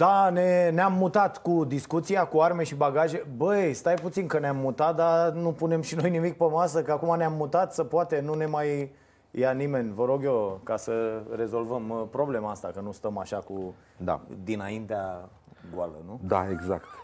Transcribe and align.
Da, 0.00 0.30
ne, 0.30 0.70
ne-am 0.70 0.92
mutat 0.92 1.42
cu 1.42 1.64
discuția, 1.64 2.26
cu 2.26 2.40
arme 2.40 2.62
și 2.62 2.74
bagaje 2.74 3.26
Băi, 3.36 3.74
stai 3.74 3.94
puțin 3.94 4.26
că 4.26 4.38
ne-am 4.38 4.56
mutat, 4.56 4.96
dar 4.96 5.32
nu 5.32 5.52
punem 5.52 5.80
și 5.80 5.94
noi 5.94 6.10
nimic 6.10 6.36
pe 6.36 6.44
masă 6.44 6.82
Că 6.82 6.92
acum 6.92 7.16
ne-am 7.16 7.32
mutat, 7.32 7.72
să 7.74 7.84
poate 7.84 8.20
nu 8.20 8.34
ne 8.34 8.46
mai 8.46 8.92
ia 9.30 9.50
nimeni 9.50 9.92
Vă 9.92 10.04
rog 10.04 10.24
eu, 10.24 10.60
ca 10.62 10.76
să 10.76 11.22
rezolvăm 11.36 11.88
uh, 11.90 12.02
problema 12.10 12.50
asta 12.50 12.70
Că 12.74 12.80
nu 12.80 12.92
stăm 12.92 13.18
așa 13.18 13.36
cu 13.36 13.74
Da. 13.96 14.20
dinaintea 14.44 15.28
goală, 15.74 15.96
nu? 16.06 16.20
Da, 16.22 16.50
exact. 16.50 16.84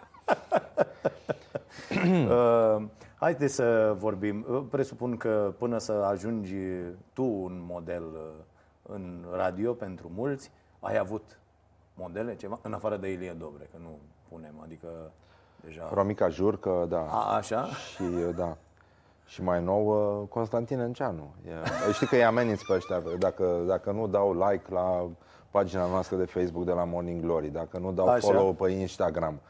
Uh, 2.29 2.83
haideți 3.15 3.55
să 3.55 3.95
vorbim. 3.99 4.47
Uh, 4.51 4.63
Presupun 4.71 5.17
că 5.17 5.53
până 5.59 5.79
să 5.79 5.93
ajungi 5.93 6.57
tu 7.13 7.23
un 7.25 7.65
model 7.69 8.03
uh, 8.03 8.21
în 8.83 9.24
radio 9.37 9.73
pentru 9.73 10.10
mulți, 10.15 10.51
ai 10.80 10.98
avut 10.98 11.38
modele 11.96 12.36
ceva, 12.36 12.59
în 12.62 12.73
afară 12.73 12.96
de 12.96 13.12
Ilie 13.12 13.36
Dobre, 13.38 13.68
că 13.70 13.77
nu 13.82 13.98
punem, 14.28 14.60
adică 14.62 14.88
deja... 15.64 15.91
Romica 15.92 16.28
Jurcă, 16.28 16.86
da. 16.88 17.06
A, 17.10 17.34
așa? 17.34 17.64
Și, 17.64 18.02
da. 18.36 18.56
Și 19.27 19.42
mai 19.42 19.62
nou, 19.62 20.20
uh, 20.20 20.28
Constantin 20.28 20.78
Enceanu. 20.78 21.34
E, 21.88 21.92
știi 21.92 22.06
că 22.06 22.14
îi 22.14 22.24
ameninți 22.24 22.64
pe 22.64 22.72
ăștia, 22.74 23.02
dacă, 23.19 23.62
dacă 23.66 23.91
nu 23.91 24.06
dau 24.06 24.48
like 24.48 24.64
la 24.72 25.09
pagina 25.50 25.86
noastră 25.86 26.16
de 26.16 26.24
Facebook 26.24 26.64
de 26.64 26.72
la 26.72 26.84
Morning 26.84 27.20
Glory, 27.20 27.48
dacă 27.48 27.78
nu 27.78 27.92
dau 27.92 28.08
Așa. 28.08 28.19
follow 28.19 28.52
pe 28.52 28.70
Instagram, 28.70 29.41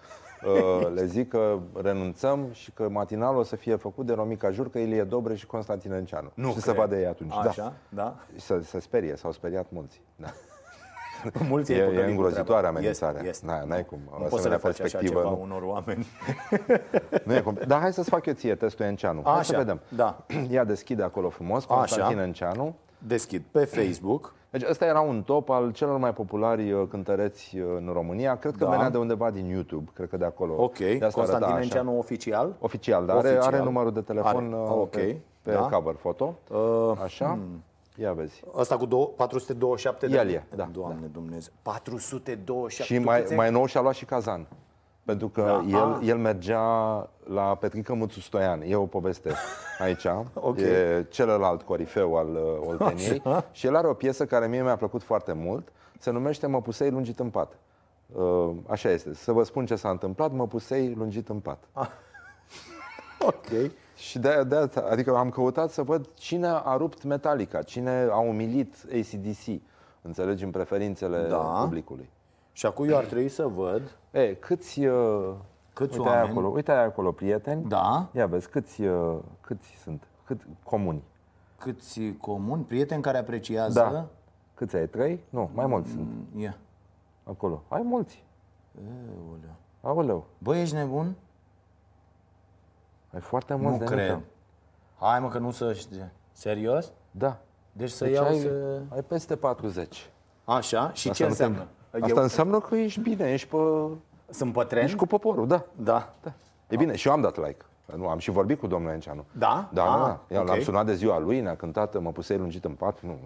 uh, 0.46 0.88
le 0.94 1.04
zic 1.04 1.28
că 1.28 1.58
renunțăm 1.74 2.48
și 2.52 2.70
că 2.72 2.88
matinalul 2.88 3.40
o 3.40 3.42
să 3.42 3.56
fie 3.56 3.76
făcut 3.76 4.06
de 4.06 4.12
Romica 4.12 4.50
Jurcă, 4.50 4.78
Ilie 4.78 5.04
Dobre 5.04 5.34
și 5.34 5.46
Constantin 5.46 5.92
Enceanu. 5.92 6.30
Nu 6.34 6.50
și 6.50 6.58
să 6.58 6.70
cred. 6.70 6.76
vadă 6.76 6.98
ei 6.98 7.06
atunci. 7.06 7.32
Așa, 7.34 7.62
da? 7.62 7.72
Da. 7.88 8.16
Să 8.36 8.60
se 8.62 8.80
sperie, 8.80 9.16
s-au 9.16 9.32
speriat 9.32 9.66
mulți. 9.70 10.00
Da. 10.16 10.28
Mulți 11.48 11.72
E, 11.72 11.74
ai 11.74 11.80
păcălit 11.80 12.00
e 12.02 12.04
cu 12.04 12.10
îngrozitoare 12.10 12.44
treaba. 12.60 12.68
amenințarea. 12.68 13.16
Este, 13.18 13.28
este. 13.28 13.46
Da, 13.46 13.64
n-ai 13.66 13.84
cum. 13.84 13.98
Nu 14.18 14.24
O 14.24 14.28
poți 14.28 14.42
să 14.42 14.48
le 14.48 14.54
asemenea 14.54 14.58
faci 14.58 14.70
așa 14.72 14.82
perspectivă, 14.82 15.20
ceva 15.20 15.30
nu. 15.30 15.42
unor 15.42 15.62
oameni. 15.74 16.06
Nu 17.24 17.34
e 17.34 17.40
cum. 17.40 17.58
Dar 17.66 17.80
hai 17.80 17.92
să-ți 17.92 18.08
fac 18.10 18.26
eu 18.26 18.32
ție 18.34 18.54
testul 18.54 18.84
Enceanu. 18.84 19.20
Hai 19.24 19.44
să 19.44 19.52
Așa, 19.54 19.58
vedem. 19.58 19.80
da. 19.88 20.16
Ia 20.50 20.64
deschide 20.64 21.02
acolo 21.02 21.28
frumos, 21.28 21.64
Așa. 21.64 21.74
Constantin 21.78 22.18
Enceanu. 22.18 22.74
Deschid 22.98 23.42
pe 23.50 23.64
Facebook. 23.64 24.34
Deci 24.50 24.68
ăsta 24.70 24.84
era 24.84 25.00
un 25.00 25.22
top 25.22 25.48
al 25.50 25.72
celor 25.72 25.98
mai 25.98 26.12
populari 26.12 26.72
uh, 26.72 26.82
cântăreți 26.88 27.58
uh, 27.58 27.64
în 27.76 27.90
România. 27.92 28.36
Cred 28.36 28.56
că 28.56 28.64
Da. 28.64 28.70
venea 28.70 28.90
de 28.90 28.98
undeva 28.98 29.30
din 29.30 29.44
YouTube, 29.46 29.90
cred 29.94 30.08
că 30.08 30.16
de 30.16 30.24
acolo. 30.24 30.54
Ok, 30.62 30.76
De 30.78 30.84
asta 30.92 31.06
Constantin 31.06 31.34
arăta 31.34 31.46
așa. 31.46 31.60
Enceanu 31.62 31.98
oficial. 31.98 32.54
Oficial, 32.58 33.06
dar 33.06 33.16
are, 33.16 33.28
Oficial. 33.28 33.52
are 33.54 33.62
numărul 33.62 33.92
de 33.92 34.00
telefon 34.00 34.44
Are. 34.54 34.62
uh, 34.62 34.70
Ok, 34.80 34.90
pe, 34.90 35.16
pe 35.42 35.50
da. 35.52 35.58
cover 35.58 35.94
foto. 35.94 36.34
Uh, 36.50 36.92
Așa. 37.02 37.38
Ia 38.00 38.12
vezi. 38.12 38.42
Ăsta 38.56 38.76
cu 38.76 38.86
două- 38.86 39.06
427 39.06 40.06
de 40.06 40.16
El 40.16 40.28
e, 40.28 40.44
da, 40.54 40.68
Doamne 40.72 41.06
Dumnezeu. 41.12 41.52
427. 41.62 42.92
Și 42.94 42.98
Tu 43.00 43.04
mai, 43.06 43.18
câți 43.20 43.30
ai? 43.30 43.36
mai 43.38 43.50
nou 43.50 43.66
și-a 43.66 43.80
luat 43.80 43.94
și 43.94 44.04
Kazan. 44.04 44.46
Pentru 45.04 45.28
că 45.28 45.42
Da. 45.42 45.64
el, 45.78 45.92
Ah. 45.92 45.98
el 46.08 46.16
mergea 46.18 46.60
la 47.24 47.56
Petrică 47.56 47.94
Muțu 47.94 48.20
Stoian. 48.20 48.62
E 48.66 48.76
o 48.76 48.86
poveste 48.86 49.32
aici. 49.78 50.06
Ok. 50.34 50.58
E 50.58 51.06
celălalt 51.10 51.62
corifeu 51.62 52.16
al 52.16 52.28
uh, 52.34 52.66
Olteniei. 52.68 53.20
Așa. 53.24 53.44
Și 53.52 53.66
el 53.66 53.76
are 53.76 53.86
o 53.86 53.92
piesă 53.92 54.26
care 54.26 54.46
mie 54.46 54.62
mi-a 54.62 54.76
plăcut 54.76 55.02
foarte 55.02 55.32
mult. 55.32 55.72
Se 55.98 56.10
numește 56.10 56.46
Mă 56.46 56.60
pusei 56.62 56.90
lungit 56.90 57.18
în 57.18 57.30
pat. 57.30 57.58
Uh, 58.12 58.50
Așa 58.68 58.90
este. 58.90 59.14
Să 59.14 59.32
vă 59.32 59.42
spun 59.42 59.66
ce 59.66 59.76
s-a 59.76 59.88
întâmplat. 59.90 60.32
Mă 60.32 60.46
pusei 60.46 60.94
lungit 60.94 61.28
în 61.28 61.40
pat. 61.40 61.64
Ok. 63.20 63.70
Și 63.96 64.18
de, 64.18 64.44
de 64.48 64.56
asta, 64.56 64.84
adică 64.90 65.16
am 65.16 65.30
căutat 65.30 65.70
să 65.70 65.82
văd 65.82 66.08
cine 66.14 66.46
a 66.46 66.76
rupt 66.76 67.02
Metallica, 67.04 67.62
cine 67.62 68.08
a 68.10 68.18
umilit 68.18 68.74
ACDC. 68.92 69.60
Înțelegi 70.02 70.44
în 70.44 70.50
preferințele 70.50 71.26
Da. 71.28 71.36
publicului. 71.62 72.08
Și 72.52 72.66
acum 72.66 72.88
eu 72.88 72.96
ar 72.96 73.04
trebui 73.04 73.28
să 73.28 73.46
văd 73.46 73.82
E, 74.10 74.34
câți, 74.34 74.84
uh, 74.84 75.34
Câți 75.72 75.98
uite 75.98 76.08
aia 76.10 76.18
oameni? 76.18 76.38
acolo, 76.38 76.48
uite 76.54 76.72
aia 76.72 76.82
acolo, 76.82 77.12
prieteni. 77.12 77.64
Da. 77.68 78.08
Ia 78.12 78.26
vezi, 78.26 78.48
câți, 78.48 78.82
uh, 78.82 79.16
câți 79.40 79.68
sunt? 79.82 80.02
Cât, 80.24 80.40
comuni. 80.62 81.02
câți 81.58 82.00
comuni, 82.20 82.62
prieteni 82.62 83.02
care 83.02 83.18
apreciază. 83.18 83.80
Da. 83.92 84.06
Câți 84.54 84.76
ai? 84.76 84.88
Trei? 84.88 85.20
Nu, 85.28 85.50
mai 85.54 85.66
mulți 85.66 85.90
sunt 85.90 86.06
Mm, 86.34 86.40
Ia. 86.40 86.56
acolo. 87.24 87.62
Ai 87.68 87.82
mulți. 87.82 88.24
Aoleu. 89.28 89.50
Aoleu, 89.80 90.26
Bă, 90.38 90.56
ești 90.56 90.74
nebun? 90.74 91.14
Ai 93.16 93.22
foarte 93.22 93.52
Nu 93.54 93.58
mulți 93.58 93.78
de 93.78 93.84
cred. 93.84 94.08
nucă. 94.10 94.22
Hai 94.98 95.20
mă 95.20 95.28
că 95.28 95.38
nu 95.38 95.50
să 95.50 95.72
știe. 95.72 96.12
Serios? 96.32 96.92
Da. 97.10 97.38
Deci 97.72 97.90
să 97.90 98.04
Deci 98.04 98.14
iau 98.14 98.24
ai, 98.26 98.38
să... 98.38 98.80
ai 98.94 99.02
peste 99.02 99.36
40. 99.36 100.10
Așa? 100.44 100.90
Și 100.92 101.08
Asta 101.08 101.22
ce 101.24 101.28
înseamnă? 101.30 101.66
Asta 101.90 102.06
Eu 102.08 102.16
înseamnă 102.22 102.60
că 102.60 102.74
ești 102.76 103.00
bine, 103.00 103.32
ești, 103.32 103.48
pe, 103.48 103.56
sunt 104.28 104.52
pe 104.52 104.64
trend? 104.64 104.84
ești 104.84 104.96
cu 104.96 105.06
poporul, 105.06 105.46
da. 105.46 105.64
Da. 105.76 106.14
da. 106.22 106.32
E 106.68 106.76
bine, 106.76 106.96
și 106.96 107.06
eu 107.06 107.12
am 107.12 107.20
dat 107.20 107.36
like. 107.36 107.64
Nu, 107.96 108.08
am 108.08 108.18
și 108.18 108.30
vorbit 108.30 108.58
cu 108.58 108.66
domnul 108.66 108.90
Enceanu. 108.90 109.24
Da? 109.32 109.68
Da, 109.72 109.82
Ah, 109.92 109.98
da, 109.98 110.04
da. 110.28 110.34
Eu 110.34 110.40
ok. 110.40 110.48
L-am 110.48 110.60
sunat 110.60 110.86
de 110.86 110.94
ziua 110.94 111.18
lui, 111.18 111.40
ne-a 111.40 111.56
cântat, 111.56 112.00
mă 112.00 112.12
pusei 112.12 112.38
lungit 112.38 112.64
în 112.64 112.72
pat. 112.72 113.00
Nu, 113.00 113.18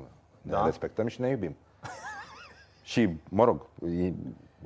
ne 0.42 0.50
Da. 0.52 0.64
respectăm 0.64 1.06
și 1.06 1.20
ne 1.20 1.28
iubim. 1.28 1.56
și, 2.82 3.16
mă 3.28 3.44
rog, 3.44 3.60
e- 3.86 4.12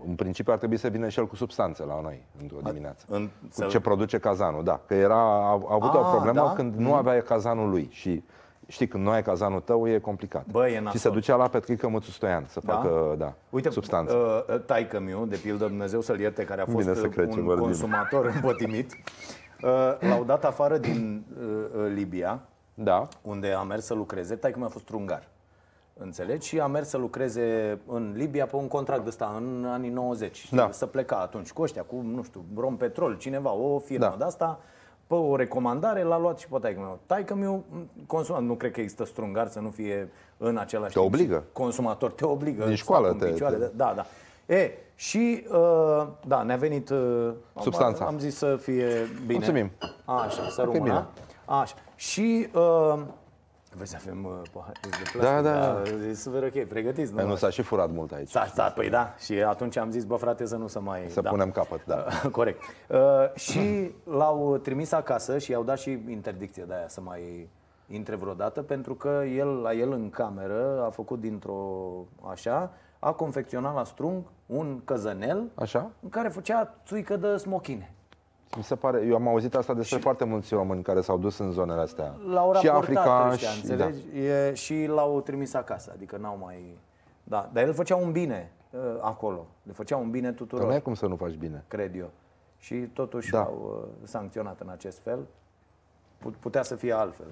în 0.06 0.15
principiu 0.15 0.53
ar 0.53 0.59
trebui 0.59 0.77
să 0.77 0.88
vină 0.88 1.09
și 1.09 1.19
el 1.19 1.27
cu 1.27 1.37
substanțe 1.37 1.84
la 1.84 2.00
noi 2.00 2.25
într-o 2.41 2.56
dimineață. 2.65 3.05
în- 3.09 3.27
Cu 3.27 3.47
să- 3.50 3.65
ce 3.66 3.81
produce 3.81 4.19
cazanul, 4.19 4.65
da. 4.65 4.81
Că 4.87 4.94
era, 4.94 5.15
a, 5.21 5.49
a 5.49 5.59
avut 5.71 5.94
o 5.94 5.99
Ah, 5.99 6.09
problemă 6.10 6.41
da? 6.47 6.53
când 6.53 6.75
nu 6.75 6.94
avea 6.94 7.22
cazanul 7.22 7.71
lui. 7.71 7.88
Și 7.91 8.22
știi, 8.66 8.87
când 8.88 9.05
nu 9.05 9.10
ai 9.10 9.22
cazanul 9.22 9.60
tău, 9.60 9.88
e 9.88 9.99
complicat. 9.99 10.44
Bă, 10.47 10.66
e 10.69 10.75
și 10.77 10.82
nasol. 10.82 10.99
se 11.00 11.10
ducea 11.10 11.37
la 11.37 11.49
Petrică 11.49 11.88
Mățu 11.88 12.10
Stoian 12.10 12.44
să 12.49 12.60
Da? 12.65 12.72
facă, 12.72 13.15
da, 13.19 13.32
Uite, 13.50 13.71
substanțe. 13.71 14.15
uh, 14.15 14.60
taică 14.66 15.00
miu, 15.00 15.27
de 15.27 15.37
pildă 15.37 15.66
Dumnezeu 15.66 16.00
să-l 16.00 16.21
ierte, 16.21 16.44
care 16.44 16.61
a 16.61 16.65
fost 16.65 16.76
Bine 16.76 16.94
să 16.94 17.06
uh, 17.06 17.12
cred 17.12 17.31
ce 17.32 17.38
un 17.38 17.44
vorbim. 17.44 17.65
consumator 17.65 18.26
împătimit, 18.34 18.93
uh, 19.62 19.71
l-au 20.09 20.25
dat 20.25 20.44
afară 20.44 20.76
din 20.78 21.25
uh, 21.41 21.47
uh, 21.76 21.93
Libia, 21.94 22.41
Da. 22.75 23.09
unde 23.22 23.53
a 23.53 23.62
mers 23.62 23.84
să 23.84 23.94
lucreze. 23.94 24.34
Taică 24.34 24.59
mi 24.59 24.65
a 24.65 24.69
fost 24.69 24.84
trungar. 24.84 25.28
Înțelegi? 25.99 26.49
Și 26.49 26.60
a 26.60 26.66
mers 26.66 26.88
să 26.88 26.97
lucreze 26.97 27.78
în 27.87 28.12
Libia 28.16 28.47
pe 28.47 28.56
un 28.56 28.69
contract 28.69 29.03
de 29.03 29.09
ăsta 29.09 29.34
în 29.37 29.65
anii 29.69 29.91
90. 29.91 30.37
știi? 30.37 30.56
Da. 30.56 30.69
Să 30.72 30.87
pleca 30.87 31.16
atunci 31.16 31.53
cu 31.53 31.62
ăștia, 31.62 31.82
cu, 31.82 31.97
nu 32.15 32.22
știu, 32.22 32.44
Rompetrol, 32.56 33.16
cineva, 33.16 33.53
o 33.53 33.78
firmă 33.78 34.05
Da. 34.06 34.15
de 34.19 34.25
asta, 34.25 34.60
pe 35.06 35.15
o 35.15 35.37
recomandare 35.37 36.03
l-a 36.03 36.19
luat 36.19 36.38
și 36.38 36.49
pe 36.49 36.59
taică 36.60 36.81
meu. 36.81 36.99
Taică 37.06 37.34
meu 37.34 37.65
consuma, 38.06 38.38
nu 38.38 38.55
cred 38.55 38.71
că 38.72 38.81
există 38.81 39.05
strungar 39.05 39.49
să 39.49 39.60
nu 39.60 39.71
fie 39.71 40.09
în 40.37 40.56
același 40.56 40.94
Te 40.94 41.00
timp 41.00 41.15
și 41.15 41.21
obligă. 41.22 41.43
Consumator, 41.53 42.12
te 42.12 42.25
obligă. 42.25 42.65
Din 42.65 42.76
sfat 42.76 42.84
școală 42.87 43.09
în 43.09 43.19
te- 43.19 43.26
picioare, 43.26 43.56
te- 43.56 43.71
Da, 43.75 43.93
da. 43.97 44.05
E, 44.55 44.71
și, 44.94 45.47
uh, 45.53 46.06
da, 46.26 46.43
ne-a 46.43 46.56
venit... 46.56 46.88
Uh, 46.91 47.32
am- 47.55 47.62
Substanța. 47.62 48.05
Am 48.05 48.19
zis 48.19 48.37
să 48.37 48.56
fie 48.56 48.87
bine. 49.26 49.38
Mulțumim. 49.38 49.71
Așa, 50.05 50.49
să 50.49 50.61
Ok, 50.66 50.72
rămână. 50.72 50.82
bine. 50.82 51.06
Așa. 51.44 51.75
Și... 51.94 52.49
Uh, 52.55 52.99
Vezi 53.77 53.91
să 53.91 53.97
avem 54.01 54.25
uh, 54.25 54.33
pahare 54.53 54.79
de 54.83 54.89
plastic. 55.12 55.21
Da, 55.21 55.43
da. 55.43 55.83
E 56.09 56.15
super 56.15 56.43
ok, 56.43 56.65
pregătiți, 56.65 57.11
nu? 57.11 57.17
Păi 57.17 57.27
Nu 57.27 57.35
s-a 57.35 57.51
și 57.51 57.62
furat 57.62 57.91
mult 57.91 58.12
aici. 58.12 58.29
S-a, 58.29 58.47
s-a, 58.55 58.71
păi 58.71 58.89
da, 58.91 59.15
și 59.19 59.33
atunci 59.33 59.77
am 59.77 59.91
zis, 59.91 60.05
bă 60.05 60.17
frate, 60.17 60.47
să 60.47 60.57
nu 60.57 60.67
să 60.67 60.81
mai... 60.81 61.05
Să 61.09 61.21
da. 61.21 61.31
punem 61.31 61.51
capăt, 61.51 61.85
da. 61.85 62.07
Corect. 62.31 62.62
Uh, 62.89 62.99
și 63.35 63.91
l-au 64.05 64.57
trimis 64.57 64.93
acasă 64.93 65.39
și 65.39 65.51
i-au 65.51 65.62
dat 65.62 65.79
și 65.79 65.91
interdicție 66.09 66.65
de 66.67 66.75
aia 66.75 66.89
să 66.89 67.01
mai 67.01 67.49
intre 67.87 68.17
vreodată, 68.17 68.62
pentru 68.62 68.95
că 68.95 69.23
el, 69.37 69.49
la 69.49 69.73
el 69.73 69.93
în 69.93 70.11
cameră 70.11 70.83
a 70.87 70.91
făcut 70.91 71.21
dintr-o 71.21 71.91
așa, 72.31 72.73
a 72.99 73.12
confecționat 73.12 73.75
la 73.75 73.85
strung 73.85 74.23
un 74.47 74.81
căzănel 74.85 75.51
Așa? 75.55 75.91
în 76.03 76.09
care 76.09 76.29
făcea 76.29 76.75
țuică 76.87 77.17
de 77.17 77.37
smochine. 77.37 77.95
Mi 78.57 78.63
se 78.63 78.75
pare, 78.75 79.05
eu 79.07 79.15
am 79.15 79.29
auzit 79.29 79.55
asta 79.55 79.75
despre 79.75 79.99
foarte 79.99 80.25
mulți 80.25 80.55
români 80.55 80.83
care 80.83 81.01
s-au 81.01 81.19
dus 81.19 81.39
în 81.39 81.51
zonele 81.53 81.81
astea. 81.81 82.15
L-au 82.27 82.55
și 82.55 82.67
raportat 82.67 82.97
Africa 83.07 83.29
ăștia, 83.33 83.49
și 83.49 83.61
înțelegi? 83.61 84.19
E, 84.19 84.55
și 84.55 84.87
l-au 84.87 85.21
trimis 85.21 85.55
acasă, 85.55 85.91
adică 85.95 86.17
n-au 86.17 86.39
mai... 86.43 86.79
Da, 87.25 87.51
dar 87.53 87.62
el 87.65 87.73
făcea 87.73 87.97
un 87.97 88.12
bine 88.12 88.53
uh, 88.71 88.81
acolo, 89.01 89.47
le 89.62 89.73
făcea 89.73 89.97
un 89.97 90.11
bine 90.11 90.27
Da. 90.29 90.31
Că 90.31 90.37
tuturor. 90.43 90.67
nu 90.67 90.73
ai 90.73 90.83
cum 90.83 90.95
să 90.95 91.06
nu 91.06 91.17
faci 91.17 91.35
bine. 91.35 91.65
cred 91.69 91.97
eu. 91.97 92.11
Și 92.59 92.75
totuși 92.75 93.31
Da. 93.31 93.39
l-au 93.39 93.89
uh, 94.03 94.06
sancționat 94.09 94.61
în 94.61 94.69
acest 94.69 94.99
fel. 95.03 95.19
Put- 96.19 96.37
Putea 96.37 96.62
să 96.62 96.75
fie 96.75 96.93
altfel. 96.93 97.27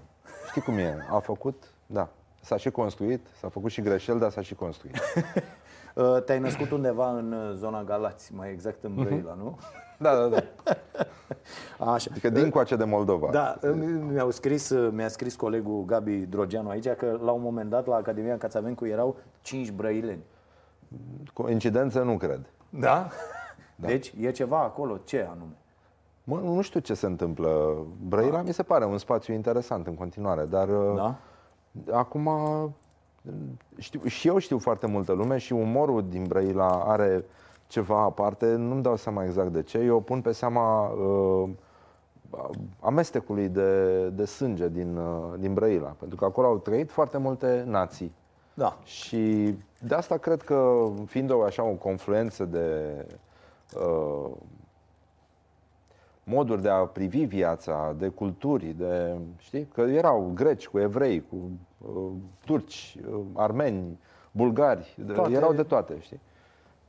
Știi 0.49 0.63
cum 0.63 0.79
e? 0.79 0.97
A 1.11 1.19
făcut, 1.19 1.65
da. 1.87 2.09
S-a 2.41 2.57
și 2.57 2.71
construit, 2.71 3.27
s-a 3.41 3.49
făcut 3.49 3.71
și 3.71 3.81
greșeli, 3.81 4.19
dar 4.19 4.31
s-a 4.31 4.41
și 4.43 4.55
construit. 4.55 4.97
Uh, 5.95 6.23
Te-ai 6.25 6.39
născut 6.39 6.71
undeva 6.71 7.11
în 7.11 7.33
uh, 7.33 7.51
zona 7.55 7.83
Galați, 7.83 8.35
mai 8.35 8.51
exact 8.51 8.83
Mhm. 8.89 8.99
în 8.99 9.05
Brăila, 9.05 9.35
nu? 9.35 9.59
Da, 9.99 10.15
da, 10.17 10.27
da. 10.29 10.43
Așa. 11.95 12.09
Adică 12.11 12.31
din 12.31 12.51
coace 12.51 12.77
de 12.77 12.85
Moldova. 12.85 13.29
Da, 13.31 13.57
îmi- 13.61 13.87
mi-au 14.13 14.31
scris, 14.31 14.71
uh, 14.71 14.93
mi-a 14.93 15.09
scris 15.09 15.35
colegul 15.37 15.85
Gabi 15.85 16.17
Drogeanu 16.17 16.69
aici 16.69 16.89
că 16.89 17.19
la 17.25 17.31
un 17.31 17.43
moment 17.43 17.71
dat 17.71 17.87
la 17.87 17.95
Academia 17.97 18.39
Cațavencu 18.39 18.87
erau 18.87 19.17
5 19.43 19.71
brăileni. 19.71 20.23
Coincidență 21.33 22.03
nu 22.03 22.17
cred. 22.17 22.41
Da? 22.81 23.09
Deci 23.77 24.15
e 24.21 24.31
ceva 24.31 24.59
acolo, 24.63 24.97
ce 25.05 25.27
anume? 25.31 25.57
Mă, 26.25 26.41
nu 26.43 26.61
știu 26.61 26.81
ce 26.81 26.95
se 26.95 27.07
întâmplă. 27.07 27.77
Brăila 28.09 28.43
mi 28.43 28.53
se 28.53 28.63
pare 28.63 28.85
un 28.85 28.99
spațiu 28.99 29.35
interesant 29.35 29.87
în 29.87 29.95
continuare, 29.95 30.45
dar 30.45 30.69
Da? 30.97 31.15
acum 31.93 32.29
știu, 33.79 34.01
și 34.05 34.29
eu 34.29 34.39
știu 34.39 34.59
foarte 34.59 34.87
multă 34.87 35.13
lume 35.13 35.39
și 35.39 35.53
umorul 35.53 36.05
din 36.09 36.25
Brăila 36.25 36.85
are 36.87 37.25
ceva 37.73 38.03
aparte, 38.03 38.47
nu-mi 38.55 38.83
dau 38.83 38.97
seama 38.97 39.25
exact 39.25 39.53
de 39.53 39.63
ce. 39.63 39.79
Eu 39.79 39.97
o 39.97 40.01
pun 40.01 40.21
pe 40.21 40.33
seama 40.33 40.89
uh, 40.89 41.51
amestecului 42.81 43.49
de, 43.49 44.09
de 44.09 44.25
sânge 44.25 44.69
din, 44.69 44.97
uh, 44.97 45.39
din 45.39 45.55
Brăila, 45.55 45.95
pentru 45.99 46.17
că 46.17 46.25
acolo 46.25 46.47
au 46.47 46.59
trăit 46.59 46.91
foarte 46.91 47.19
multe 47.19 47.65
nații. 47.67 48.13
Da. 48.55 48.79
Și 48.85 49.55
de 49.81 49.95
asta 49.95 50.17
cred 50.17 50.43
că, 50.43 50.89
fiind 51.07 51.31
o, 51.31 51.43
așa 51.43 51.63
o 51.63 51.73
confluență 51.73 52.45
de 52.45 52.97
uh, 53.77 54.31
moduri 56.25 56.63
de 56.63 56.69
a 56.69 56.85
privi 56.85 57.25
viața, 57.25 57.95
de 57.99 58.09
culturi, 58.09 58.67
de, 58.67 59.17
știi, 59.39 59.65
că 59.65 59.81
erau 59.81 60.31
greci 60.35 60.69
cu 60.69 60.79
evrei, 60.79 61.25
cu 61.31 61.37
uh, 61.79 62.11
turci, 62.45 62.97
uh, 63.11 63.21
armeni, 63.33 63.99
bulgari, 64.33 64.95
de, 65.07 65.13
Toate. 65.13 65.33
erau 65.33 65.53
de 65.53 65.63
toate, 65.63 65.97
știi. 66.01 66.21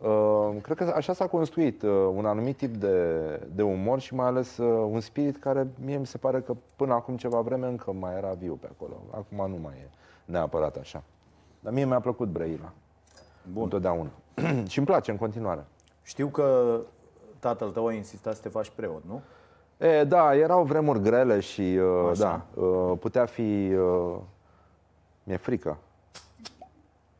Uh, 0.03 0.55
cred 0.61 0.77
că 0.77 0.93
așa 0.95 1.13
s-a 1.13 1.27
construit 1.27 1.81
uh, 1.81 1.89
un 2.15 2.25
anumit 2.25 2.57
tip 2.57 2.75
de, 2.75 3.19
de 3.55 3.61
umor 3.61 3.99
și 3.99 4.13
mai 4.13 4.25
ales 4.25 4.57
uh, 4.57 4.87
un 4.91 4.99
spirit 4.99 5.37
care 5.37 5.67
mie 5.85 5.97
mi 5.97 6.05
se 6.05 6.17
pare 6.17 6.41
că 6.41 6.55
până 6.75 6.93
acum 6.93 7.17
ceva 7.17 7.41
vreme 7.41 7.67
încă 7.67 7.91
mai 7.91 8.15
era 8.15 8.31
viu 8.33 8.53
pe 8.53 8.67
acolo. 8.71 8.93
Acum 9.09 9.51
nu 9.51 9.57
mai 9.61 9.73
e 9.73 9.89
neapărat 10.25 10.75
așa. 10.75 11.03
Dar 11.59 11.73
mie 11.73 11.85
mi-a 11.85 11.99
plăcut 11.99 12.27
Brăila. 12.27 12.71
Bun. 13.51 13.63
Întotdeauna. 13.63 14.09
și 14.71 14.77
îmi 14.77 14.87
place 14.87 15.11
în 15.11 15.17
continuare. 15.17 15.65
Știu 16.01 16.27
că 16.27 16.77
tatăl 17.39 17.69
tău 17.71 17.87
a 17.87 17.93
insistat 17.93 18.35
să 18.35 18.41
te 18.41 18.49
faci 18.49 18.69
preot, 18.69 19.03
nu? 19.07 19.21
E, 19.87 20.03
da, 20.03 20.35
erau 20.35 20.63
vremuri 20.63 21.01
grele 21.01 21.39
și 21.39 21.61
uh, 21.61 22.09
Așa. 22.09 22.45
da, 22.55 22.61
uh, 22.61 22.97
putea 22.99 23.25
fi... 23.25 23.73
Uh, 23.73 24.15
mi-e 25.23 25.37
frică. 25.37 25.77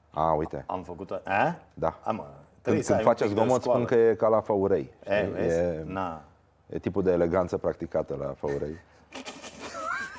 A, 0.10 0.34
uite, 0.34 0.64
Am 0.68 0.84
făcut-o. 0.84 1.14
A? 1.14 1.56
da. 1.74 2.00
A, 2.04 2.12
mă, 2.12 2.26
Când, 2.64 2.84
trebuie 2.84 2.84
să 2.84 2.94
când 2.94 3.00
ai 3.00 3.06
un 3.06 3.12
face 3.12 3.24
pic 3.24 3.34
de 3.34 3.40
zgomot 3.42 3.62
școală. 3.62 3.86
spun 3.86 3.98
că 3.98 4.04
e 4.04 4.16
ca 4.16 4.28
la 4.28 4.40
făurei. 4.42 4.94
E, 5.04 5.16
știi? 5.16 5.32
vezi? 5.32 5.58
E, 5.60 5.84
Na. 5.86 6.22
e 6.70 6.80
tipul 6.80 7.04
de 7.04 7.12
eleganță 7.12 7.58
practicată 7.58 8.16
la 8.20 8.34
făurei. 8.38 8.76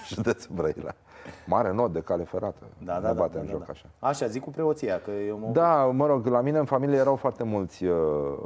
Județul 0.08 0.54
Brăila. 0.56 0.94
Mare 1.46 1.72
nod 1.72 1.92
de 1.92 2.00
cale 2.00 2.24
ferată. 2.24 2.64
Da, 2.84 2.94
ne 2.94 3.00
da, 3.00 3.06
da, 3.06 3.12
batem 3.12 3.40
da, 3.40 3.46
da, 3.46 3.50
joc 3.50 3.64
da. 3.64 3.66
așa. 3.70 3.86
Așa, 3.98 4.26
zic 4.26 4.42
cu 4.42 4.50
preoția, 4.50 5.00
că 5.00 5.10
eu 5.10 5.38
mă... 5.38 5.46
Da, 5.52 5.84
mă 5.84 6.06
rog, 6.06 6.26
la 6.26 6.40
mine 6.40 6.58
în 6.58 6.64
familie 6.64 6.98
erau 6.98 7.16
foarte 7.16 7.44
mulți 7.44 7.84
uh, 7.84 7.96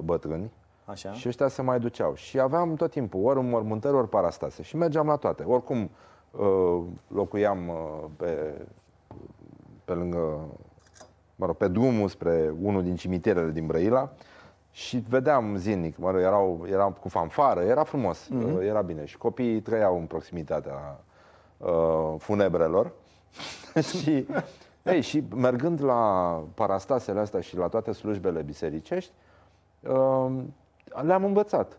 bătrâni. 0.05 0.53
Așa? 0.85 1.13
Și 1.13 1.29
ăștia 1.29 1.49
se 1.49 1.63
mai 1.63 1.81
duceau. 1.81 2.15
Și 2.15 2.41
aveam 2.41 2.75
tot 2.75 2.91
timpul, 2.91 3.25
ori 3.25 3.39
înmormântări, 3.39 3.95
ori 3.95 4.09
parastase. 4.09 4.63
Și 4.63 4.77
mergeam 4.77 5.07
la 5.07 5.17
toate. 5.17 5.43
Oricum, 5.43 5.91
uh, 6.31 6.83
locuiam 7.09 7.69
uh, 7.69 8.05
pe, 8.17 8.55
pe 9.85 9.93
lângă, 9.93 10.39
mă 11.39 11.47
rog, 11.47 11.57
pe 11.57 11.69
drumul 11.69 12.09
spre 12.09 12.55
unul 12.63 12.83
din 12.83 12.97
cimitirele 12.97 13.51
din 13.51 13.67
Brăila 13.67 14.11
și 14.71 15.05
vedeam 15.09 15.57
zilnic, 15.57 15.97
mă 15.97 16.11
rog, 16.11 16.21
erau, 16.21 16.67
erau 16.71 16.97
cu 17.01 17.09
fanfară, 17.09 17.61
era 17.61 17.85
frumos, 17.85 18.29
uh, 18.29 18.65
era 18.67 18.81
bine. 18.81 19.05
Și 19.05 19.19
copiii 19.19 19.61
trăiau 19.61 19.99
în 19.99 20.05
proximitatea 20.05 21.01
uh, 21.57 22.15
funebrelor. 22.19 22.93
și, 24.01 24.27
ei, 24.83 25.01
și 25.01 25.25
mergând 25.37 25.85
la 25.85 26.43
parastasele 26.55 27.21
astea 27.21 27.41
și 27.41 27.57
la 27.57 27.69
toate 27.69 27.93
slujbele 27.93 28.43
bisericești, 28.43 29.13
uh, 29.81 30.31
le-am 31.03 31.25
învățat. 31.25 31.79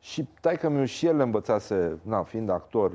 Și 0.00 0.28
taică 0.40 0.68
mi 0.68 0.86
și 0.86 1.06
el 1.06 1.16
le 1.16 1.22
învățase, 1.22 1.98
na, 2.02 2.22
fiind 2.22 2.50
actor, 2.50 2.92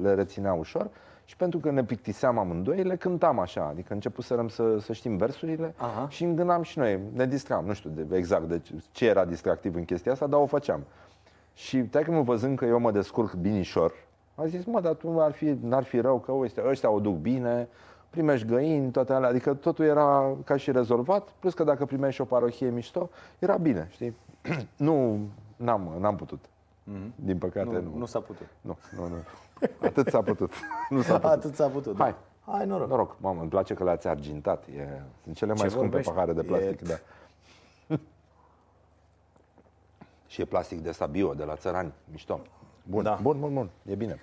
le 0.00 0.14
reținea 0.14 0.52
ușor 0.52 0.90
și 1.24 1.36
pentru 1.36 1.58
că 1.58 1.70
ne 1.70 1.84
plictiseam 1.84 2.38
amândoi, 2.38 2.82
le 2.82 2.96
cântam 2.96 3.38
așa, 3.38 3.66
adică 3.66 3.92
începuserăm 3.92 4.48
să, 4.48 4.78
să 4.78 4.92
știm 4.92 5.16
versurile 5.16 5.74
Aha. 5.76 6.06
și 6.08 6.24
îngânam 6.24 6.62
și 6.62 6.78
noi, 6.78 7.00
ne 7.12 7.26
distram, 7.26 7.64
nu 7.64 7.72
știu 7.72 7.90
de, 7.90 8.16
exact 8.16 8.48
de 8.48 8.58
ce- 8.58 8.82
ce 8.92 9.06
era 9.06 9.24
distractiv 9.24 9.74
în 9.74 9.84
chestia 9.84 10.12
asta, 10.12 10.26
dar 10.26 10.40
o 10.40 10.46
făceam. 10.46 10.80
Și 11.54 11.78
taică 11.78 12.10
mă 12.10 12.22
văzând 12.22 12.58
că 12.58 12.64
eu 12.64 12.78
mă 12.80 12.90
descurc 12.90 13.32
binișor, 13.34 13.92
a 14.34 14.46
zis, 14.46 14.64
mă, 14.64 14.80
dar 14.80 14.94
tu 14.94 15.20
ar 15.20 15.32
fi, 15.32 15.56
n-ar 15.60 15.82
fi 15.84 16.00
rău 16.00 16.18
că 16.18 16.32
ăștia, 16.32 16.62
ăștia 16.68 16.90
o 16.90 17.00
duc 17.00 17.16
bine, 17.16 17.68
primești 18.10 18.46
găini, 18.46 18.90
toate 18.90 19.12
alea, 19.12 19.28
adică 19.28 19.54
totul 19.54 19.84
era 19.84 20.36
ca 20.44 20.56
și 20.56 20.72
rezolvat, 20.72 21.28
plus 21.38 21.54
că 21.54 21.64
dacă 21.64 21.84
primești 21.84 22.14
și 22.14 22.20
o 22.20 22.24
parohie 22.24 22.70
mișto, 22.70 23.10
era 23.38 23.56
bine, 23.56 23.88
știi? 23.90 24.16
nu, 24.76 25.18
n-am, 25.56 25.90
n-am 26.00 26.16
putut. 26.16 26.44
Din 27.14 27.38
păcate 27.38 27.64
nu. 27.64 27.72
Nu, 27.72 27.90
Nu, 27.92 27.96
nu 27.98 28.04
s-a 28.06 28.18
putut. 28.20 28.46
nu, 28.60 28.76
nu, 28.96 29.08
nu. 29.08 29.14
Atât 29.82 30.08
s-a 30.08 30.22
putut. 30.22 30.52
nu 30.88 31.02
s-a 31.02 31.12
putut. 31.14 31.30
Atât 31.30 31.54
s-a 31.54 31.66
putut. 31.68 31.98
Hai. 31.98 32.14
Da. 32.46 32.52
Hai, 32.52 32.66
noroc. 32.66 32.88
Noroc, 32.88 33.16
mamă, 33.20 33.40
îmi 33.40 33.50
place 33.50 33.74
că 33.74 33.84
le-ați 33.84 34.08
argintat. 34.08 34.64
E, 34.66 34.88
sunt 35.22 35.36
cele 35.36 35.52
mai 35.52 35.62
Ce 35.62 35.68
scumpe 35.68 35.86
vorbești? 35.86 36.12
pahare 36.12 36.32
de 36.32 36.42
plastic, 36.42 36.80
E- 36.80 36.84
da. 36.84 36.98
Și 40.26 40.40
e 40.40 40.44
plastic 40.44 40.80
de 40.82 40.88
ăsta 40.88 41.06
bio, 41.06 41.34
de 41.34 41.44
la 41.44 41.56
țărani, 41.56 41.92
mișto. 42.10 42.40
Bun, 42.82 43.02
Da. 43.02 43.18
bun, 43.22 43.40
bun, 43.40 43.54
bun, 43.54 43.70
e 43.84 43.94
bine. 43.94 44.20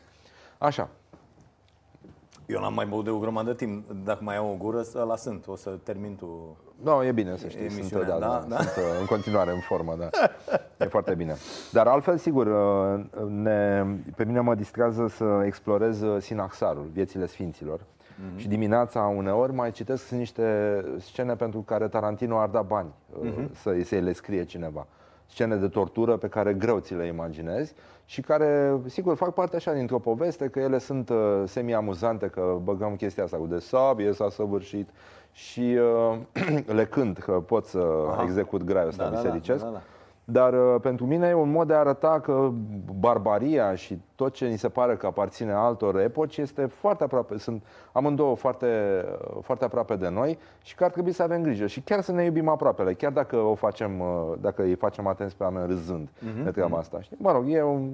Așa, 0.57 0.89
Eu 2.49 2.59
n-am 2.59 2.73
mai 2.73 2.85
băut 2.85 3.03
de 3.03 3.09
o 3.09 3.17
grămadă 3.17 3.49
de 3.49 3.55
timp. 3.55 3.89
Dacă 4.03 4.19
mai 4.21 4.37
au 4.37 4.49
o 4.49 4.55
gură, 4.57 4.81
să 4.81 5.03
la 5.07 5.15
sunt. 5.15 5.47
O 5.47 5.55
să 5.55 5.69
termin 5.83 6.15
tu. 6.15 6.57
nu, 6.83 7.03
e 7.03 7.11
bine 7.11 7.37
să 7.37 7.47
știi, 7.47 7.69
sunt, 7.69 7.79
Emisiunea, 7.79 8.07
da, 8.07 8.17
da, 8.17 8.27
da, 8.27 8.45
da. 8.47 8.55
sunt 8.55 8.85
uh, 8.85 8.97
în 8.99 9.05
continuare 9.05 9.51
în 9.51 9.59
formă, 9.59 9.95
da. 9.99 10.09
E 10.77 10.85
foarte 10.85 11.13
bine. 11.13 11.35
Dar 11.71 11.87
altfel, 11.87 12.17
sigur, 12.17 12.47
uh, 12.47 13.25
ne, 13.27 13.85
pe 14.15 14.23
mine 14.23 14.39
mă 14.39 14.55
distrează 14.55 15.07
să 15.07 15.41
explorez 15.45 16.01
uh, 16.01 16.21
sinaxarul, 16.21 16.89
viețile 16.93 17.25
sfinților. 17.25 17.79
Și 18.35 18.47
dimineața, 18.47 19.01
uneori, 19.01 19.53
mai 19.53 19.71
citesc 19.71 20.05
sunt 20.05 20.19
niște 20.19 20.83
scene 20.97 21.35
pentru 21.35 21.59
care 21.59 21.87
Tarantino 21.87 22.39
ar 22.39 22.49
da 22.49 22.61
bani 22.61 22.89
uh, 23.21 23.29
să, 23.53 23.77
să 23.83 23.95
le 23.95 24.13
scrie 24.13 24.43
cineva. 24.43 24.87
Scene 25.25 25.55
de 25.55 25.67
tortură 25.67 26.17
pe 26.17 26.27
care 26.27 26.53
greu 26.53 26.79
ți 26.79 26.93
le 26.93 27.05
imaginezi 27.05 27.73
și 28.09 28.21
care, 28.21 28.79
sigur, 28.85 29.15
fac 29.15 29.33
parte 29.33 29.56
așa 29.56 29.73
dintr-o 29.73 30.00
poveste, 30.00 30.47
că 30.47 30.59
ele 30.59 30.77
sunt 30.77 31.09
uh, 31.09 31.44
semi-amuzante, 31.45 32.27
că 32.27 32.57
băgăm 32.63 32.95
chestia 32.95 33.23
asta 33.23 33.38
cu 33.38 33.45
de 33.45 33.59
sabie 33.59 34.13
s-a 34.13 34.29
săvârșit 34.29 34.89
și 35.31 35.77
uh, 36.11 36.17
le 36.77 36.85
cânt 36.85 37.17
că 37.17 37.31
pot 37.31 37.65
să 37.65 37.88
Aha. 38.11 38.23
execut 38.23 38.63
graiul 38.63 38.88
ăsta 38.88 39.03
Da, 39.03 39.09
da, 39.09 39.15
da, 39.15 39.21
bisericesc. 39.21 39.63
da, 39.63 39.69
da, 39.69 39.73
da. 39.73 39.81
Dar 40.31 40.53
uh, 40.53 40.81
pentru 40.81 41.05
mine 41.05 41.27
e 41.27 41.33
un 41.33 41.51
mod 41.51 41.67
de 41.67 41.73
a 41.73 41.77
arăta 41.79 42.19
că 42.19 42.49
barbaria 42.99 43.75
și 43.75 44.01
tot 44.15 44.33
ce 44.33 44.47
ni 44.47 44.57
se 44.57 44.69
pare 44.69 44.95
că 44.95 45.05
aparține 45.05 45.51
altor 45.51 45.99
epoci 45.99 46.37
este 46.37 46.65
foarte 46.65 47.03
aproape, 47.03 47.37
sunt 47.37 47.63
amândouă 47.91 48.35
foarte, 48.35 49.03
uh, 49.35 49.37
foarte 49.41 49.65
aproape 49.65 49.95
de 49.95 50.09
noi 50.09 50.37
și 50.63 50.75
că 50.75 50.83
ar 50.83 50.91
trebui 50.91 51.11
să 51.11 51.23
avem 51.23 51.41
grijă 51.41 51.65
și 51.68 51.81
chiar 51.81 52.01
să 52.01 52.11
ne 52.11 52.23
iubim 52.23 52.47
aproapele, 52.47 52.94
chiar 52.94 53.11
dacă 53.11 53.35
o 53.35 53.56
facem, 53.56 53.99
uh, 53.99 54.07
dacă 54.42 54.61
îi 54.61 54.75
facem 54.75 55.07
atenți 55.07 55.35
pe 55.35 55.44
oameni 55.44 55.68
râzând 55.68 56.09
Mhm, 56.19 56.44
de 56.44 56.51
treaba 56.51 56.77
asta. 56.77 57.01
Știi? 57.01 57.18
Mă 57.19 57.31
rog, 57.31 57.44
e 57.47 57.61
un, 57.63 57.89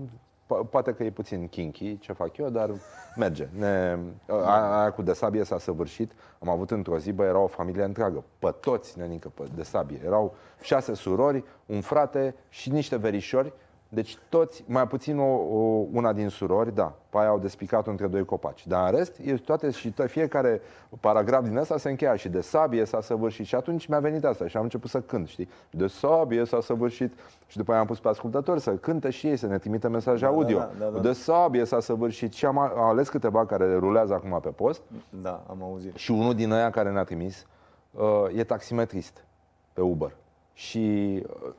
po- 0.48 0.70
poate 0.70 0.94
că 0.94 1.04
e 1.04 1.10
puțin 1.12 1.48
kinky 1.48 1.98
ce 2.00 2.14
fac 2.14 2.38
eu, 2.38 2.50
dar 2.50 2.70
merge. 3.16 3.48
Ne, 3.58 3.98
a- 4.28 4.80
aia 4.80 4.92
cu 4.92 5.02
de 5.02 5.14
sabie 5.14 5.44
s-a 5.44 5.58
săvârșit. 5.60 6.12
Am 6.40 6.50
avut 6.50 6.72
într-o 6.72 6.98
zi, 6.98 7.12
bă, 7.12 7.24
era 7.24 7.40
o 7.40 7.48
familie 7.48 7.84
întreagă, 7.84 8.24
pe 8.40 8.54
toți, 8.60 8.98
nenică, 9.00 9.30
pe 9.34 9.44
de 9.56 9.64
sabie. 9.64 10.02
Erau 10.06 10.36
șase 10.62 10.94
surori, 10.94 11.44
un 11.66 11.82
frate 11.82 12.36
și 12.50 12.70
niște 12.72 12.96
verișori. 12.98 13.54
Deci 13.96 14.18
toți, 14.30 14.64
mai 14.68 14.88
puțin 14.88 15.20
o, 15.20 15.24
o, 15.34 15.86
una 15.94 16.14
din 16.14 16.30
surori, 16.30 16.76
da, 16.76 16.94
pe 17.10 17.18
aia 17.18 17.28
au 17.28 17.40
despicat 17.40 17.88
între 17.88 18.08
doi 18.08 18.26
copaci. 18.26 18.68
Dar 18.68 18.90
în 18.92 18.98
rest, 18.98 19.18
e 19.24 19.34
toate 19.34 19.70
și 19.72 19.94
to- 19.94 20.08
fiecare 20.08 20.62
paragraf 21.00 21.44
din 21.44 21.58
ăsta 21.58 21.78
se 21.78 21.90
încheia 21.90 22.16
și 22.16 22.30
de 22.30 22.42
sabie 22.42 22.86
s-a 22.86 23.02
săvârșit. 23.02 23.46
Și 23.46 23.56
atunci 23.56 23.86
mi-a 23.86 24.00
venit 24.00 24.26
asta 24.26 24.48
și 24.48 24.58
am 24.58 24.64
început 24.64 24.90
să 24.90 25.02
cânt, 25.02 25.28
știi? 25.28 25.50
De 25.70 25.88
sabie 25.88 26.46
s-a 26.46 26.62
săvârșit. 26.62 27.14
Și 27.48 27.58
după 27.58 27.72
aia 27.72 27.80
am 27.80 27.86
pus 27.88 28.00
pe 28.00 28.08
ascultători 28.08 28.60
să 28.60 28.72
cânte 28.72 29.10
și 29.10 29.28
ei, 29.28 29.38
să 29.38 29.48
ne 29.48 29.58
trimită 29.58 29.90
mesaje 29.90 30.26
Da, 30.26 30.32
da, 30.32 30.36
audio. 30.36 30.58
da, 30.58 30.70
da, 30.80 30.86
da. 30.90 31.00
De 31.00 31.12
sabie 31.12 31.66
s-a 31.66 31.80
săvârșit 31.80 32.34
și 32.34 32.46
am 32.46 32.58
a- 32.58 32.72
ales 32.76 33.10
câteva 33.10 33.46
care 33.46 33.76
rulează 33.78 34.14
acum 34.14 34.40
pe 34.42 34.50
post. 34.50 34.82
Da, 35.22 35.44
am 35.50 35.64
auzit. 35.64 35.96
Și 35.96 36.12
unul 36.12 36.34
din 36.34 36.52
ăia 36.52 36.70
care 36.70 36.92
ne-a 36.92 37.04
trimis 37.04 37.46
uh, 37.92 38.04
e 38.38 38.44
taximetrist 38.44 39.26
pe 39.74 39.82
Uber. 39.82 40.16
Și 40.54 41.24
uh, 41.46 41.52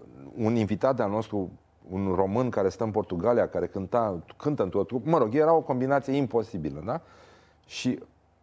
un 0.45 0.55
invitat 0.55 0.97
de-al 0.97 1.11
nostru, 1.11 1.51
un 1.91 2.13
român 2.15 2.51
care 2.51 2.69
stă 2.69 2.85
în 2.85 2.91
Portugalia, 2.91 3.49
care 3.49 3.67
cânta, 3.67 4.19
cântă 4.37 4.63
într-o 4.63 4.83
trupă, 4.85 5.11
mă 5.11 5.19
rog, 5.19 5.35
era 5.35 5.53
o 5.55 5.61
combinație 5.61 6.13
imposibilă, 6.17 6.83
da? 6.87 7.01
Și 7.67 7.99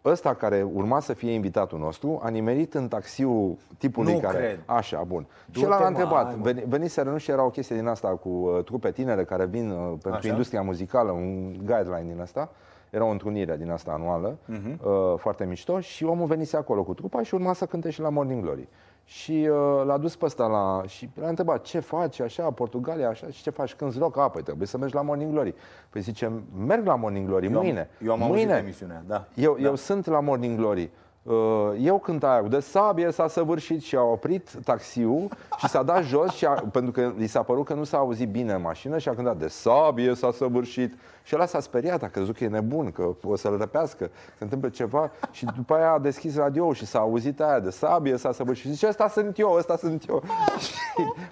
ăsta 0.06 0.34
care 0.34 0.62
urma 0.74 1.00
să 1.00 1.14
fie 1.14 1.32
invitatul 1.32 1.80
nostru 1.80 2.20
a 2.24 2.30
nimerit 2.30 2.74
în 2.74 2.88
taxiul 2.88 3.58
tipului 3.78 4.14
Nu 4.14 4.20
care... 4.20 4.38
cred. 4.38 4.60
Așa, 4.66 5.04
bun. 5.08 5.26
Du-te, 5.46 5.58
și 5.60 5.64
el 5.64 5.70
mă, 5.70 5.76
a 5.76 5.88
întrebat, 5.88 6.26
hai, 6.26 6.36
mă. 6.36 6.44
veni, 6.44 6.64
veniseră, 6.68 7.10
nu 7.10 7.18
știu, 7.18 7.34
era 7.34 7.44
o 7.44 7.50
chestie 7.50 7.76
din 7.76 7.88
asta 7.88 8.08
cu 8.08 8.30
uh, 8.30 8.64
trupe 8.64 8.92
tinere 8.92 9.24
care 9.24 9.46
vin 9.46 9.70
uh, 9.70 9.78
pentru 9.88 10.12
Așa. 10.12 10.28
industria 10.28 10.62
muzicală, 10.62 11.12
un 11.12 11.52
guideline 11.52 12.06
din 12.12 12.22
asta. 12.22 12.50
Era 12.90 13.06
o 13.06 13.10
întrunire 13.10 13.58
din 13.58 13.72
asta 13.72 13.92
anuală, 13.92 14.38
Mhm. 14.46 14.80
uh, 14.84 15.14
foarte 15.18 15.46
mișto 15.46 15.80
și 15.80 16.04
omul 16.04 16.28
venise 16.28 16.58
acolo 16.58 16.84
cu 16.84 16.94
trupa 16.94 17.22
și 17.24 17.34
urma 17.34 17.54
să 17.54 17.66
cânte 17.66 17.90
și 17.90 18.02
la 18.02 18.10
Morning 18.10 18.42
Glory. 18.42 18.68
Și 19.06 19.50
uh, 19.52 19.86
l-a 19.86 19.98
dus 19.98 20.16
pe 20.16 20.26
ăsta 20.26 20.46
la... 20.48 20.84
și 20.88 21.10
l-a 21.16 21.28
întrebat 21.28 21.62
ce 21.62 21.80
faci 21.80 22.20
așa, 22.20 22.52
Portugalia 22.52 23.10
așa, 23.10 23.28
și 23.30 23.44
ce 23.44 23.50
faci 23.50 23.74
când 23.74 23.98
rock? 23.98 24.18
A, 24.18 24.30
păi 24.30 24.42
trebuie 24.44 24.68
să 24.68 24.78
mergi 24.78 24.96
la 24.96 25.02
Morning 25.02 25.32
Glory. 25.32 25.54
Păi 25.90 26.02
zice, 26.02 26.32
merg 26.58 26.86
la 26.86 26.96
Morning 26.96 27.28
Glory 27.28 27.46
Eu 27.46 27.58
am- 27.58 27.64
mâine. 27.64 27.90
Eu 28.06 28.12
am 28.12 28.20
mâine. 28.20 28.34
auzit 28.52 28.64
emisiunea, 28.64 29.04
da. 29.08 29.28
Eu, 29.36 29.54
da. 29.60 29.62
eu 29.62 29.76
sunt 29.76 30.06
la 30.06 30.20
Morning 30.20 30.58
Glory. 30.58 30.90
Uh, 31.24 31.72
Eu 31.80 32.00
când 32.00 32.24
aia 32.24 32.42
de 32.42 32.60
sabie 32.60 33.12
s-a 33.12 33.28
săvârșit 33.28 33.82
și 33.82 33.96
a 33.96 34.02
oprit 34.02 34.52
taxiul 34.64 35.30
și 35.58 35.68
s-a 35.68 35.84
dat 35.84 36.04
jos 36.04 36.32
și 36.32 36.46
a, 36.46 36.52
pentru 36.72 36.92
că 36.92 37.12
li 37.18 37.28
s-a 37.28 37.44
părut 37.44 37.66
că 37.66 37.74
nu 37.74 37.84
s-a 37.84 37.98
auzit 37.98 38.30
bine 38.30 38.54
în 38.54 38.62
mașină 38.62 38.98
și 38.98 39.10
a 39.10 39.14
cântat 39.14 39.38
de 39.38 39.48
sabie 39.48 40.14
s-a 40.14 40.32
săvârșit 40.32 40.94
și 41.24 41.36
ăla 41.36 41.46
s-a 41.46 41.60
speriat, 41.60 42.04
a 42.04 42.08
crezut 42.08 42.36
că 42.38 42.44
e 42.44 42.48
nebun, 42.48 42.92
că 42.92 43.16
o 43.24 43.36
să-l 43.36 43.58
răpească, 43.58 44.10
se 44.38 44.44
întâmplă 44.44 44.70
ceva 44.70 45.12
și 45.32 45.46
după 45.56 45.74
aia 45.74 45.92
a 45.92 46.00
deschis 46.00 46.36
radio 46.38 46.74
și 46.74 46.86
s-a 46.86 47.00
auzit 47.00 47.42
aia 47.42 47.60
de 47.60 47.70
sabie 47.70 48.18
s-a 48.18 48.32
săvârșit 48.32 48.66
și 48.66 48.72
zice, 48.72 48.88
ăsta 48.88 49.08
sunt 49.08 49.38
eu, 49.40 49.52
ăsta 49.54 49.78
sunt 49.78 50.08
eu. 50.10 50.24
și, 50.64 50.74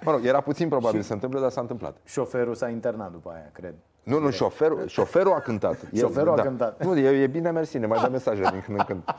mă 0.04 0.10
rog, 0.10 0.24
era 0.24 0.40
puțin 0.40 0.68
probabil 0.68 1.00
să 1.00 1.06
se 1.06 1.12
întâmple, 1.12 1.40
dar 1.40 1.50
s-a 1.50 1.60
întâmplat. 1.60 1.96
Șoferul 2.04 2.54
s-a 2.54 2.68
internat 2.68 3.10
după 3.12 3.30
aia, 3.34 3.50
cred. 3.52 3.74
Nu, 4.02 4.18
nu, 4.18 4.30
șoferul, 4.30 4.86
șoferul 4.86 5.32
a 5.32 5.40
cântat. 5.40 5.78
El- 5.92 5.98
Șoferul 5.98 6.32
a 6.32 6.36
da. 6.36 6.42
cântat. 6.42 6.84
Nu, 6.84 6.96
e, 6.98 7.22
e 7.22 7.26
bine, 7.26 7.50
mersi, 7.50 7.78
ne 7.78 7.86
mai 7.86 8.00
dă 8.00 8.08
mesaje 8.10 8.40
din 8.40 8.62
când 8.64 8.78
în 8.78 8.84
când. 8.84 9.02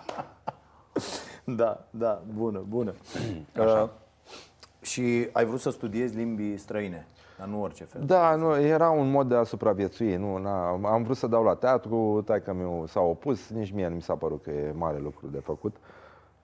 Da, 1.46 1.86
da, 1.90 2.22
bună, 2.34 2.64
bună. 2.68 2.94
Uh, 3.60 3.90
și 4.82 5.30
ai 5.32 5.46
vrut 5.46 5.60
să 5.60 5.70
studiezi 5.70 6.16
limbi 6.16 6.58
străine, 6.58 7.06
dar 7.38 7.48
nu 7.48 7.62
orice 7.62 7.84
fel. 7.84 8.02
Da, 8.06 8.36
nu, 8.36 8.62
era 8.62 8.90
un 8.90 9.12
mod 9.12 9.30
de 9.30 9.36
a 9.36 9.44
supraviețui. 9.44 10.16
Nu, 10.16 10.38
na, 10.38 10.68
am 10.70 11.04
vrut 11.04 11.18
să 11.18 11.28
dau 11.28 11.44
la 11.44 11.54
teatru, 11.56 12.24
taică 12.26 12.54
meu 12.54 12.84
s-a 12.88 13.00
opus, 13.00 13.50
nici 13.50 13.72
mie 13.72 13.88
nu 13.88 13.96
mi 13.96 14.02
s-a 14.02 14.16
părut 14.16 14.44
că 14.44 14.50
e 14.50 14.72
mare 14.76 15.00
lucru 15.00 15.28
de 15.28 15.40
făcut. 15.40 15.76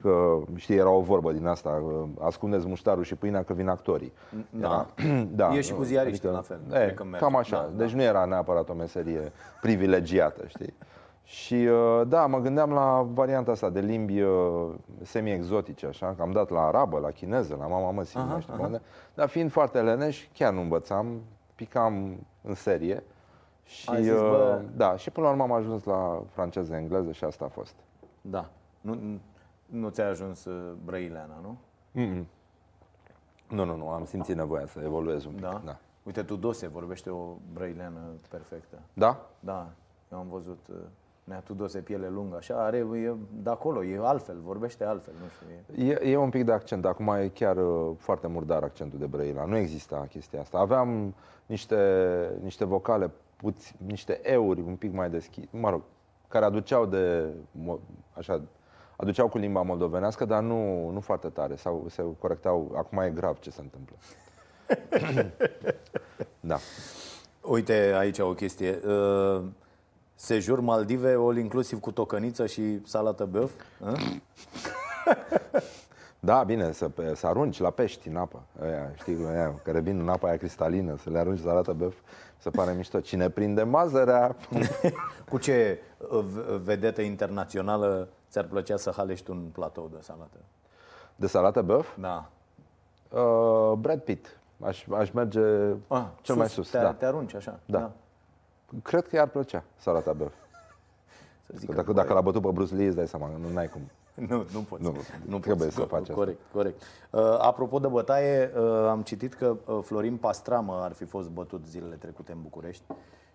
Că, 0.01 0.39
știi, 0.55 0.75
era 0.75 0.89
o 0.89 1.01
vorbă 1.01 1.31
din 1.31 1.45
asta, 1.45 1.83
ascundeți 2.19 2.67
muștarul 2.67 3.03
și 3.03 3.15
pâinea 3.15 3.43
că 3.43 3.53
vin 3.53 3.67
actorii. 3.67 4.13
Da. 4.49 4.87
da 5.35 5.55
E 5.55 5.61
și 5.61 5.73
cu 5.73 5.83
ziariști 5.83 6.25
la 6.25 6.41
fel. 6.41 6.59
E, 6.67 6.73
Cred 6.73 6.93
că 6.93 7.03
merge. 7.03 7.25
cam 7.25 7.35
așa. 7.35 7.57
Da, 7.57 7.83
deci 7.83 7.91
nu 7.93 8.01
era 8.01 8.25
neapărat 8.25 8.69
o 8.69 8.73
meserie 8.73 9.31
privilegiată, 9.61 10.43
știi? 10.47 10.73
Și 11.29 11.53
uh, 11.53 12.01
da, 12.07 12.25
mă 12.25 12.39
gândeam 12.39 12.71
la 12.71 13.07
varianta 13.13 13.51
asta 13.51 13.69
de 13.69 13.79
limbi 13.79 14.21
uh, 14.21 14.73
semi-exotice, 15.01 15.85
așa, 15.85 16.13
că 16.15 16.21
am 16.21 16.31
dat 16.31 16.49
la 16.49 16.61
arabă, 16.61 16.99
la 16.99 17.11
chineză, 17.11 17.55
la 17.55 17.67
mama 17.67 17.91
măsii, 17.91 18.19
nu 18.19 18.39
știu 18.39 18.63
unde. 18.63 18.81
Dar 19.13 19.27
fiind 19.29 19.51
foarte 19.51 19.81
leneș, 19.81 20.27
chiar 20.33 20.53
nu 20.53 20.61
învățam, 20.61 21.21
picam 21.55 22.25
în 22.41 22.53
serie. 22.55 23.03
Și, 23.63 23.89
Ai 23.89 24.03
zis, 24.03 24.13
bă- 24.13 24.57
uh, 24.59 24.61
da, 24.75 24.95
și 24.95 25.09
până 25.11 25.25
la 25.25 25.31
urmă 25.31 25.43
am 25.43 25.51
ajuns 25.51 25.83
la 25.83 26.23
franceză, 26.27 26.75
engleză 26.75 27.11
și 27.11 27.23
asta 27.23 27.45
a 27.45 27.47
fost. 27.47 27.75
Da. 28.21 28.49
Nu, 28.81 28.97
nu 29.65 29.89
ți-a 29.89 30.07
ajuns 30.07 30.45
uh, 30.45 30.73
brăileana, 30.85 31.35
nu? 31.41 31.57
Nu, 33.47 33.63
nu, 33.65 33.75
nu, 33.75 33.89
am 33.89 34.05
simțit 34.05 34.35
nevoia 34.35 34.65
să 34.65 34.79
evoluez 34.83 35.25
un 35.25 35.31
pic. 35.31 35.41
Da? 35.41 35.61
Da? 35.65 35.77
Uite, 36.03 36.23
Tudose 36.23 36.67
vorbește 36.67 37.09
o 37.09 37.33
brăileană 37.53 37.99
perfectă. 38.29 38.77
da? 38.93 39.25
Da, 39.39 39.67
eu 40.11 40.17
am 40.17 40.27
văzut 40.29 40.67
uh, 41.29 41.31
Nea 41.31 41.39
Tudose 41.39 41.79
piele 41.79 42.09
lungă, 42.09 42.35
așa, 42.35 42.63
are, 42.63 42.77
e 42.77 43.13
de 43.43 43.49
acolo, 43.49 43.83
e 43.83 43.99
altfel, 44.01 44.35
vorbește 44.43 44.83
altfel, 44.83 45.13
nu 45.21 45.27
știu. 45.29 45.83
E... 45.85 45.99
E, 46.05 46.11
e 46.11 46.17
un 46.17 46.29
pic 46.29 46.45
de 46.45 46.51
accent, 46.51 46.85
acum 46.85 47.07
e 47.07 47.27
chiar 47.27 47.57
uh, 47.57 47.91
foarte 47.97 48.27
murdar 48.27 48.63
accentul 48.63 48.99
de 48.99 49.05
Brăila. 49.05 49.45
Nu 49.45 49.57
exista 49.57 50.07
chestia 50.09 50.41
asta. 50.41 50.57
Aveam 50.57 51.13
niște, 51.45 51.77
niște 52.41 52.65
vocale, 52.65 53.11
puți, 53.35 53.75
niște 53.85 54.19
euri 54.23 54.61
un 54.61 54.75
pic 54.75 54.93
mai 54.93 55.09
deschis, 55.09 55.43
mă 55.51 55.69
rog, 55.69 55.81
care 56.27 56.45
aduceau 56.45 56.85
de, 56.85 57.33
mo- 57.51 57.79
așa, 58.13 58.41
aduceau 58.95 59.27
cu 59.27 59.37
limba 59.37 59.61
moldovenească, 59.61 60.25
dar 60.25 60.41
nu, 60.41 60.89
nu 60.89 60.99
foarte 60.99 61.27
tare, 61.29 61.55
sau 61.55 61.85
se 61.89 62.03
corectau, 62.19 62.71
acum 62.75 62.97
e 62.97 63.09
grav 63.09 63.39
ce 63.39 63.51
se 63.51 63.61
întâmplă. 63.61 63.95
da. 66.39 66.57
Uite 67.41 67.93
aici 67.97 68.19
o 68.19 68.33
chestie. 68.33 68.79
Uh, 68.87 69.43
sejur 70.21 70.59
Maldive, 70.59 71.15
all 71.17 71.37
inclusiv 71.37 71.79
cu 71.79 71.91
tocăniță 71.91 72.45
și 72.45 72.85
salată 72.85 73.25
băf. 73.25 73.51
Uh? 73.79 74.15
Da, 76.21 76.43
bine, 76.43 76.71
să, 76.71 76.89
pe- 76.89 77.15
să 77.15 77.27
arunci 77.27 77.59
la 77.59 77.69
pești 77.69 78.07
în 78.07 78.15
apă. 78.15 78.41
Aia, 78.61 78.91
știi, 78.95 79.25
aia, 79.27 79.53
care 79.63 79.79
vin 79.79 79.99
în 79.99 80.09
apa 80.09 80.27
aia 80.27 80.37
cristalină, 80.37 80.95
să 80.97 81.09
le 81.09 81.17
arunci 81.19 81.39
să 81.39 81.49
arată 81.49 81.71
băf, 81.73 81.95
să 82.37 82.49
pare 82.49 82.73
mișto. 82.73 82.99
Cine 82.99 83.29
prinde 83.29 83.63
mazărea, 83.63 84.35
Cu 85.29 85.37
ce 85.37 85.79
uh, 85.97 86.19
v- 86.23 86.61
vedetă 86.63 87.01
internațională 87.01 88.07
ți-ar 88.29 88.45
plăcea 88.45 88.77
să 88.77 88.91
halești 88.95 89.29
un 89.29 89.41
platou 89.51 89.89
de 89.93 89.97
salată? 90.01 90.37
de 91.15 91.27
salată 91.27 91.61
băf, 91.61 91.87
Da. 91.99 92.29
uh, 93.09 93.73
Brad 93.77 93.99
Pitt. 94.01 94.39
Aș, 94.65 94.85
aș 94.97 95.11
merge 95.11 95.41
Ah, 95.87 96.05
cel 96.21 96.35
mai 96.35 96.49
sus. 96.49 96.69
Te, 96.69 96.77
Da. 96.77 96.93
te 96.93 97.05
arunci 97.05 97.33
așa. 97.35 97.59
Da. 97.65 97.91
Cred 98.83 99.07
că 99.07 99.15
i-ar 99.15 99.27
plăcea 99.27 99.63
salata 99.77 100.13
băf. 100.13 100.33
Să 101.45 101.53
zic 101.57 101.69
Că 101.69 101.75
că 101.75 101.81
dacă, 101.81 101.93
dacă 101.93 102.13
l-a 102.13 102.21
bătut 102.21 102.41
pe 102.41 102.49
Bruce 102.51 102.75
Lee, 102.75 102.87
îți 102.87 102.95
dai 102.95 103.07
seama, 103.07 103.29
nu 103.51 103.57
ai 103.57 103.67
cum. 103.67 103.81
Nu, 104.27 104.45
nu 104.53 104.59
poți. 104.59 104.83
Nu, 104.83 104.95
nu 105.25 105.39
trebuie 105.39 105.65
poți. 105.67 105.77
să 105.77 105.81
faci 105.83 106.01
asta. 106.01 106.13
Corect, 106.13 106.39
corect. 106.53 106.81
Uh, 107.09 107.21
apropo 107.39 107.79
de 107.79 107.87
bătaie, 107.87 108.51
uh, 108.57 108.87
am 108.89 109.01
citit 109.01 109.33
că 109.33 109.55
uh, 109.65 109.79
Florin 109.83 110.17
Pastramă 110.17 110.79
ar 110.83 110.91
fi 110.91 111.05
fost 111.05 111.29
bătut 111.29 111.65
zilele 111.65 111.95
trecute 111.95 112.31
în 112.31 112.37
București 112.41 112.83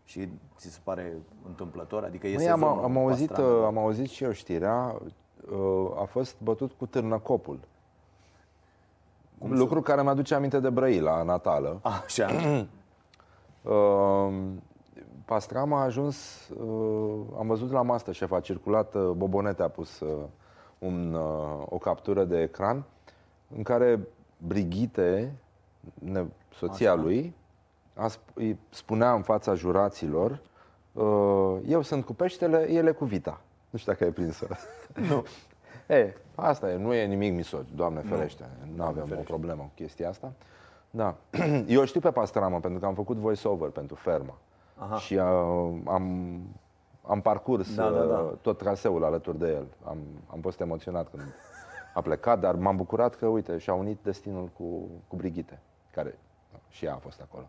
și 0.05 0.29
ți 0.57 0.71
se 0.71 0.79
pare 0.83 1.17
întâmplător? 1.47 2.05
Adică 2.05 2.27
e 2.27 2.35
Măi, 2.35 2.49
am, 2.49 2.59
sezonul 2.61 2.85
am, 2.85 2.97
auzit, 2.99 3.29
Pastramă. 3.29 3.59
uh, 3.59 3.65
am 3.65 3.79
auzit 3.79 4.09
și 4.09 4.25
eu 4.25 4.33
știrea, 4.33 4.97
uh, 5.53 6.01
a 6.01 6.05
fost 6.05 6.37
bătut 6.43 6.73
cu 6.73 6.87
târnăcopul. 6.87 7.59
Lucru 9.39 9.81
care 9.83 10.03
mi-aduce 10.03 10.35
aminte 10.35 10.61
de 10.61 10.71
Brăila 10.71 11.23
natală. 11.23 11.81
Așa. 11.83 12.29
Uh, 13.63 14.33
Pastrama 15.25 15.81
a 15.81 15.85
ajuns, 15.85 16.49
uh, 16.49 17.21
am 17.39 17.47
văzut 17.47 17.71
la 17.71 17.83
Masterchef, 17.83 18.33
a 18.33 18.41
circulat, 18.41 18.95
uh, 18.95 19.11
Bobonete 19.11 19.63
a 19.63 19.69
pus 19.69 20.01
uh, 20.01 20.25
un, 20.79 21.15
uh, 21.15 21.63
o 21.69 21.79
captură 21.79 22.25
de 22.25 22.43
ecran 22.43 22.85
în 23.57 23.63
care 23.63 24.09
Brigitte, 24.37 25.33
ne, 25.95 26.25
soția 26.55 26.93
Așa. 26.93 27.03
lui, 27.03 27.35
a, 27.95 28.11
sp- 28.11 28.35
îi 28.35 28.59
spunea 28.71 29.13
în 29.13 29.23
fața 29.23 29.55
juraților 29.55 30.41
uh, 30.93 31.57
eu 31.67 31.83
sunt 31.83 32.05
cu 32.05 32.15
peștele, 32.15 32.71
ele 32.71 32.93
cu 32.93 33.05
vita. 33.05 33.41
Nu 33.71 33.79
știu 33.79 33.93
dacă 33.93 34.05
ai 34.05 34.11
prins 34.11 34.43
Nu. 35.09 35.25
E, 35.87 36.15
asta 36.35 36.71
e, 36.71 36.77
nu 36.77 36.95
e 36.95 37.07
nimic 37.07 37.33
misog, 37.33 37.65
Doamne 37.75 38.01
ferește. 38.01 38.45
Nu 38.75 38.85
avem 38.85 39.17
o 39.19 39.23
problemă 39.23 39.63
cu 39.63 39.71
chestia 39.75 40.09
asta. 40.09 40.33
Da. 40.91 41.17
Eu 41.67 41.85
știu 41.85 42.01
pe 42.01 42.11
Pastramă 42.11 42.61
pentru 42.61 42.81
că 42.81 42.87
am 42.87 42.95
făcut 42.95 43.17
voice-over 43.17 43.69
pentru 43.69 43.95
ferma. 43.95 44.39
Aha. 44.79 44.97
Și 44.97 45.15
uh, 45.15 45.23
am, 45.87 46.39
am 47.07 47.21
parcurs 47.21 47.75
Da, 47.75 47.91
da, 47.91 48.05
da. 48.05 48.19
uh, 48.19 48.33
tot 48.41 48.59
traseul 48.59 49.05
alături 49.05 49.39
de 49.39 49.47
el. 49.47 49.67
Am, 49.85 49.99
am 50.27 50.41
fost 50.41 50.61
emoționat 50.61 51.11
când 51.11 51.23
a 51.95 52.01
plecat, 52.01 52.41
dar 52.41 52.55
m-am 52.55 52.77
bucurat 52.77 53.15
că, 53.15 53.27
uite, 53.27 53.59
și-a 53.59 53.75
unit 53.75 53.99
destinul 54.03 54.47
cu, 54.57 54.89
cu 55.09 55.17
Brigitte, 55.17 55.59
care 55.91 56.19
și 56.69 56.85
ea 56.85 56.95
a 56.95 56.99
fost 56.99 57.21
acolo. 57.21 57.45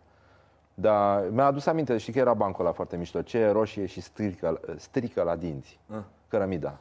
Dar 0.74 1.30
mi-a 1.30 1.46
adus 1.46 1.66
aminte, 1.66 1.98
știi 1.98 2.14
că 2.14 2.20
era 2.20 2.34
bancul 2.34 2.66
ăla 2.66 2.74
foarte 2.74 2.98
mișto, 2.98 3.22
ce 3.22 3.38
e 3.38 3.52
roșie 3.52 3.86
și 3.86 4.02
strică, 4.02 4.60
strică 4.78 5.24
la 5.24 5.36
dinți. 5.36 5.80
Ah. 5.92 5.98
Cărămida. 6.28 6.78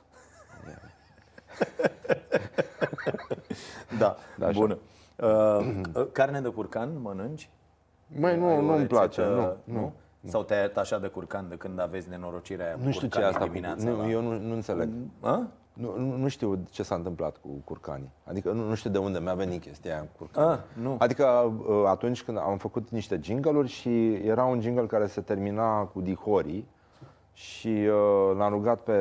Da, 3.99 4.17
Da, 4.39 4.47
așa. 4.47 4.59
bună. 4.59 4.79
Uh, 5.17 5.81
uh, 5.95 6.07
carne 6.13 6.41
de 6.41 6.49
curcan 6.49 7.01
mănânci? 7.01 7.51
Măi, 8.07 8.31
Ai 8.31 8.39
nu, 8.39 8.47
o 8.57 8.61
nu-mi 8.61 8.71
rețetă, 8.71 8.95
place, 8.95 9.25
nu, 9.25 9.57
nu. 9.65 9.93
Sau 10.27 10.43
te-ai 10.43 10.65
atașat 10.65 11.01
de 11.01 11.07
curcan 11.07 11.49
de 11.49 11.57
când 11.57 11.81
aveți 11.81 12.09
nenorocirea 12.09 12.67
aia 12.67 12.75
cu 12.75 12.81
Nu 12.85 12.91
știu 12.91 13.09
ce 13.09 13.19
e 13.19 13.23
curcanii 13.23 13.35
asta. 13.35 13.47
Cu, 13.47 13.53
dimineața 13.53 13.91
nu, 13.91 13.97
la... 13.97 14.11
eu 14.11 14.23
nu, 14.23 14.39
nu 14.39 14.55
înțeleg. 14.55 14.89
A? 15.21 15.47
Nu, 15.73 15.99
nu, 15.99 16.17
nu 16.17 16.29
știu 16.29 16.65
ce 16.71 16.83
s-a 16.83 16.95
întâmplat 16.95 17.37
cu 17.37 17.49
curcanii. 17.65 18.11
Adică 18.25 18.51
nu, 18.53 18.69
nu 18.69 18.75
știu 18.75 18.91
de 18.91 18.99
unde 18.99 19.19
mi-a 19.19 19.35
venit 19.35 19.63
chestia 19.63 19.93
aia 19.93 20.01
cu 20.01 20.09
curcanii. 20.19 20.51
Ah, 20.51 20.59
nu. 20.83 20.97
Adică 20.99 21.25
uh, 21.67 21.83
atunci 21.87 22.23
când 22.23 22.39
am 22.39 22.57
făcut 22.59 22.89
niște 22.91 23.21
jingle-uri 23.23 23.69
și 23.69 24.13
era 24.13 24.45
un 24.45 24.61
jingle 24.61 24.87
care 24.87 25.07
se 25.07 25.21
termina 25.21 25.81
cu 25.83 26.01
dihorii 26.01 26.69
și 27.33 27.69
uh, 27.69 28.37
l-am 28.37 28.53
rugat 28.53 28.81
pe 28.81 28.99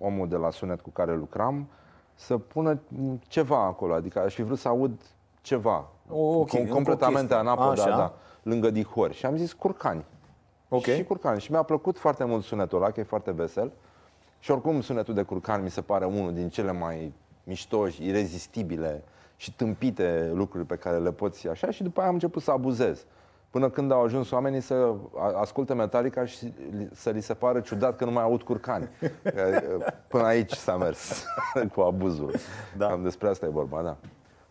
omul 0.00 0.28
de 0.28 0.36
la 0.36 0.50
sunet 0.50 0.80
cu 0.80 0.90
care 0.90 1.16
lucram 1.16 1.68
să 2.14 2.38
pună 2.38 2.80
ceva 3.28 3.64
acolo. 3.64 3.94
Adică 3.94 4.18
aș 4.20 4.34
fi 4.34 4.42
vrut 4.42 4.58
să 4.58 4.68
aud 4.68 5.00
ceva. 5.40 5.88
O, 6.10 6.38
ok, 6.38 6.48
Com- 6.48 6.58
încă 6.58 6.70
o 6.70 6.74
completamente 6.74 7.34
chestie. 7.34 7.36
anapă, 7.36 7.62
da, 7.64 7.82
Așa. 7.82 7.96
da, 7.96 8.14
lângă 8.48 8.70
dihori. 8.70 9.14
Și 9.14 9.26
am 9.26 9.36
zis 9.36 9.52
curcani. 9.52 10.04
Ok. 10.68 10.82
Și 10.84 11.04
curcani. 11.04 11.40
Și 11.40 11.50
mi-a 11.50 11.62
plăcut 11.62 11.98
foarte 11.98 12.24
mult 12.24 12.44
sunetul 12.44 12.78
ăla, 12.82 12.90
că 12.90 13.00
e 13.00 13.02
foarte 13.02 13.30
vesel. 13.32 13.72
Și 14.38 14.50
oricum 14.50 14.80
sunetul 14.80 15.14
de 15.14 15.22
curcan 15.22 15.62
mi 15.62 15.70
se 15.70 15.80
pare 15.80 16.04
unul 16.04 16.32
din 16.34 16.48
cele 16.48 16.72
mai 16.72 17.12
mișto 17.44 17.88
și 17.88 18.06
irezistibile 18.06 19.02
și 19.36 19.54
tâmpite 19.54 20.30
lucruri 20.34 20.64
pe 20.64 20.76
care 20.76 20.98
le 20.98 21.12
poți 21.12 21.48
așa 21.48 21.70
și 21.70 21.82
după 21.82 21.98
aia 22.00 22.08
am 22.08 22.14
început 22.14 22.42
să 22.42 22.50
abuzez. 22.50 23.04
Până 23.50 23.70
când 23.70 23.92
au 23.92 24.02
ajuns 24.02 24.30
oamenii 24.30 24.60
să 24.60 24.94
a- 25.18 25.32
asculte 25.40 25.74
Metallica 25.74 26.24
și 26.24 26.52
li- 26.76 26.88
să 26.92 27.10
li 27.10 27.20
se 27.20 27.34
pară 27.34 27.60
ciudat 27.60 27.96
că 27.96 28.04
nu 28.04 28.10
mai 28.10 28.22
aud 28.22 28.42
curcani. 28.42 28.88
Că, 29.22 29.60
Până 30.08 30.24
aici 30.24 30.52
s-a 30.52 30.76
mers 30.76 31.24
cu 31.74 31.80
abuzul. 31.80 32.34
Da. 32.76 32.86
Cam 32.86 33.02
despre 33.02 33.28
asta 33.28 33.46
e 33.46 33.48
vorba, 33.48 33.82
da. 33.82 33.96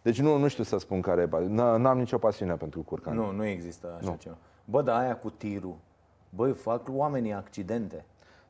Deci 0.06 0.20
nu, 0.22 0.38
nu 0.38 0.48
știu 0.48 0.64
să 0.64 0.78
spun 0.78 1.02
care 1.02 1.22
e. 1.22 1.28
pa- 1.28 1.44
n- 1.50 1.78
N-am 1.78 1.98
nicio 1.98 2.18
pasiune 2.18 2.54
pentru 2.54 2.82
curcani. 2.82 3.18
Nu, 3.18 3.32
nu 3.32 3.46
există 3.46 3.96
așa 4.02 4.16
ceva. 4.20 4.36
Bă, 4.66 4.82
dar 4.82 5.00
aia 5.02 5.16
cu 5.18 5.30
tirul, 5.30 5.76
băi, 6.30 6.52
fac 6.54 6.82
oamenii 6.92 7.34
accidente. 7.34 8.06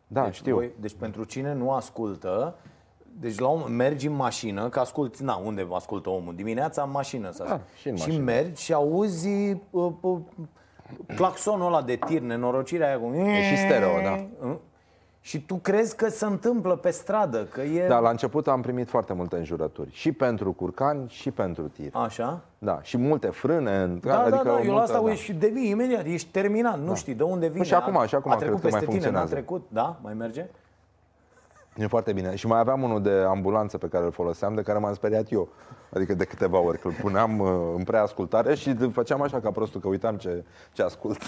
Da, 0.08 0.24
deci, 0.24 0.34
știu. 0.36 0.56
Voi, 0.56 0.72
deci 0.80 0.94
pentru 0.94 1.24
cine 1.24 1.54
nu 1.54 1.72
ascultă, 1.72 2.56
Deci 3.20 3.40
la 3.40 3.48
un, 3.48 3.76
mergi 3.76 4.08
în 4.08 4.14
mașină, 4.14 4.70
că 4.70 4.80
asculti, 4.80 5.24
na, 5.24 5.36
unde 5.36 5.68
ascultă 5.72 6.10
omul? 6.10 6.36
Dimineața 6.36 6.82
în 6.82 6.92
mașină. 6.92 7.32
Să 7.32 7.44
Da, 7.48 7.62
și 7.80 7.90
în 7.90 7.96
și 7.96 8.06
mașină. 8.06 8.24
mergi 8.24 8.64
și 8.64 8.74
auzi 8.74 9.58
uh, 9.70 9.92
uh, 10.02 10.18
claxonul 11.16 11.66
ăla 11.68 11.82
de 11.82 11.96
tir, 11.96 12.22
nenorocirea 12.22 12.88
aia 12.88 13.00
cu... 13.00 13.06
E 13.14 13.42
și 13.42 13.58
stereo, 13.58 14.02
da. 14.04 14.26
Uh, 15.26 15.32
Și 15.32 15.46
tu 15.46 15.56
crezi 15.56 15.96
că 15.96 16.10
se 16.10 16.26
întâmplă 16.26 16.76
pe 16.76 16.90
stradă, 16.90 17.44
că 17.44 17.62
e... 17.62 17.88
Da, 17.88 18.00
la 18.00 18.10
început 18.10 18.48
am 18.48 18.62
primit 18.62 18.90
foarte 18.90 19.14
multe 19.14 19.36
înjurături. 19.38 19.90
Și 19.92 20.12
pentru 20.12 20.52
curcani, 20.54 21.10
și 21.10 21.32
pentru 21.32 21.64
tir. 21.68 21.90
Așa? 21.96 22.42
Da, 22.58 22.80
și 22.82 22.98
multe 22.98 23.28
frâne. 23.28 23.82
în- 23.82 24.00
Da, 24.04 24.20
adică 24.22 24.36
da, 24.38 24.44
da, 24.44 24.50
eu 24.50 24.56
la 24.56 24.64
multe, 24.64 24.82
asta 24.82 25.00
da. 25.02 25.08
da. 25.08 25.14
și 25.14 25.34
devii 25.34 25.70
imediat, 25.70 26.06
ești 26.06 26.32
terminat, 26.32 26.80
nu 26.80 26.96
știi 26.96 27.14
de 27.14 27.24
unde 27.24 27.48
vine. 27.48 27.64
și 27.64 27.74
acum, 27.74 28.06
și 28.08 28.16
acum 28.16 28.32
a 28.32 28.36
cred 28.36 28.48
trecut 28.50 28.64
că 28.64 28.70
mai 28.72 28.80
peste 28.80 28.96
tine, 28.98 29.10
n-a 29.12 29.18
funcționează. 29.20 29.34
trecut, 29.34 29.66
da? 29.70 30.00
Mai 30.02 30.14
merge? 30.14 30.46
E 31.78 31.88
foarte 31.88 32.14
bine. 32.14 32.36
Și 32.36 32.48
mai 32.48 32.60
aveam 32.60 32.82
unul 32.84 33.02
de 33.02 33.12
ambulanță 33.28 33.78
pe 33.78 33.88
care 33.88 34.06
îl 34.06 34.12
foloseam, 34.12 34.56
de 34.56 34.62
care 34.62 34.80
m-am 34.80 34.94
speriat 34.94 35.32
eu. 35.32 35.48
Adică 35.96 36.14
de 36.14 36.26
câteva 36.26 36.60
ori, 36.60 36.80
că 36.80 36.88
îl 36.88 36.94
puneam 36.94 37.40
uh, 37.40 37.74
în 37.76 37.84
preascultare 37.84 38.56
și 38.56 38.74
făceam 38.76 39.22
așa 39.22 39.40
ca 39.40 39.52
prostul, 39.52 39.82
că 39.82 39.88
uitam 39.88 40.18
ce, 40.18 40.44
ce 40.74 40.84
ascult. 40.84 41.22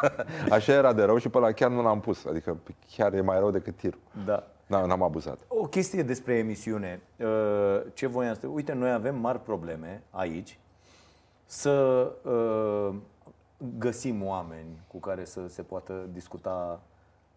așa 0.50 0.72
era 0.72 0.92
de 0.92 1.02
rău 1.02 1.18
și 1.18 1.28
pe 1.28 1.38
ăla 1.38 1.52
chiar 1.52 1.70
nu 1.70 1.82
l-am 1.82 2.00
pus. 2.00 2.24
Adică 2.24 2.56
chiar 2.96 3.12
e 3.14 3.20
mai 3.20 3.38
rău 3.38 3.50
decât 3.50 3.76
tirul. 3.76 4.00
Da. 4.24 4.46
Da, 4.66 4.86
n-am 4.86 5.02
abuzat. 5.02 5.38
O 5.48 5.64
chestie 5.66 6.02
despre 6.02 6.34
emisiune. 6.34 7.00
Uh, 7.16 7.80
Ce 7.94 8.06
voiam 8.06 8.34
să... 8.34 8.46
Uite, 8.46 8.72
noi 8.72 8.92
avem 8.92 9.16
mari 9.18 9.40
probleme 9.40 10.02
aici 10.10 10.58
să 11.44 11.70
uh, 12.22 12.94
găsim 13.78 14.26
oameni 14.26 14.80
cu 14.88 14.98
care 14.98 15.24
să 15.24 15.40
se 15.48 15.62
poată 15.62 16.06
discuta 16.12 16.80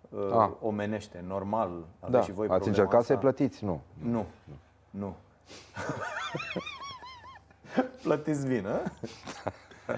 uh, 0.10 0.32
Ah. 0.34 0.50
omenește, 0.62 1.24
normal. 1.28 1.70
Aveți 2.00 2.18
Da, 2.18 2.22
și 2.22 2.32
voi 2.32 2.46
ați 2.48 2.56
problema 2.56 2.68
încercat 2.68 2.94
asta? 3.00 3.14
să-i 3.14 3.18
plătiți? 3.18 3.66
Nu. 3.66 3.82
Nu. 4.04 4.26
Nu. 4.90 5.16
Plătiți 8.08 8.48
bine, 8.48 8.68
a? 8.68 8.80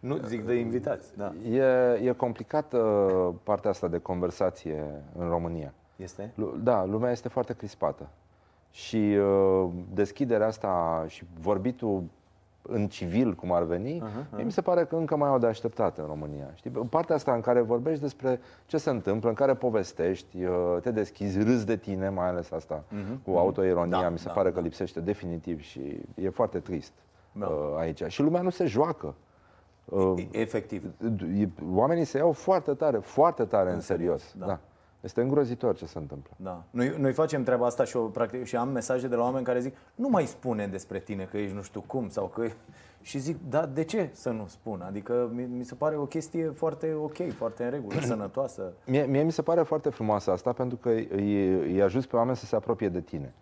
Nu, 0.00 0.16
zic 0.16 0.46
de 0.46 0.54
invitați, 0.54 1.16
da. 1.16 1.32
E, 1.50 2.08
e 2.08 2.12
complicată 2.12 2.76
uh, 2.76 3.34
partea 3.42 3.70
asta 3.70 3.88
de 3.88 3.98
conversație 3.98 4.84
în 5.18 5.28
România. 5.28 5.72
Este? 5.96 6.32
Lu- 6.34 6.56
Da, 6.62 6.84
lumea 6.84 7.10
este 7.10 7.28
foarte 7.28 7.52
crispată. 7.52 8.08
Și 8.70 8.96
uh, 8.96 9.68
deschiderea 9.94 10.46
asta 10.46 11.04
și 11.08 11.24
vorbitul 11.40 12.02
în 12.62 12.88
civil, 12.88 13.34
cum 13.34 13.52
ar 13.52 13.62
veni, 13.62 14.02
uh-huh, 14.02 14.38
uh-huh. 14.40 14.44
mi 14.44 14.52
se 14.52 14.60
pare 14.60 14.84
că 14.84 14.96
încă 14.96 15.16
mai 15.16 15.28
au 15.28 15.38
de 15.38 15.46
așteptat 15.46 15.98
în 15.98 16.04
România. 16.06 16.50
Știi? 16.54 16.70
Partea 16.70 17.14
asta 17.14 17.34
în 17.34 17.40
care 17.40 17.60
vorbești 17.60 18.00
despre 18.00 18.40
ce 18.66 18.76
se 18.78 18.90
întâmplă, 18.90 19.28
în 19.28 19.34
care 19.34 19.54
povestești, 19.54 20.44
uh, 20.44 20.76
te 20.80 20.90
deschizi, 20.90 21.42
râzi 21.42 21.66
de 21.66 21.76
tine, 21.76 22.08
mai 22.08 22.26
ales 22.28 22.50
asta 22.50 22.84
uh-huh, 22.84 23.22
cu 23.24 23.30
autoironia, 23.36 24.00
Da, 24.00 24.08
mi 24.08 24.18
se 24.18 24.26
da, 24.26 24.32
pare 24.32 24.48
că 24.48 24.54
da. 24.54 24.60
lipsește 24.60 25.00
definitiv 25.00 25.60
și 25.60 26.00
e 26.14 26.28
foarte 26.28 26.58
trist 26.58 26.92
Da. 27.32 27.46
uh, 27.46 27.54
aici. 27.78 28.02
Și 28.08 28.20
lumea 28.22 28.40
nu 28.40 28.50
se 28.50 28.66
joacă. 28.66 29.14
Uh, 29.84 30.12
E- 30.30 30.38
Efectiv. 30.40 30.84
e- 31.40 31.48
oamenii 31.72 32.04
se 32.04 32.18
iau 32.18 32.32
foarte 32.32 32.74
tare, 32.74 32.98
foarte 32.98 33.44
tare 33.44 33.72
în, 33.72 33.80
serios. 33.80 34.34
da. 34.38 34.46
Da. 34.46 34.58
Este 35.00 35.20
îngrozitor 35.20 35.74
ce 35.76 35.86
se 35.86 35.98
întâmplă. 35.98 36.30
Da. 36.36 36.62
Noi, 36.70 36.94
noi 36.98 37.12
facem 37.12 37.42
treaba 37.42 37.66
asta 37.66 37.84
și, 37.84 37.96
o, 37.96 38.00
practic, 38.00 38.44
și 38.44 38.56
am 38.56 38.68
mesaje 38.68 39.08
de 39.08 39.14
la 39.14 39.22
oameni 39.22 39.44
care 39.44 39.60
zic 39.60 39.76
nu 39.94 40.08
mai 40.08 40.26
spune 40.26 40.66
despre 40.66 40.98
tine 40.98 41.24
că 41.24 41.38
ești 41.38 41.54
nu 41.54 41.62
știu 41.62 41.80
cum 41.86 42.08
sau 42.08 42.26
că... 42.26 42.46
Și 43.02 43.18
zic, 43.18 43.36
da, 43.48 43.66
de 43.66 43.84
ce 43.84 44.08
să 44.12 44.30
nu 44.30 44.46
spun? 44.46 44.80
Adică 44.86 45.30
mi, 45.34 45.42
mi 45.42 45.64
se 45.64 45.74
pare 45.74 45.96
o 45.96 46.04
chestie 46.04 46.48
foarte 46.50 46.92
ok, 46.94 47.32
foarte 47.34 47.64
în 47.64 47.70
regulă, 47.70 48.00
sănătoasă. 48.14 48.72
Mie, 48.86 49.02
mie 49.04 49.22
mi 49.22 49.32
se 49.32 49.42
pare 49.42 49.62
foarte 49.62 49.88
frumoasă 49.90 50.30
asta 50.30 50.52
pentru 50.52 50.76
că 50.76 50.88
îi, 50.88 51.46
îi 51.58 51.82
ajuți 51.82 52.08
pe 52.08 52.16
oameni 52.16 52.36
să 52.36 52.44
se 52.46 52.56
apropie 52.56 52.88
de 52.88 53.00
tine. 53.00 53.32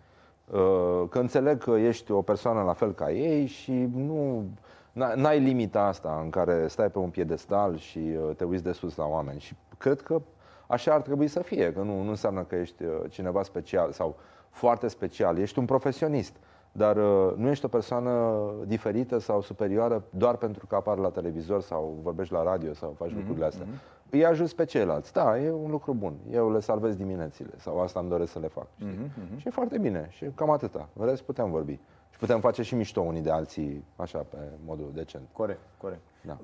Uh, 0.51 1.03
Că 1.09 1.19
înțeleg 1.19 1.63
că 1.63 1.71
ești 1.71 2.11
o 2.11 2.21
persoană 2.21 2.61
la 2.61 2.73
fel 2.73 2.93
ca 2.93 3.11
ei 3.11 3.45
și 3.45 3.71
nu 3.95 4.43
n- 4.91 5.13
n-ai 5.15 5.39
limita 5.39 5.81
asta 5.81 6.19
în 6.23 6.29
care 6.29 6.67
stai 6.67 6.89
pe 6.89 6.99
un 6.99 7.09
piedestal 7.09 7.77
și 7.77 7.97
uh, 7.97 8.35
te 8.35 8.43
uiți 8.43 8.63
de 8.63 8.71
sus 8.71 8.95
la 8.95 9.05
oameni. 9.05 9.39
Și 9.39 9.55
cred 9.77 10.01
că 10.01 10.21
așa 10.67 10.93
ar 10.93 11.01
trebui 11.01 11.27
să 11.27 11.41
fie, 11.41 11.73
că 11.73 11.79
nu, 11.79 12.01
nu 12.01 12.09
înseamnă 12.09 12.43
că 12.43 12.55
ești 12.55 12.83
uh, 12.83 12.91
cineva 13.09 13.43
special 13.43 13.91
sau 13.91 14.15
foarte 14.49 14.87
special. 14.87 15.37
Ești 15.37 15.59
un 15.59 15.65
profesionist, 15.65 16.35
dar 16.71 16.97
uh, 16.97 17.33
nu 17.35 17.49
ești 17.49 17.65
o 17.65 17.67
persoană 17.67 18.43
diferită 18.65 19.17
sau 19.17 19.41
superioară 19.41 20.03
doar 20.09 20.35
pentru 20.35 20.65
că 20.67 20.75
apar 20.75 20.97
la 20.97 21.09
televizor 21.09 21.61
sau 21.61 21.97
vorbești 22.01 22.33
la 22.33 22.43
radio 22.43 22.73
sau 22.73 22.95
faci 22.97 23.13
lucrurile 23.13 23.45
astea. 23.45 23.65
Îi 24.09 24.25
ajuți 24.25 24.55
pe 24.55 24.65
ceilalți. 24.65 25.13
Da, 25.13 25.39
e 25.39 25.51
un 25.51 25.71
lucru 25.71 25.93
bun. 25.93 26.13
Eu 26.31 26.51
le 26.51 26.59
salvez 26.59 26.95
diminețile 26.95 27.53
sau 27.57 27.79
asta 27.81 27.99
îmi 27.99 28.09
doresc 28.09 28.31
să 28.31 28.39
le 28.39 28.47
fac. 28.47 28.67
Știi? 28.77 29.11
Și 29.37 29.47
e 29.47 29.51
foarte 29.51 29.77
bine. 29.77 30.07
Și 30.09 30.25
cam 30.35 30.49
atâta. 30.49 30.89
În 30.99 31.05
rest 31.05 31.21
putem 31.21 31.51
vorbi. 31.51 31.79
Și 32.09 32.17
putem 32.19 32.39
face 32.39 32.61
și 32.61 32.75
mișto 32.75 33.01
unii 33.01 33.21
de 33.21 33.31
alții, 33.31 33.85
așa, 33.95 34.17
pe 34.29 34.37
modul 34.65 34.91
decent. 34.93 35.23
Corect, 35.33 35.59
corect. 35.77 36.01
Da. 36.25 36.37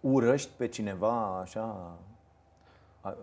Urăști 0.00 0.50
pe 0.56 0.66
cineva 0.66 1.38
așa... 1.40 1.60
A, 3.00 3.08
a, 3.08 3.16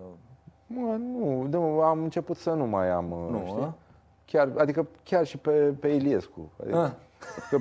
Mă, 0.68 0.96
nu, 0.96 1.42
nu, 1.42 1.82
am 1.82 2.04
început 2.04 2.38
să 2.38 2.54
nu 2.54 2.66
mai 2.66 2.90
am, 2.90 3.06
Nu, 3.06 3.44
știi? 3.46 3.62
a? 3.62 3.74
Chiar, 4.32 4.50
adică 4.58 4.88
chiar 5.04 5.26
și 5.26 5.38
pe, 5.38 5.52
pe 5.80 5.88
Iliescu. 5.88 6.52
Adică, 6.62 6.78
Ah. 6.78 6.92
că 7.50 7.58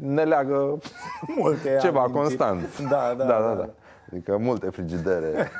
ne 0.00 0.24
leagă 0.24 0.78
multe 1.38 1.78
ceva 1.80 1.98
amintiri. 2.00 2.22
constant. 2.22 2.78
Da, 2.88 3.14
da, 3.16 3.24
da, 3.24 3.40
da, 3.40 3.54
da. 3.54 3.68
Adică 4.12 4.36
multe 4.38 4.70
frigidere. 4.70 5.50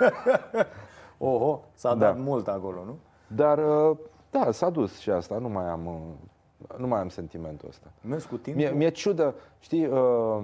Oho, 1.18 1.60
s-a 1.74 1.94
Da. 1.94 2.06
dat 2.06 2.18
mult 2.18 2.48
acolo, 2.48 2.84
nu? 2.84 2.96
Dar, 3.26 3.58
uh, 3.58 3.96
da, 4.30 4.50
s-a 4.50 4.70
dus 4.70 4.98
și 4.98 5.10
asta. 5.10 5.38
Nu 5.38 5.48
mai 5.48 5.64
am, 5.68 5.86
uh, 5.86 6.76
nu 6.78 6.86
mai 6.86 7.00
am 7.00 7.08
sentimentul 7.08 7.68
ăsta. 7.68 7.86
Mergi 8.00 8.26
cu 8.26 8.36
timpul? 8.36 8.62
Mie, 8.62 8.70
mi-e 8.72 8.88
ciudă, 8.90 9.34
știi, 9.58 9.86
uh, 9.86 10.42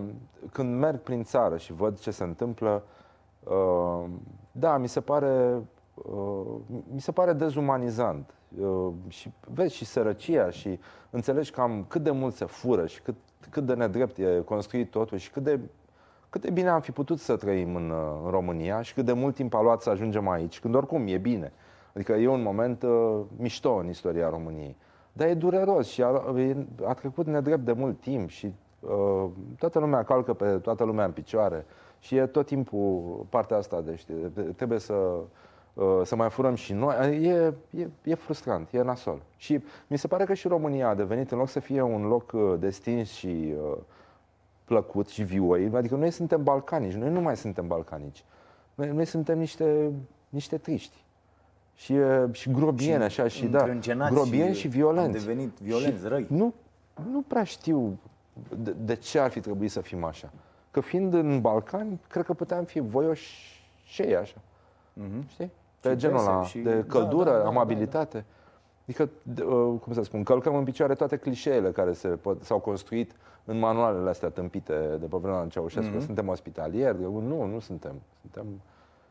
când 0.53 0.79
merg 0.79 1.01
prin 1.01 1.23
țară 1.25 1.57
și 1.57 1.73
văd 1.73 1.99
ce 1.99 2.11
se 2.11 2.25
întâmplă, 2.25 2.83
uh, 3.45 4.05
da, 4.53 4.77
mi 4.77 4.89
se 4.89 5.01
pare, 5.01 5.63
uh, 5.95 6.47
mi 6.93 7.01
se 7.01 7.13
pare 7.13 7.33
dezumanizant. 7.33 8.31
Uh, 8.61 8.93
și 9.09 9.33
vezi 9.55 9.75
și 9.75 9.85
sărăcia 9.85 10.51
și 10.51 10.79
înțelegi 11.11 11.51
cam 11.51 11.85
cât 11.89 12.03
de 12.03 12.11
mult 12.11 12.35
se 12.35 12.45
fură 12.45 12.87
și 12.87 13.03
cât, 13.03 13.15
cât 13.51 13.67
de 13.67 13.75
nedrept 13.75 14.19
e 14.19 14.43
construit 14.45 14.91
totul 14.91 15.19
și 15.19 15.31
cât 15.31 15.43
de, 15.43 15.61
cât 16.31 16.41
de 16.41 16.51
bine 16.51 16.69
am 16.69 16.81
fi 16.81 16.91
putut 16.91 17.19
să 17.19 17.37
trăim 17.37 17.75
în, 17.75 17.91
uh, 17.91 18.21
în 18.25 18.31
România 18.31 18.83
și 18.83 18.95
cât 18.95 19.05
de 19.05 19.13
mult 19.13 19.35
timp 19.35 19.55
a 19.55 19.63
luat 19.63 19.83
să 19.83 19.91
ajungem 19.91 20.29
aici, 20.29 20.61
când 20.61 20.75
oricum 20.75 21.07
e 21.07 21.19
bine. 21.19 21.53
Adică 21.95 22.13
e 22.13 22.29
un 22.29 22.43
moment 22.43 22.83
uh, 22.83 23.21
mișto 23.37 23.75
în 23.75 23.89
istoria 23.89 24.29
României. 24.29 24.77
Dar 25.13 25.29
e 25.29 25.35
dureros 25.35 25.89
și 25.89 26.03
a, 26.03 26.35
e- 26.37 26.67
a 26.85 26.95
trecut 26.95 27.27
nedrept 27.27 27.65
de 27.65 27.73
mult 27.73 28.01
timp 28.01 28.29
și 28.29 28.55
uh, 28.81 29.25
toată 29.59 29.79
lumea 29.79 30.03
calcă 30.03 30.33
pe 30.35 30.59
toată 30.59 30.85
lumea 30.85 31.05
în 31.05 31.13
picioare 31.13 31.67
și 31.99 32.17
e 32.17 32.27
tot 32.27 32.47
timpul 32.47 33.27
partea 33.29 33.57
asta 33.57 33.81
de, 33.81 33.95
știi, 33.95 34.15
de- 34.35 34.43
trebuie 34.43 34.79
să, 34.79 34.93
uh, 34.93 35.23
să 36.03 36.17
mai 36.17 36.31
furăm 36.31 36.55
și 36.55 36.73
noi. 36.73 37.25
E, 37.25 37.55
e, 37.71 37.89
e 38.03 38.15
frustrant, 38.15 38.73
e 38.73 38.83
nasol. 38.83 39.23
Și 39.37 39.63
mi 39.87 39.99
se 39.99 40.07
pare 40.07 40.25
că 40.25 40.35
și 40.35 40.49
România 40.49 40.89
a 40.89 40.95
devenit, 40.95 41.31
în 41.31 41.39
loc 41.39 41.49
să 41.49 41.61
fie 41.61 41.83
un 41.83 42.07
loc 42.07 42.33
uh, 42.33 42.55
destins 42.59 43.11
și 43.11 43.55
uh, 43.71 43.77
plăcut 44.65 45.09
și 45.09 45.23
vioi, 45.23 45.71
adică 45.75 45.95
noi 45.95 46.11
suntem 46.11 46.43
balcanici, 46.43 46.93
noi 46.93 47.11
nu 47.11 47.21
mai 47.21 47.37
suntem 47.37 47.67
balcanici. 47.67 48.25
Noi, 48.75 48.89
noi 48.89 49.05
suntem 49.05 49.39
niște, 49.39 49.93
niște 50.29 50.59
triști. 50.59 51.05
Și, 51.75 51.95
e- 51.95 52.29
și 52.33 52.51
grobieni, 52.51 53.03
așa, 53.03 53.29
și 53.29 53.47
da, 53.47 53.59
Încrâncenați 53.59 54.15
grobieni 54.15 54.55
și 54.55 54.69
violenți. 54.69 55.19
Am 55.19 55.25
devenit 55.25 55.59
violenți, 55.59 56.03
Și 56.03 56.09
răi. 56.09 56.27
Nu, 56.29 56.55
nu 57.11 57.23
prea 57.23 57.45
știu 57.45 57.99
de, 58.57 58.75
de 58.85 58.95
ce 58.95 59.19
ar 59.19 59.31
fi 59.31 59.41
trebuit 59.41 59.71
să 59.71 59.81
fim 59.81 60.05
așa. 60.05 60.31
Că 60.71 60.81
fiind 60.81 61.15
în 61.15 61.41
Balcani, 61.41 62.01
cred 62.09 62.25
că 62.25 62.33
puteam 62.33 62.65
fi 62.65 62.81
voioși 62.81 63.63
și 63.85 64.03
ei 64.03 64.17
așa. 64.17 64.37
Știi? 65.27 65.51
Pe 65.83 65.91
Și 65.91 65.97
genul 65.97 66.19
ăla 66.19 66.39
veseli 66.39 66.49
și- 66.49 66.59
de 66.69 66.75
da, 66.81 66.85
căldură, 66.99 67.31
da, 67.31 67.37
da, 67.37 67.43
da, 67.43 67.49
amabilitate. 67.49 68.25
Adică, 68.83 69.09
de- 69.23 69.43
uh, 69.43 69.79
cum 69.81 69.93
să 69.93 70.03
spun, 70.03 70.23
călcăm 70.23 70.55
în 70.55 70.65
picioare 70.65 70.95
toate 70.95 71.17
clișeele 71.17 71.71
care 71.71 71.93
se 71.93 72.09
pot, 72.09 72.43
s-au 72.43 72.59
construit 72.59 73.13
în 73.45 73.59
manualele 73.59 74.09
astea 74.09 74.29
tâmpite 74.29 74.97
de 75.01 75.07
pe 75.07 75.17
vremea 75.17 75.41
lui 75.41 75.51
Ceaușescu. 75.51 75.95
Mhm. 75.95 76.05
Suntem 76.05 76.29
ospitalieri. 76.29 77.01
Nu, 77.01 77.45
nu 77.45 77.59
suntem. 77.59 77.93
Suntem 78.21 78.47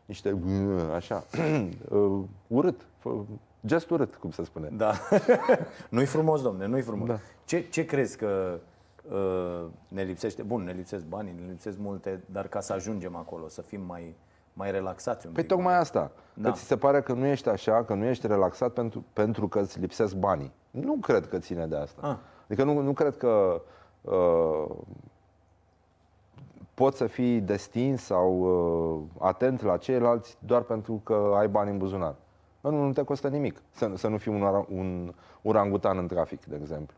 niște 0.05 0.37
așa, 0.95 1.23
uh, 1.89 2.19
urât, 2.47 2.81
fă- 2.99 3.25
gest 3.65 3.89
urât, 3.89 4.15
cum 4.15 4.31
se 4.31 4.43
spune. 4.43 4.69
Da. 4.77 4.93
nu-i 5.89 6.05
frumos, 6.05 6.41
domne, 6.41 6.65
nu-i 6.65 6.81
frumos. 6.81 7.07
Da. 7.07 7.17
Ce, 7.45 7.61
ce 7.69 7.85
crezi 7.85 8.17
că 8.17 8.59
uh, 9.11 9.65
ne 9.87 10.03
lipsește? 10.03 10.41
Bun, 10.43 10.63
ne 10.63 10.71
lipsesc 10.71 11.05
banii, 11.05 11.33
ne 11.41 11.47
lipsesc 11.49 11.77
multe, 11.79 12.23
dar 12.25 12.47
ca 12.47 12.59
să 12.59 12.73
ajungem 12.73 13.15
acolo, 13.15 13.47
să 13.47 13.61
fim 13.61 13.81
mai, 13.87 14.15
mai 14.53 14.71
relaxați 14.71 15.25
un 15.27 15.33
Păi 15.33 15.43
pic. 15.43 15.51
tocmai 15.51 15.77
asta. 15.77 16.11
Da. 16.33 16.49
Că 16.49 16.55
ți 16.55 16.63
se 16.63 16.77
pare 16.77 17.01
că 17.01 17.13
nu 17.13 17.25
ești 17.25 17.49
așa, 17.49 17.83
că 17.83 17.93
nu 17.93 18.05
ești 18.05 18.27
relaxat 18.27 18.71
pentru, 18.73 19.03
pentru 19.13 19.47
că 19.47 19.59
îți 19.59 19.79
lipsesc 19.79 20.15
banii. 20.15 20.51
Nu 20.71 20.93
cred 21.01 21.27
că 21.27 21.37
ține 21.39 21.65
de 21.67 21.75
asta. 21.75 22.07
Ah. 22.07 22.15
Adică 22.45 22.63
nu, 22.63 22.79
nu 22.81 22.93
cred 22.93 23.17
că 23.17 23.61
uh, 24.01 24.65
poți 26.73 26.97
să 26.97 27.07
fii 27.07 27.39
destins 27.41 28.03
sau 28.03 28.39
uh, 28.39 29.01
atent 29.27 29.61
la 29.61 29.77
ceilalți 29.77 30.37
doar 30.45 30.61
pentru 30.61 31.01
că 31.03 31.33
ai 31.37 31.47
bani 31.47 31.69
în 31.71 31.77
buzunar. 31.77 32.15
Nu, 32.61 32.71
nu 32.85 32.91
te 32.93 33.03
costă 33.03 33.27
nimic 33.27 33.61
să, 33.71 33.91
să 33.95 34.07
nu 34.07 34.17
fii 34.17 34.31
un, 34.31 34.41
ora- 34.43 34.67
un 34.75 35.13
orangutan 35.41 35.97
în 35.97 36.07
trafic, 36.07 36.45
de 36.45 36.57
exemplu. 36.61 36.95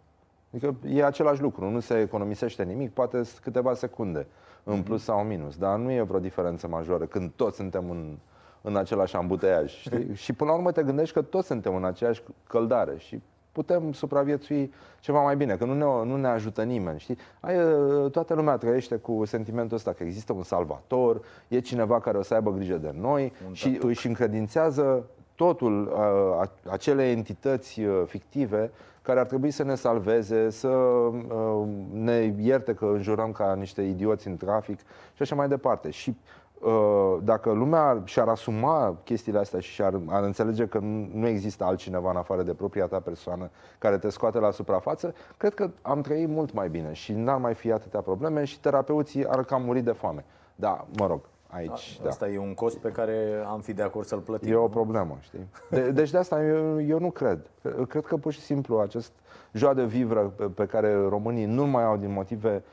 Adică 0.53 0.75
e 0.87 1.03
același 1.05 1.41
lucru, 1.41 1.69
nu 1.69 1.79
se 1.79 1.99
economisește 1.99 2.63
nimic, 2.63 2.93
poate 2.93 3.23
s- 3.23 3.39
câteva 3.39 3.73
secunde 3.73 4.27
în 4.63 4.81
plus 4.81 5.03
sau 5.03 5.19
în 5.19 5.27
minus, 5.27 5.57
dar 5.57 5.77
nu 5.77 5.91
e 5.91 6.01
vreo 6.01 6.19
diferență 6.19 6.67
majoră 6.67 7.05
când 7.05 7.31
toți 7.35 7.55
suntem 7.55 7.89
în, 7.89 8.17
în 8.61 8.75
același 8.75 9.15
ambuteiaj. 9.15 9.71
Știi? 9.71 10.15
și 10.15 10.33
până 10.33 10.49
la 10.49 10.55
urmă 10.55 10.71
te 10.71 10.83
gândești 10.83 11.13
că 11.13 11.21
toți 11.21 11.47
suntem 11.47 11.75
în 11.75 11.85
aceeași 11.85 12.23
căldare 12.47 12.93
și 12.97 13.21
putem 13.51 13.91
supraviețui 13.91 14.73
ceva 14.99 15.21
mai 15.21 15.35
bine, 15.35 15.55
că 15.55 15.65
nu 15.65 15.73
ne, 15.73 16.09
nu 16.09 16.17
ne 16.17 16.27
ajută 16.27 16.63
nimeni. 16.63 16.99
Știi? 16.99 17.17
Ai, 17.39 17.57
uh, 17.57 18.11
toată 18.11 18.33
lumea 18.33 18.57
trăiește 18.57 18.95
cu 18.95 19.25
sentimentul 19.25 19.77
ăsta 19.77 19.93
că 19.93 20.03
există 20.03 20.33
un 20.33 20.43
salvator, 20.43 21.21
e 21.47 21.59
cineva 21.59 21.99
care 21.99 22.17
o 22.17 22.21
să 22.21 22.33
aibă 22.33 22.51
grijă 22.51 22.77
de 22.77 22.93
noi 22.99 23.33
și 23.51 23.79
își 23.81 24.07
încredințează 24.07 25.05
totul 25.35 25.87
uh, 25.87 25.97
a- 26.39 26.51
acele 26.69 27.09
entități 27.09 27.81
uh, 27.81 28.01
fictive 28.05 28.71
care 29.01 29.19
ar 29.19 29.25
trebui 29.25 29.51
să 29.51 29.63
ne 29.63 29.75
salveze, 29.75 30.49
să 30.49 30.67
uh, 30.67 31.67
ne 31.91 32.33
ierte 32.39 32.73
că 32.73 32.85
înjurăm 32.85 33.31
ca 33.31 33.53
niște 33.53 33.81
idioți 33.81 34.27
în 34.27 34.37
trafic 34.37 34.79
și 35.13 35.21
așa 35.21 35.35
mai 35.35 35.47
departe. 35.47 35.89
Și 35.89 36.17
uh, 36.59 37.17
dacă 37.23 37.51
lumea 37.51 38.01
și-ar 38.03 38.27
asuma 38.27 38.95
chestiile 39.03 39.39
astea 39.39 39.59
și 39.59 39.81
ar, 39.81 39.99
ar 40.07 40.23
înțelege 40.23 40.67
că 40.67 40.79
nu 40.79 41.09
nu 41.13 41.27
există 41.27 41.63
altcineva 41.63 42.09
în 42.09 42.15
afară 42.15 42.43
de 42.43 42.53
propria 42.53 42.85
ta 42.85 42.99
persoană 42.99 43.49
care 43.77 43.97
te 43.97 44.09
scoate 44.09 44.39
la 44.39 44.51
suprafață, 44.51 45.13
cred 45.37 45.53
că 45.53 45.69
am 45.81 46.01
trăit 46.01 46.29
mult 46.29 46.53
mai 46.53 46.69
bine 46.69 46.93
și 46.93 47.13
n-ar 47.13 47.37
mai 47.37 47.53
fi 47.53 47.71
atâtea 47.71 48.01
probleme 48.01 48.43
și 48.43 48.59
terapeuții 48.59 49.27
ar 49.27 49.43
cam 49.43 49.63
muri 49.63 49.81
de 49.81 49.91
foame. 49.91 50.25
Da, 50.55 50.85
mă 50.97 51.07
rog, 51.07 51.21
aici, 51.53 51.99
da. 52.01 52.09
Asta 52.09 52.29
e 52.29 52.37
un 52.37 52.53
cost 52.53 52.77
pe 52.77 52.89
care 52.89 53.43
am 53.47 53.59
fi 53.59 53.73
de 53.73 53.81
acord 53.81 54.05
să-l 54.05 54.19
plătim. 54.19 54.51
E 54.51 54.55
o 54.55 54.67
problemă, 54.67 55.17
știi? 55.19 55.47
De, 55.69 55.91
deci 55.91 56.11
de 56.11 56.17
asta 56.17 56.43
eu, 56.43 56.81
eu 56.81 56.99
nu 56.99 57.11
cred. 57.11 57.49
Cred 57.87 58.05
că 58.05 58.17
pur 58.17 58.31
și 58.31 58.41
simplu 58.41 58.79
acest 58.79 59.11
joa 59.53 59.73
de 59.73 59.85
vivră 59.85 60.33
pe, 60.35 60.43
pe 60.43 60.65
care 60.65 61.07
românii 61.07 61.45
nu 61.45 61.65
mai 61.65 61.83
au 61.83 61.97
din 61.97 62.11
motive 62.11 62.63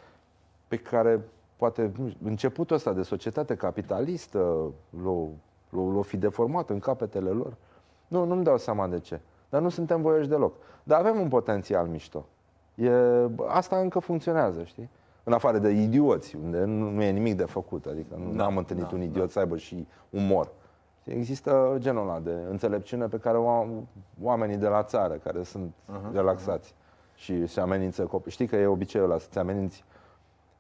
pe 0.69 0.77
care 0.77 1.21
poate 1.57 1.93
nu 1.97 2.09
știu, 2.09 2.27
începutul 2.29 2.77
ăsta 2.77 2.93
de 2.93 3.03
societate 3.03 3.55
capitalistă 3.55 4.39
l-o, 5.03 5.27
l-o, 5.71 5.91
l-o 5.91 6.03
fi 6.03 6.17
deformat 6.17 6.71
în 6.71 6.79
capetele 6.79 7.31
lor. 7.31 7.57
Nu, 8.09 8.25
nu-mi 8.25 8.45
dau 8.45 8.59
seama 8.59 8.87
de 8.87 8.99
ce. 8.99 9.21
Dar 9.49 9.61
nu 9.61 9.69
suntem 9.69 10.03
voioși 10.03 10.29
deloc. 10.29 10.55
Dar 10.83 10.99
avem 11.01 11.21
un 11.21 11.29
potențial 11.29 11.87
mișto. 11.87 12.27
E, 12.75 12.91
asta 13.47 13.79
încă 13.79 13.99
funcționează, 13.99 14.63
știi? 14.63 14.91
În 15.31 15.37
afară 15.37 15.59
de 15.59 15.69
idioți, 15.69 16.37
unde 16.37 16.65
nu, 16.65 16.91
nu 16.91 17.03
e 17.03 17.11
nimic 17.11 17.37
de 17.37 17.45
făcut. 17.45 17.87
Adică 17.87 18.15
nu 18.25 18.37
Da, 18.37 18.45
am 18.45 18.57
întâlnit 18.57 18.87
da, 18.87 18.91
un 18.95 19.03
idiot 19.03 19.31
să 19.31 19.39
aibă 19.39 19.57
și 19.57 19.87
umor. 20.11 20.49
Știi? 21.01 21.13
Există 21.13 21.77
genul 21.79 22.09
ăla 22.09 22.19
de 22.19 22.37
înțelepciune 22.51 23.07
pe 23.07 23.19
care 23.19 23.39
o 23.39 23.49
au 23.49 23.87
oamenii 24.23 24.57
de 24.57 24.67
la 24.67 24.83
țară, 24.83 25.15
care 25.15 25.43
sunt 25.43 25.73
relaxați 26.13 26.75
și 27.15 27.47
se 27.47 27.61
amenință 27.61 28.03
copii. 28.03 28.31
Știi 28.31 28.47
că 28.47 28.57
e 28.57 28.67
obiceiul 28.67 29.11
ăla 29.11 29.19
să-ți 29.19 29.39
ameninți 29.39 29.85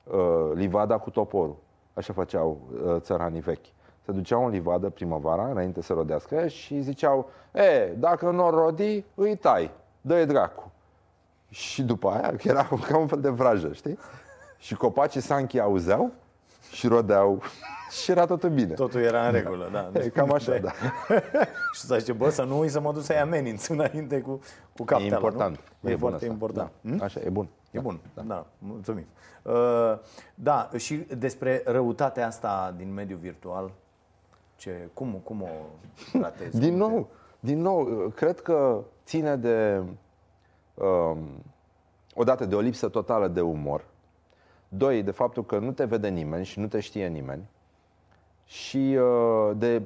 uh, 0.04 0.50
livada 0.54 0.98
cu 0.98 1.10
toporul. 1.10 1.56
Așa 1.94 2.12
făceau 2.12 2.58
uh, 2.84 2.96
țăranii 3.00 3.40
vechi. 3.40 3.66
Se 4.04 4.12
duceau 4.12 4.44
în 4.44 4.50
livadă 4.50 4.88
primăvara, 4.88 5.46
înainte 5.46 5.82
să 5.82 5.92
rodească, 5.92 6.46
și 6.46 6.80
ziceau, 6.80 7.30
e, 7.52 7.94
dacă 7.98 8.30
nu 8.30 8.46
o 8.46 8.50
rodi, 8.50 9.04
îi 9.14 9.36
tai, 9.36 9.70
dă-i 10.00 10.26
dracu. 10.26 10.70
Și 11.48 11.82
după 11.82 12.08
aia, 12.08 12.36
că 12.36 12.48
era 12.48 12.68
ca 12.88 12.98
un 12.98 13.06
fel 13.06 13.20
de 13.20 13.28
vrajă, 13.30 13.72
știi? 13.72 13.98
Și 14.60 14.74
copacii 14.74 15.20
sanchi 15.20 15.58
auzeau 15.60 16.10
și 16.70 16.86
rodeau 16.86 17.42
și 18.02 18.10
era 18.10 18.26
totul 18.26 18.50
bine. 18.50 18.74
Totul 18.74 19.00
era 19.00 19.26
în 19.26 19.32
regulă, 19.32 19.68
da. 19.72 20.00
E 20.00 20.08
cam 20.08 20.32
așa, 20.32 20.58
da. 20.58 20.70
și 21.74 21.80
să 21.80 21.96
zice, 21.98 22.12
bă, 22.12 22.30
să 22.30 22.42
nu 22.42 22.58
uit 22.58 22.70
să 22.70 22.80
mă 22.80 22.92
duc 22.92 23.02
să-i 23.02 23.16
ameninț 23.18 23.66
înainte 23.66 24.20
cu, 24.20 24.30
cu 24.76 24.82
E 24.82 24.84
capteala, 24.84 25.14
important. 25.14 25.60
Nu? 25.80 25.88
E, 25.90 25.92
bun 25.92 25.98
foarte 25.98 26.16
asta. 26.16 26.32
important. 26.32 26.70
Hm? 26.82 26.96
Da. 26.96 27.04
Așa, 27.04 27.20
e 27.20 27.28
bun. 27.28 27.48
E 27.70 27.78
bun, 27.80 28.00
da, 28.14 28.22
da 28.22 28.46
mulțumim. 28.58 29.06
Uh, 29.42 29.52
da, 30.34 30.70
și 30.76 30.94
despre 30.96 31.62
răutatea 31.64 32.26
asta 32.26 32.74
din 32.76 32.92
mediul 32.94 33.18
virtual, 33.18 33.72
ce, 34.56 34.88
cum, 34.94 35.20
cum 35.24 35.42
o 35.42 35.48
tratezi? 36.18 36.58
Din 36.58 36.78
Cum 36.78 36.88
te- 36.88 36.92
nou, 36.94 37.08
din 37.40 37.60
nou, 37.60 37.84
cred 38.14 38.40
că 38.40 38.82
ține 39.04 39.36
de, 39.36 39.82
um, 40.74 41.18
odată, 42.14 42.44
de 42.46 42.54
o 42.54 42.60
lipsă 42.60 42.88
totală 42.88 43.28
de 43.28 43.40
umor, 43.40 43.84
doi, 44.72 45.02
de 45.02 45.10
faptul 45.10 45.44
că 45.44 45.58
nu 45.58 45.72
te 45.72 45.84
vede 45.84 46.08
nimeni 46.08 46.44
și 46.44 46.58
nu 46.58 46.66
te 46.66 46.80
știe 46.80 47.06
nimeni, 47.06 47.48
și 48.44 48.98
uh, 49.00 49.56
de 49.56 49.82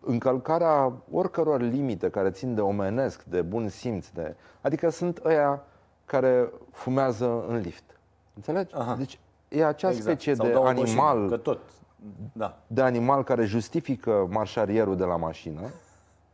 încălcarea 0.00 0.92
oricăror 1.10 1.60
limite 1.60 2.10
care 2.10 2.30
țin 2.30 2.54
de 2.54 2.60
omenesc, 2.60 3.22
de 3.22 3.42
bun 3.42 3.68
simț, 3.68 4.08
de... 4.08 4.34
adică 4.60 4.88
sunt 4.88 5.20
ăia 5.24 5.62
care 6.04 6.52
fumează 6.70 7.44
în 7.48 7.56
lift. 7.56 8.00
Înțelegi? 8.34 8.74
Aha. 8.74 8.94
Deci 8.94 9.18
e 9.48 9.64
acea 9.64 9.92
specie 9.92 10.34
Sau 10.34 10.46
de 10.46 10.52
dau 10.52 10.62
o 10.62 10.72
bășină, 10.72 10.80
animal 10.80 11.28
Că 11.28 11.36
tot, 11.36 11.60
da. 12.32 12.58
de 12.66 12.82
animal 12.82 13.24
care 13.24 13.44
justifică 13.44 14.26
marșarierul 14.30 14.96
de 14.96 15.04
la 15.04 15.16
mașină. 15.16 15.60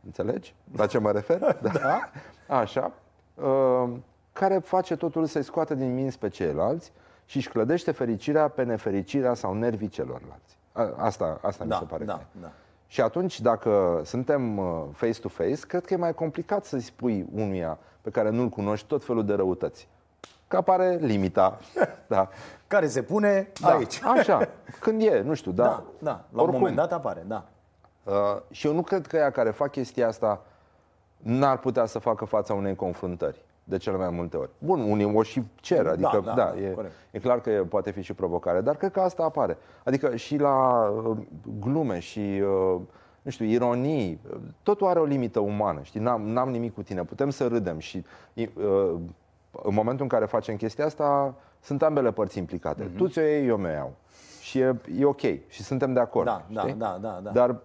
Înțelegi? 0.05 0.55
La 0.75 0.85
ce 0.85 0.97
mă 0.97 1.11
refer? 1.11 1.59
Da. 1.73 2.09
Așa. 2.47 2.91
Uh, 3.33 3.89
care 4.33 4.57
face 4.57 4.95
totul 4.95 5.25
să-i 5.25 5.43
scoată 5.43 5.75
din 5.75 5.93
minți 5.93 6.19
pe 6.19 6.29
ceilalți 6.29 6.91
și 7.27 7.37
își 7.37 7.49
clădește 7.49 7.91
fericirea 7.91 8.47
pe 8.47 8.63
nefericirea 8.63 9.33
sau 9.33 9.53
nervii 9.53 9.87
celorlalți. 9.87 10.57
A- 10.71 10.93
Asta, 10.97 11.39
asta 11.41 11.63
mi 11.63 11.69
Da, 11.69 11.77
se 11.77 11.85
pare 11.85 12.03
da, 12.03 12.13
că 12.13 12.19
e. 12.37 12.41
da. 12.41 12.51
Și 12.87 13.01
atunci, 13.01 13.41
dacă 13.41 14.01
suntem 14.05 14.57
uh, 14.57 14.83
face-to-face, 14.93 15.59
cred 15.67 15.85
că 15.85 15.93
e 15.93 15.97
mai 15.97 16.13
complicat 16.13 16.65
să-i 16.65 16.79
spui 16.81 17.25
unuia 17.33 17.77
pe 18.01 18.09
care 18.09 18.29
nu-l 18.29 18.49
cunoști 18.49 18.87
tot 18.87 19.03
felul 19.03 19.25
de 19.25 19.33
răutăți. 19.33 19.87
Că 20.47 20.57
apare 20.57 20.95
limita. 21.01 21.59
Da. 22.07 22.29
Care 22.67 22.87
se 22.87 23.01
pune 23.01 23.51
da. 23.61 23.69
aici. 23.75 24.01
Așa. 24.17 24.49
Când 24.79 25.01
e, 25.01 25.21
nu 25.21 25.33
știu, 25.33 25.51
da. 25.51 25.63
Da, 25.63 25.83
da, 25.99 26.11
la 26.11 26.21
un 26.31 26.39
Oricum. 26.39 26.59
moment 26.59 26.75
dat 26.75 26.91
apare, 26.93 27.23
da. 27.27 27.45
Uh, 28.03 28.13
și 28.51 28.67
eu 28.67 28.73
nu 28.73 28.81
cred 28.81 29.07
că 29.07 29.15
ea 29.17 29.31
care 29.31 29.49
fac 29.51 29.71
chestia 29.71 30.07
asta 30.07 30.41
n-ar 31.17 31.57
putea 31.57 31.85
să 31.85 31.99
facă 31.99 32.25
fața 32.25 32.53
unei 32.53 32.75
confruntări 32.75 33.45
de 33.67 33.77
cele 33.77 33.97
mai 33.97 34.09
multe 34.09 34.37
ori. 34.37 34.49
Bun, 34.57 34.79
unii 34.79 35.13
o 35.15 35.23
și 35.23 35.43
cer, 35.55 35.87
adică 35.87 36.21
da, 36.25 36.33
da, 36.33 36.33
da, 36.33 36.61
e, 36.61 36.71
corect. 36.71 36.93
e 37.11 37.19
clar 37.19 37.41
că 37.41 37.49
e, 37.49 37.59
poate 37.59 37.91
fi 37.91 38.01
și 38.01 38.13
provocare, 38.13 38.61
dar 38.61 38.75
cred 38.75 38.91
că 38.91 38.99
asta 38.99 39.23
apare. 39.23 39.57
Adică 39.83 40.15
și 40.15 40.37
la 40.37 40.87
uh, 40.87 41.17
glume 41.59 41.99
și 41.99 42.19
uh, 42.19 42.79
nu 43.21 43.31
știu, 43.31 43.45
ironii, 43.45 44.19
uh, 44.29 44.37
totul 44.63 44.87
are 44.87 44.99
o 44.99 45.03
limită 45.03 45.39
umană, 45.39 45.79
știi, 45.81 45.99
n-am, 45.99 46.21
n-am 46.21 46.49
nimic 46.49 46.73
cu 46.73 46.81
tine, 46.81 47.03
putem 47.03 47.29
să 47.29 47.47
râdem 47.47 47.79
și 47.79 48.05
uh, 48.33 48.93
în 49.51 49.73
momentul 49.73 50.03
în 50.03 50.09
care 50.09 50.25
facem 50.25 50.55
chestia 50.55 50.85
asta, 50.85 51.35
sunt 51.61 51.83
ambele 51.83 52.11
părți 52.11 52.37
implicate. 52.37 52.83
Mhm. 52.83 52.97
Tu 52.97 53.07
ți-o 53.07 53.21
iei, 53.21 53.47
eu 53.47 53.57
mi-o 53.57 53.69
iau. 53.69 53.93
Și 54.41 54.59
e, 54.59 54.75
e 54.97 55.05
ok 55.05 55.21
și 55.47 55.63
suntem 55.63 55.93
de 55.93 55.99
acord. 55.99 56.25
Da, 56.25 56.45
da, 56.49 56.61
știi? 56.61 56.73
da, 56.73 56.97
da, 57.01 57.19
da. 57.23 57.29
Dar 57.29 57.49
uh, 57.49 57.55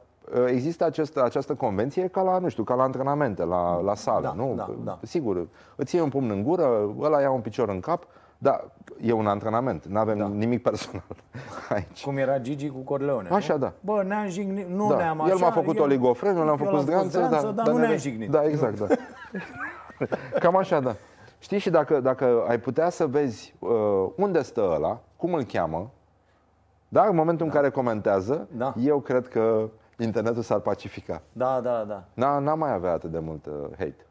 există 0.47 0.85
această, 0.85 1.23
această 1.25 1.55
convenție 1.55 2.07
ca 2.09 2.23
la, 2.23 2.39
nu 2.39 2.49
știu, 2.49 2.63
ca 2.63 2.75
la 2.75 2.83
antrenamente, 2.83 3.45
la, 3.45 3.81
la 3.81 3.95
sală, 3.95 4.21
Da, 4.23 4.33
nu? 4.45 4.55
da, 4.57 4.71
da. 4.85 4.99
Sigur, 5.03 5.47
îți 5.77 5.95
iei 5.95 6.05
un 6.05 6.11
pumn 6.11 6.31
în 6.31 6.43
gură, 6.43 6.95
ăla 7.01 7.21
ia 7.21 7.31
un 7.31 7.41
picior 7.41 7.69
în 7.69 7.81
cap, 7.81 8.03
dar 8.39 8.65
e 9.01 9.13
un 9.13 9.27
antrenament, 9.27 9.85
nu 9.87 9.99
avem 9.99 10.19
Da. 10.19 10.27
nimic 10.27 10.63
personal 10.63 11.05
aici. 11.75 12.05
Cum 12.05 12.17
era 12.17 12.39
Gigi 12.39 12.69
cu 12.69 12.79
Corleone, 12.79 13.29
Așa, 13.29 13.53
nu? 13.53 13.59
da. 13.59 13.73
Bă, 13.81 14.03
ne-am 14.07 14.29
jignit, 14.29 14.69
nu 14.69 14.89
Da. 14.89 14.97
ne-am 14.97 15.19
El 15.27 15.35
așa, 15.35 15.45
m-a 15.45 15.51
făcut 15.51 15.77
eu- 15.77 15.83
oligofren, 15.83 16.37
eu 16.37 16.45
l-am 16.45 16.59
eu 16.61 16.65
făcut 16.65 16.81
zdreanță, 16.81 17.09
zdreanță, 17.09 17.53
dar 17.57 17.67
nu 17.67 17.77
ne- 17.79 17.87
ne-am 17.87 17.97
jignit. 17.99 18.31
Da, 18.31 18.45
exact, 18.45 18.79
da. 18.79 18.87
Cam 20.41 20.57
așa, 20.57 20.81
da. 20.81 20.95
Știi, 21.39 21.59
și 21.59 21.71
dacă, 21.71 22.01
dacă 22.01 22.45
ai 22.49 22.59
putea 22.61 22.91
să 22.91 23.07
vezi 23.07 23.55
uh, 23.59 23.71
unde 24.17 24.43
stă 24.43 24.73
ăla, 24.77 25.01
cum 25.17 25.35
îl 25.35 25.43
cheamă, 25.43 25.91
da, 26.89 27.03
în 27.09 27.17
momentul 27.17 27.47
în 27.47 27.53
care 27.53 27.71
comentează, 27.71 28.49
Da. 28.57 28.75
eu 28.81 28.99
cred 29.01 29.29
că 29.29 29.69
internetul 30.03 30.43
s-ar 30.43 30.59
pacifica. 30.59 31.23
Da, 31.33 31.61
da, 31.61 31.85
da. 31.85 32.05
N-a, 32.15 32.39
n-am 32.39 32.59
mai 32.59 32.73
avea 32.73 32.93
atât 32.93 33.11
de 33.11 33.19
mult 33.19 33.47
uh, 33.47 33.53
hate. 33.79 34.07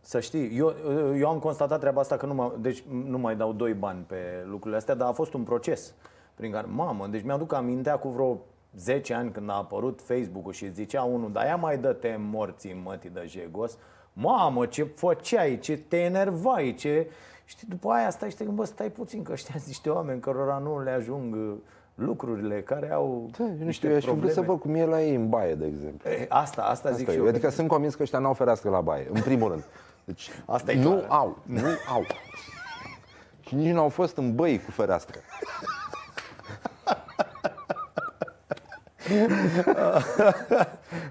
Să 0.00 0.20
știi, 0.20 0.56
eu, 0.56 0.74
eu 1.16 1.28
am 1.28 1.38
constatat 1.38 1.80
treaba 1.80 2.00
asta 2.00 2.16
că 2.16 2.26
nu, 2.26 2.34
mă, 2.34 2.52
deci 2.58 2.84
nu 2.88 3.18
mai 3.18 3.36
dau 3.36 3.52
doi 3.52 3.74
bani 3.74 4.04
pe 4.06 4.16
lucrurile 4.44 4.76
astea, 4.76 4.94
dar 4.94 5.08
a 5.08 5.12
fost 5.12 5.34
un 5.34 5.42
proces 5.42 5.94
prin 6.34 6.52
care, 6.52 6.66
mamă, 6.70 7.06
deci 7.06 7.22
mi-aduc 7.24 7.52
amintea 7.52 7.98
cu 7.98 8.08
vreo 8.08 8.40
10 8.76 9.14
ani 9.14 9.30
când 9.30 9.50
a 9.50 9.54
apărut 9.54 10.00
Facebook-ul 10.00 10.52
și 10.52 10.72
zicea 10.72 11.02
unul, 11.02 11.32
dar 11.32 11.44
ia 11.44 11.56
mai 11.56 11.78
dă-te 11.78 12.16
morții 12.18 12.80
mătii 12.84 13.10
de 13.10 13.24
jegos, 13.26 13.78
mamă, 14.12 14.66
ce 14.66 14.84
făceai, 14.84 15.58
ce 15.58 15.76
te 15.76 15.96
enervai, 15.96 16.74
ce... 16.74 17.10
Știi, 17.44 17.68
după 17.68 17.90
aia 17.90 18.10
stai 18.10 18.30
și 18.30 18.36
te 18.36 18.44
gândi, 18.44 18.58
bă, 18.58 18.66
stai 18.66 18.90
puțin, 18.90 19.22
că 19.22 19.32
ăștia 19.32 19.54
sunt 19.54 19.66
niște 19.66 19.90
oameni 19.90 20.20
cărora 20.20 20.58
nu 20.58 20.82
le 20.82 20.90
ajung 20.90 21.34
uh, 21.34 21.56
lucrurile, 21.94 22.62
care 22.62 22.92
au 22.92 23.28
Da, 23.38 23.44
eu 23.44 23.50
nu 23.58 23.64
niște 23.64 23.72
știu, 23.72 23.88
eu 23.90 23.96
aș 23.96 24.02
fi 24.02 24.08
vrut 24.08 24.18
probleme. 24.20 24.46
să 24.46 24.50
văd 24.52 24.60
cum 24.60 24.74
e 24.74 24.84
la 24.84 25.02
ei 25.02 25.14
în 25.14 25.28
baie, 25.28 25.54
de 25.54 25.66
exemplu. 25.66 26.10
E, 26.10 26.26
Asta, 26.28 26.62
asta, 26.62 26.90
zic 26.90 26.98
Asta 27.00 27.12
și 27.12 27.18
e. 27.18 27.20
eu. 27.22 27.28
Adică 27.28 27.50
sunt 27.50 27.68
convins 27.68 27.94
că 27.94 28.02
ăștia 28.02 28.18
n-au 28.18 28.32
fereastră 28.32 28.70
la 28.70 28.80
baie, 28.80 29.06
în 29.12 29.20
primul 29.22 29.48
rând. 29.48 29.64
Deci 30.04 30.30
Asta 30.46 30.72
e 30.72 30.82
nu 30.82 30.90
clar. 30.90 31.06
au, 31.08 31.38
nu 31.42 31.66
au. 31.88 32.04
Și 33.40 33.54
nici 33.54 33.72
nu 33.72 33.80
au 33.80 33.88
fost 33.88 34.16
în 34.16 34.34
băi 34.34 34.60
cu 34.64 34.70
fereastră. 34.70 35.18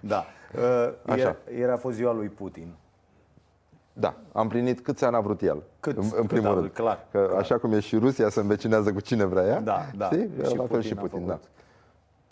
Da. 0.01 0.25
Uh, 0.55 0.91
Așa. 1.05 1.15
Ieri, 1.17 1.37
ieri 1.59 1.71
a 1.71 1.77
fost 1.77 1.95
ziua 1.95 2.13
lui 2.13 2.27
Putin. 2.27 2.73
Da, 3.93 4.13
am 4.31 4.47
plinit 4.47 4.79
câți 4.81 5.03
ani 5.05 5.15
a 5.15 5.19
vrut 5.19 5.41
el. 5.41 5.63
Cât- 5.79 5.97
în, 5.97 6.03
în 6.03 6.09
cât 6.09 6.27
primul 6.27 6.45
a 6.47 6.49
rând. 6.49 6.59
vrut, 6.61 6.73
clar, 6.73 7.05
Că 7.11 7.25
clar. 7.27 7.39
așa 7.39 7.57
cum 7.57 7.71
e 7.73 7.79
și 7.79 7.97
Rusia 7.97 8.29
se 8.29 8.39
învecinează 8.39 8.93
cu 8.93 8.99
cine 8.99 9.25
vrea 9.25 9.43
ea. 9.45 9.59
Da, 9.61 9.81
da. 9.97 10.05
Știi? 10.05 10.29
Și 10.35 10.39
la 10.41 10.47
fel 10.47 10.57
Putin 10.67 10.81
și 10.81 10.93
a 10.97 11.01
Putin, 11.01 11.25
da. 11.25 11.31
făcut. 11.33 11.49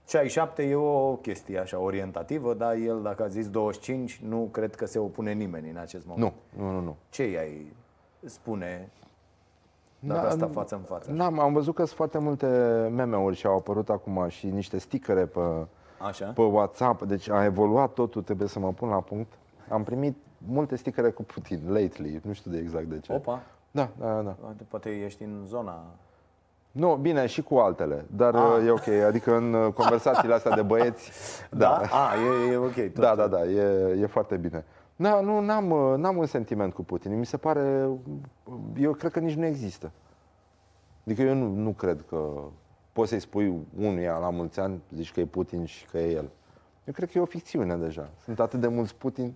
67 0.07 0.63
e 0.63 0.75
o 0.75 1.13
chestie 1.15 1.59
așa 1.59 1.79
orientativă, 1.79 2.53
dar 2.53 2.73
el 2.75 3.01
dacă 3.01 3.23
a 3.23 3.27
zis 3.27 3.49
25, 3.49 4.21
nu 4.27 4.49
cred 4.51 4.75
că 4.75 4.85
se 4.85 4.99
opune 4.99 5.31
nimeni 5.31 5.69
în 5.69 5.77
acest 5.77 6.05
moment. 6.05 6.33
Nu, 6.57 6.63
nu, 6.63 6.71
nu, 6.71 6.79
nu. 6.79 6.95
Ce 7.09 7.23
i-ai 7.31 7.73
spune 8.25 8.89
dacă 9.99 10.21
Da, 10.21 10.27
asta 10.27 10.45
nu- 10.45 10.51
față 10.51 10.75
în 10.75 10.81
față? 10.81 11.11
N-am, 11.11 11.39
am 11.39 11.53
văzut 11.53 11.75
că 11.75 11.83
sunt 11.83 11.95
foarte 11.97 12.17
multe 12.17 12.47
meme-uri 12.95 13.35
și 13.35 13.45
au 13.45 13.55
apărut 13.55 13.89
acum 13.89 14.25
și 14.27 14.47
niște 14.47 14.77
stickere 14.77 15.25
pe, 15.25 15.39
Așa? 15.97 16.25
pe 16.35 16.41
WhatsApp. 16.41 17.01
Deci 17.03 17.29
a 17.29 17.43
evoluat 17.43 17.93
totul, 17.93 18.21
trebuie 18.21 18.47
să 18.47 18.59
mă 18.59 18.71
pun 18.73 18.89
la 18.89 19.01
punct. 19.01 19.31
Am 19.69 19.83
primit 19.83 20.15
multe 20.47 20.75
stickere 20.75 21.09
cu 21.09 21.23
Putin, 21.23 21.61
lately, 21.67 22.21
nu 22.23 22.33
știu 22.33 22.51
de 22.51 22.57
exact 22.57 22.85
de 22.85 22.99
ce. 22.99 23.13
Opa, 23.13 23.41
Da, 23.71 23.89
da, 23.99 24.21
da. 24.21 24.35
poate 24.67 24.89
ești 24.89 25.23
în 25.23 25.43
zona... 25.45 25.83
Nu, 26.71 26.95
bine, 26.95 27.25
și 27.25 27.41
cu 27.41 27.55
altele, 27.55 28.05
dar 28.15 28.35
Ah. 28.35 28.65
e 28.65 28.69
ok. 28.71 28.87
Adică 28.87 29.35
în 29.35 29.53
uh, 29.53 29.73
conversațiile 29.73 30.33
astea 30.33 30.55
de 30.55 30.61
băieți, 30.61 31.11
Da? 31.51 31.77
A, 31.77 32.09
e, 32.47 32.51
e 32.51 32.57
ok. 32.57 32.73
Tot. 32.93 32.93
da, 32.93 33.15
da, 33.15 33.27
da, 33.27 33.45
e, 33.45 33.97
e 34.01 34.05
foarte 34.05 34.37
bine. 34.37 34.65
Da, 34.95 35.19
nu, 35.21 35.39
n-am, 35.39 35.71
uh, 35.71 35.93
n-am 35.97 36.17
un 36.17 36.25
sentiment 36.25 36.73
cu 36.73 36.83
Putin. 36.83 37.17
Mi 37.19 37.25
se 37.25 37.37
pare, 37.37 37.89
eu 38.77 38.93
cred 38.93 39.11
că 39.11 39.19
nici 39.19 39.35
nu 39.35 39.45
există. 39.45 39.91
Adică 41.05 41.21
eu 41.21 41.33
nu, 41.35 41.47
nu 41.53 41.69
cred 41.71 42.03
că 42.09 42.29
poți 42.93 43.09
să-i 43.09 43.19
spui 43.19 43.53
unuia 43.79 44.17
la 44.17 44.29
mulți 44.29 44.59
ani, 44.59 44.81
zici 44.95 45.11
că 45.13 45.19
e 45.19 45.25
Putin 45.25 45.65
și 45.65 45.85
că 45.85 45.97
e 45.97 46.11
el. 46.11 46.29
Eu 46.85 46.93
cred 46.93 47.11
că 47.11 47.17
e 47.17 47.21
o 47.21 47.25
ficțiune 47.25 47.75
deja. 47.75 48.09
Sunt 48.23 48.39
atât 48.39 48.59
de 48.59 48.67
mulți 48.67 48.95
Putin. 48.95 49.33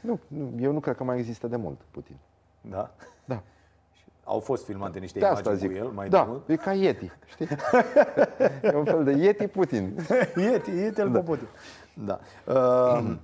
Nu, 0.00 0.18
nu, 0.28 0.52
eu 0.60 0.72
nu 0.72 0.80
cred 0.80 0.96
că 0.96 1.04
mai 1.04 1.18
există 1.18 1.46
de 1.46 1.56
mult 1.56 1.80
Putin. 1.90 2.16
Da? 2.60 2.90
Da. 3.24 3.42
Au 4.24 4.40
fost 4.40 4.64
filmate 4.64 4.98
niște 4.98 5.18
De 5.18 5.24
asta 5.26 5.48
imagini 5.50 5.72
zic. 5.72 5.80
cu 5.80 5.84
el 5.86 5.92
mai 5.92 6.08
da, 6.08 6.22
de 6.22 6.28
mult? 6.30 6.48
e 6.48 6.56
ca 6.56 6.72
Yeti, 6.72 7.10
știi? 7.26 7.48
e 8.72 8.74
un 8.76 8.84
fel 8.84 9.04
de 9.04 9.10
Yeti 9.12 9.46
Putin. 9.48 9.96
Ieti, 10.36 10.70
ieti-l 10.70 11.10
da. 11.10 11.20
Putin. 11.20 11.46
Da. 11.94 12.20
Uh, 12.46 13.16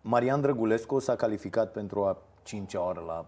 Marian 0.00 0.40
Drăgulescu 0.40 0.98
s-a 0.98 1.16
calificat 1.16 1.72
pentru 1.72 2.04
a 2.04 2.16
cincea 2.42 2.84
oară 2.84 3.02
la 3.06 3.26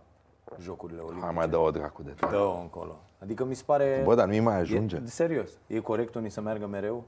Jocurile 0.60 0.98
Olimpice. 1.00 1.24
Hai 1.24 1.34
mai 1.34 1.48
dă 1.48 1.56
o 1.56 1.70
dracu 1.70 2.02
de 2.02 2.10
tot. 2.10 2.30
Dă-o 2.30 2.60
încolo. 2.60 2.98
Adică 3.18 3.44
mi 3.44 3.54
se 3.54 3.62
pare... 3.66 4.00
Bă, 4.04 4.14
dar 4.14 4.26
nu-i 4.26 4.40
mai 4.40 4.56
ajunge. 4.56 4.96
E, 4.96 5.06
serios. 5.06 5.50
E 5.66 5.78
corect 5.80 6.14
unii 6.14 6.30
să 6.30 6.40
meargă 6.40 6.66
mereu? 6.66 7.04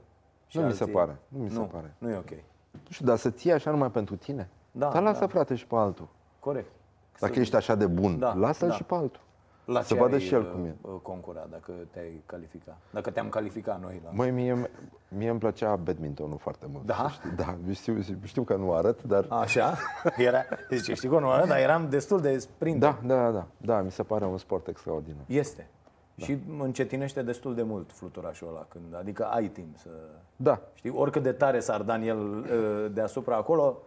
Și 0.47 0.57
Nu 0.57 0.63
mi 0.65 0.71
se 0.73 0.83
alții- 0.83 0.95
pare, 0.95 1.17
nu 1.27 1.43
mi 1.43 1.49
se 1.49 1.55
nu, 1.57 1.63
pare. 1.63 1.93
Nu 1.97 2.09
e 2.09 2.15
ok. 2.15 2.29
Nu 2.71 2.89
știu, 2.89 3.05
dar 3.05 3.17
să 3.17 3.29
ții 3.29 3.51
așa 3.51 3.71
numai 3.71 3.91
pentru 3.91 4.15
tine? 4.15 4.49
Da, 4.77 4.89
Dar 4.89 5.01
lasă, 5.03 5.19
da. 5.19 5.27
frate, 5.27 5.55
și 5.55 5.67
pe 5.67 5.75
altul. 5.75 6.07
Corect. 6.39 6.71
Dacă 7.19 7.33
Să- 7.33 7.39
ești 7.39 7.55
așa 7.55 7.75
de 7.75 7.85
bun, 7.87 8.19
Da, 8.19 8.33
lasă-l 8.33 8.67
da. 8.67 8.73
și 8.73 8.83
pe 8.83 8.93
altul. 8.93 9.21
La 9.65 9.81
să 9.81 9.93
ce 9.93 9.99
vadă 9.99 10.13
ai, 10.13 10.19
și 10.21 10.33
el 10.33 10.41
uh, 10.41 10.49
cum 10.51 10.63
e. 10.65 10.75
uh, 10.81 10.91
concura 11.01 11.47
dacă 11.51 11.71
te-ai 11.91 12.21
calificat? 12.25 12.77
Dacă 12.91 13.09
te-am 13.09 13.29
calificat 13.29 13.81
noi 13.81 14.01
la... 14.05 14.09
Măi, 14.13 14.31
mie, 14.31 14.69
mie 15.07 15.29
îmi 15.29 15.39
plăcea 15.39 15.75
badmintonul 15.75 16.37
foarte 16.37 16.65
mult. 16.71 16.85
Da? 16.85 16.93
să 16.93 17.07
știi. 17.09 17.29
Da, 17.29 17.55
știu, 17.71 17.97
știu 18.23 18.43
că 18.43 18.55
nu 18.55 18.73
arăt, 18.73 19.03
dar... 19.03 19.25
Așa? 19.29 19.77
Era, 20.17 20.43
zice, 20.71 20.93
știi 20.93 21.09
că 21.09 21.19
nu 21.19 21.29
arăt, 21.29 21.47
dar 21.47 21.57
eram 21.57 21.89
destul 21.89 22.21
de 22.21 22.37
sprint. 22.37 22.79
Da, 22.79 22.99
da, 23.05 23.31
da, 23.31 23.45
da, 23.57 23.81
mi 23.81 23.91
se 23.91 24.03
pare 24.03 24.25
un 24.25 24.37
sport 24.37 24.67
extraordinar. 24.67 25.23
Este. 25.25 25.67
Da. 26.15 26.25
Și 26.25 26.37
încetinește 26.59 27.21
destul 27.21 27.55
de 27.55 27.63
mult 27.63 27.91
fluturașul 27.91 28.47
ăla, 28.47 28.65
când, 28.69 28.95
adică 28.99 29.23
ai 29.25 29.47
timp 29.47 29.77
să... 29.77 29.89
Da. 30.35 30.61
Știi, 30.73 30.89
oricât 30.89 31.23
de 31.23 31.31
tare 31.31 31.59
s-ar 31.59 31.81
da 31.81 31.93
în 31.93 32.01
el 32.01 32.17
uh, 32.37 32.45
deasupra 32.93 33.35
acolo, 33.35 33.77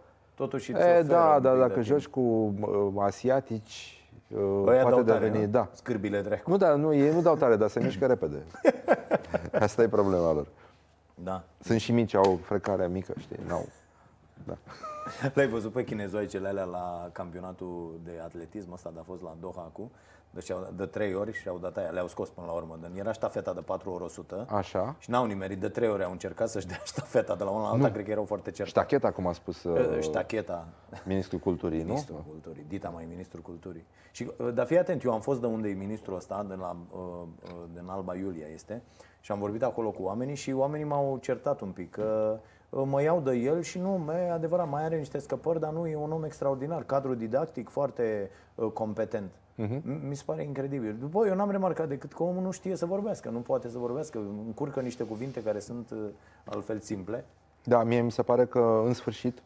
totuși 0.41 0.71
îți 0.71 0.79
E, 0.79 0.83
oferă 0.83 1.03
da, 1.03 1.33
un 1.35 1.41
da, 1.41 1.49
pic 1.49 1.59
de 1.59 1.67
dacă 1.67 1.73
timp. 1.73 1.85
joci 1.85 2.07
cu 2.07 2.19
uh, 2.19 3.03
asiatici, 3.03 4.05
uh, 4.27 4.39
Ăia 4.65 4.81
poate 4.81 4.95
dau 4.95 5.03
tare, 5.03 5.25
deveni... 5.25 5.45
nu? 5.45 5.51
Da. 5.51 5.69
Scârbile 5.71 6.21
dracu. 6.21 6.49
Nu, 6.49 6.57
da, 6.57 6.75
nu, 6.75 6.93
ei 6.93 7.13
nu 7.13 7.21
dau 7.21 7.35
tare, 7.35 7.55
dar 7.55 7.69
se 7.69 7.79
mișcă 7.79 8.05
repede. 8.05 8.43
Asta 9.65 9.81
e 9.83 9.87
problema 9.87 10.33
lor. 10.33 10.47
Da. 11.15 11.43
Sunt 11.59 11.79
și 11.79 11.91
mici, 11.91 12.13
au 12.13 12.39
frecare 12.43 12.87
mică, 12.87 13.13
știi, 13.17 13.39
n-au. 13.47 13.67
Da. 14.45 14.57
L-ai 15.33 15.47
văzut 15.47 15.71
pe 15.71 15.83
chinezoicele 15.83 16.47
alea 16.47 16.63
la 16.63 17.09
campionatul 17.11 17.99
de 18.03 18.11
atletism 18.23 18.71
ăsta, 18.71 18.89
dar 18.93 19.01
a 19.01 19.09
fost 19.11 19.21
la 19.21 19.35
Doha 19.41 19.61
acum, 19.61 19.91
deci 20.31 20.51
au- 20.51 20.67
de 20.75 20.85
trei 20.85 21.13
ori 21.15 21.33
și 21.33 21.47
au 21.47 21.57
dat 21.57 21.77
aia, 21.77 21.89
le-au 21.89 22.07
scos 22.07 22.29
până 22.29 22.47
la 22.47 22.53
urmă. 22.53 22.77
Dar 22.81 22.91
era 22.95 23.11
ștafeta 23.11 23.53
de 23.53 23.61
4 23.61 23.91
ori 23.91 24.03
100 24.03 24.45
Așa. 24.49 24.95
și 24.99 25.09
n-au 25.09 25.25
nimerit, 25.25 25.59
de 25.59 25.69
trei 25.69 25.89
ori 25.89 26.03
au 26.03 26.11
încercat 26.11 26.49
să-și 26.49 26.67
dea 26.67 26.81
ștafeta 26.93 27.35
de 27.35 27.43
la 27.43 27.49
una 27.49 27.61
la 27.61 27.69
alta, 27.69 27.91
cred 27.91 28.05
că 28.05 28.11
erau 28.11 28.23
foarte 28.25 28.51
certați. 28.51 28.69
Ștacheta, 28.69 29.11
cum 29.11 29.27
a 29.27 29.31
spus 29.33 29.63
uh, 29.63 29.97
Ștacheta, 29.99 30.67
ministrul 31.05 31.39
culturii, 31.39 31.83
ministrul 31.91 32.15
nu? 32.25 32.31
culturii, 32.31 32.65
Dita 32.67 32.89
mai 32.89 33.05
ministrul 33.09 33.41
culturii. 33.41 33.85
Și, 34.11 34.31
uh, 34.37 34.53
dar 34.53 34.65
fii 34.65 34.77
atent, 34.79 35.03
eu 35.03 35.13
am 35.13 35.21
fost 35.21 35.39
de 35.39 35.45
unde 35.47 35.69
e 35.69 35.73
ministrul 35.73 36.15
ăsta, 36.15 36.45
de 36.47 36.53
la, 36.53 36.75
uh, 36.91 36.99
uh, 37.43 37.51
din 37.73 37.83
Alba 37.87 38.15
Iulia 38.15 38.47
este, 38.53 38.81
și 39.19 39.31
am 39.31 39.39
vorbit 39.39 39.63
acolo 39.63 39.91
cu 39.91 40.03
oamenii 40.03 40.35
și 40.35 40.51
oamenii 40.51 40.85
m-au 40.85 41.17
certat 41.21 41.61
un 41.61 41.71
pic, 41.71 41.91
că 41.91 42.39
uh, 42.69 42.83
mă 42.85 43.01
iau 43.01 43.19
de 43.19 43.31
el 43.35 43.61
și 43.61 43.79
nu, 43.79 44.11
e 44.13 44.31
adevărat, 44.31 44.69
mai 44.69 44.83
are 44.83 44.97
niște 44.97 45.19
scăpări, 45.19 45.59
dar 45.59 45.71
nu, 45.71 45.87
e 45.87 45.95
un 45.95 46.11
om 46.11 46.23
extraordinar, 46.23 46.83
cadru 46.83 47.13
didactic 47.15 47.69
foarte 47.69 48.29
uh, 48.55 48.71
competent. 48.71 49.31
Mhm. 49.61 49.79
Uh-huh. 49.79 50.07
Mi 50.07 50.15
se 50.15 50.23
pare 50.25 50.43
incredibil. 50.43 50.95
După 50.99 51.27
eu 51.27 51.35
n-am 51.35 51.51
remarcat 51.51 51.87
decât 51.87 52.13
că 52.13 52.23
omul 52.23 52.43
nu 52.43 52.51
știe 52.51 52.75
să 52.75 52.85
vorbească, 52.85 53.29
nu 53.29 53.39
poate 53.39 53.69
să 53.69 53.77
vorbească, 53.77 54.17
încurcă 54.45 54.81
niște 54.81 55.03
cuvinte 55.03 55.43
care 55.43 55.59
sunt 55.59 55.89
uh, 55.89 56.09
altfel 56.45 56.79
simple. 56.79 57.25
Da, 57.63 57.83
mie 57.83 58.01
mi 58.01 58.11
se 58.11 58.21
pare 58.21 58.45
că 58.45 58.81
în 58.85 58.93
sfârșit 58.93 59.41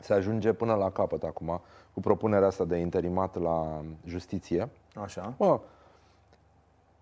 se 0.00 0.12
ajunge 0.12 0.52
până 0.52 0.74
la 0.74 0.90
capăt 0.90 1.22
acum 1.22 1.60
cu 1.94 2.00
propunerea 2.00 2.46
asta 2.46 2.64
de 2.64 2.76
interimat 2.76 3.40
la 3.40 3.82
justiție. 4.04 4.68
Așa. 4.94 5.34
Bă, 5.36 5.60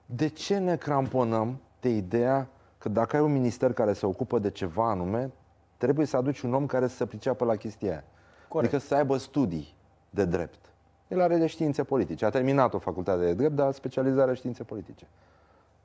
de 0.06 0.28
ce 0.28 0.58
ne 0.58 0.76
cramponăm 0.76 1.58
de 1.80 1.88
ideea 1.88 2.48
că 2.78 2.88
dacă 2.88 3.16
ai 3.16 3.22
un 3.22 3.32
minister 3.32 3.72
care 3.72 3.92
se 3.92 4.06
ocupă 4.06 4.38
de 4.38 4.50
ceva 4.50 4.90
anume, 4.90 5.30
trebuie 5.76 6.06
să 6.06 6.16
aduci 6.16 6.40
un 6.40 6.54
om 6.54 6.66
care 6.66 6.86
să 6.86 6.96
se 6.96 7.06
priceapă 7.06 7.44
la 7.44 7.56
chestia 7.56 7.90
aia. 7.90 8.04
Corect. 8.48 8.72
Adică 8.72 8.88
să 8.88 8.94
aibă 8.94 9.16
studii 9.16 9.74
de 10.10 10.24
drept. 10.24 10.72
El 11.08 11.20
are 11.20 11.36
de 11.36 11.46
științe 11.46 11.84
politice. 11.84 12.24
A 12.24 12.30
terminat 12.30 12.74
o 12.74 12.78
facultate 12.78 13.24
de 13.24 13.32
drept, 13.34 13.54
dar 13.54 13.72
specializarea 13.72 14.28
în 14.30 14.34
științe 14.34 14.62
politice. 14.62 15.06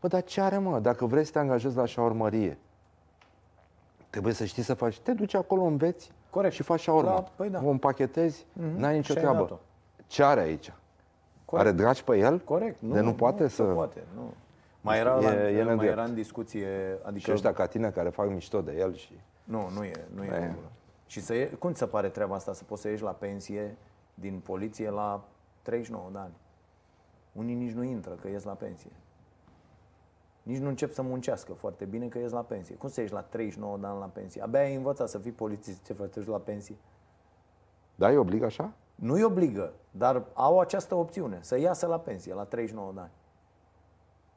Bă, 0.01 0.07
dar 0.07 0.23
ce 0.23 0.41
are, 0.41 0.57
mă? 0.57 0.79
Dacă 0.79 1.05
vrei 1.05 1.23
să 1.23 1.31
te 1.31 1.39
angajezi 1.39 1.75
la 1.75 1.85
șaurmărie, 1.85 2.57
trebuie 4.09 4.33
să 4.33 4.45
știi 4.45 4.63
să 4.63 4.73
faci. 4.73 4.99
Te 4.99 5.13
duci 5.13 5.33
acolo, 5.33 5.61
înveți 5.61 6.11
Corect. 6.29 6.53
și 6.53 6.63
faci 6.63 6.79
șaurma. 6.79 7.13
La- 7.13 7.21
păi 7.35 7.49
da. 7.49 7.61
O 7.65 7.69
împachetezi, 7.69 8.45
n-ai 8.75 8.95
nicio 8.95 9.11
Și 9.13 9.17
ai 9.17 9.23
treabă. 9.23 9.39
dat-o. 9.39 9.59
Ce 10.07 10.23
are 10.23 10.39
aici? 10.41 10.73
Corect. 11.45 11.67
Are 11.67 11.77
dragi 11.77 12.03
pe 12.03 12.17
el? 12.17 12.39
Corect. 12.39 12.75
Nu, 12.81 12.93
De 12.93 12.99
nu 12.99 13.13
poate 13.13 13.47
să... 13.47 13.63
Nu 13.63 13.73
poate, 13.73 14.03
nu. 14.15 14.33
Mai 14.81 14.99
era, 14.99 15.17
E- 15.17 15.21
la, 15.21 15.49
e 15.49 15.63
mai 15.63 15.63
nedrept. 15.63 15.91
era 15.91 16.03
în 16.03 16.13
discuție, 16.13 16.67
adică... 17.03 17.19
Și 17.19 17.31
ăștia 17.31 17.53
ca 17.53 17.65
tine 17.65 17.89
care 17.89 18.09
fac 18.09 18.29
mișto 18.29 18.61
de 18.61 18.75
el 18.79 18.95
și... 18.95 19.19
Nu, 19.43 19.69
nu 19.75 19.83
e, 19.83 19.91
nu 20.15 20.23
e 20.23 20.27
E. 20.27 20.35
în 20.35 20.39
regulă. 20.41 20.65
Și 21.05 21.21
să 21.21 21.33
ie, 21.33 21.45
cum 21.45 21.71
ți 21.71 21.79
se 21.79 21.85
pare 21.85 22.07
treaba 22.09 22.35
asta, 22.35 22.53
să 22.53 22.63
poți 22.63 22.81
să 22.81 22.87
ieși 22.89 23.03
la 23.03 23.11
pensie 23.11 23.75
din 24.13 24.39
poliție 24.39 24.89
la 24.89 25.23
39 25.61 26.09
de 26.11 26.17
ani? 26.17 26.33
Unii 27.31 27.55
nici 27.55 27.73
nu 27.73 27.83
intră, 27.83 28.13
că 28.13 28.27
ies 28.27 28.43
la 28.43 28.53
pensie. 28.53 28.91
Nici 30.43 30.57
nu 30.57 30.67
încep 30.67 30.91
să 30.91 31.01
muncească 31.01 31.53
foarte 31.53 31.85
bine, 31.85 32.07
că 32.07 32.17
ies 32.17 32.31
la 32.31 32.41
pensie. 32.41 32.75
Cum 32.75 32.89
să 32.89 33.01
ieși 33.01 33.13
la 33.13 33.21
39 33.21 33.77
de 33.77 33.85
ani 33.85 33.99
la 33.99 34.05
pensie? 34.05 34.41
Abia 34.41 34.59
ai 34.59 34.75
învățat 34.75 35.09
să 35.09 35.17
fii 35.17 35.31
polițist, 35.31 35.83
ce 35.83 35.93
faci 35.93 36.09
te 36.09 36.19
duci 36.19 36.29
la 36.29 36.37
pensie? 36.37 36.75
Da, 37.95 38.07
îi 38.07 38.17
oblig 38.17 38.43
așa? 38.43 38.73
Nu 38.95 39.13
îi 39.13 39.23
obligă, 39.23 39.73
dar 39.91 40.25
au 40.33 40.59
această 40.59 40.95
opțiune, 40.95 41.39
să 41.41 41.57
iasă 41.57 41.87
la 41.87 41.99
pensie 41.99 42.33
la 42.33 42.43
39 42.43 42.91
de 42.93 42.99
ani. 42.99 43.11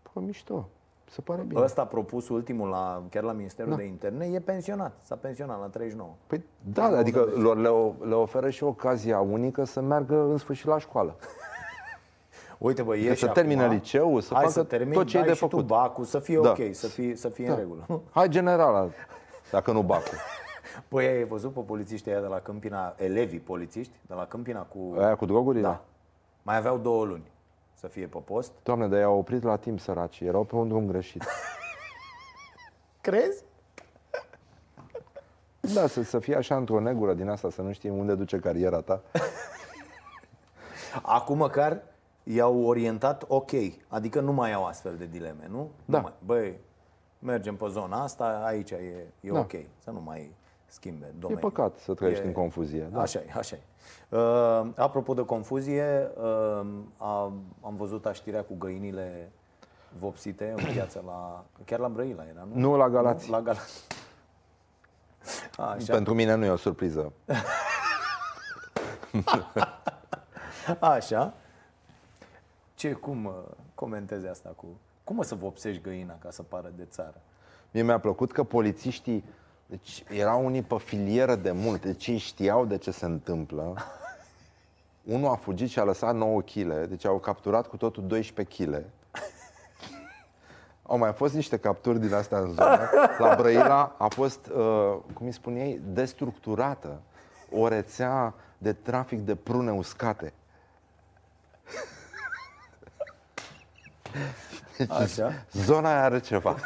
Pă, 0.03 0.21
mișto. 0.21 0.69
Se 1.11 1.21
pare 1.21 1.43
bine. 1.43 1.61
Ăsta 1.63 1.85
propus 1.85 2.29
ultimul, 2.29 2.69
la, 2.69 3.03
chiar 3.11 3.23
la 3.23 3.33
Ministerul 3.33 3.71
Da. 3.71 3.77
de 3.77 3.85
Interne, 3.85 4.27
e 4.27 4.41
pensionat. 4.41 4.93
S-a 5.03 5.15
pensionat 5.15 5.61
la 5.61 5.67
39. 5.67 6.11
Păi 6.27 6.45
da, 6.73 6.85
adică 6.85 7.29
lor 7.37 7.57
le, 7.57 7.69
o- 7.69 7.93
le 8.01 8.15
oferă 8.15 8.51
și 8.51 8.65
ocazia 8.65 9.21
unică 9.21 9.65
să 9.65 9.81
meargă 9.81 10.15
în 10.23 10.37
sfârșit 10.37 10.67
la 10.67 10.79
școală. 10.79 11.17
Uite 12.59 12.83
bă, 12.83 12.93
Adică 12.93 13.07
ieși 13.09 13.21
să 13.21 13.29
termine 13.29 13.63
acum, 13.63 13.75
liceul, 13.75 14.21
să 14.21 14.33
hai 14.35 14.43
facă 14.43 14.53
să 14.53 14.63
termini, 14.65 14.95
tot 14.95 15.07
ce 15.07 15.17
e 15.17 15.21
dai 15.21 15.29
de 15.29 15.35
și 15.35 15.41
tu 15.41 15.49
făcut. 15.49 15.67
bacul, 15.67 16.05
să 16.05 16.19
fie 16.19 16.39
Da. 16.43 16.51
ok, 16.51 16.59
să 16.75 16.87
fie, 16.87 17.17
să 17.17 17.29
fie 17.29 17.49
în 17.49 17.57
regulă. 17.57 17.87
Hai 18.11 18.29
generala, 18.29 18.89
dacă 19.51 19.73
nu 19.73 19.83
bacul. 19.83 20.17
Păi 20.89 21.07
ai 21.07 21.25
văzut 21.25 21.53
pe 21.53 21.61
polițiștii 21.61 22.11
ăia 22.11 22.21
de 22.21 22.27
la 22.27 22.39
Câmpina, 22.39 22.95
elevii 22.97 23.39
polițiști, 23.39 23.93
de 24.07 24.15
la 24.15 24.25
Câmpina 24.27 24.61
cu... 24.63 24.95
Aia 24.99 25.15
cu 25.15 25.25
drogurile? 25.27 25.63
Da. 25.63 25.81
Mai 26.43 26.57
aveau 26.57 26.79
două 26.79 27.05
luni 27.05 27.23
să 27.85 27.91
fie 27.91 28.07
pe 28.07 28.19
post. 28.19 28.53
Doamne, 28.63 28.89
dar 28.89 28.99
i-au 28.99 29.19
oprit 29.19 29.43
la 29.43 29.57
timp 29.57 29.81
săraci, 29.81 30.21
erau 30.21 30.45
pe 30.45 30.55
un 30.55 30.69
drum 30.69 30.87
greșit. 30.87 31.25
Crezi? 33.01 33.45
Da, 35.75 35.87
să, 35.87 36.03
să 36.03 36.19
fie 36.19 36.37
așa 36.37 36.57
într-o 36.57 36.81
negură 36.81 37.15
din 37.15 37.29
asta, 37.29 37.51
să 37.51 37.63
nu 37.63 37.73
știi 37.73 37.91
unde 37.91 38.15
duce 38.15 38.39
cariera 38.39 38.81
ta. 38.81 39.01
Acum 41.03 41.37
măcar 41.37 41.83
i-au 42.23 42.65
orientat 42.65 43.25
ok, 43.29 43.51
adică 43.89 44.21
nu 44.21 44.33
mai 44.33 44.53
au 44.53 44.65
astfel 44.65 44.97
de 44.97 45.07
dileme, 45.07 45.47
nu? 45.51 45.71
Da. 45.85 45.97
Nu 45.97 46.03
mai, 46.03 46.13
băi, 46.25 46.59
mergem 47.19 47.57
pe 47.57 47.67
zona 47.69 48.03
asta, 48.03 48.43
aici 48.45 48.71
e, 48.71 49.07
e 49.21 49.31
Da. 49.31 49.39
ok, 49.39 49.53
să 49.79 49.91
nu 49.91 50.01
mai 50.01 50.35
schimbe 50.75 51.07
E 51.07 51.15
domeniul. 51.19 51.51
păcat 51.51 51.79
să 51.79 51.95
trăiești 51.95 52.25
E- 52.25 52.27
în 52.27 52.33
confuzie. 52.33 52.89
Da. 52.93 53.01
Așa 53.01 53.19
e, 53.19 53.33
așa 53.37 53.57
e. 53.57 53.61
Uh, 54.17 54.67
apropo 54.77 55.15
de 55.15 55.25
confuzie, 55.25 56.11
uh, 56.17 56.67
a, 56.97 57.33
am 57.61 57.77
văzut 57.77 58.09
știrea 58.13 58.43
cu 58.43 58.55
găinile 58.59 59.33
vopsite 59.99 60.55
în 60.57 60.65
piață 60.73 61.03
la... 61.07 61.45
Chiar 61.65 61.79
la 61.79 61.89
Brăila 61.89 62.23
era, 62.25 62.47
nu? 62.53 62.61
Nu 62.61 62.77
la 62.77 62.89
Galați. 62.89 63.27
Nu, 63.31 63.37
la 63.37 63.43
Galați. 63.43 63.87
Așa, 65.57 65.93
Pentru 65.93 66.15
mine 66.15 66.35
nu 66.35 66.45
e 66.45 66.49
o 66.51 66.57
surpriză. 66.57 67.13
așa. 70.81 71.35
Ce, 72.75 72.93
cum 72.93 73.25
uh, 73.25 73.33
comentezi 73.75 74.27
asta 74.29 74.53
cu... 74.57 74.67
Cum 75.05 75.19
o 75.19 75.23
să 75.23 75.35
vopsești 75.35 75.83
găina 75.83 76.19
ca 76.19 76.31
să 76.31 76.43
pară 76.43 76.73
de 76.77 76.85
țară? 76.85 77.21
Mie 77.71 77.83
mi-a 77.83 77.99
plăcut 77.99 78.33
că 78.33 78.45
polițiștii 78.45 79.25
deci 79.67 80.05
erau 80.11 80.45
unii 80.45 80.63
pe 80.63 80.79
filieră 80.79 81.35
de 81.35 81.51
mult, 81.51 81.83
deci 81.83 82.07
ei 82.07 82.19
știau 82.19 82.67
de 82.67 82.79
ce 82.79 82.91
se 82.91 83.05
întâmplă. 83.05 83.75
Unul 85.05 85.31
a 85.31 85.35
fugit 85.35 85.69
și 85.69 85.79
a 85.79 85.85
lăsat 85.85 86.15
9 86.15 86.41
kg, 86.41 86.87
deci 86.87 87.05
au 87.05 87.19
capturat 87.19 87.67
cu 87.67 87.77
totul 87.77 88.07
12 88.07 88.65
kg. 88.65 88.85
Au 90.83 90.99
mai 90.99 91.13
fost 91.13 91.35
niște 91.35 91.57
capturi 91.57 92.01
din 92.01 92.15
astea 92.15 92.39
în 92.39 92.53
zonă. 92.53 92.91
La 93.19 93.35
Brăila 93.35 93.95
a 93.99 94.09
fost, 94.09 94.47
uh, 94.47 94.97
cum 95.15 95.27
îi 95.27 95.33
spun 95.33 95.57
ei, 95.57 95.81
destructurată 95.85 97.01
o 97.51 97.69
rețea 97.69 98.35
de 98.59 98.73
trafic 98.73 99.21
de 99.21 99.35
prune 99.35 99.73
uscate. 99.73 100.33
Așa? 104.89 105.33
Zona 105.53 105.89
aia 105.89 106.03
are 106.05 106.21
ceva. 106.21 106.57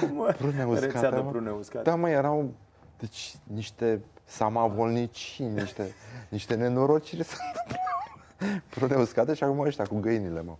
Cum, 0.00 0.14
mă? 0.16 0.34
Prune 0.38 0.64
uscate, 0.64 0.86
Rețea 0.92 1.10
de 1.10 1.16
mă. 1.20 1.30
prune 1.30 1.50
uscate. 1.50 1.90
Da, 1.90 1.96
mă, 1.96 2.08
erau 2.10 2.52
deci, 2.98 3.34
niște 3.42 4.00
samavolnici, 4.24 5.40
niște, 5.54 5.94
niște 6.28 6.54
nenorociri 6.54 7.24
se 7.24 7.36
întâmplau. 7.46 8.60
Prune 8.86 8.94
uscate 9.02 9.34
și 9.34 9.44
acum 9.44 9.58
ăștia 9.58 9.84
cu 9.84 9.98
găinile, 10.00 10.40
mă. 10.42 10.56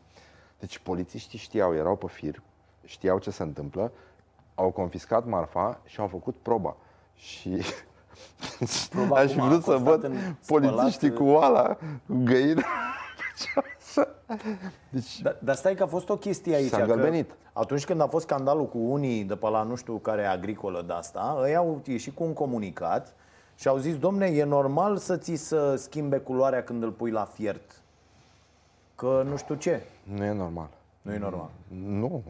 Deci 0.59 0.79
polițiștii 0.79 1.39
știau, 1.39 1.75
erau 1.75 1.97
pe 1.97 2.07
fir, 2.07 2.43
știau 2.85 3.19
ce 3.19 3.31
se 3.31 3.43
întâmplă, 3.43 3.93
au 4.55 4.71
confiscat 4.71 5.27
marfa 5.27 5.81
și 5.85 6.01
au 6.01 6.07
făcut 6.07 6.37
proba. 6.43 6.77
Și 7.15 7.63
Proba 8.91 9.17
aș 9.21 9.31
fi 9.31 9.37
cum 9.37 9.45
a 9.45 9.49
vrut 9.49 9.63
să 9.63 9.71
constat 9.71 9.93
văd 10.01 10.05
în 10.05 10.17
polițiștii 10.47 11.09
spălat- 11.09 11.17
cu 11.17 11.25
oala, 11.25 11.77
cu 12.07 12.21
găină. 12.25 12.63
Deci, 14.91 15.21
Dar, 15.21 15.37
dar 15.41 15.55
stai 15.55 15.75
că 15.75 15.83
a 15.83 15.87
fost 15.87 16.09
o 16.09 16.17
chestie 16.17 16.55
aici. 16.55 16.69
S-a 16.69 16.77
că 16.77 16.83
îngălbenit. 16.83 17.31
Atunci 17.53 17.85
când 17.85 18.01
a 18.01 18.07
fost 18.07 18.27
scandalul 18.27 18.69
cu 18.69 18.79
unii 18.79 19.25
de 19.25 19.37
pe 19.37 19.49
la 19.49 19.63
nu 19.63 19.75
știu 19.75 19.97
care 19.97 20.25
agricolă 20.25 20.85
de 20.87 20.93
asta, 20.93 21.43
ei 21.47 21.57
au 21.57 21.81
ieșit 21.85 22.15
cu 22.15 22.25
un 22.25 22.33
comunicat 22.33 23.15
și 23.55 23.69
au 23.69 23.77
zis, 23.77 23.97
domne, 23.99 24.27
e 24.27 24.45
normal 24.45 24.97
să 24.97 25.17
ți 25.17 25.35
să 25.35 25.75
schimbe 25.77 26.19
culoarea 26.19 26.63
când 26.63 26.83
îl 26.83 26.91
pui 26.91 27.11
la 27.11 27.25
fiert. 27.25 27.83
Că 28.95 29.23
nu 29.29 29.37
știu 29.37 29.55
ce. 29.55 29.83
nu 30.03 30.25
e 30.25 30.33
normal. 30.33 30.69
Nu 31.03 31.13
e 31.13 31.19
normal. 31.19 31.51
Nu, 31.69 32.23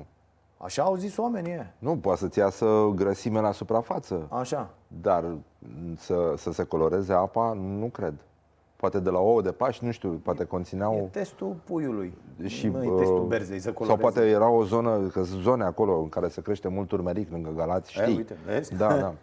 Așa 0.56 0.82
au 0.82 0.96
zis 0.96 1.16
oamenii 1.16 1.52
ăia. 1.52 1.72
nu, 1.78 1.96
poate 1.96 2.18
să-ți 2.18 2.38
iasă 2.38 2.92
grăsime 2.94 3.40
la 3.40 3.52
suprafață. 3.52 4.26
Așa. 4.30 4.70
Dar 5.02 5.24
să, 5.96 6.34
să 6.36 6.52
se 6.52 6.64
coloreze 6.64 7.12
apa, 7.12 7.52
nu 7.52 7.86
cred. 7.86 8.14
Poate 8.78 9.00
de 9.00 9.10
la 9.10 9.18
ouă 9.18 9.42
de 9.42 9.52
pași, 9.52 9.84
nu 9.84 9.90
știu, 9.90 10.20
poate 10.22 10.42
E 10.42 10.46
conțineau 10.46 11.08
testul 11.12 11.54
puiului. 11.64 12.12
și 12.46 12.66
nu 12.68 12.84
e 12.84 12.88
uh, 12.90 12.98
testul 12.98 13.24
berzei 13.28 13.58
să 13.58 13.62
sau 13.62 13.72
coloreze. 13.72 14.00
poate 14.00 14.20
era 14.28 14.48
o 14.48 14.64
zonă, 14.64 14.98
că 14.98 15.22
sunt 15.24 15.40
zone 15.40 15.64
acolo 15.64 15.98
în 15.98 16.08
care 16.08 16.28
se 16.28 16.40
crește 16.40 16.68
mult 16.68 16.88
turmeric 16.88 17.30
lângă 17.30 17.50
Galați, 17.56 17.98
E, 17.98 18.02
știi? 18.02 18.16
uite, 18.16 18.36
vezi? 18.46 18.76
Da, 18.76 18.96
da. 18.96 19.12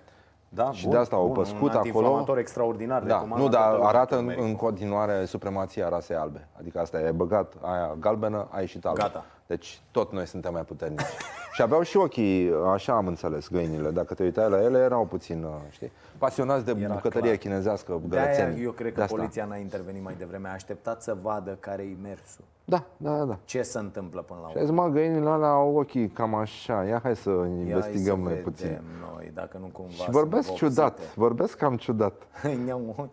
Da, 0.50 0.72
și 0.72 0.88
de 0.88 0.98
asta 0.98 1.16
au 1.16 1.32
păscut 1.32 1.62
un 1.62 1.68
acolo. 1.68 1.78
antiinflamator 1.78 2.38
extraordinar. 2.38 3.02
Da, 3.04 3.14
recomandat 3.14 3.40
nu, 3.40 3.50
dar 3.50 3.68
tuturor 3.70 3.86
arată 3.88 4.14
în, 4.16 4.20
turmericul. 4.20 4.48
în 4.50 4.56
continuare 4.56 5.26
supremația 5.26 5.90
rasei 5.90 6.16
albe. 6.16 6.48
Adică 6.60 6.80
asta 6.80 7.00
e 7.00 7.12
băgat 7.12 7.54
aia 7.62 7.96
galbenă, 8.00 8.48
a 8.50 8.60
ieșit 8.60 8.86
albă. 8.86 9.00
Gata. 9.00 9.26
Deci 9.48 9.82
tot 9.92 10.12
noi 10.12 10.26
suntem 10.28 10.54
mai 10.54 10.62
puternici. 10.62 11.02
și 11.56 11.62
aveau 11.62 11.82
și 11.82 11.98
ochii, 11.98 12.52
așa 12.74 12.94
am 12.96 13.08
înțeles, 13.08 13.50
găinile. 13.50 13.90
Dacă 13.92 14.14
te 14.14 14.24
uitai 14.24 14.50
la 14.50 14.62
ele, 14.64 14.78
erau 14.80 15.06
puțin, 15.06 15.44
uh, 15.44 15.52
știi, 15.70 15.92
pasionați 16.18 16.66
de 16.66 16.76
Era 16.80 16.94
bucătărie 16.94 17.22
clar. 17.30 17.36
chinezească, 17.38 18.02
De-aia 18.06 18.26
gălățeni. 18.26 18.64
eu 18.64 18.72
cred 18.72 18.88
De 18.88 18.94
că 18.96 19.02
asta. 19.02 19.16
poliția 19.16 19.46
n-a 19.46 19.56
intervenit 19.56 20.04
mai 20.04 20.16
devreme. 20.18 20.48
A 20.48 20.52
așteptat 20.52 21.02
să 21.02 21.18
vadă 21.22 21.58
care-i 21.60 21.98
mersul. 22.02 22.44
Da, 22.66 22.84
da, 22.98 23.24
da. 23.24 23.38
Ce 23.46 23.62
se 23.62 23.80
întâmplă 23.80 24.22
până 24.22 24.40
la 24.44 24.48
Și 24.50 24.54
urmă. 24.58 24.64
azi, 24.68 24.72
mă, 24.90 24.94
găinile 25.00 25.30
alea 25.30 25.50
au 25.50 25.76
ochii 25.78 26.08
cam 26.10 26.36
așa. 26.36 26.84
Ia 26.84 27.00
hai 27.04 27.16
să 27.16 27.30
Ia 27.30 27.46
investigăm 27.46 28.16
hai 28.16 28.24
noi 28.24 28.36
să 28.36 28.42
puțin. 28.44 28.68
vedem 28.68 28.84
noi, 29.14 29.32
dacă 29.34 29.58
nu 29.62 29.66
cumva 29.66 29.92
Și 29.92 30.10
vorbesc 30.10 30.46
sunt 30.46 30.58
ciudat, 30.58 30.90
vopsite. 30.96 31.14
vorbesc 31.16 31.58
cam 31.58 31.78
ciudat. 31.78 32.14
Ne-au- 32.66 33.10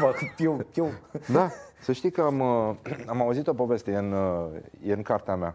Fac 0.00 0.14
piu, 0.36 0.66
piu. 0.72 0.86
Da, 1.32 1.48
să 1.80 1.92
știi 1.92 2.10
că 2.10 2.20
am, 2.20 2.40
uh, 2.40 2.74
am 3.06 3.20
auzit 3.22 3.46
o 3.46 3.54
poveste, 3.54 3.90
e 3.90 3.96
în, 3.96 4.12
uh, 4.12 4.88
e 4.88 4.92
în 4.92 5.02
cartea 5.02 5.36
mea, 5.36 5.54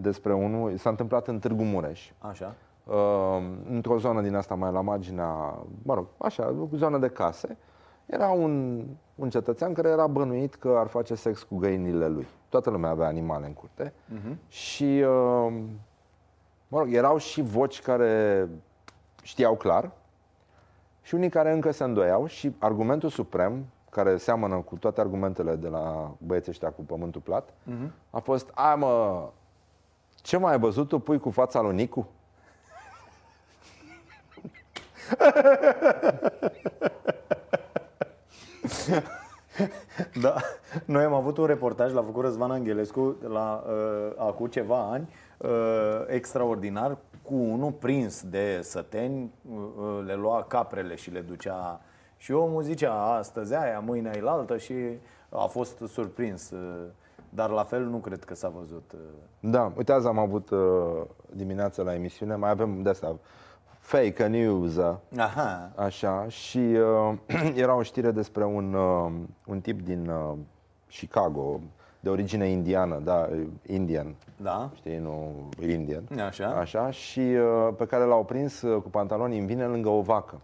despre 0.00 0.34
unul, 0.34 0.76
s-a 0.76 0.90
întâmplat 0.90 1.28
în 1.28 1.38
Târgu 1.38 1.62
Mureș. 1.62 2.10
Așa. 2.18 2.54
uh, 2.84 2.94
într-o 3.70 3.98
zonă 3.98 4.20
din 4.20 4.34
asta 4.34 4.54
mai 4.54 4.72
la 4.72 4.80
marginea, 4.80 5.58
mă 5.82 5.94
rog, 5.94 6.06
așa, 6.18 6.54
o 6.72 6.76
zonă 6.76 6.98
de 6.98 7.08
case, 7.08 7.56
era 8.06 8.28
un, 8.28 8.84
un 9.14 9.30
cetățean 9.30 9.72
care 9.72 9.88
era 9.88 10.06
bănuit 10.06 10.54
că 10.54 10.74
ar 10.78 10.86
face 10.86 11.14
sex 11.14 11.42
cu 11.42 11.56
găinile 11.56 12.08
lui. 12.08 12.26
Toată 12.48 12.70
lumea 12.70 12.90
avea 12.90 13.06
animale 13.06 13.46
în 13.46 13.52
curte 13.52 13.92
și, 14.48 14.84
uh, 14.84 15.52
mă 16.68 16.78
rog, 16.78 16.94
erau 16.94 17.16
și 17.16 17.42
voci 17.42 17.82
care 17.82 18.48
știau 19.22 19.54
clar 19.54 19.90
și 21.02 21.14
unii 21.14 21.28
care 21.28 21.52
încă 21.52 21.70
se 21.70 21.84
îndoiau 21.84 22.26
și 22.26 22.54
argumentul 22.58 23.08
suprem, 23.08 23.64
care 23.90 24.16
seamănă 24.16 24.56
cu 24.56 24.76
toate 24.76 25.00
argumentele 25.00 25.54
de 25.54 25.68
la 25.68 26.10
băieții 26.18 26.50
ăștia 26.50 26.70
cu 26.70 26.82
pământul 26.82 27.20
plat, 27.20 27.52
a 28.10 28.18
fost, 28.18 28.50
a 28.54 28.74
mă, 28.74 29.28
ce 30.26 30.36
mai 30.36 30.52
ai 30.52 30.58
văzut 30.58 30.88
tu 30.88 30.98
pui 30.98 31.18
cu 31.18 31.30
fața 31.30 31.60
lui 31.60 31.74
Nicu? 31.74 32.08
Da. 40.20 40.34
Noi 40.84 41.04
am 41.04 41.12
avut 41.12 41.38
un 41.38 41.46
reportaj, 41.46 41.92
l-a 41.92 42.02
făcut 42.02 42.22
Răzvan 42.22 42.50
Angelescu 42.50 43.16
la, 43.28 43.64
uh, 43.66 44.12
acum 44.16 44.46
ceva 44.46 44.78
ani, 44.78 45.08
uh, 45.38 46.04
extraordinar, 46.06 46.96
cu 47.22 47.34
unul 47.34 47.72
prins 47.72 48.22
de 48.22 48.60
săteni, 48.62 49.32
uh, 49.50 49.58
uh, 49.76 50.02
le 50.06 50.14
lua 50.14 50.44
caprele 50.48 50.94
și 50.94 51.10
le 51.10 51.20
ducea 51.20 51.80
și 52.16 52.32
omul 52.32 52.62
zicea 52.62 52.92
astăzi 52.92 53.54
aia, 53.54 53.80
mâine 53.80 54.08
ailaltă 54.08 54.56
și 54.56 54.74
a 55.28 55.44
fost 55.44 55.82
surprins. 55.88 56.50
uh, 56.50 56.84
Dar 57.36 57.50
la 57.50 57.64
fel 57.64 57.84
nu 57.84 57.96
cred 57.96 58.24
că 58.24 58.34
s-a 58.34 58.48
văzut. 58.48 58.92
uh. 58.92 59.00
Da, 59.40 59.72
uite, 59.76 59.92
azi 59.92 60.06
am 60.06 60.18
avut 60.18 60.50
uh, 60.50 60.58
dimineața 61.32 61.82
la 61.82 61.94
emisiune, 61.94 62.34
mai 62.34 62.50
avem 62.50 62.82
de 62.82 62.88
asta 62.88 63.18
fake 63.78 64.26
news, 64.26 64.76
uh, 64.76 64.94
Aha, 65.16 65.72
așa, 65.76 66.28
și 66.28 66.58
uh, 66.58 67.14
era 67.64 67.74
o 67.74 67.82
știre 67.82 68.10
despre 68.10 68.44
un, 68.44 68.74
uh, 68.74 69.12
un 69.46 69.60
tip 69.60 69.80
din 69.80 70.08
uh, 70.08 70.32
Chicago, 70.88 71.60
de 72.00 72.08
origine 72.08 72.46
indiană, 72.46 73.00
da, 73.04 73.28
indian, 73.66 74.14
da, 74.36 74.70
știi, 74.74 74.98
nu 74.98 75.32
indian. 75.68 76.02
Așa. 76.26 76.46
Așa, 76.46 76.90
și 76.90 77.20
uh, 77.20 77.68
pe 77.76 77.86
care 77.86 78.04
l-au 78.04 78.24
prins 78.24 78.62
uh, 78.62 78.82
cu 78.82 78.88
pantaloni 78.88 79.38
în 79.38 79.46
vine 79.46 79.64
lângă 79.64 79.88
o 79.88 80.00
vacă. 80.00 80.40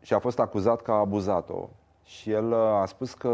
Și 0.00 0.14
a 0.14 0.18
fost 0.18 0.38
acuzat 0.38 0.82
că 0.82 0.90
a 0.90 0.94
abuzat-o. 0.94 1.68
Și 2.04 2.30
el 2.30 2.50
uh, 2.50 2.56
a 2.56 2.86
spus 2.86 3.14
că 3.14 3.30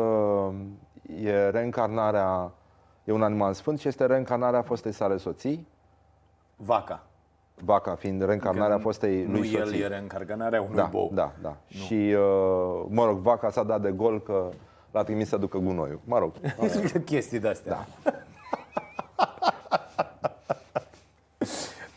e 1.23 1.49
reîncarnarea, 1.49 2.53
e 3.09 3.13
un 3.13 3.23
animal 3.23 3.53
sfânt 3.55 3.79
și 3.79 3.89
este 3.89 4.07
reîncarnarea 4.07 4.63
fostei 4.63 4.93
sale 4.93 5.17
soții, 5.17 5.67
vaca. 6.57 7.03
vaca 7.65 7.95
fiind 7.95 8.23
reîncarnarea 8.25 8.79
fostei 8.79 9.25
Nu 9.25 9.39
lui 9.39 9.53
el 9.53 9.65
soții. 9.65 9.81
e 9.81 9.87
reîncarnarea 9.87 10.63
unui 10.63 10.75
da, 10.75 10.85
bou. 10.85 11.11
da, 11.15 11.33
da. 11.43 11.57
Și, 11.67 11.95
uh, 11.95 12.85
mă 12.89 13.05
rog, 13.05 13.19
vaca 13.19 13.51
s-a 13.51 13.63
dat 13.63 13.81
de 13.81 13.91
gol 13.91 14.23
că 14.23 14.49
l-a 14.91 15.03
trimis 15.03 15.29
să 15.29 15.37
ducă 15.37 15.59
gunoiul. 15.59 16.01
Mă 16.05 16.19
rog, 16.19 16.33
Chestii 17.05 17.39
de-astea. 17.39 17.87
Da. 18.05 18.13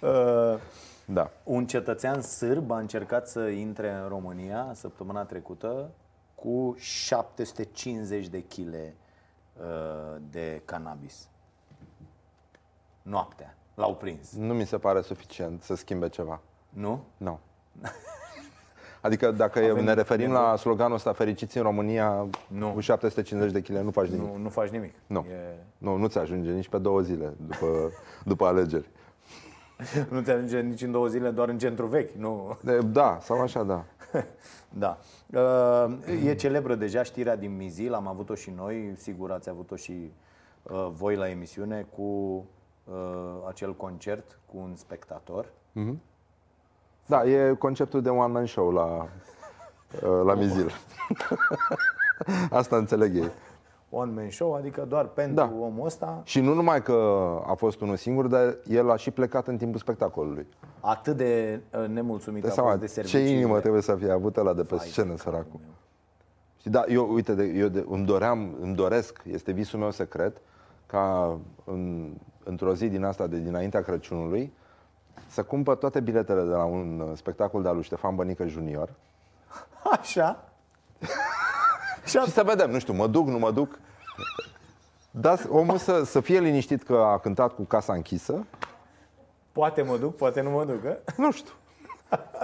uh, 0.08 0.60
da. 1.06 1.30
Un 1.44 1.66
cetățean 1.68 2.22
sârb 2.22 2.72
a 2.72 2.78
încercat 2.80 3.28
să 3.28 3.40
intre 3.48 3.92
în 3.92 4.08
România 4.10 4.72
săptămâna 4.74 5.24
trecută 5.24 5.90
cu 6.36 6.76
750 6.80 8.28
de 8.28 8.44
kg 8.44 8.76
de 10.32 10.62
cannabis. 10.66 11.28
Noaptea. 13.02 13.56
L-au 13.76 13.96
prins. 13.96 14.32
Nu 14.36 14.54
mi 14.54 14.66
se 14.66 14.78
pare 14.78 15.02
suficient 15.02 15.62
să 15.62 15.76
schimbe 15.76 16.10
ceva. 16.10 16.40
Nu? 16.70 17.04
Nu. 17.18 17.40
Adică 19.02 19.32
dacă 19.32 19.60
Avem 19.60 19.84
ne 19.84 19.94
referim 19.94 20.28
nevoie- 20.32 20.46
la 20.48 20.56
sloganul 20.56 20.96
ăsta 20.96 21.14
fericiți 21.14 21.58
în 21.58 21.64
România, 21.64 22.28
Nu. 22.48 22.72
cu 22.72 22.80
750 22.80 23.52
de 23.52 23.62
kg 23.62 23.84
nu 23.84 23.92
faci 23.92 24.08
nimic. 24.08 24.28
Nu, 24.32 24.38
nu 24.38 24.50
faci 24.50 24.70
nimic. 24.70 24.94
Nu. 25.08 25.26
E... 25.30 25.56
Nu, 25.78 25.96
nu 25.96 26.08
ți 26.08 26.18
ajunge 26.18 26.52
nici 26.52 26.70
pe 26.70 26.78
două 26.78 27.02
zile 27.02 27.34
după, 27.48 27.92
după 28.32 28.46
alegeri. 28.46 28.90
nu 30.10 30.22
ți 30.22 30.32
ajunge 30.32 30.60
nici 30.62 30.82
în 30.82 30.92
două 30.92 31.08
zile, 31.08 31.30
doar 31.30 31.50
în 31.50 31.58
centru 31.58 31.86
vechi, 31.86 32.16
nu? 32.16 32.58
De- 32.64 32.78
Da, 32.82 33.18
sau 33.22 33.42
așa, 33.42 33.64
da. 33.64 33.84
Da. 34.70 34.98
Uh, 35.34 35.94
E 36.24 36.36
celebră 36.36 36.76
deja 36.76 37.04
știrea 37.04 37.36
din 37.36 37.56
Mizil, 37.56 37.94
am 37.94 38.08
avut-o 38.08 38.36
și 38.36 38.50
noi, 38.50 38.94
sigur 38.98 39.32
ați 39.32 39.50
avut-o 39.50 39.76
și 39.76 40.12
uh, 40.64 40.88
voi 40.92 41.16
la 41.16 41.30
emisiune 41.30 41.88
cu 41.96 42.02
uh, 42.02 42.94
acel 43.48 43.76
concert 43.76 44.40
cu 44.46 44.58
un 44.58 44.76
spectator. 44.76 45.52
Da, 47.06 47.26
e 47.26 47.54
conceptul 47.54 48.02
de 48.02 48.10
one 48.10 48.32
man 48.34 48.46
show 48.46 48.72
la, 48.72 49.08
uh, 50.04 50.22
la 50.26 50.34
Mizil. 50.34 50.72
Asta 52.50 52.78
înțeleg 52.78 53.16
ei. 53.16 53.32
One 53.94 54.12
man 54.16 54.30
show, 54.30 54.54
adică 54.54 54.86
doar 54.88 55.06
pentru 55.06 55.36
Da. 55.36 55.52
omul 55.60 55.86
ăsta, 55.86 56.22
Și 56.24 56.40
nu 56.42 56.54
numai 56.54 56.82
că 56.82 56.94
a 57.46 57.54
fost 57.54 57.82
unul 57.82 57.96
singur, 57.96 58.28
dar 58.28 58.58
el 58.68 58.90
a 58.92 58.96
și 58.96 59.12
plecat 59.12 59.48
în 59.48 59.58
timpul 59.58 59.80
spectacolului. 59.80 60.48
atât 60.80 61.18
de 61.18 61.62
uh, 61.82 61.88
nemulțumit 61.88 62.42
De 62.42 62.48
a 62.48 62.52
seama 62.52 62.70
fost 62.70 62.82
de 62.82 62.86
ce 62.88 62.92
serviciile. 62.94 63.30
inimă 63.30 63.60
trebuie 63.60 63.82
să 63.82 63.96
fie 63.96 64.12
avut 64.12 64.38
ăla 64.38 64.54
de 64.54 64.62
pe 64.64 64.76
Vai 64.76 64.86
de 64.86 64.92
scenă, 64.92 65.08
capul 65.08 65.22
săracul. 65.24 65.60
meu. 65.60 65.70
Și 66.62 66.70
da, 66.70 66.84
eu, 66.88 67.14
uite, 67.14 67.34
de, 67.34 67.44
eu 67.44 67.68
de, 67.68 67.86
îmi 67.90 68.06
doream, 68.06 68.56
îmi 68.62 68.76
doresc, 68.76 69.22
este 69.26 69.52
visul 69.52 69.80
meu 69.80 69.92
secret, 69.92 70.38
ca 70.86 71.38
în, 71.64 72.10
într-o 72.44 72.74
zi 72.74 72.88
din 72.90 73.04
asta 73.04 73.28
de 73.28 73.40
dinaintea 73.40 73.82
Crăciunului, 73.82 74.54
să 75.28 75.44
cumpăr 75.44 75.76
toate 75.76 76.00
biletele 76.00 76.42
de 76.42 76.50
la 76.52 76.64
un 76.64 77.00
uh, 77.00 77.12
spectacol 77.18 77.62
de-al 77.62 77.74
lui 77.76 77.84
Ștefan 77.84 78.16
Bănică 78.16 78.46
Junior 78.48 78.90
Așa? 79.92 80.44
Și 82.12 82.26
și 82.26 82.32
să 82.32 82.44
vedem, 82.44 82.72
nu 82.72 82.80
știu, 82.80 82.94
mă 82.94 83.08
duc, 83.08 83.28
nu 83.28 83.40
mă 83.40 83.52
duc. 83.52 83.80
Da, 85.12 85.36
omul 85.50 85.78
să, 85.78 86.04
să 86.04 86.20
fie 86.20 86.40
liniștit 86.40 86.84
că 86.84 86.96
a 86.96 87.18
cântat 87.18 87.56
cu 87.56 87.64
casa 87.64 87.94
închisă, 87.94 88.46
poate 89.52 89.82
mă 89.82 89.98
duc, 89.98 90.16
poate 90.16 90.42
nu 90.42 90.50
mă 90.50 90.66
duc, 90.66 90.86
ă? 90.86 90.98
nu 91.18 91.32
știu. 91.32 91.54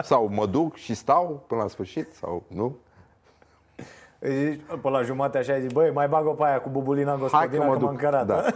Sau 0.04 0.28
mă 0.28 0.46
duc 0.46 0.76
și 0.76 0.94
stau 0.94 1.44
până 1.48 1.62
la 1.62 1.68
sfârșit, 1.68 2.14
sau 2.14 2.44
nu. 2.48 2.78
Îi 4.20 4.52
Zici, 4.52 4.62
pe 4.82 4.90
la 4.90 5.02
jumate 5.02 5.38
așa, 5.38 5.60
zici, 5.60 5.72
băi, 5.72 5.92
mai 5.92 6.08
bag-o 6.08 6.32
pe 6.32 6.44
aia 6.44 6.62
cu 6.62 6.70
bubulina 6.70 7.16
gospodina 7.16 7.66
mă 7.66 7.74
că, 7.74 7.80
m-am 7.80 7.92
duc, 7.92 8.00
cărat. 8.00 8.26
da. 8.26 8.38
ă? 8.38 8.54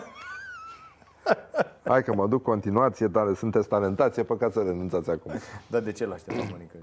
Hai 1.84 2.04
că 2.04 2.14
mă 2.14 2.28
duc, 2.28 2.42
continuație 2.42 3.08
tare, 3.08 3.34
sunteți 3.34 3.68
talentați, 3.68 4.20
e 4.20 4.24
păcat 4.24 4.52
să 4.52 4.62
renunțați 4.62 5.10
acum. 5.10 5.32
Dar 5.68 5.82
de 5.82 5.92
ce 5.92 6.06
l 6.06 6.12
așteptam, 6.12 6.48
Monica? 6.52 6.74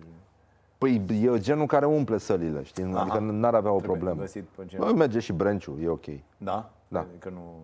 Păi 0.79 1.05
e 1.22 1.39
genul 1.39 1.66
care 1.66 1.87
umple 1.87 2.18
sălile, 2.18 2.62
știi? 2.62 2.85
Aha. 2.85 3.01
Adică 3.01 3.18
n-ar 3.18 3.55
avea 3.55 3.70
o 3.70 3.76
Trebuie 3.76 3.97
problemă. 3.97 4.20
găsit 4.20 4.43
pe 4.45 4.51
Bă, 4.57 4.64
genul. 4.64 4.95
merge 4.95 5.18
și 5.18 5.33
Brenciu, 5.33 5.79
e 5.83 5.89
ok. 5.89 6.05
Da? 6.37 6.70
Da. 6.89 7.01
Adică 7.01 7.29
nu... 7.29 7.55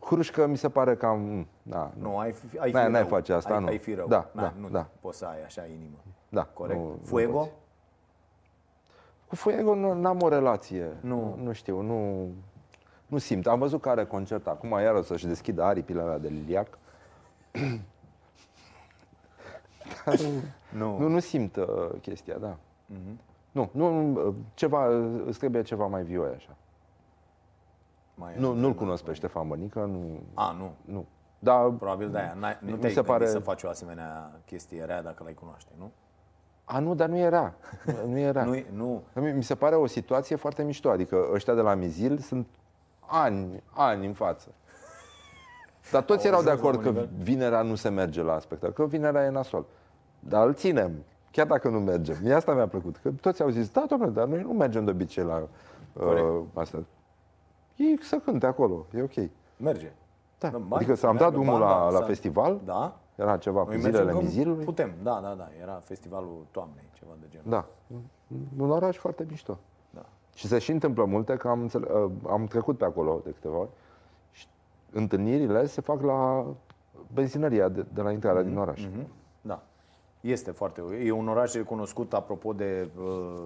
Hrușcă 0.00 0.46
mi 0.46 0.56
se 0.56 0.68
pare 0.68 0.96
cam... 0.96 1.46
Da, 1.62 1.90
nu. 1.98 2.10
Nu, 2.10 2.18
ai 2.18 2.32
fi, 2.32 2.58
ai 2.58 2.68
fi 2.68 2.74
N-ai- 2.74 2.90
n-ai 2.90 3.00
rău. 3.00 3.08
face 3.10 3.32
asta, 3.32 3.54
ai, 3.54 3.60
nu. 3.60 3.66
Ai 3.66 3.78
fi 3.78 3.94
rău. 3.94 4.06
Da, 4.08 4.30
Na, 4.32 4.42
da, 4.42 4.52
nu 4.60 4.68
da. 4.68 4.86
poți 5.00 5.18
să 5.18 5.24
ai 5.26 5.42
așa 5.44 5.64
inimă. 5.66 5.96
Da, 6.28 6.44
Corect. 6.44 6.78
nu- 6.80 6.84
nu 6.86 6.98
Fuego? 7.04 7.38
poți. 7.38 7.50
Cu 9.28 9.36
Fuego 9.36 9.74
nu 9.74 9.92
n-am 10.00 10.22
o 10.22 10.28
relație. 10.28 10.96
Nu. 11.00 11.38
Nu 11.42 11.52
știu, 11.52 11.80
nu... 11.80 12.28
Nu 13.06 13.18
simt. 13.18 13.46
Am 13.46 13.58
văzut 13.58 13.80
că 13.80 13.88
are 13.88 14.04
concert 14.04 14.46
acum, 14.46 14.70
iar 14.70 14.94
o 14.94 15.02
să-și 15.02 15.26
deschidă 15.26 15.62
aripile 15.62 16.00
alea 16.00 16.18
de 16.18 16.28
liliac. 16.28 16.78
Dar 20.04 20.18
Nu. 20.78 20.98
nu, 20.98 21.08
nu 21.08 21.18
simt 21.18 21.56
uh, 21.56 21.66
chestia, 22.00 22.36
da. 22.38 22.56
Mhm. 22.86 23.20
Nu, 23.50 23.70
nu, 23.72 24.12
uh, 24.26 24.34
ceva, 24.54 24.86
îți 25.26 25.38
trebuie 25.38 25.62
ceva 25.62 25.86
mai 25.86 26.02
vioi 26.02 26.32
așa. 26.36 26.56
Mai 28.14 28.32
Nu, 28.34 28.40
nu-l 28.40 28.50
antrenat, 28.54 28.76
cunosc 28.76 29.00
pe 29.00 29.06
mai- 29.06 29.16
Ștefan 29.16 29.48
Bănică, 29.48 29.78
nu, 29.84 30.20
A, 30.34 30.52
nu. 30.58 30.72
nu. 30.94 31.06
Dar 31.38 31.70
Probabil 31.70 32.10
de-aia. 32.10 32.36
N-ai, 32.38 32.58
nu 32.60 32.70
Mi 32.70 32.78
te-ai 32.78 32.92
se 32.92 32.94
gândit 32.94 33.12
pare- 33.12 33.26
să 33.26 33.38
faci 33.38 33.62
o 33.62 33.68
asemenea 33.68 34.40
chestie 34.46 34.84
rea 34.84 35.02
dacă 35.02 35.22
l-ai 35.22 35.34
cunoaște, 35.34 35.70
nu? 35.78 35.90
A, 36.64 36.78
nu, 36.78 36.94
dar 36.94 37.08
nu 37.08 37.16
era. 37.16 37.54
Nu, 37.86 38.06
nu 38.12 38.18
era. 38.18 38.44
Nu, 38.44 38.56
nu. 38.72 39.02
Mi 39.14 39.32
mi 39.32 39.42
se 39.42 39.54
pare 39.54 39.74
o 39.74 39.86
situație 39.86 40.36
foarte 40.36 40.62
mișto. 40.62 40.90
Adică 40.90 41.28
ăștia 41.32 41.54
de 41.54 41.60
la 41.60 41.74
Mizil 41.74 42.18
sunt 42.18 42.46
ani, 43.06 43.62
ani 43.70 44.06
în 44.06 44.12
față. 44.12 44.48
Dar 45.90 46.02
toți 46.02 46.26
Au 46.26 46.32
erau 46.32 46.42
de 46.42 46.50
ajuns 46.50 46.62
la 46.64 46.68
acord 46.68 46.86
un 46.86 46.92
că 46.92 47.00
nivel. 47.00 47.24
vinerea 47.24 47.62
nu 47.62 47.74
se 47.74 47.88
merge 47.88 48.22
la 48.22 48.38
spectacol, 48.38 48.74
că 48.74 48.86
vinerea 48.86 49.24
e 49.24 49.28
nasol. 49.30 49.64
Dar 50.20 50.46
îl 50.46 50.54
ținem, 50.54 50.92
chiar 51.30 51.46
dacă 51.46 51.68
nu 51.68 51.78
mergem. 51.80 52.16
Mie 52.22 52.32
asta 52.32 52.54
mi-a 52.54 52.66
plăcut. 52.68 52.96
Că 52.96 53.10
toți 53.20 53.42
au 53.42 53.48
zis, 53.48 53.70
da, 53.70 53.84
domnule, 53.88 54.10
dar 54.10 54.26
noi 54.26 54.42
nu 54.42 54.52
mergem 54.52 54.84
de 54.84 54.90
obicei 54.90 55.24
la 55.24 55.42
Corect. 55.98 56.26
uh, 56.26 56.40
asta. 56.54 56.82
Ei 57.76 57.98
să 58.02 58.16
cânte 58.16 58.46
acolo, 58.46 58.86
e 58.94 59.02
ok. 59.02 59.28
Merge. 59.56 59.92
Da. 60.38 60.48
Dăm 60.48 60.60
bani, 60.60 60.74
adică 60.74 60.94
să 60.94 61.00
s-am 61.00 61.16
dat 61.16 61.20
meargă 61.20 61.36
drumul 61.42 61.60
la, 61.60 61.66
banda, 61.66 61.90
la 61.90 61.98
să- 61.98 62.04
festival, 62.04 62.60
Da? 62.64 62.96
era 63.14 63.36
ceva 63.36 63.60
cu 63.62 63.68
Noi 63.68 63.76
mergem 63.76 63.92
zilele 64.00 64.12
că 64.12 64.22
Mizilului. 64.24 64.64
Putem, 64.64 64.92
da, 65.02 65.20
da, 65.22 65.34
da. 65.38 65.48
Era 65.62 65.80
festivalul 65.84 66.46
toamnei, 66.50 66.84
ceva 66.92 67.10
de 67.20 67.26
genul. 67.30 67.50
Da, 67.50 67.66
un 68.58 68.70
oraș 68.70 68.96
foarte 68.96 69.26
mișto. 69.28 69.58
Da. 69.90 70.06
Și 70.34 70.46
se 70.46 70.58
și 70.58 70.70
întâmplă 70.70 71.04
multe, 71.04 71.36
că 71.36 71.48
am, 71.48 71.60
înțele- 71.60 71.86
uh, 71.92 72.10
am 72.30 72.46
trecut 72.46 72.78
pe 72.78 72.84
acolo 72.84 73.20
de 73.24 73.30
câteva 73.30 73.56
ori 73.56 73.70
și 74.30 74.46
întâlnirile 74.92 75.66
se 75.66 75.80
fac 75.80 76.00
la 76.02 76.46
benzinăria 77.14 77.68
de, 77.68 77.86
de 77.94 78.00
la 78.02 78.12
intrarea 78.12 78.42
din 78.42 78.56
oraș. 78.56 78.84
Mhm. 78.86 79.06
Da. 80.20 80.28
Este 80.28 80.50
foarte. 80.50 80.82
E 81.04 81.10
un 81.10 81.28
oraș 81.28 81.52
recunoscut 81.52 82.12
apropo 82.12 82.52
de 82.52 82.88
uh, 82.98 83.42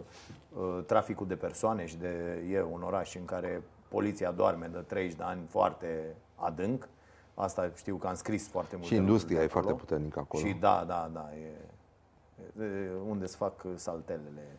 uh, 0.57 0.85
traficul 0.87 1.27
de 1.27 1.37
persoane 1.37 1.87
și 1.87 1.97
de. 1.97 2.43
E 2.51 2.62
un 2.62 2.83
oraș 2.83 3.14
în 3.14 3.25
care 3.25 3.62
poliția 3.89 4.31
doarme 4.31 4.66
de 4.66 4.79
30 4.79 5.16
de 5.16 5.22
ani 5.22 5.41
foarte 5.49 6.16
adânc. 6.35 6.89
Asta 7.35 7.70
știu 7.75 7.97
că 7.97 8.07
am 8.07 8.14
scris 8.14 8.49
foarte 8.49 8.77
mult. 8.77 8.87
Și 8.87 8.95
industria 8.95 9.43
e 9.43 9.47
foarte 9.47 9.72
puternică 9.72 10.18
acolo. 10.18 10.45
Și 10.45 10.53
da, 10.53 10.85
da, 10.87 11.11
da. 11.12 11.31
E, 11.35 12.64
e 12.64 12.91
unde 13.09 13.27
se 13.27 13.37
fac 13.37 13.66
saltelele. 13.75 14.57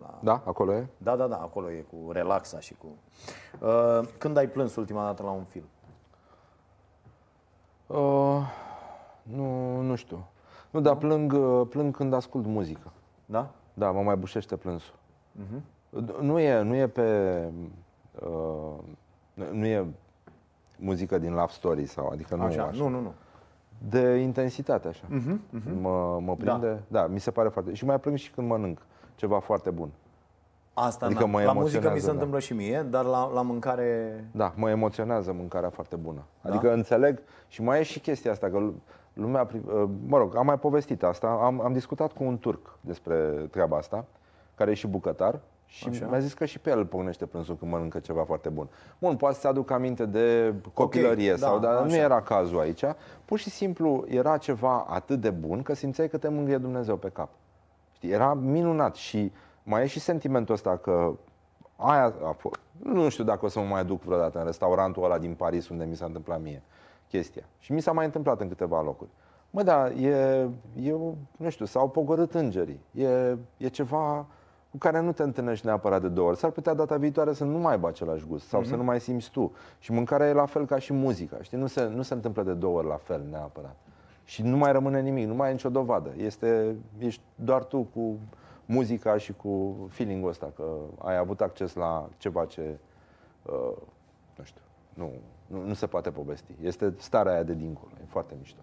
La... 0.00 0.18
Da, 0.22 0.42
acolo 0.44 0.72
e? 0.72 0.86
Da, 0.98 1.16
da, 1.16 1.26
da, 1.26 1.36
acolo 1.36 1.70
e 1.70 1.84
cu 1.90 2.12
relaxa 2.12 2.60
și 2.60 2.74
cu. 2.74 2.86
Uh, 3.66 4.08
când 4.18 4.36
ai 4.36 4.48
plâns 4.48 4.76
ultima 4.76 5.04
dată 5.04 5.22
la 5.22 5.30
un 5.30 5.44
film? 5.44 5.68
Uh, 7.86 8.42
nu, 9.22 9.80
nu 9.80 9.94
știu. 9.94 10.26
Nu, 10.76 10.82
dar 10.82 10.96
plâng, 10.96 11.32
uh, 11.32 11.66
plâng 11.68 11.96
când 11.96 12.12
ascult 12.12 12.46
muzică. 12.46 12.92
Da? 13.24 13.50
Da, 13.74 13.90
mă 13.90 14.02
mai 14.02 14.16
bușește 14.16 14.56
plânsul. 14.56 14.94
Mhm. 15.32 15.62
Nu 16.20 16.38
e, 16.38 16.62
nu 16.62 16.74
e 16.74 16.86
pe... 16.86 17.42
Uh, 18.20 19.48
nu 19.52 19.64
e 19.66 19.86
muzică 20.76 21.18
din 21.18 21.32
Love 21.32 21.50
Story 21.52 21.86
sau, 21.86 22.08
adică 22.08 22.34
nu 22.36 22.42
Așa. 22.42 22.62
așa. 22.62 22.82
Nu, 22.82 22.88
nu, 22.88 23.00
nu. 23.00 23.12
De 23.88 24.14
intensitate, 24.14 24.88
așa. 24.88 25.04
Mhm, 25.08 25.40
Mă, 25.80 26.18
mă 26.20 26.36
prinde, 26.36 26.82
da. 26.88 27.00
da, 27.00 27.06
mi 27.06 27.20
se 27.20 27.30
pare 27.30 27.48
foarte... 27.48 27.74
Și 27.74 27.84
mai 27.84 28.00
plâng 28.00 28.16
și 28.16 28.30
când 28.30 28.48
mănânc 28.48 28.78
ceva 29.14 29.38
foarte 29.38 29.70
bun. 29.70 29.90
Asta 30.78 31.04
Adică 31.04 31.22
adică 31.22 31.38
mă 31.38 31.44
la 31.44 31.52
muzică 31.52 31.78
mi 31.78 31.82
se 31.82 31.88
emoționează, 31.88 32.06
da. 32.06 32.12
întâmplă 32.12 32.38
și 32.38 32.52
mie, 32.52 32.86
dar 32.90 33.04
la, 33.04 33.32
la 33.32 33.42
mâncare... 33.42 34.24
Da, 34.32 34.52
mă 34.56 34.70
emoționează 34.70 35.32
mâncarea 35.32 35.70
foarte 35.70 35.96
bună. 35.96 36.24
Adică 36.42 36.72
înțeleg 36.72 37.22
și 37.48 37.62
mai 37.62 37.80
e 37.80 37.82
și 37.82 38.00
chestia 38.00 38.30
asta, 38.30 38.48
că 38.48 38.72
lumea, 39.12 39.46
pri- 39.46 39.64
uh, 39.66 39.88
mă 40.06 40.18
rog, 40.18 40.36
am 40.36 40.46
mai 40.46 40.58
povestit 40.58 41.02
asta, 41.02 41.26
am, 41.42 41.60
am 41.60 41.72
discutat 41.72 42.12
cu 42.12 42.24
un 42.24 42.38
turc 42.38 42.78
despre 42.80 43.14
treaba 43.50 43.76
asta, 43.76 44.04
care 44.54 44.70
e 44.70 44.74
și 44.74 44.86
bucătar 44.86 45.40
și 45.66 45.88
Așa. 45.88 46.06
mi-a 46.06 46.18
zis 46.18 46.32
că 46.32 46.44
și 46.44 46.58
pe 46.58 46.70
el 46.70 46.78
îl 46.78 46.86
pocnește 46.86 47.26
plânsul 47.26 47.56
când 47.56 47.70
mănâncă 47.70 47.98
ceva 47.98 48.24
foarte 48.24 48.48
bun. 48.48 48.68
Bun, 48.98 49.16
poate 49.16 49.38
să 49.38 49.48
aduc 49.48 49.70
aminte 49.70 50.06
de 50.06 50.54
copilărie 50.72 51.30
da, 51.30 51.36
sau, 51.36 51.58
dar 51.58 51.72
nu 51.72 51.86
așa. 51.86 51.96
era 51.96 52.22
cazul 52.22 52.60
aici. 52.60 52.84
Pur 53.24 53.38
și 53.38 53.50
simplu 53.50 54.04
era 54.08 54.36
ceva 54.36 54.86
atât 54.88 55.20
de 55.20 55.30
bun 55.30 55.62
că 55.62 55.74
simțeai 55.74 56.08
că 56.08 56.18
te 56.18 56.28
mângâie 56.28 56.58
Dumnezeu 56.58 56.96
pe 56.96 57.08
cap. 57.08 57.28
Știi, 57.92 58.10
era 58.10 58.34
minunat 58.34 58.94
și 58.94 59.32
mai 59.66 59.82
e 59.82 59.86
și 59.86 60.00
sentimentul 60.00 60.54
ăsta 60.54 60.76
că 60.76 61.12
aia 61.76 62.14
a 62.24 62.32
fost. 62.38 62.60
Nu 62.82 63.08
știu 63.08 63.24
dacă 63.24 63.44
o 63.44 63.48
să 63.48 63.58
mă 63.58 63.64
mai 63.64 63.84
duc 63.84 64.02
vreodată 64.02 64.38
în 64.38 64.44
restaurantul 64.44 65.04
ăla 65.04 65.18
din 65.18 65.34
Paris 65.34 65.68
unde 65.68 65.84
mi 65.84 65.96
s-a 65.96 66.04
întâmplat 66.04 66.42
mie 66.42 66.62
chestia. 67.08 67.42
Și 67.58 67.72
mi 67.72 67.80
s-a 67.80 67.92
mai 67.92 68.04
întâmplat 68.04 68.40
în 68.40 68.48
câteva 68.48 68.82
locuri. 68.82 69.10
Mă, 69.50 69.62
da, 69.62 69.90
e, 69.90 70.48
e 70.82 70.92
o- 70.92 71.14
nu 71.36 71.48
știu, 71.48 71.64
s-au 71.64 71.88
pogorât 71.88 72.34
îngerii. 72.34 72.80
E, 72.94 73.36
e 73.56 73.68
ceva 73.68 74.26
cu 74.70 74.78
care 74.78 75.00
nu 75.00 75.12
te 75.12 75.22
întâlnești 75.22 75.66
neapărat 75.66 76.00
de 76.00 76.08
două 76.08 76.28
ori. 76.28 76.36
S-ar 76.38 76.50
putea 76.50 76.74
data 76.74 76.96
viitoare 76.96 77.32
să 77.32 77.44
nu 77.44 77.58
mai 77.58 77.72
aibă 77.72 77.88
același 77.88 78.26
gust 78.26 78.46
sau 78.48 78.64
să 78.64 78.76
nu 78.76 78.84
mai 78.84 79.00
simți 79.00 79.30
tu. 79.30 79.52
Și 79.78 79.92
mâncarea 79.92 80.28
e 80.28 80.32
la 80.32 80.46
fel 80.46 80.66
ca 80.66 80.78
și 80.78 80.92
muzica. 80.92 81.36
Știi? 81.40 81.58
Nu 81.58 81.66
se, 81.66 81.84
nu 81.84 82.02
se 82.02 82.14
întâmplă 82.14 82.42
de 82.42 82.52
două 82.52 82.78
ori 82.78 82.86
la 82.86 82.96
fel 82.96 83.26
neapărat. 83.30 83.76
Și 84.24 84.42
nu 84.42 84.56
mai 84.56 84.72
rămâne 84.72 85.00
nimic, 85.00 85.26
nu 85.26 85.34
mai 85.34 85.46
ai 85.46 85.52
nicio 85.52 85.68
dovadă. 85.68 86.14
Este, 86.16 86.76
ești 86.98 87.22
doar 87.34 87.64
tu 87.64 87.86
cu 87.94 88.18
muzica 88.66 89.16
și 89.16 89.32
cu 89.32 89.76
feeling-ul 89.90 90.28
ăsta 90.28 90.52
că 90.56 90.76
ai 90.98 91.16
avut 91.16 91.40
acces 91.40 91.74
la 91.74 92.08
ceva 92.18 92.44
ce, 92.44 92.78
uh, 93.42 93.76
nu 94.36 94.44
știu, 94.44 94.62
nu, 94.94 95.12
nu, 95.46 95.66
nu 95.66 95.74
se 95.74 95.86
poate 95.86 96.10
povesti. 96.10 96.52
Este 96.62 96.94
starea 96.98 97.32
aia 97.32 97.42
de 97.42 97.54
dincolo, 97.54 97.90
e 98.00 98.04
foarte 98.08 98.34
mișto. 98.38 98.60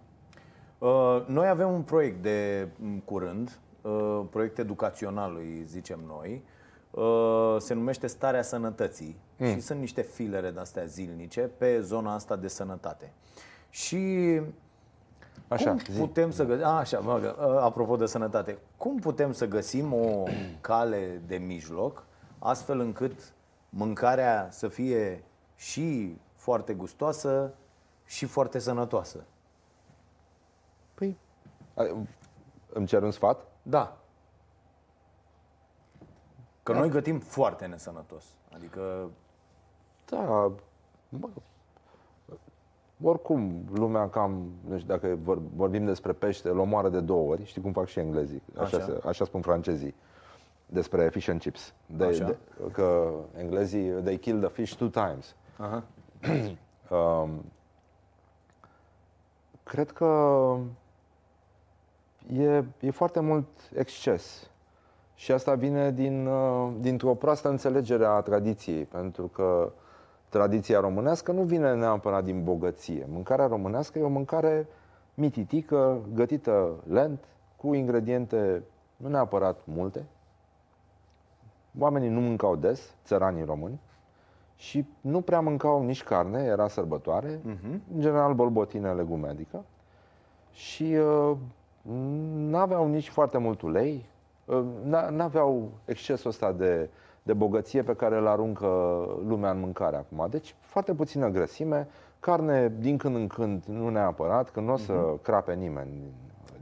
Uh, 0.77 1.25
Noi 1.27 1.47
avem 1.47 1.71
un 1.73 1.81
proiect 1.81 2.21
de 2.21 2.67
m, 2.75 2.97
curând, 2.97 3.59
uh, 3.81 4.21
proiect 4.29 4.57
educațional, 4.57 5.35
îi 5.35 5.63
zicem 5.65 5.99
noi, 6.07 6.43
Uh, 6.95 7.55
se 7.59 7.73
numește 7.73 8.07
Starea 8.07 8.41
Sănătății 8.41 9.17
Mm. 9.37 9.47
și 9.47 9.59
sunt 9.59 9.79
niște 9.79 10.01
filere 10.01 10.51
de-astea 10.51 10.85
zilnice 10.85 11.41
pe 11.41 11.79
zona 11.81 12.13
asta 12.13 12.35
de 12.35 12.47
sănătate. 12.47 13.13
Și 13.69 14.41
Așa, 15.47 15.69
cum 15.69 15.79
zi. 15.89 15.99
putem 15.99 16.31
să 16.31 16.43
găsim, 16.43 16.65
așa, 16.65 16.99
mă, 16.99 17.19
gă- 17.19 17.61
apropo 17.61 17.95
de 17.95 18.05
sănătate, 18.05 18.57
cum 18.77 18.97
putem 18.99 19.31
să 19.31 19.45
găsim 19.47 19.93
o 19.93 20.23
cale 20.61 21.21
de 21.27 21.35
mijloc 21.37 22.05
astfel 22.39 22.79
încât 22.79 23.33
mâncarea 23.69 24.47
să 24.51 24.67
fie 24.67 25.23
și 25.55 26.17
foarte 26.35 26.73
gustoasă 26.73 27.53
și 28.05 28.25
foarte 28.25 28.59
sănătoasă? 28.59 29.23
Păi, 30.93 31.17
a- 31.75 32.05
îmi 32.73 32.85
cer 32.85 33.01
un 33.03 33.11
sfat? 33.11 33.45
Da. 33.61 33.97
Că 36.63 36.73
noi 36.73 36.89
gătim 36.89 37.19
foarte 37.19 37.65
nesănătos. 37.65 38.23
Adică, 38.55 39.09
Da, 40.09 40.51
mă, 41.09 41.29
oricum, 43.03 43.63
lumea 43.73 44.09
cam, 44.09 44.45
nu 44.67 44.77
știu, 44.77 44.87
dacă 44.87 45.17
vor- 45.23 45.41
vorbim 45.55 45.85
despre 45.85 46.11
pește, 46.11 46.49
îl 46.49 46.57
omoară 46.59 46.89
de 46.89 46.99
două 46.99 47.29
ori, 47.31 47.45
știi 47.45 47.61
cum 47.61 47.71
fac 47.71 47.87
și 47.87 47.99
englezii, 47.99 48.41
așa, 48.57 48.77
Așa. 48.77 48.85
Se, 48.85 49.01
așa 49.07 49.25
spun 49.25 49.41
francezii, 49.41 49.95
despre 50.65 51.09
fish 51.09 51.27
and 51.29 51.39
chips. 51.39 51.73
De, 51.85 52.03
Așa. 52.05 52.25
de, 52.25 52.37
că 52.71 53.11
englezii, 53.37 53.89
they 53.89 54.17
kill 54.17 54.39
the 54.39 54.49
fish 54.49 54.75
two 54.75 54.87
times. 54.87 55.35
aha. 55.57 55.83
Um, 56.89 57.29
cred 59.63 59.91
că 59.91 60.55
e, 62.33 62.63
e 62.79 62.91
foarte 62.91 63.19
mult 63.19 63.47
exces. 63.75 64.49
Și 65.15 65.31
asta 65.31 65.53
vine 65.55 65.91
din, 65.91 66.25
uh, 66.27 66.71
dintr-o 66.79 67.13
proastă 67.13 67.49
înțelegere 67.49 68.05
a 68.05 68.19
tradiției, 68.21 68.83
pentru 68.83 69.27
că 69.27 69.71
tradiția 70.33 70.79
românească 70.79 71.31
nu 71.31 71.41
vine 71.41 71.73
neapărat 71.73 72.23
din 72.23 72.43
bogăție. 72.43 73.07
Mâncarea 73.11 73.47
românească 73.47 73.99
e 73.99 74.03
o 74.03 74.09
mâncare 74.09 74.67
mititică, 75.13 75.99
gătită 76.13 76.71
lent, 76.89 77.23
cu 77.55 77.73
ingrediente 77.73 78.63
nu 78.97 79.09
neapărat 79.09 79.59
multe. 79.63 80.05
Oamenii 81.79 82.09
nu 82.09 82.19
mâncau 82.19 82.55
des, 82.55 82.95
țăranii 83.05 83.43
români, 83.43 83.79
și 84.55 84.85
nu 85.01 85.21
prea 85.21 85.39
mâncau 85.39 85.83
nici 85.83 86.03
carne, 86.03 86.43
era 86.43 86.67
sărbătoare, 86.67 87.39
în 87.93 87.99
general 87.99 88.33
bolbotine, 88.33 88.93
legume, 88.93 89.27
adică. 89.27 89.63
Și 90.51 90.83
uh, 90.95 91.37
n-aveau 92.35 92.87
nici 92.87 93.09
foarte 93.09 93.37
mult 93.37 93.61
ulei, 93.61 94.05
uh, 94.45 94.63
n- 94.85 95.09
n-aveau 95.09 95.71
excesul 95.85 96.29
ăsta 96.29 96.51
de, 96.51 96.89
de 97.23 97.33
bogăție 97.33 97.83
pe 97.83 97.95
care 97.95 98.17
îl 98.17 98.27
aruncă 98.27 98.65
lumea 99.27 99.51
în 99.51 99.59
mâncare 99.59 99.95
acum. 99.95 100.27
Deci 100.29 100.55
foarte 100.59 100.93
puțină 100.93 101.27
grăsime, 101.29 101.87
carne 102.19 102.73
din 102.79 102.97
când 102.97 103.15
în 103.15 103.27
când, 103.27 103.63
nu 103.65 103.89
neapărat, 103.89 104.49
că 104.49 104.59
nu 104.59 104.73
o 104.73 104.77
să 104.77 104.93
crape 105.21 105.53
nimeni, 105.53 105.89
din, 105.89 106.11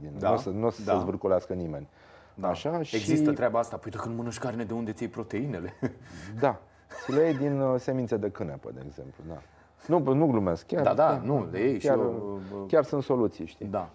din, 0.00 0.10
Da, 0.18 0.28
nu 0.28 0.34
o 0.34 0.38
să, 0.38 0.50
n-o 0.50 0.70
să 0.70 0.82
da. 0.82 0.92
se 0.92 0.98
zvârcolească 0.98 1.52
nimeni. 1.52 1.88
Da. 2.34 2.48
Așa, 2.48 2.82
și... 2.82 2.96
Există 2.96 3.32
treaba 3.32 3.58
asta. 3.58 3.76
Păi 3.76 3.90
dacă 3.90 4.04
când 4.04 4.16
mănânci 4.16 4.38
carne, 4.38 4.64
de 4.64 4.72
unde 4.72 4.92
ții 4.92 5.08
proteinele? 5.08 5.72
Da. 6.40 6.60
Ți 7.04 7.12
le 7.12 7.22
iei 7.22 7.34
din 7.34 7.60
uh, 7.60 7.80
semințe 7.80 8.16
de 8.16 8.30
cânepe, 8.30 8.68
de 8.74 8.82
exemplu. 8.86 9.24
Da. 9.28 9.42
Nu, 9.86 10.14
nu 10.14 10.26
glumesc. 10.26 10.66
Chiar, 10.66 10.82
Da, 10.82 10.94
da, 10.94 11.06
chiar, 11.06 11.20
nu, 11.20 11.48
le 11.50 11.58
iei 11.58 11.78
și 11.78 11.86
chiar, 11.86 11.96
eu, 11.98 12.40
bă, 12.50 12.56
chiar 12.66 12.84
sunt 12.84 13.02
soluții, 13.02 13.46
știi? 13.46 13.66
da. 13.66 13.88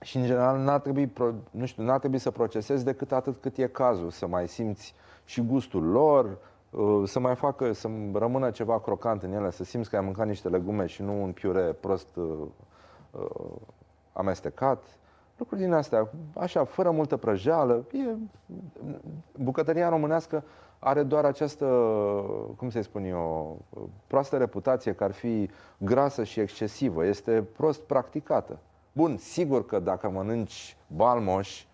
Și 0.00 0.16
în 0.16 0.24
general 0.24 0.58
n-ar 0.58 0.80
trebui, 0.80 1.06
pro- 1.06 1.34
nu 1.50 1.66
știu, 1.66 1.82
n-ar 1.82 1.98
trebui 1.98 2.18
să 2.18 2.30
procesezi 2.30 2.84
decât 2.84 3.12
atât 3.12 3.40
cât 3.40 3.56
e 3.56 3.66
cazul, 3.66 4.10
să 4.10 4.26
mai 4.26 4.48
simți 4.48 4.94
și 5.28 5.40
gustul 5.40 5.84
lor, 5.84 6.38
uh, 6.70 7.02
să 7.04 7.18
mai 7.18 7.34
facă, 7.34 7.72
să 7.72 7.88
rămână 8.12 8.50
ceva 8.50 8.80
crocant 8.80 9.22
în 9.22 9.32
ele, 9.32 9.50
să 9.50 9.64
simți 9.64 9.90
că 9.90 9.96
ai 9.96 10.04
mâncat 10.04 10.26
niște 10.26 10.48
legume 10.48 10.86
și 10.86 11.02
nu 11.02 11.22
un 11.22 11.32
piure 11.32 11.60
prost 11.60 12.16
uh, 12.16 12.24
uh, 13.10 13.50
amestecat. 14.12 14.84
Lucruri 15.36 15.60
din 15.60 15.72
astea, 15.72 16.10
așa, 16.34 16.64
fără 16.64 16.90
multă 16.90 17.16
prăjeală. 17.16 17.84
E, 17.92 18.14
bucătăria 19.32 19.88
românească 19.88 20.44
are 20.78 21.02
doar 21.02 21.24
această, 21.24 21.64
cum 22.56 22.70
să-i 22.70 22.82
spun 22.82 23.04
eu, 23.04 23.58
proastă 24.06 24.36
reputație 24.36 24.92
că 24.92 25.04
ar 25.04 25.12
fi 25.12 25.50
grasă 25.78 26.24
și 26.24 26.40
excesivă. 26.40 27.06
Este 27.06 27.42
prost 27.56 27.80
practicată. 27.80 28.58
Bun, 28.92 29.16
sigur 29.16 29.66
că 29.66 29.78
dacă 29.78 30.08
mănânci 30.08 30.76
balmoș, 30.86 31.66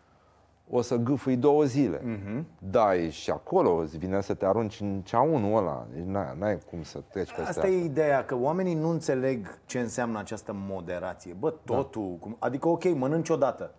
o 0.71 0.81
să 0.81 0.97
gâfâi 0.97 1.37
două 1.37 1.65
zile. 1.65 1.99
Mm-hmm. 1.99 2.45
Da, 2.59 2.95
e 2.95 3.09
și 3.09 3.31
acolo 3.31 3.71
îți 3.71 3.99
vine 3.99 4.21
să 4.21 4.35
te 4.35 4.47
arunci 4.47 4.81
în 4.81 5.01
ceaunul 5.01 5.57
ăla. 5.57 5.87
Deci 5.93 6.05
n-ai, 6.05 6.37
n-ai 6.39 6.59
cum 6.71 6.83
să 6.83 7.03
treci 7.11 7.35
peste 7.35 7.49
Asta 7.49 7.67
e 7.67 7.85
ideea, 7.85 8.25
că 8.25 8.37
oamenii 8.37 8.75
nu 8.75 8.89
înțeleg 8.89 9.59
ce 9.67 9.79
înseamnă 9.79 10.19
această 10.19 10.53
moderație. 10.55 11.37
Bă, 11.39 11.55
totul, 11.65 12.17
cum, 12.21 12.37
adică 12.39 12.69
ok, 12.69 12.95
mănânci 12.95 13.29
odată, 13.29 13.75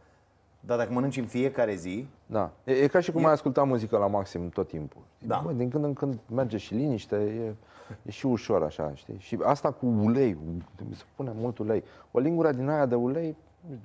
dar 0.60 0.78
dacă 0.78 0.94
mănânci 0.94 1.18
în 1.18 1.26
fiecare 1.26 1.76
zi, 1.76 2.08
Da. 2.26 2.52
E, 2.64 2.74
e 2.74 2.88
ca 2.88 3.00
și 3.00 3.12
cum 3.12 3.26
ai 3.26 3.32
asculta 3.32 3.64
muzică 3.64 3.98
la 3.98 4.08
maxim 4.08 4.50
tot 4.50 4.68
timpul. 4.68 5.02
Da. 5.20 5.42
Bă, 5.46 5.52
din 5.52 5.70
când 5.70 5.84
în 5.84 5.94
când 5.94 6.20
merge 6.30 6.58
și 6.58 6.74
liniște, 6.74 7.16
e, 7.16 7.56
e 8.02 8.12
și 8.12 8.26
ușor 8.26 8.64
așa, 8.64 8.92
știi? 8.94 9.18
Și 9.20 9.40
asta 9.44 9.72
cu 9.72 9.86
ulei, 9.86 10.38
trebuie 10.76 10.98
să 10.98 11.04
punem 11.16 11.36
mult 11.38 11.58
ulei. 11.58 11.84
O 12.12 12.20
lingură 12.20 12.52
din 12.52 12.70
aia 12.70 12.86
de 12.86 12.96
ulei 12.96 13.36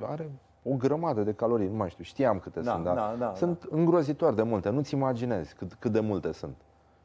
are 0.01 0.31
o 0.63 0.75
grămadă 0.75 1.23
de 1.23 1.33
calorii, 1.33 1.69
nu 1.69 1.77
mai 1.77 1.89
știu, 1.91 2.05
știam 2.05 2.39
câte 2.39 2.61
Da, 2.61 2.73
sunt, 2.73 2.85
dar 2.85 2.95
da, 2.95 3.15
da, 3.19 3.33
sunt 3.35 3.67
îngrozitor 3.71 4.35
de 4.35 4.43
multe, 4.43 4.71
nu-ți 4.71 4.95
imaginezi 4.95 5.55
cât, 5.55 5.75
cât 5.79 5.93
de 5.93 6.01
multe 6.01 6.33
sunt. 6.33 6.55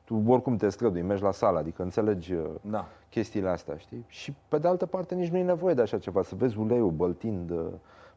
Tu 0.04 0.24
oricum 0.28 0.56
te 0.56 0.70
strădui, 0.70 1.02
mergi 1.02 1.24
la 1.24 1.32
sală, 1.32 1.58
adică 1.58 1.82
înțelegi 1.84 2.34
uh, 2.34 2.46
Da. 2.62 2.88
chestiile 3.10 3.50
astea, 3.50 3.78
știi? 3.78 4.06
Și 4.08 4.34
pe 4.48 4.58
de 4.58 4.68
altă 4.68 4.86
parte 4.86 5.16
nici 5.16 5.30
nu 5.30 5.38
e 5.38 5.44
nevoie 5.44 5.74
de 5.74 5.82
așa 5.82 5.98
ceva, 5.98 6.24
să 6.24 6.36
vezi 6.36 6.58
uleiul 6.58 6.92
băltind 6.92 7.50
uh, 7.50 7.66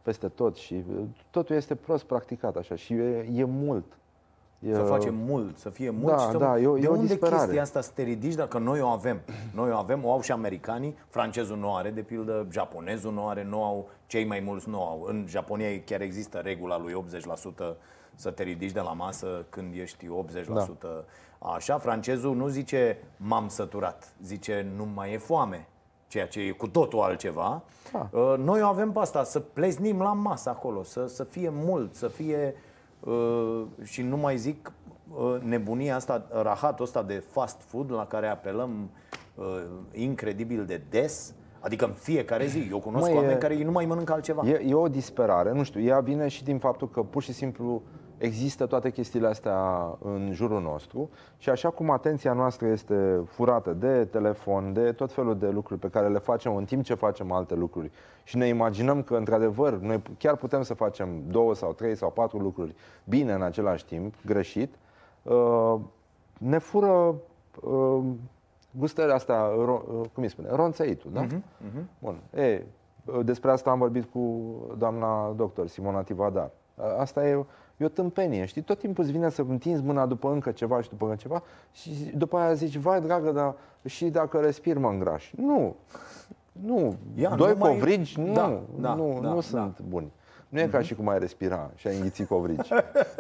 peste 0.03 0.29
tot 0.29 0.57
și 0.57 0.85
uh, 0.91 1.03
totul 1.31 1.57
este 1.57 1.75
prost 1.75 2.05
practicat 2.05 2.57
așa 2.57 2.75
și 2.75 2.93
e, 2.95 3.29
e 3.35 3.45
mult. 3.45 3.85
E, 4.59 4.75
să 4.75 4.81
facem 4.83 5.15
mult, 5.15 5.59
să 5.59 5.69
fie 5.71 5.91
mult 5.91 6.17
da, 6.17 6.23
și 6.23 6.31
să... 6.31 6.37
da, 6.37 6.59
e 6.59 6.67
o- 6.67 6.75
de 6.75 6.81
e 6.85 6.87
o 6.89 6.93
unde 6.93 7.07
disperare. 7.07 7.37
chestia 7.43 7.63
asta 7.63 7.81
să 7.81 7.91
te 7.95 8.03
ridici 8.03 8.35
dacă 8.35 8.59
noi 8.59 8.81
o 8.81 8.87
avem? 8.87 9.21
Noi 9.55 9.71
o 9.71 9.77
avem, 9.77 10.05
o 10.05 10.13
au 10.13 10.21
și 10.21 10.33
americanii, 10.33 10.97
francezul 11.09 11.57
nu 11.57 11.75
are, 11.75 11.91
de 11.91 12.01
pildă, 12.01 12.47
japonezul 12.51 13.13
nu 13.13 13.29
are, 13.29 13.45
nu 13.45 13.63
au, 13.65 13.89
cei 14.07 14.25
mai 14.25 14.41
mulți 14.41 14.69
nu 14.69 14.83
au. 14.83 15.03
În 15.07 15.25
Japonia 15.29 15.69
chiar 15.85 16.01
există 16.01 16.39
regula 16.39 16.79
lui 16.79 17.05
80% 17.73 17.75
să 18.15 18.31
te 18.31 18.43
ridici 18.43 18.73
de 18.73 18.81
la 18.81 18.93
masă 18.93 19.45
când 19.49 19.75
ești 19.75 20.07
80% 20.07 20.47
Da. 20.53 21.05
așa. 21.39 21.79
Francezul 21.79 22.37
nu 22.37 22.47
zice 22.49 22.99
m-am 23.17 23.49
săturat, 23.49 24.13
zice 24.23 24.67
nu 24.77 24.89
mai 24.95 25.13
e 25.13 25.19
foame 25.19 25.69
ceea 26.07 26.27
ce 26.27 26.41
e 26.41 26.51
cu 26.51 26.69
totul 26.69 27.01
altceva. 27.01 27.63
Da. 27.93 28.09
Uh, 28.19 28.35
Noi 28.39 28.63
o 28.63 28.67
avem 28.67 28.93
pe 28.93 28.99
asta, 28.99 29.25
să 29.25 29.41
pleznim 29.41 30.03
la 30.03 30.13
masă 30.13 30.49
acolo, 30.51 30.83
să, 30.83 31.07
să 31.07 31.25
fie 31.25 31.49
mult, 31.53 31.95
să 31.95 32.09
fie 32.09 32.55
uh, 32.57 32.61
și 33.83 34.03
nu 34.03 34.17
mai 34.17 34.37
zic 34.37 34.73
uh, 35.17 35.41
nebunia 35.43 35.95
asta, 35.95 36.27
rahatul 36.43 36.85
ăsta 36.85 37.03
de 37.03 37.25
fast 37.31 37.61
food 37.61 37.93
la 37.93 38.07
care 38.07 38.27
apelăm 38.27 38.91
uh, 39.35 39.45
incredibil 39.93 40.65
de 40.65 40.83
des, 40.91 41.35
adică 41.61 41.85
în 41.85 41.93
fiecare 41.93 42.47
zi. 42.47 42.69
Eu 42.71 42.79
cunosc 42.79 43.07
Măi, 43.07 43.15
oameni 43.15 43.33
e- 43.33 43.39
care 43.39 43.65
nu 43.65 43.71
mai 43.71 43.87
mănâncă 43.87 44.13
altceva. 44.13 44.47
E, 44.47 44.65
e 44.67 44.75
o 44.75 44.89
disperare, 44.89 45.53
nu 45.53 45.63
știu, 45.63 45.81
ea 45.81 46.01
vine 46.01 46.29
și 46.29 46.45
din 46.45 46.59
faptul 46.59 46.91
că 46.91 47.03
pur 47.03 47.23
și 47.23 47.33
simplu 47.33 47.83
există 48.19 48.67
toate 48.67 48.91
chestiile 48.91 49.27
astea 49.27 49.59
în 50.03 50.31
jurul 50.33 50.61
nostru 50.61 51.11
și 51.39 51.51
așa 51.51 51.71
cum 51.71 51.91
atenția 51.91 52.33
noastră 52.33 52.67
este 52.67 53.21
furată 53.27 53.73
de 53.73 54.05
telefon, 54.05 54.73
de 54.73 54.93
tot 54.93 55.13
felul 55.13 55.39
de 55.39 55.49
lucruri 55.49 55.81
pe 55.81 55.89
care 55.89 56.09
le 56.09 56.19
facem 56.19 56.57
în 56.57 56.65
timp 56.65 56.85
ce 56.85 56.95
facem 56.95 57.33
alte 57.33 57.55
lucruri 57.55 57.91
și 58.25 58.37
ne 58.37 58.47
imaginăm 58.47 59.03
că 59.03 59.17
într-adevăr 59.17 59.79
noi 59.79 60.03
chiar 60.19 60.37
putem 60.37 60.63
să 60.63 60.75
facem 60.75 61.09
două 61.31 61.55
sau 61.55 61.73
trei 61.73 61.95
sau 61.95 62.11
patru 62.11 62.39
lucruri 62.39 62.75
bine 63.05 63.33
în 63.33 63.43
același 63.43 63.85
timp, 63.85 64.15
greșit, 64.27 64.75
uh, 65.23 65.75
ne 66.39 66.59
fură 66.59 67.15
uh, 67.63 67.99
gustarea 68.71 69.15
asta, 69.15 69.53
ro- 69.53 69.89
uh, 69.89 70.07
cum 70.13 70.23
îi 70.23 70.29
spune, 70.29 70.49
ronțăitul, 70.51 71.11
da? 71.13 71.21
Bun. 71.99 72.21
E, 72.35 72.63
despre 73.25 73.51
asta 73.51 73.71
am 73.71 73.79
vorbit 73.79 74.05
cu 74.13 74.53
doamna 74.79 75.33
doctor 75.37 75.67
Simona 75.67 76.03
Tivadar. 76.03 76.51
Asta 76.99 77.29
e, 77.29 77.45
e 77.79 77.85
o 77.85 77.89
tâmpenie, 77.89 78.45
știi? 78.45 78.63
Tot 78.63 78.79
timpul 78.79 79.05
îți 79.05 79.13
vine 79.13 79.31
să 79.31 79.45
întinzi 79.49 79.83
mâna 79.83 80.07
după 80.07 80.31
încă 80.31 80.51
ceva 80.51 80.81
și 80.81 80.89
după 80.89 81.05
încă 81.05 81.17
ceva 81.17 81.43
și 81.73 81.91
după 82.17 82.37
aia 82.37 82.53
zici, 82.53 82.77
vai 82.77 83.01
dragă, 83.01 83.31
dar 83.31 83.55
și 83.87 84.05
dacă 84.05 84.39
respir 84.39 84.79
mă 84.79 84.89
îngraș. 84.89 85.33
Nu, 85.37 85.77
nu. 86.53 86.95
Ia, 87.15 87.35
Doi 87.35 87.53
nu 87.53 87.59
mai- 87.59 87.71
covrigi, 87.73 88.21
nu, 88.21 88.33
Da, 88.33 88.61
da, 88.81 88.95
nu, 88.95 89.19
da, 89.23 89.29
nu 89.29 89.35
da. 89.35 89.41
sunt 89.41 89.81
buni. 89.89 90.13
Nu 90.49 90.61
e 90.61 90.67
ca 90.67 90.81
și 90.81 90.95
cum 90.95 91.09
ai 91.09 91.19
respira 91.19 91.71
și 91.75 91.87
ai 91.89 91.97
înghiți 91.97 92.25
covrigi 92.25 92.69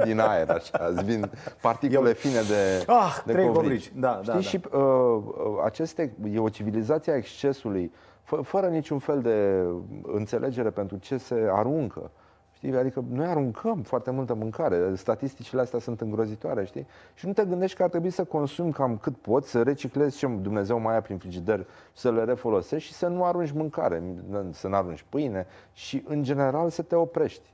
din 0.04 0.18
aer, 0.20 0.50
așa, 0.50 0.86
îți 0.90 1.04
vin 1.04 1.30
particule 1.62 2.12
fine 2.12 2.40
de, 2.48 2.84
Ah, 2.86 3.22
de 3.26 3.32
trei 3.32 3.46
covrigi. 3.46 3.62
covrigi. 3.62 3.92
Da, 4.00 4.08
da, 4.10 4.20
Știi? 4.20 4.32
da. 4.32 4.40
Și 4.40 4.60
uh, 4.76 4.80
uh, 4.80 5.62
aceste, 5.64 6.12
e 6.32 6.38
o 6.38 6.48
civilizație 6.48 7.12
a 7.12 7.16
excesului, 7.16 7.92
fă, 8.22 8.36
fără 8.36 8.66
niciun 8.66 8.98
fel 8.98 9.20
de 9.20 9.64
înțelegere 10.12 10.70
pentru 10.70 10.96
ce 10.96 11.16
se 11.16 11.48
aruncă. 11.52 12.10
Știi? 12.58 12.76
Adică 12.76 13.04
noi 13.10 13.26
aruncăm 13.26 13.82
foarte 13.82 14.10
multă 14.10 14.34
mâncare, 14.34 14.94
statisticile 14.94 15.60
astea 15.60 15.78
sunt 15.78 16.00
îngrozitoare, 16.00 16.64
știi? 16.64 16.86
Și 17.14 17.26
nu 17.26 17.32
te 17.32 17.44
gândești 17.44 17.76
că 17.76 17.82
ar 17.82 17.88
trebui 17.88 18.10
să 18.10 18.24
consumi 18.24 18.72
cam 18.72 18.96
cât 18.96 19.16
poți, 19.16 19.50
să 19.50 19.62
reciclezi 19.62 20.16
ce 20.18 20.26
Dumnezeu 20.26 20.78
mai 20.78 20.94
ia 20.94 21.00
prin 21.00 21.18
frigider, 21.18 21.66
să 21.92 22.12
le 22.12 22.24
refolosești 22.24 22.88
și 22.88 22.94
să 22.94 23.06
nu 23.06 23.24
arunci 23.24 23.50
mâncare, 23.50 24.02
să 24.50 24.68
nu 24.68 24.74
arunci 24.74 25.04
pâine 25.08 25.46
și 25.72 26.04
în 26.08 26.22
general 26.22 26.70
să 26.70 26.82
te 26.82 26.94
oprești. 26.94 27.52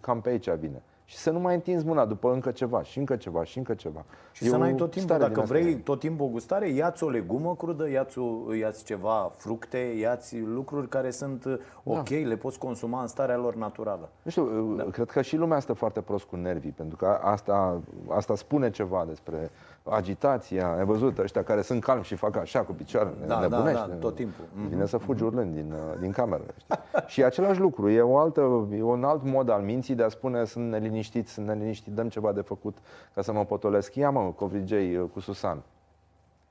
Cam 0.00 0.20
pe 0.20 0.28
aici 0.28 0.50
vine 0.50 0.82
și 1.12 1.18
să 1.18 1.30
nu 1.30 1.38
mai 1.38 1.54
întinzi 1.54 1.86
mâna 1.86 2.04
după 2.04 2.32
încă 2.32 2.50
ceva 2.50 2.82
și 2.82 2.98
încă 2.98 3.16
ceva 3.16 3.44
și 3.44 3.58
încă 3.58 3.74
ceva. 3.74 4.04
Și 4.32 4.44
e 4.44 4.48
să 4.48 4.56
n-ai 4.56 4.74
tot 4.74 4.90
timpul, 4.90 5.18
dacă 5.18 5.40
vrei 5.40 5.76
tot 5.76 5.98
timpul 5.98 6.26
o 6.26 6.28
gustare, 6.28 6.68
ia-ți 6.68 7.04
o 7.04 7.08
legumă 7.08 7.56
crudă, 7.56 7.90
ia-ți, 7.90 8.18
o, 8.18 8.52
ia-ți 8.52 8.84
ceva 8.84 9.32
fructe, 9.36 9.78
ia-ți 9.78 10.38
lucruri 10.38 10.88
care 10.88 11.10
sunt 11.10 11.44
uh, 11.44 11.58
ok, 11.84 12.08
da. 12.08 12.16
le 12.16 12.36
poți 12.36 12.58
consuma 12.58 13.00
în 13.00 13.06
starea 13.06 13.36
lor 13.36 13.54
naturală. 13.54 14.08
Nu 14.22 14.30
știu, 14.30 14.70
uh, 14.72 14.76
da. 14.76 14.90
cred 14.90 15.10
că 15.10 15.22
și 15.22 15.36
lumea 15.36 15.58
stă 15.58 15.72
foarte 15.72 16.00
prost 16.00 16.24
cu 16.24 16.36
nervii, 16.36 16.70
pentru 16.70 16.96
că 16.96 17.18
asta, 17.22 17.80
asta 18.08 18.34
spune 18.34 18.70
ceva 18.70 19.04
despre 19.08 19.50
agitația, 19.82 20.76
ai 20.76 20.84
văzut 20.84 21.18
ăștia 21.18 21.42
care 21.42 21.62
sunt 21.62 21.82
calmi 21.82 22.04
și 22.04 22.14
fac 22.14 22.36
așa 22.36 22.60
cu 22.60 22.72
picioarele, 22.72 23.26
da, 23.26 23.40
nebunește. 23.40 23.72
Da, 23.72 23.86
da, 23.86 23.94
tot 23.94 24.14
timpul. 24.14 24.44
Vine 24.68 24.86
să 24.86 24.96
fugi 24.96 25.22
urlând 25.22 25.54
din, 25.54 25.72
uh, 25.72 25.98
din 26.00 26.12
cameră. 26.12 26.42
Știi? 26.56 26.74
și 27.06 27.24
același 27.24 27.60
lucru, 27.60 27.90
e, 27.90 28.00
o 28.00 28.18
altă, 28.18 28.68
e 28.72 28.82
un 28.82 29.04
alt 29.04 29.22
mod 29.22 29.48
al 29.48 29.62
minții 29.62 29.94
de 29.94 30.02
a 30.02 30.08
spune 30.08 30.44
sunt 30.44 30.70
neliniștit, 30.70 31.28
sunt 31.28 31.46
neliniștit, 31.46 31.92
dăm 31.92 32.08
ceva 32.08 32.32
de 32.32 32.40
făcut 32.40 32.76
ca 33.14 33.22
să 33.22 33.32
mă 33.32 33.44
potolesc. 33.44 33.94
Ia 33.94 34.10
mă, 34.10 34.32
covrigei 34.36 34.96
uh, 34.96 35.08
cu 35.12 35.20
Susan. 35.20 35.62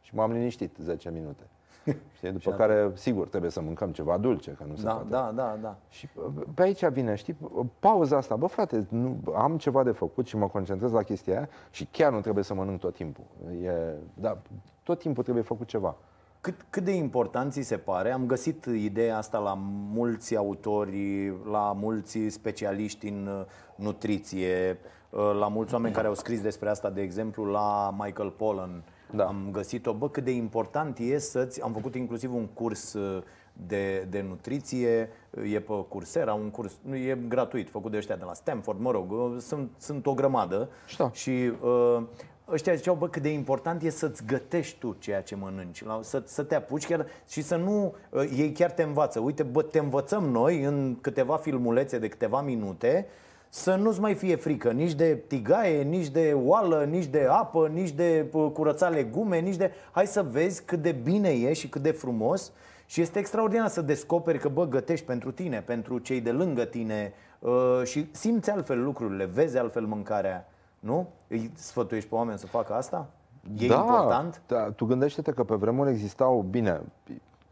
Și 0.01 0.15
m-am 0.15 0.31
liniștit 0.31 0.75
10 0.79 1.09
minute. 1.09 1.43
Știi? 2.15 2.31
După 2.31 2.51
care, 2.51 2.91
sigur, 2.93 3.27
trebuie 3.27 3.51
să 3.51 3.61
mâncăm 3.61 3.91
ceva 3.91 4.17
dulce, 4.17 4.51
că 4.51 4.63
nu 4.67 4.75
se 4.75 4.83
da, 4.83 4.91
poate. 4.91 5.09
Da, 5.09 5.31
da, 5.35 5.57
da. 5.61 5.75
Și 5.89 6.07
pe 6.53 6.61
aici 6.61 6.85
vine, 6.85 7.15
știi, 7.15 7.37
pauza 7.79 8.17
asta. 8.17 8.35
Bă, 8.35 8.45
frate, 8.45 8.87
nu, 8.89 9.19
am 9.35 9.57
ceva 9.57 9.83
de 9.83 9.91
făcut 9.91 10.27
și 10.27 10.37
mă 10.37 10.47
concentrez 10.47 10.91
la 10.91 11.03
chestia 11.03 11.37
aia 11.37 11.49
și 11.69 11.87
chiar 11.91 12.11
nu 12.11 12.19
trebuie 12.19 12.43
să 12.43 12.53
mănânc 12.53 12.79
tot 12.79 12.93
timpul. 12.93 13.23
E, 13.63 13.71
da, 14.13 14.37
tot 14.83 14.99
timpul 14.99 15.23
trebuie 15.23 15.43
făcut 15.43 15.67
ceva. 15.67 15.95
Cât, 16.41 16.65
cât 16.69 16.83
de 16.83 16.91
important 16.91 17.51
ți 17.51 17.61
se 17.61 17.77
pare? 17.77 18.11
Am 18.11 18.25
găsit 18.25 18.65
ideea 18.65 19.17
asta 19.17 19.37
la 19.37 19.53
mulți 19.93 20.35
autori, 20.35 21.33
la 21.51 21.73
mulți 21.79 22.19
specialiști 22.27 23.07
în 23.07 23.27
uh, 23.27 23.45
nutriție, 23.75 24.77
uh, 25.09 25.35
la 25.39 25.47
mulți 25.47 25.73
oameni 25.73 25.93
care 25.93 26.07
au 26.07 26.13
scris 26.13 26.41
despre 26.41 26.69
asta, 26.69 26.89
de 26.89 27.01
exemplu, 27.01 27.43
la 27.43 27.95
Michael 27.97 28.29
Pollan 28.29 28.83
da. 29.13 29.25
am 29.25 29.49
găsit-o. 29.51 29.93
Bă, 29.93 30.09
cât 30.09 30.23
de 30.23 30.31
important 30.31 30.97
e 30.97 31.17
să-ți... 31.17 31.61
Am 31.61 31.73
făcut 31.73 31.95
inclusiv 31.95 32.33
un 32.33 32.45
curs 32.47 32.93
uh, 32.93 33.23
de, 33.53 34.07
de 34.09 34.25
nutriție, 34.27 35.09
e 35.51 35.59
pe 35.59 35.85
Coursera, 35.87 36.33
un 36.33 36.49
curs, 36.49 36.77
nu 36.81 36.95
e 36.95 37.17
gratuit, 37.27 37.69
făcut 37.69 37.91
de 37.91 37.97
ăștia 37.97 38.15
de 38.15 38.23
la 38.23 38.33
Stanford, 38.33 38.79
mă 38.79 38.91
rog, 38.91 39.11
uh, 39.11 39.35
sunt, 39.39 39.71
sunt 39.77 40.05
o 40.05 40.13
grămadă. 40.13 40.69
Știu. 40.87 41.09
Și 41.13 41.51
uh, 41.61 42.01
ăștia 42.49 42.73
ziceau, 42.73 42.95
bă, 42.95 43.09
cât 43.09 43.21
de 43.21 43.29
important 43.29 43.81
e 43.81 43.89
să-ți 43.89 44.25
gătești 44.25 44.79
tu 44.79 44.95
ceea 44.99 45.21
ce 45.21 45.35
mănânci, 45.35 45.83
să, 46.01 46.23
să 46.25 46.43
te 46.43 46.55
apuci 46.55 46.87
chiar 46.87 47.05
și 47.27 47.41
să 47.41 47.55
nu, 47.55 47.95
uh, 48.09 48.31
ei 48.37 48.51
chiar 48.51 48.71
te 48.71 48.83
învață. 48.83 49.19
Uite, 49.19 49.43
bă, 49.43 49.61
te 49.61 49.79
învățăm 49.79 50.23
noi 50.23 50.63
în 50.63 50.97
câteva 51.01 51.37
filmulețe 51.37 51.99
de 51.99 52.07
câteva 52.07 52.41
minute 52.41 53.07
să 53.53 53.75
nu-ți 53.75 53.99
mai 53.99 54.13
fie 54.13 54.35
frică 54.35 54.71
nici 54.71 54.93
de 54.93 55.15
tigaie, 55.27 55.83
nici 55.83 56.07
de 56.07 56.37
oală, 56.43 56.83
nici 56.83 57.05
de 57.05 57.27
apă, 57.29 57.67
nici 57.67 57.91
de 57.91 58.25
curăța 58.53 58.89
legume, 58.89 59.39
nici 59.39 59.55
de... 59.55 59.71
Hai 59.91 60.07
să 60.07 60.23
vezi 60.23 60.63
cât 60.63 60.81
de 60.81 60.91
bine 60.91 61.29
e 61.29 61.53
și 61.53 61.69
cât 61.69 61.81
de 61.81 61.91
frumos 61.91 62.51
și 62.85 63.01
este 63.01 63.19
extraordinar 63.19 63.67
să 63.67 63.81
descoperi 63.81 64.39
că, 64.39 64.49
bă, 64.49 64.67
gătești 64.67 65.05
pentru 65.05 65.31
tine, 65.31 65.61
pentru 65.61 65.97
cei 65.97 66.21
de 66.21 66.31
lângă 66.31 66.65
tine 66.65 67.13
uh, 67.39 67.81
și 67.83 68.09
simți 68.11 68.49
altfel 68.49 68.83
lucrurile, 68.83 69.25
vezi 69.25 69.57
altfel 69.57 69.85
mâncarea, 69.85 70.49
nu? 70.79 71.07
Îi 71.27 71.51
sfătuiești 71.55 72.09
pe 72.09 72.15
oameni 72.15 72.37
să 72.37 72.47
facă 72.47 72.73
asta? 72.73 73.09
E 73.57 73.67
da, 73.67 73.75
important? 73.75 74.41
Da, 74.47 74.71
tu 74.71 74.85
gândește-te 74.85 75.31
că 75.31 75.43
pe 75.43 75.55
vremuri 75.55 75.89
existau, 75.89 76.45
bine, 76.49 76.81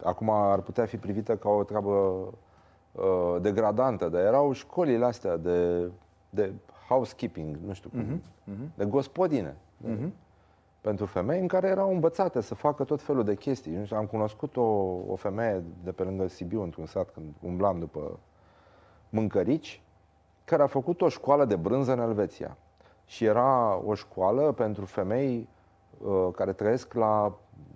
acum 0.04 0.30
ar 0.30 0.60
putea 0.60 0.86
fi 0.86 0.96
privită 0.96 1.36
ca 1.36 1.48
o 1.48 1.62
treabă 1.62 2.24
uh, 2.92 3.36
degradantă, 3.40 4.08
dar 4.08 4.20
erau 4.20 4.52
școlile 4.52 5.04
astea 5.04 5.36
de, 5.36 5.90
de 6.30 6.52
housekeeping, 6.88 7.56
nu 7.66 7.72
știu 7.72 7.90
cum, 7.90 8.04
uh-huh, 8.04 8.52
uh-huh. 8.52 8.74
de 8.74 8.84
gospodine. 8.84 9.56
Uh-huh. 9.88 10.08
Pentru 10.80 11.06
femei 11.06 11.40
în 11.40 11.46
care 11.46 11.68
erau 11.68 11.92
învățate 11.92 12.40
să 12.40 12.54
facă 12.54 12.84
tot 12.84 13.02
felul 13.02 13.24
de 13.24 13.34
chestii. 13.34 13.88
Am 13.92 14.06
cunoscut 14.06 14.56
o, 14.56 14.62
o 15.08 15.16
femeie 15.16 15.62
de 15.84 15.92
pe 15.92 16.02
lângă 16.02 16.26
Sibiu, 16.26 16.62
într-un 16.62 16.86
sat, 16.86 17.10
când 17.10 17.26
umblam 17.40 17.78
după 17.78 18.18
mâncărici, 19.08 19.82
care 20.44 20.62
a 20.62 20.66
făcut 20.66 21.00
o 21.00 21.08
școală 21.08 21.44
de 21.44 21.56
brânză 21.56 21.92
în 21.92 21.98
Elveția. 21.98 22.56
Și 23.04 23.24
era 23.24 23.80
o 23.86 23.94
școală 23.94 24.52
pentru 24.52 24.84
femei 24.84 25.48
uh, 25.98 26.28
care 26.34 26.52
trăiesc 26.52 26.94
la, 26.94 27.32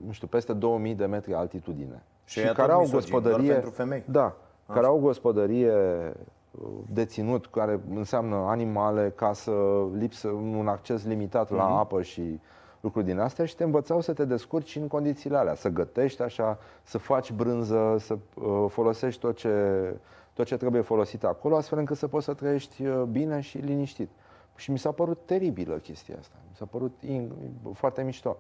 nu 0.07 0.13
știu, 0.13 0.27
peste 0.27 0.53
2000 0.53 0.95
de 0.95 1.07
metri 1.07 1.35
altitudine. 1.35 2.03
Și, 2.25 2.41
și 2.41 2.53
care 2.53 2.73
au 2.73 2.89
gospodărie. 2.91 3.53
pentru 3.53 3.71
femei. 3.71 4.03
Da, 4.07 4.37
Așa. 4.67 4.75
care 4.75 4.87
au 4.87 4.99
gospodărie 4.99 5.73
uh, 5.73 6.69
de 6.93 7.05
ținut, 7.05 7.47
care 7.47 7.81
înseamnă 7.95 8.37
animale, 8.37 9.13
casă, 9.17 9.53
lipsă, 9.93 10.29
un 10.29 10.69
acces 10.69 11.05
limitat 11.05 11.51
la 11.51 11.69
uh-huh. 11.69 11.81
apă 11.81 12.03
și 12.03 12.41
lucruri 12.85 13.05
din 13.05 13.19
astea 13.19 13.45
și 13.45 13.57
te 13.57 13.65
învățau 13.65 14.01
să 14.01 14.13
te 14.13 14.25
descurci 14.25 14.77
în 14.77 14.89
condițiile 14.89 15.37
alea, 15.37 15.55
să 15.55 15.69
gătești 15.69 16.23
așa, 16.23 16.59
să 16.83 16.99
faci 16.99 17.33
brânză, 17.33 17.97
să 17.99 18.19
uh, 18.35 18.65
folosești 18.69 19.21
tot 19.21 19.37
ce, 19.37 19.97
tot 20.33 20.47
ce 20.47 20.57
trebuie 20.57 20.83
folosit 20.83 21.25
acolo, 21.25 21.57
astfel 21.57 21.79
încât 21.79 21.97
să 21.97 22.09
poți 22.09 22.25
să 22.25 22.35
trăiești 22.35 22.87
uh, 22.87 23.03
bine 23.03 23.41
și 23.41 23.59
liniștit. 23.59 24.11
Și 24.57 24.71
mi 24.71 24.79
s-a 24.79 24.91
părut 24.91 25.21
teribilă 25.25 25.75
chestia 25.75 26.17
asta. 26.19 26.35
Mi 26.49 26.57
s-a 26.57 26.65
părut 26.65 27.03
in, 27.07 27.33
foarte 27.73 28.03
mișto. 28.03 28.37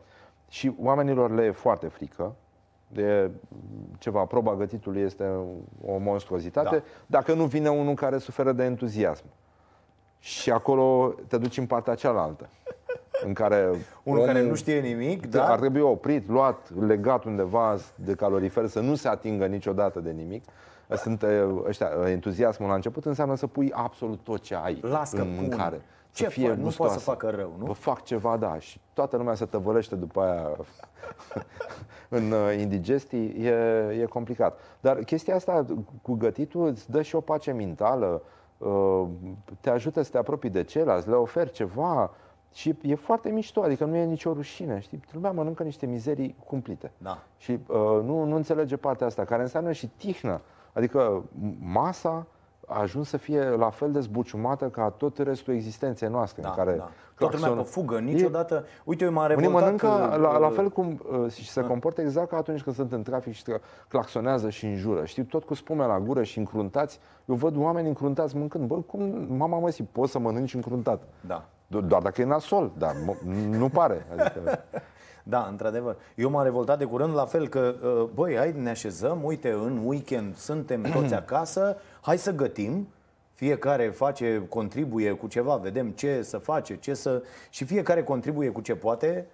Și 0.48 0.74
oamenilor 0.82 1.30
le 1.30 1.44
e 1.44 1.50
foarte 1.50 1.86
frică 1.88 2.34
de 2.94 3.30
ceva, 3.98 4.24
proba 4.24 4.54
gătitului 4.54 5.00
este 5.00 5.24
o 5.84 5.98
monstruozitate, 5.98 6.76
da. 6.76 6.82
dacă 7.06 7.34
nu 7.34 7.44
vine 7.44 7.68
unul 7.68 7.94
care 7.94 8.18
suferă 8.18 8.52
de 8.52 8.64
entuziasm. 8.64 9.24
Și 10.18 10.50
acolo 10.50 11.14
te 11.28 11.38
duci 11.38 11.56
în 11.56 11.66
partea 11.66 11.94
cealaltă. 11.94 12.48
În 13.24 13.32
care 13.32 13.70
unul 14.02 14.24
care 14.24 14.42
nu 14.42 14.54
știe 14.54 14.80
nimic, 14.80 15.26
da? 15.26 15.46
Ar 15.46 15.58
trebui 15.58 15.80
oprit, 15.80 16.28
luat, 16.28 16.86
legat 16.86 17.24
undeva 17.24 17.76
de 17.94 18.14
calorifer, 18.14 18.66
să 18.66 18.80
nu 18.80 18.94
se 18.94 19.08
atingă 19.08 19.46
niciodată 19.46 20.00
de 20.00 20.10
nimic. 20.10 20.44
Sunt 20.96 21.24
ăștia, 21.66 21.88
entuziasmul 22.06 22.68
la 22.68 22.74
început 22.74 23.04
înseamnă 23.04 23.36
să 23.36 23.46
pui 23.46 23.72
absolut 23.72 24.20
tot 24.22 24.40
ce 24.40 24.54
ai 24.54 24.78
Las 24.82 25.12
în 25.12 25.34
mâncare. 25.40 25.76
Pun. 25.76 25.84
Ce 26.14 26.24
să 26.24 26.30
fie 26.30 26.48
fac? 26.48 26.56
Nu 26.56 26.70
poate 26.76 26.92
să 26.92 26.98
facă 26.98 27.30
rău, 27.30 27.54
nu? 27.58 27.64
Vă 27.64 27.72
fac 27.72 28.02
ceva, 28.02 28.36
da. 28.36 28.58
Și 28.58 28.80
toată 28.92 29.16
lumea 29.16 29.34
se 29.34 29.44
tăvălește 29.44 29.94
după 29.94 30.20
aia 30.20 30.56
în 32.18 32.30
uh, 32.30 32.58
indigestii, 32.58 33.44
e, 33.44 33.98
e 34.00 34.04
complicat. 34.04 34.58
Dar 34.80 34.96
chestia 34.96 35.34
asta 35.34 35.64
cu 36.02 36.14
gătitul 36.14 36.66
îți 36.66 36.90
dă 36.90 37.02
și 37.02 37.14
o 37.14 37.20
pace 37.20 37.52
mentală, 37.52 38.22
uh, 38.58 39.06
te 39.60 39.70
ajută 39.70 40.02
să 40.02 40.10
te 40.10 40.18
apropii 40.18 40.50
de 40.50 40.62
ceilalți, 40.62 41.08
le 41.08 41.14
oferi 41.14 41.50
ceva 41.50 42.10
și 42.52 42.74
e 42.82 42.94
foarte 42.94 43.30
mișto, 43.30 43.62
adică 43.62 43.84
nu 43.84 43.96
e 43.96 44.04
nicio 44.04 44.32
rușine, 44.32 44.80
știi? 44.80 45.00
Lumea 45.12 45.30
mănâncă 45.30 45.62
niște 45.62 45.86
mizerii 45.86 46.36
cumplite. 46.46 46.92
Da. 46.98 47.22
Și 47.36 47.50
uh, 47.50 47.76
nu, 48.04 48.24
nu 48.24 48.36
înțelege 48.36 48.76
partea 48.76 49.06
asta, 49.06 49.24
care 49.24 49.42
înseamnă 49.42 49.72
și 49.72 49.86
tihnă. 49.86 50.40
Adică 50.72 51.24
masa 51.60 52.26
a 52.66 52.80
ajuns 52.80 53.08
să 53.08 53.16
fie 53.16 53.48
la 53.48 53.70
fel 53.70 53.92
de 53.92 54.00
zbuciumată 54.00 54.68
ca 54.68 54.90
tot 54.90 55.18
restul 55.18 55.54
existenței 55.54 56.08
noastre. 56.08 56.42
Da, 56.42 56.48
în 56.48 56.54
care 56.54 56.72
da. 56.76 56.90
Toată 57.18 57.36
lumea 57.36 57.62
pe 57.62 57.68
fugă, 57.68 57.98
niciodată... 57.98 58.64
E... 58.66 58.68
Uite, 58.84 59.04
eu 59.04 59.12
m-am 59.12 59.26
revoltat... 59.26 59.52
Unii 59.52 59.60
mănâncă 59.60 60.16
la, 60.16 60.38
la 60.38 60.48
fel 60.48 60.68
cum 60.68 61.00
uh, 61.24 61.32
și 61.32 61.48
se 61.48 61.60
uh. 61.60 61.66
comportă 61.66 62.00
exact 62.00 62.28
ca 62.28 62.36
atunci 62.36 62.62
când 62.62 62.76
sunt 62.76 62.92
în 62.92 63.02
trafic 63.02 63.32
și 63.32 63.44
claxonează 63.88 64.50
și 64.50 64.66
înjură. 64.66 65.04
Știi, 65.04 65.24
tot 65.24 65.44
cu 65.44 65.54
spume 65.54 65.86
la 65.86 66.00
gură 66.00 66.22
și 66.22 66.38
încruntați. 66.38 67.00
Eu 67.24 67.34
văd 67.34 67.56
oameni 67.56 67.88
încruntați 67.88 68.36
mâncând. 68.36 68.66
Bă, 68.66 68.74
cum, 68.74 69.26
mama 69.28 69.58
mă, 69.58 69.74
poți 69.92 70.12
să 70.12 70.18
mănânci 70.18 70.54
încruntat? 70.54 71.02
Da. 71.26 71.44
Doar 71.66 72.02
dacă 72.02 72.20
e 72.20 72.24
nasol, 72.24 72.72
dar 72.78 72.94
nu 73.50 73.68
pare. 73.68 74.06
Adică... 74.16 74.40
Da, 75.26 75.46
într-adevăr. 75.50 75.96
Eu 76.14 76.30
m-am 76.30 76.44
revoltat 76.44 76.78
de 76.78 76.84
curând 76.84 77.14
la 77.14 77.24
fel 77.24 77.48
că, 77.48 77.74
uh, 77.82 78.08
băi, 78.14 78.36
hai 78.36 78.54
ne 78.56 78.70
așezăm, 78.70 79.24
uite, 79.24 79.50
în 79.50 79.80
weekend 79.84 80.36
suntem 80.36 80.82
toți 80.94 81.14
acasă, 81.14 81.76
hai 82.00 82.18
să 82.18 82.32
gătim, 82.32 82.88
fiecare 83.32 83.88
face, 83.88 84.46
contribuie 84.48 85.12
cu 85.12 85.26
ceva, 85.26 85.56
vedem 85.56 85.90
ce 85.90 86.22
să 86.22 86.38
face, 86.38 86.76
ce 86.76 86.94
să... 86.94 87.22
Și 87.50 87.64
fiecare 87.64 88.02
contribuie 88.02 88.50
cu 88.50 88.60
ce 88.60 88.74
poate, 88.74 89.26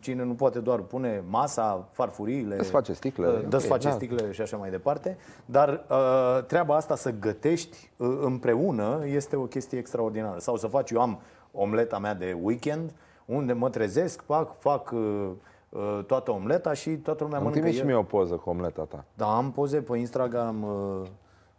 cine 0.00 0.24
nu 0.24 0.34
poate 0.34 0.58
doar 0.58 0.80
pune 0.80 1.22
masa, 1.28 1.88
farfuriile, 1.92 2.56
Îți 2.58 2.70
face 2.70 2.92
sticle, 2.92 3.26
uh, 3.26 3.32
dă 3.48 3.56
okay, 3.56 3.68
face 3.68 3.88
da. 3.88 3.94
sticle 3.94 4.32
și 4.32 4.40
așa 4.40 4.56
mai 4.56 4.70
departe, 4.70 5.16
dar 5.44 5.84
uh, 5.90 6.44
treaba 6.44 6.76
asta 6.76 6.96
să 6.96 7.10
gătești 7.20 7.90
uh, 7.96 8.18
împreună 8.20 9.02
este 9.06 9.36
o 9.36 9.44
chestie 9.44 9.78
extraordinară. 9.78 10.38
Sau 10.38 10.56
să 10.56 10.66
faci, 10.66 10.90
eu 10.90 11.00
am 11.00 11.20
omleta 11.52 11.98
mea 11.98 12.14
de 12.14 12.36
weekend, 12.42 12.92
unde 13.24 13.52
mă 13.52 13.70
trezesc, 13.70 14.22
fac, 14.22 14.58
fac 14.58 14.90
uh, 14.90 15.30
uh, 15.68 16.00
toată 16.06 16.30
omleta 16.30 16.72
și 16.72 16.90
toată 16.90 17.24
lumea 17.24 17.38
Îmi 17.38 17.48
mănâncă. 17.48 17.70
și 17.70 17.84
mie 17.84 17.94
o 17.94 18.02
poză 18.02 18.34
cu 18.34 18.50
omleta 18.50 18.82
ta. 18.82 19.04
Da, 19.14 19.36
am 19.36 19.52
poze 19.52 19.80
pe 19.82 19.96
Instagram 19.98 20.62
uh, 20.62 21.06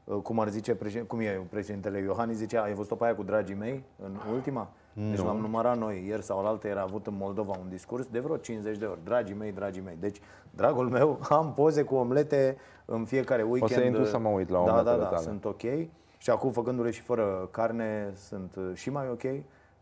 uh, 0.04 0.22
cum 0.22 0.40
ar 0.40 0.50
zice, 0.50 0.76
președin- 0.76 1.08
cum 1.08 1.20
e 1.20 1.46
președintele 1.50 2.00
Iohannis, 2.00 2.38
zicea, 2.38 2.62
ai 2.62 2.74
văzut-o 2.74 2.96
pe 2.96 3.04
aia 3.04 3.16
cu 3.16 3.24
dragii 3.24 3.56
mei 3.56 3.84
în 4.04 4.18
ultima? 4.34 4.68
Deci 5.10 5.24
l-am 5.24 5.38
numărat 5.38 5.78
noi, 5.78 6.06
ieri 6.08 6.24
sau 6.24 6.40
alaltă 6.40 6.68
era 6.68 6.82
avut 6.82 7.08
în 7.08 7.14
Moldova 7.18 7.56
un 7.62 7.70
discurs 7.70 8.06
de 8.08 8.20
vreo 8.20 8.38
50 8.38 8.78
de 8.78 8.86
ori. 8.86 9.00
Dragii 9.04 9.36
mei, 9.36 9.52
dragii 9.52 9.82
mei. 9.82 9.98
Deci, 10.00 10.20
dragul 10.52 10.90
meu, 10.90 11.20
am 11.30 11.54
poze 11.54 11.84
cu 11.84 11.96
omlete 11.96 12.58
în 12.86 13.06
fiecare 13.06 13.44
weekend. 13.44 13.86
intru 13.86 14.04
să 14.04 14.18
mă 14.18 14.30
uit 14.30 14.50
la 14.50 14.56
da, 14.58 14.62
omeletele 14.72 14.96
da, 14.96 15.02
da, 15.04 15.08
tale. 15.10 15.22
sunt 15.22 15.46
ok. 15.46 15.62
Și 16.18 16.30
acum, 16.30 16.52
făcându-le 16.52 16.92
și 16.92 17.02
fără 17.02 17.48
carne, 17.52 18.12
sunt 18.16 18.56
uh, 18.56 18.70
și 18.74 18.90
mai 18.90 19.06
ok. 19.12 19.24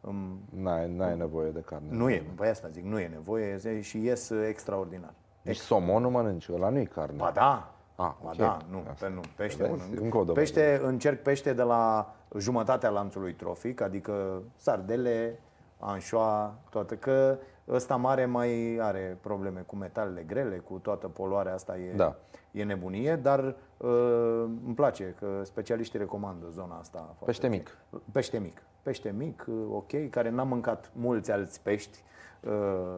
Îmi 0.07 0.39
N-ai, 0.49 0.89
n-ai 0.95 1.17
nevoie 1.17 1.49
de 1.51 1.59
carne. 1.59 1.87
nu 1.89 2.09
e, 2.09 2.23
pe 2.35 2.47
asta 2.47 2.67
zic, 2.67 2.83
nu 2.83 2.99
e 2.99 3.07
nevoie 3.07 3.59
e- 3.63 3.81
și 3.81 4.03
ies 4.05 4.29
uh, 4.29 4.45
extraordinar. 4.47 5.13
Deci 5.41 5.57
somon 5.57 6.01
nu 6.01 6.09
mănânci, 6.09 6.49
ăla 6.49 6.69
nu-i 6.69 6.85
carne. 6.87 7.17
Ba 7.17 7.31
da, 7.33 7.67
Ah, 7.95 8.11
ba 8.23 8.29
ok. 8.29 8.35
da, 8.35 8.57
nu, 8.69 8.83
Asta. 8.89 9.05
pe, 9.07 9.13
nu, 9.13 9.21
pește 9.35 9.63
Vezi? 9.63 9.75
mănânc. 9.79 9.99
Încă 10.01 10.17
o 10.17 10.19
dovadă. 10.19 10.39
Pește, 10.39 10.81
încerc 10.83 11.21
pește 11.21 11.53
de 11.53 11.61
la 11.61 12.13
jumătatea 12.37 12.89
lanțului 12.89 13.33
trofic, 13.33 13.81
adică 13.81 14.41
sardele, 14.55 15.39
anșoa, 15.79 16.55
toate, 16.69 16.95
că 16.97 17.37
ăsta 17.69 17.95
mare 17.95 18.25
mai 18.25 18.77
are 18.81 19.17
probleme 19.21 19.59
cu 19.59 19.75
metalele 19.75 20.21
grele, 20.21 20.57
cu 20.57 20.73
toată 20.77 21.07
poluarea 21.07 21.53
asta 21.53 21.77
e, 21.77 21.93
Da. 21.95 22.15
e 22.51 22.63
nebunie, 22.63 23.15
dar 23.15 23.39
uh, 23.77 24.43
îmi 24.65 24.73
place 24.75 25.15
că 25.19 25.27
specialiștii 25.43 25.99
recomandă 25.99 26.45
zona 26.51 26.77
asta. 26.79 26.97
foarte 26.97 27.25
Pește 27.25 27.45
ok. 27.45 27.51
mic. 27.51 27.77
Pește 28.11 28.37
mic. 28.37 28.61
Pește 28.81 29.13
mic, 29.17 29.45
uh, 29.47 29.55
ok, 29.71 30.09
care 30.09 30.29
n-am 30.29 30.47
mâncat 30.47 30.91
mulți 30.95 31.31
alți 31.31 31.61
pești 31.61 32.03
uh, 32.41 32.95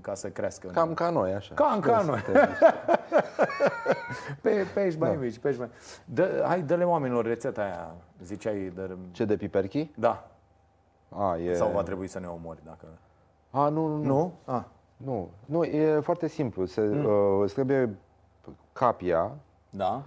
ca 0.00 0.14
să 0.14 0.28
crească. 0.30 0.66
în- 0.66 0.72
Cam 0.72 0.94
ca 0.94 1.10
noi, 1.10 1.32
așa. 1.32 1.54
Cam 1.54 1.80
ca 1.80 2.02
noi. 2.02 2.20
Pe, 4.42 4.66
pești 4.74 4.98
mai 5.00 5.16
mici, 5.16 5.38
pești 5.38 5.58
mai... 5.60 5.68
Dă, 6.04 6.44
hai, 6.46 6.62
dă-le 6.62 6.84
oamenilor 6.84 7.24
rețeta 7.24 7.62
aia, 7.62 7.94
ziceai, 8.22 8.72
de... 8.74 8.96
Ce 9.10 9.24
de 9.24 9.36
piperchi? 9.36 9.90
Da, 9.96 10.30
A, 11.08 11.36
e... 11.36 11.54
sau 11.54 11.70
va 11.70 11.82
trebui 11.82 12.06
să 12.06 12.18
ne 12.18 12.26
omori 12.26 12.58
dacă... 12.64 12.86
A, 13.50 13.68
nu, 13.68 13.86
nu, 13.86 13.96
nu. 13.96 14.02
Nu? 14.04 14.32
Ah, 14.44 14.62
Nu, 14.96 15.28
nu, 15.44 15.62
e 15.64 16.00
foarte 16.00 16.28
simplu. 16.28 16.64
Se, 16.64 16.80
uh, 16.80 17.40
îți 17.42 17.52
trebuie 17.54 17.96
capia, 18.72 19.36
da? 19.70 20.02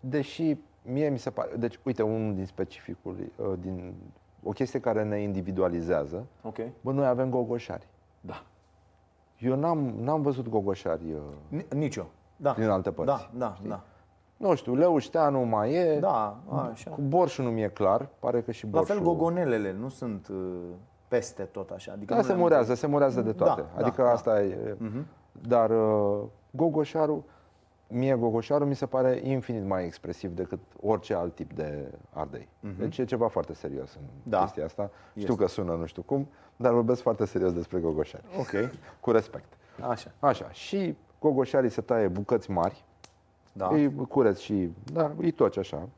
deși 0.00 0.56
mie 0.82 1.08
mi 1.08 1.18
se 1.18 1.30
pare... 1.30 1.56
Deci, 1.56 1.78
uite, 1.82 2.02
unul 2.02 2.34
din 2.34 2.46
specificul, 2.46 3.16
uh, 3.36 3.52
din, 3.60 3.94
o 4.42 4.50
chestie 4.50 4.80
care 4.80 5.04
ne 5.04 5.18
individualizează, 5.20 6.26
Ok. 6.42 6.56
bă, 6.80 6.92
noi 6.92 7.06
avem 7.06 7.30
gogoșari. 7.30 7.86
Da. 8.20 8.42
Eu 9.38 9.56
n-am, 9.56 9.78
n-am 9.78 10.22
văzut 10.22 10.48
gogoșari 10.48 11.12
uh, 11.12 11.20
Ni- 11.48 11.66
Nici 11.78 11.96
eu. 11.96 12.06
Da. 12.36 12.52
din 12.52 12.68
alte 12.68 12.90
părți. 12.92 13.12
Da, 13.12 13.30
da, 13.38 13.56
da. 13.68 13.82
Nu 14.36 14.54
știu, 14.54 14.74
leușteanu 14.74 15.40
mai 15.40 15.72
e, 15.74 15.98
Da, 15.98 16.36
așa. 16.72 16.90
cu 16.90 17.00
borșul 17.00 17.44
nu 17.44 17.50
mi-e 17.50 17.68
clar, 17.68 18.08
pare 18.18 18.42
că 18.42 18.52
și 18.52 18.64
La 18.64 18.70
borșul... 18.70 18.94
fel 18.94 19.04
gogonelele 19.04 19.72
nu 19.72 19.88
sunt 19.88 20.28
uh, 20.28 20.36
peste 21.14 21.42
tot 21.42 21.70
așa. 21.70 21.92
Adică 21.92 22.12
Da, 22.12 22.16
nu 22.16 22.22
se 22.22 22.28
le-am- 22.28 22.40
murează, 22.40 22.74
se 22.74 22.86
murează 22.86 23.20
de 23.20 23.32
toate. 23.32 23.60
Da, 23.60 23.66
da, 23.76 23.80
adică 23.86 24.02
da. 24.02 24.10
asta 24.10 24.42
e. 24.42 24.76
Dar 25.32 25.70
uh, 25.70 26.22
gogoșarul, 26.50 27.22
mie 27.88 28.14
gogoșarul 28.14 28.66
mi 28.66 28.74
se 28.74 28.86
pare 28.86 29.20
infinit 29.22 29.64
mai 29.66 29.84
expresiv 29.84 30.30
decât 30.30 30.58
orice 30.82 31.14
alt 31.14 31.34
tip 31.34 31.52
de 31.52 31.88
ardei. 32.12 32.48
Deci 32.78 32.98
e 32.98 33.04
ceva 33.04 33.28
foarte 33.28 33.54
serios 33.54 33.94
în 33.94 34.02
Da. 34.22 34.40
chestia 34.40 34.64
asta. 34.64 34.90
Știu 35.16 35.34
că 35.34 35.46
sună 35.46 35.74
nu 35.74 35.86
știu 35.86 36.02
cum, 36.02 36.28
dar 36.56 36.72
vorbesc 36.72 37.02
foarte 37.02 37.24
serios 37.24 37.52
despre 37.52 37.78
gogoșari. 37.78 38.24
Ok. 38.38 38.70
Cu 39.00 39.10
respect. 39.10 39.52
Așa. 39.88 40.10
Așa. 40.20 40.50
Și 40.50 40.96
gogoșarii 41.20 41.70
se 41.70 41.80
taie 41.80 42.08
bucăți 42.08 42.50
mari, 42.50 42.84
Da. 43.52 43.68
îi 43.72 43.94
cureți 44.08 44.42
și, 44.42 44.70
da, 44.92 45.12
îi 45.18 45.30
toci 45.30 45.56
așa, 45.58 45.88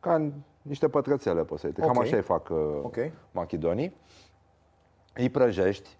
ca 0.00 0.14
în 0.14 0.32
niște 0.62 0.88
pătrățele 0.88 1.42
poți 1.44 1.60
să-i 1.60 1.72
Cam 1.72 1.88
Ok. 1.88 1.98
așa 2.02 2.16
îi 2.16 2.22
fac 2.22 2.48
uh, 2.48 2.56
Ok. 2.82 2.96
machidonii. 3.30 3.96
Îi 5.18 5.28
prăjești. 5.30 5.96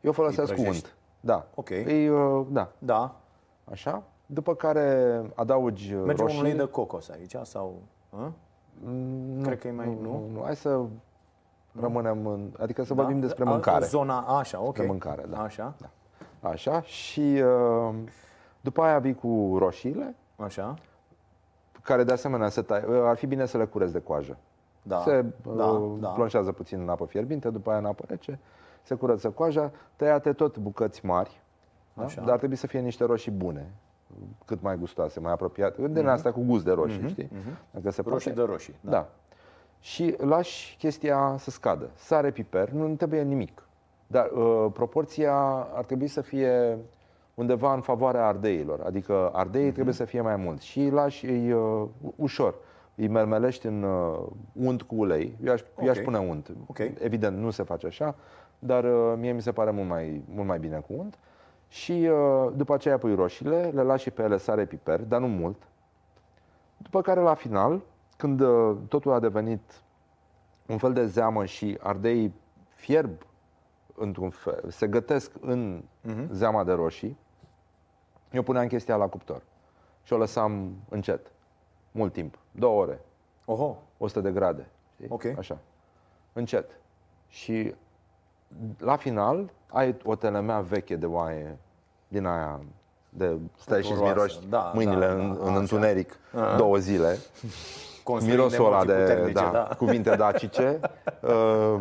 Eu 0.00 0.12
folosesc 0.12 0.54
cu 0.54 0.60
prăjești. 0.60 0.84
unt. 0.84 0.96
Da. 1.20 1.46
Ok. 1.54 1.70
Îi, 1.70 2.08
uh, 2.08 2.46
da, 2.50 2.70
Da. 2.78 3.16
așa. 3.64 4.02
După 4.26 4.54
care 4.54 5.20
adaugi 5.34 5.94
uh, 5.94 6.02
Merge 6.04 6.20
un 6.22 6.26
roșii. 6.28 6.40
ulei 6.42 6.54
de 6.54 6.64
cocos 6.64 7.08
aici 7.08 7.34
sau... 7.42 7.74
A? 8.10 8.32
Mm, 8.84 9.42
Cred 9.42 9.58
că 9.58 9.68
e 9.68 9.72
mai... 9.72 9.86
Nu? 9.86 10.00
nu, 10.00 10.28
nu, 10.32 10.42
hai 10.44 10.56
să 10.56 10.80
rămânem 11.80 12.26
în... 12.26 12.50
Adică 12.60 12.82
să 12.82 12.94
Da? 12.94 13.02
vorbim 13.02 13.20
despre 13.20 13.44
A- 13.44 13.50
mâncare. 13.50 13.84
Zona, 13.84 14.20
așa, 14.20 14.58
ok. 14.60 14.66
Despre 14.66 14.86
mâncare, 14.86 15.24
da. 15.30 15.42
Așa, 15.42 15.74
Așa. 16.40 16.80
Și 16.82 17.20
uh, 17.44 17.94
după 18.60 18.82
aia 18.82 18.98
vii 18.98 19.14
cu 19.14 19.54
roșiile, 19.58 20.14
așa. 20.36 20.74
care 21.82 22.04
de 22.04 22.12
asemenea 22.12 22.48
se 22.48 22.62
tai... 22.62 22.84
uh, 22.88 23.00
ar 23.04 23.16
fi 23.16 23.26
bine 23.26 23.46
să 23.46 23.56
le 23.58 23.64
cureți 23.64 23.92
de 23.92 24.00
coajă. 24.00 24.36
Da, 24.86 24.98
Se 25.00 25.24
da, 25.56 25.64
uh, 25.64 25.96
da. 26.00 26.08
plonșează 26.08 26.52
puțin 26.52 26.80
în 26.80 26.88
apă 26.88 27.04
fierbinte, 27.04 27.50
după 27.50 27.70
aia 27.70 27.78
în 27.78 27.84
apă 27.84 28.04
rece, 28.08 28.38
se 28.82 28.94
curăță 28.94 29.30
coaja, 29.30 29.70
tăiate 29.96 30.32
tot 30.32 30.58
bucăți 30.58 31.06
mari, 31.06 31.40
da? 31.94 32.04
Așa. 32.04 32.22
dar 32.22 32.36
trebuie 32.36 32.58
să 32.58 32.66
fie 32.66 32.80
niște 32.80 33.04
roșii 33.04 33.30
bune, 33.32 33.70
cât 34.44 34.62
mai 34.62 34.76
gustoase, 34.76 35.20
mai 35.20 35.32
apropiate. 35.32 35.88
Din 35.88 36.06
astea 36.06 36.32
cu 36.32 36.40
gust 36.46 36.64
de 36.64 36.72
roșii, 36.72 37.08
știi? 37.08 37.30
Dacă 37.70 37.90
se 37.90 38.00
Mhm. 38.00 38.10
Roșii 38.10 38.30
poate. 38.32 38.46
de 38.46 38.52
roșii. 38.52 38.74
Da. 38.80 38.90
da. 38.90 39.08
Și 39.80 40.14
lași 40.18 40.76
chestia 40.78 41.34
să 41.38 41.50
scadă. 41.50 41.90
Sare, 41.94 42.30
piper, 42.30 42.68
nu 42.70 42.94
trebuie 42.94 43.22
nimic. 43.22 43.62
Dar 44.06 44.30
uh, 44.30 44.66
proporția 44.72 45.34
ar 45.74 45.84
trebui 45.84 46.06
să 46.06 46.20
fie 46.20 46.78
undeva 47.34 47.72
în 47.74 47.80
favoarea 47.80 48.26
ardeilor. 48.26 48.80
Adică 48.80 49.30
ardeii 49.32 49.64
Mhm. 49.64 49.72
trebuie 49.74 49.94
să 49.94 50.04
fie 50.04 50.20
mai 50.20 50.36
mulți. 50.36 50.66
Și 50.66 50.80
îi 50.80 50.90
lași 50.90 51.26
îi, 51.26 51.52
uh, 51.52 51.82
ușor. 52.16 52.54
Îi 52.96 53.08
mermelești 53.08 53.66
în 53.66 53.82
uh, 53.82 54.26
unt 54.52 54.82
cu 54.82 54.94
ulei. 54.94 55.36
Eu 55.44 55.52
aș, 55.52 55.62
eu 55.82 55.88
aș 55.90 55.96
Ok. 55.96 56.04
pune 56.04 56.18
unt. 56.18 56.50
Ok. 56.66 56.78
Evident, 56.78 57.38
nu 57.38 57.50
se 57.50 57.62
face 57.62 57.86
așa, 57.86 58.14
dar 58.58 58.84
uh, 58.84 59.14
mie 59.18 59.32
mi 59.32 59.42
se 59.42 59.52
pare 59.52 59.70
mult 59.70 59.88
mai, 59.88 60.22
mult 60.28 60.46
mai 60.46 60.58
bine 60.58 60.78
cu 60.78 60.92
unt. 60.96 61.18
Și 61.68 61.92
uh, 62.10 62.52
după 62.56 62.74
aceea 62.74 62.98
pui 62.98 63.14
roșiile, 63.14 63.70
le 63.74 63.82
lași 63.82 64.02
și 64.02 64.10
pe 64.10 64.22
ele 64.22 64.36
sare, 64.36 64.64
piper, 64.64 65.00
dar 65.00 65.20
nu 65.20 65.26
mult. 65.28 65.62
După 66.76 67.00
care 67.00 67.20
la 67.20 67.34
final, 67.34 67.82
când 68.16 68.40
uh, 68.40 68.76
totul 68.88 69.12
a 69.12 69.20
devenit 69.20 69.80
un 70.66 70.78
fel 70.78 70.92
de 70.92 71.06
zeamă 71.06 71.44
și 71.44 71.78
ardeii 71.82 72.34
fierb 72.68 73.10
într-un 73.94 74.30
fel, 74.30 74.64
se 74.70 74.86
gătesc 74.86 75.30
în 75.40 75.82
Mhm. 76.02 76.32
zeama 76.32 76.64
de 76.64 76.72
roșii, 76.72 77.16
eu 78.32 78.42
puneam 78.42 78.66
chestia 78.66 78.96
la 78.96 79.06
cuptor 79.08 79.42
și 80.02 80.12
o 80.12 80.16
lăsam 80.16 80.76
încet, 80.88 81.32
mult 81.92 82.12
timp, 82.12 82.38
două 82.58 82.80
ore, 82.80 83.00
Oho, 83.44 83.76
100 83.98 84.20
de 84.20 84.30
grade, 84.30 84.68
știi? 84.94 85.06
Ok. 85.08 85.24
Așa, 85.38 85.58
încet. 86.32 86.70
Și 87.28 87.74
la 88.78 88.96
final 88.96 89.50
ai 89.72 89.96
o 90.04 90.14
telemea 90.14 90.60
veche 90.60 90.96
de 90.96 91.06
oaie 91.06 91.58
din 92.08 92.26
aia 92.26 92.60
de 93.08 93.36
stai 93.58 93.82
și 93.82 93.92
Turoasă. 93.92 94.12
miroși 94.12 94.38
Da, 94.48 94.70
mâinile 94.74 95.06
da, 95.06 95.12
în, 95.12 95.18
da, 95.34 95.42
în 95.42 95.48
așa. 95.48 95.58
întuneric 95.58 96.18
două 96.56 96.76
zile. 96.76 97.16
construind 98.02 98.38
Mirosul 98.38 98.64
ăla 98.64 98.74
emoții 98.74 98.94
de 98.94 99.00
puternice, 99.02 99.32
da, 99.32 99.50
da. 99.50 99.74
cuvinte 99.78 100.16
dacice. 100.16 100.80
uh, 101.22 101.80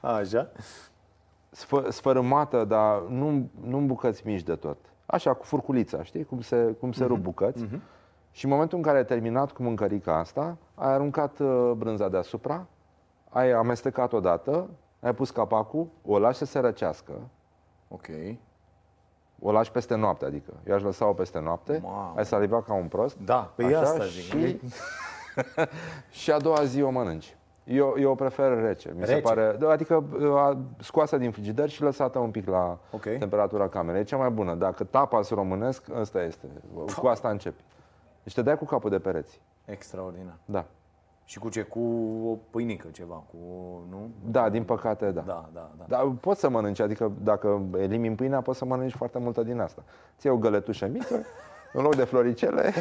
Așa. 0.00 0.50
sfă, 1.50 1.86
sfărâmată, 1.90 2.64
dar 2.64 3.00
nu, 3.08 3.48
nu 3.60 3.78
în 3.78 3.86
bucăți 3.86 4.26
mici 4.26 4.42
de 4.42 4.54
tot. 4.54 4.76
Așa, 5.06 5.34
cu 5.34 5.44
furculița, 5.44 6.02
știi? 6.02 6.24
Cum 6.24 6.40
se, 6.40 6.76
cum 6.80 6.92
se 6.92 7.04
rup 7.04 7.18
bucăți. 7.18 7.68
Și 8.34 8.44
în 8.44 8.50
momentul 8.50 8.76
în 8.78 8.82
care 8.84 8.96
ai 8.98 9.04
terminat 9.04 9.52
cu 9.52 9.62
mâncărica 9.62 10.18
asta, 10.18 10.56
ai 10.74 10.92
aruncat 10.92 11.38
uh, 11.38 11.70
brânza 11.76 12.08
deasupra, 12.08 12.66
ai 13.28 13.50
amestecat 13.50 14.12
odată, 14.12 14.68
ai 15.00 15.14
pus 15.14 15.30
capacul, 15.30 15.86
o 16.06 16.18
lași 16.18 16.38
să 16.38 16.44
se 16.44 16.58
răcească, 16.58 17.12
Ok. 17.88 18.06
o 19.40 19.52
lași 19.52 19.70
peste 19.70 19.94
noapte, 19.94 20.24
adică 20.24 20.52
eu 20.66 20.74
aș 20.74 20.82
lăsa-o 20.82 21.12
peste 21.12 21.38
noapte, 21.40 21.80
Mamă. 21.82 22.12
ai 22.16 22.24
salivat 22.24 22.64
ca 22.64 22.74
un 22.74 22.86
prost. 22.86 23.16
Da, 23.24 23.52
pe 23.56 23.64
Așa, 23.64 23.80
asta 23.80 24.04
zic. 24.04 24.22
Și, 24.22 24.60
și 26.22 26.30
a 26.30 26.38
doua 26.38 26.64
zi 26.64 26.82
o 26.82 26.90
mănânci. 26.90 27.36
Eu, 27.64 27.94
eu 27.98 28.10
o 28.10 28.14
prefer 28.14 28.58
rece. 28.62 28.92
Mi 28.96 29.04
se 29.06 29.10
Rece? 29.12 29.22
pare, 29.22 29.56
da, 29.58 29.70
adică 29.70 30.04
a, 30.36 30.56
scoasă 30.80 31.16
din 31.18 31.30
frigider 31.30 31.68
și 31.68 31.82
lăsată 31.82 32.18
un 32.18 32.30
pic 32.30 32.48
la 32.48 32.78
Ok. 32.90 33.02
temperatura 33.02 33.68
camerei. 33.68 34.00
E 34.00 34.04
cea 34.04 34.16
mai 34.16 34.30
bună. 34.30 34.54
Dacă 34.54 34.84
tapas 34.84 35.30
românesc, 35.30 35.84
ăsta 36.00 36.22
este. 36.22 36.46
Cu 37.00 37.06
asta 37.06 37.28
începi. 37.28 37.62
Deci 38.24 38.34
te 38.34 38.42
dai 38.42 38.58
cu 38.58 38.64
capul 38.64 38.90
de 38.90 38.98
pereți. 38.98 39.40
Extraordinar. 39.64 40.36
Da. 40.44 40.64
Și 41.24 41.38
cu 41.38 41.48
ce? 41.48 41.62
Cu 41.62 41.80
o 42.30 42.36
pâinică 42.50 42.88
ceva, 42.92 43.14
cu... 43.14 43.36
Nu? 43.90 44.10
Da, 44.30 44.48
din 44.48 44.64
păcate, 44.64 45.10
da. 45.10 45.20
Da, 45.20 45.48
da, 45.52 45.70
da. 45.78 45.84
Dar 45.88 46.06
poți 46.20 46.40
să 46.40 46.48
mănânci, 46.48 46.80
adică 46.80 47.12
dacă 47.22 47.62
elimini 47.78 48.14
pâinea, 48.16 48.40
poți 48.40 48.58
să 48.58 48.64
mănânci 48.64 48.94
foarte 48.94 49.18
multă 49.18 49.42
din 49.42 49.60
asta. 49.60 49.82
Ți 50.18 50.28
o 50.28 50.36
găletușă 50.36 50.86
mică, 50.86 51.14
în 51.72 51.82
loc 51.82 51.94
de 51.94 52.04
floricele, 52.04 52.72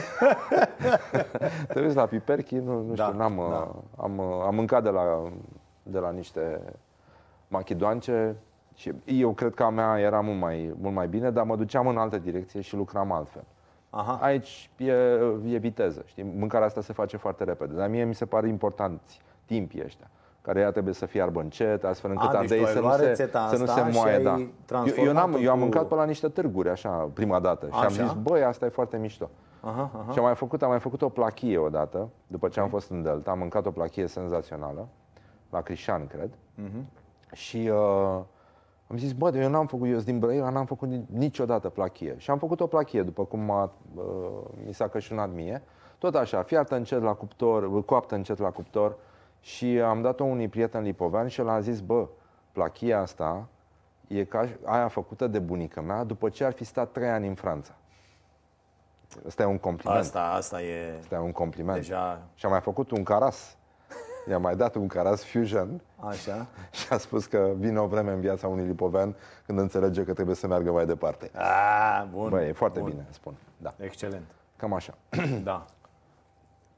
te 1.74 1.80
uiți 1.82 1.96
la 1.96 2.06
piperchi, 2.06 2.56
nu, 2.56 2.82
nu 2.82 2.94
Da, 2.94 3.04
știu, 3.04 3.18
n-am, 3.18 3.36
da. 3.36 3.76
am, 4.04 4.20
am 4.20 4.56
mâncat 4.56 4.84
de 4.84 4.90
la, 4.90 5.32
de 5.84 6.00
la 6.00 6.12
niște 6.12 6.62
machidoance 7.48 8.36
și 8.76 8.94
eu 9.06 9.34
cred 9.34 9.54
că 9.54 9.64
a 9.64 9.70
mea 9.70 10.00
era 10.00 10.20
mult 10.22 10.40
mai, 10.40 10.74
mult 10.82 10.94
mai 10.94 11.08
bine, 11.08 11.32
dar 11.32 11.46
mă 11.46 11.56
duceam 11.56 11.88
în 11.88 11.98
altă 11.98 12.18
direcție 12.18 12.62
și 12.62 12.76
lucram 12.76 13.12
altfel. 13.12 13.44
Aha. 13.96 14.20
Aici 14.22 14.70
e, 14.78 14.92
e 15.48 15.58
viteză, 15.58 16.02
știi? 16.06 16.24
Mâncarea 16.38 16.68
asta 16.68 16.82
se 16.82 16.94
face 16.94 17.18
foarte 17.18 17.44
repede. 17.44 17.74
Dar 17.74 17.88
mie 17.90 18.04
mi 18.04 18.16
se 18.16 18.26
pare 18.26 18.48
importanți 18.48 19.22
timpii 19.46 19.82
ăștia 19.86 20.08
care 20.42 20.60
ea 20.60 20.72
trebuie 20.72 20.94
să 20.94 21.06
fie 21.06 21.22
arbă 21.22 21.40
încet, 21.40 21.84
astfel 21.84 22.12
încât 22.12 22.28
A, 22.30 22.32
deci 22.32 22.40
ardei 22.42 22.60
tu 22.60 22.66
ai 22.66 22.72
să 22.72 22.80
nu 22.80 22.86
luat 22.86 23.00
se, 23.00 23.06
rețeta 23.06 23.48
să 23.48 23.58
nu 23.58 23.64
asta 23.64 23.84
se 23.86 23.92
și 23.92 23.98
moaie. 23.98 24.16
ai 24.16 24.24
Da. 24.24 24.32
Eu, 24.34 24.40
eu, 24.40 24.48
transformat-o 24.66 25.14
n-am, 25.14 25.36
eu 25.42 25.50
am 25.52 25.56
cu- 25.58 25.62
mâncat 25.64 25.88
pe 25.88 25.96
la 25.96 26.06
niște 26.06 26.28
târguri, 26.30 26.70
așa, 26.70 26.90
prima 27.14 27.40
dată. 27.40 27.66
Și 27.66 27.72
am 27.74 27.80
Așa? 27.86 28.04
zis, 28.04 28.14
băi, 28.14 28.44
asta 28.44 28.66
e 28.66 28.70
foarte 28.70 28.98
mișto. 28.98 29.30
Aha, 29.62 29.90
aha. 29.94 30.12
Și 30.12 30.18
am 30.18 30.24
mai 30.24 30.36
făcut, 30.36 30.62
am 30.64 30.70
mai 30.70 30.80
făcut 30.80 31.02
o 31.02 31.10
plachie 31.10 31.58
odată, 31.58 32.10
după 32.28 32.48
ce 32.48 32.60
am 32.60 32.68
fost 32.70 32.90
în 32.90 33.02
Delta, 33.04 33.32
am 33.32 33.38
mâncat 33.40 33.66
o 33.66 33.72
plachie 33.72 34.08
senzațională, 34.08 34.88
la 35.50 35.62
Crișan, 35.62 36.08
cred. 36.08 36.30
Mhm. 36.56 36.86
Și 37.34 37.70
uh, 37.74 38.20
am 38.94 39.00
zis, 39.00 39.14
bă, 39.14 39.38
eu 39.38 39.50
n-am 39.50 39.68
făcut, 39.68 39.88
eu 39.88 39.94
sunt 39.94 40.06
din 40.06 40.20
Brăila, 40.20 40.50
n-am 40.50 40.66
făcut 40.66 40.88
ni- 40.88 41.06
niciodată 41.14 41.70
plachie. 41.70 42.16
Și 42.18 42.30
am 42.32 42.38
făcut 42.38 42.60
o 42.60 42.68
plachie, 42.68 43.04
după 43.04 43.26
cum 43.26 43.40
m-a, 43.40 43.72
uh, 43.96 44.04
mi 44.66 44.74
s-a 44.74 44.88
cășunat 44.88 45.34
mie. 45.34 45.62
Tot 45.98 46.16
așa, 46.16 46.44
fiartă 46.44 46.76
încet 46.76 47.02
la 47.02 47.14
cuptor, 47.14 47.86
coaptă 47.86 48.16
încet 48.16 48.38
la 48.38 48.50
cuptor. 48.50 48.96
Și 49.40 49.66
am 49.80 50.02
dat-o 50.02 50.24
unui 50.24 50.48
prieten 50.48 50.82
lipovean 50.82 51.28
și 51.28 51.40
el 51.40 51.50
a 51.50 51.60
zis, 51.60 51.80
bă, 51.80 52.08
plachia 52.52 53.00
asta 53.00 53.48
e 54.08 54.24
ca 54.24 54.50
aia 54.64 54.88
făcută 54.88 55.28
de 55.28 55.40
bunica 55.40 55.82
mea 55.82 56.04
după 56.04 56.30
ce 56.30 56.44
ar 56.46 56.52
fi 56.52 56.64
stat 56.64 56.92
trei 56.92 57.10
ani 57.10 57.28
în 57.28 57.36
Franța. 57.36 57.76
Asta 59.28 59.44
e 59.44 59.46
un 59.46 59.58
compliment. 59.58 60.00
Asta, 60.00 60.22
asta 60.22 60.62
e 60.62 60.98
Asta 61.00 61.16
e 61.16 61.20
un 61.20 61.32
compliment. 61.32 61.78
deja 61.78 62.22
Și 62.34 62.46
am 62.46 62.52
mai 62.52 62.62
făcut 62.62 62.92
un 62.92 63.04
caras. 63.04 63.58
I-am 64.30 64.42
mai 64.42 64.56
dat 64.56 64.76
un 64.76 64.88
caras 64.88 65.24
fusion 65.24 65.82
așa. 65.96 66.48
și 66.72 66.88
a 66.90 66.98
spus 66.98 67.26
că 67.26 67.52
vine 67.58 67.80
o 67.80 67.88
vreme 67.88 68.12
în 68.12 68.20
viața 68.20 68.48
unui 68.48 68.66
lipovean 68.66 69.16
când 69.46 69.60
înțelege 69.60 70.04
că 70.04 70.14
trebuie 70.14 70.36
să 70.36 70.48
meargă 70.48 70.72
mai 70.72 70.86
departe. 70.86 71.32
A, 71.34 72.08
bun. 72.12 72.30
Băi, 72.30 72.48
e 72.48 72.52
foarte 72.52 72.80
bun. 72.80 72.90
bine, 72.90 73.06
spun. 73.10 73.34
Da, 73.58 73.74
Excelent. 73.80 74.26
cam 74.56 74.74
așa. 74.74 74.94
Da. 75.44 75.66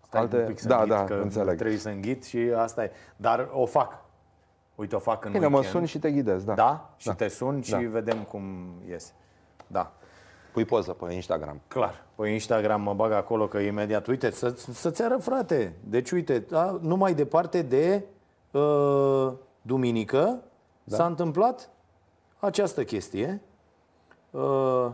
Stai 0.06 0.22
Alte- 0.22 0.38
un 0.38 0.46
pic 0.48 0.60
să 0.60 0.68
da, 0.68 0.76
înghit, 0.76 0.92
da, 0.94 1.04
că 1.04 1.14
înțeleg. 1.14 1.56
trebuie 1.58 1.78
să 1.78 1.90
înghit 1.90 2.24
și 2.26 2.38
asta 2.56 2.84
e. 2.84 2.92
Dar 3.16 3.50
o 3.52 3.66
fac. 3.66 4.04
Uite, 4.76 4.96
o 4.96 5.00
fac 5.00 5.26
în 5.26 5.32
Bine, 5.32 5.44
mă 5.48 5.52
weekend. 5.54 5.74
suni 5.74 5.88
și 5.88 6.00
te 6.00 6.12
ghidez, 6.12 6.44
da. 6.44 6.54
Da? 6.54 6.94
Și 6.98 7.08
Da. 7.08 7.14
te 7.14 7.28
sun 7.28 7.62
și 7.62 7.72
Da. 7.72 7.78
vedem 7.78 8.24
cum 8.24 8.44
iese. 8.88 9.12
Da. 9.68 9.92
Pui 10.56 10.66
poză 10.66 10.94
pe 10.94 11.14
Instagram. 11.14 11.62
Clar. 11.68 12.04
Pe 12.16 12.28
Instagram 12.28 12.82
mă 12.82 12.94
bag 12.94 13.12
acolo 13.12 13.48
că 13.48 13.58
imediat, 13.58 14.08
uite, 14.08 14.32
să, 14.32 14.50
să-ți 14.56 15.02
arăt, 15.04 15.24
frate. 15.24 15.76
Deci, 15.84 16.12
uite, 16.12 16.40
da, 16.40 16.78
nu 16.82 16.96
mai 16.96 17.14
departe 17.14 17.62
de 17.62 18.06
uh, 18.52 19.34
duminică 19.62 20.40
da. 20.84 20.96
s-a 20.96 21.06
întâmplat 21.06 21.70
această 22.40 22.84
chestie. 22.84 23.42
Uh, 24.32 24.88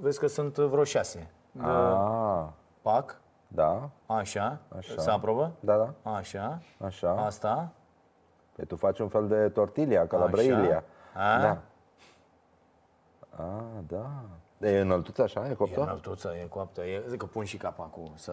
vezi 0.00 0.18
că 0.18 0.26
sunt 0.26 0.56
vreo 0.56 0.84
șase. 0.84 1.30
Uh, 1.58 1.64
Ah, 1.64 2.44
pac, 2.82 3.20
da, 3.48 3.88
așa, 4.06 4.58
Așa. 4.78 5.00
se 5.00 5.10
aprobă? 5.10 5.52
da, 5.60 5.76
da, 5.76 6.10
Așa, 6.10 6.58
așa. 6.84 7.10
asta, 7.24 7.70
Păi 8.56 8.64
tu 8.64 8.76
faci 8.76 8.98
un 8.98 9.08
fel 9.08 9.28
de 9.28 9.48
tortilla, 9.48 10.06
ca 10.06 10.16
la 10.16 10.22
Așa. 10.22 10.32
Brailia. 10.32 10.84
A? 11.14 11.38
Da. 11.40 11.58
Ah, 13.36 13.82
da. 13.86 14.10
E 14.62 14.78
înăltuță 14.80 15.22
așa, 15.22 15.46
e 15.46 15.50
e 15.50 15.54
cuptor? 15.54 15.82
înăltuță, 15.84 16.32
e 16.42 16.46
coaptă, 16.46 16.80
e, 16.84 17.04
zic 17.08 17.18
că 17.18 17.26
pun 17.26 17.44
și 17.44 17.56
capacul 17.56 18.10
să... 18.14 18.32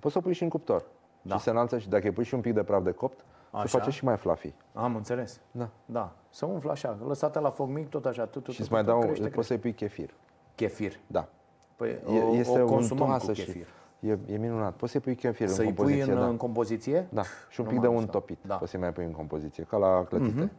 Poți 0.00 0.12
să 0.12 0.18
o 0.18 0.20
pui 0.22 0.32
și 0.32 0.42
în 0.42 0.48
cuptor. 0.48 0.84
Da. 1.22 1.36
Și 1.36 1.42
se 1.42 1.50
înalță 1.50 1.78
și 1.78 1.88
dacă 1.88 2.04
îi 2.06 2.12
pui 2.12 2.24
și 2.24 2.34
un 2.34 2.40
pic 2.40 2.54
de 2.54 2.62
praf 2.62 2.82
de 2.82 2.90
copt, 2.90 3.24
Așa. 3.50 3.66
se 3.66 3.78
face 3.78 3.90
și 3.90 4.04
mai 4.04 4.16
fluffy. 4.16 4.52
Am 4.72 4.96
înțeles. 4.96 5.40
Da. 5.50 5.68
Da. 5.84 6.12
Să 6.30 6.46
umflă 6.46 6.70
așa, 6.70 6.98
lăsată 7.06 7.38
la 7.38 7.50
foc 7.50 7.68
mic, 7.68 7.88
tot 7.88 8.06
așa, 8.06 8.26
tot, 8.26 8.42
tot, 8.42 8.54
Și 8.54 8.60
îți 8.60 8.68
tot, 8.68 8.78
mai 8.78 8.84
tot, 8.86 8.92
dau, 8.92 9.00
crește, 9.02 9.20
poți 9.22 9.32
crește. 9.32 9.52
să-i 9.52 9.58
pui 9.62 9.72
chefir. 9.72 10.14
Chefir. 10.54 11.00
Da. 11.06 11.28
Păi, 11.76 11.88
E, 11.90 12.20
o, 12.20 12.34
este 12.34 12.60
o 12.60 12.66
consumăm 12.66 13.02
untoasă 13.02 13.26
cu 13.26 13.32
și 13.32 13.44
chefir. 13.44 13.66
e, 14.00 14.18
e 14.26 14.36
minunat. 14.36 14.74
Poți 14.74 14.92
să-i 14.92 15.00
pui 15.00 15.14
chefir 15.14 15.48
Să-i 15.48 15.66
în 15.66 15.74
pui 15.74 15.84
compoziție, 15.84 16.12
în, 16.12 16.18
da. 16.18 16.26
în 16.26 16.36
compoziție? 16.36 17.06
Da, 17.10 17.22
și 17.48 17.60
un 17.60 17.66
Nu 17.66 17.72
pic 17.72 17.80
de 17.80 17.86
m-am 17.86 17.96
unt 17.96 18.04
gustat. 18.04 18.20
topit. 18.26 18.38
Da. 18.46 18.56
Poți 18.56 18.70
să-i 18.70 18.80
mai 18.80 18.92
pui 18.92 19.04
în 19.04 19.12
compoziție, 19.12 19.64
ca 19.64 19.76
la 19.76 20.04
clătite. 20.08 20.52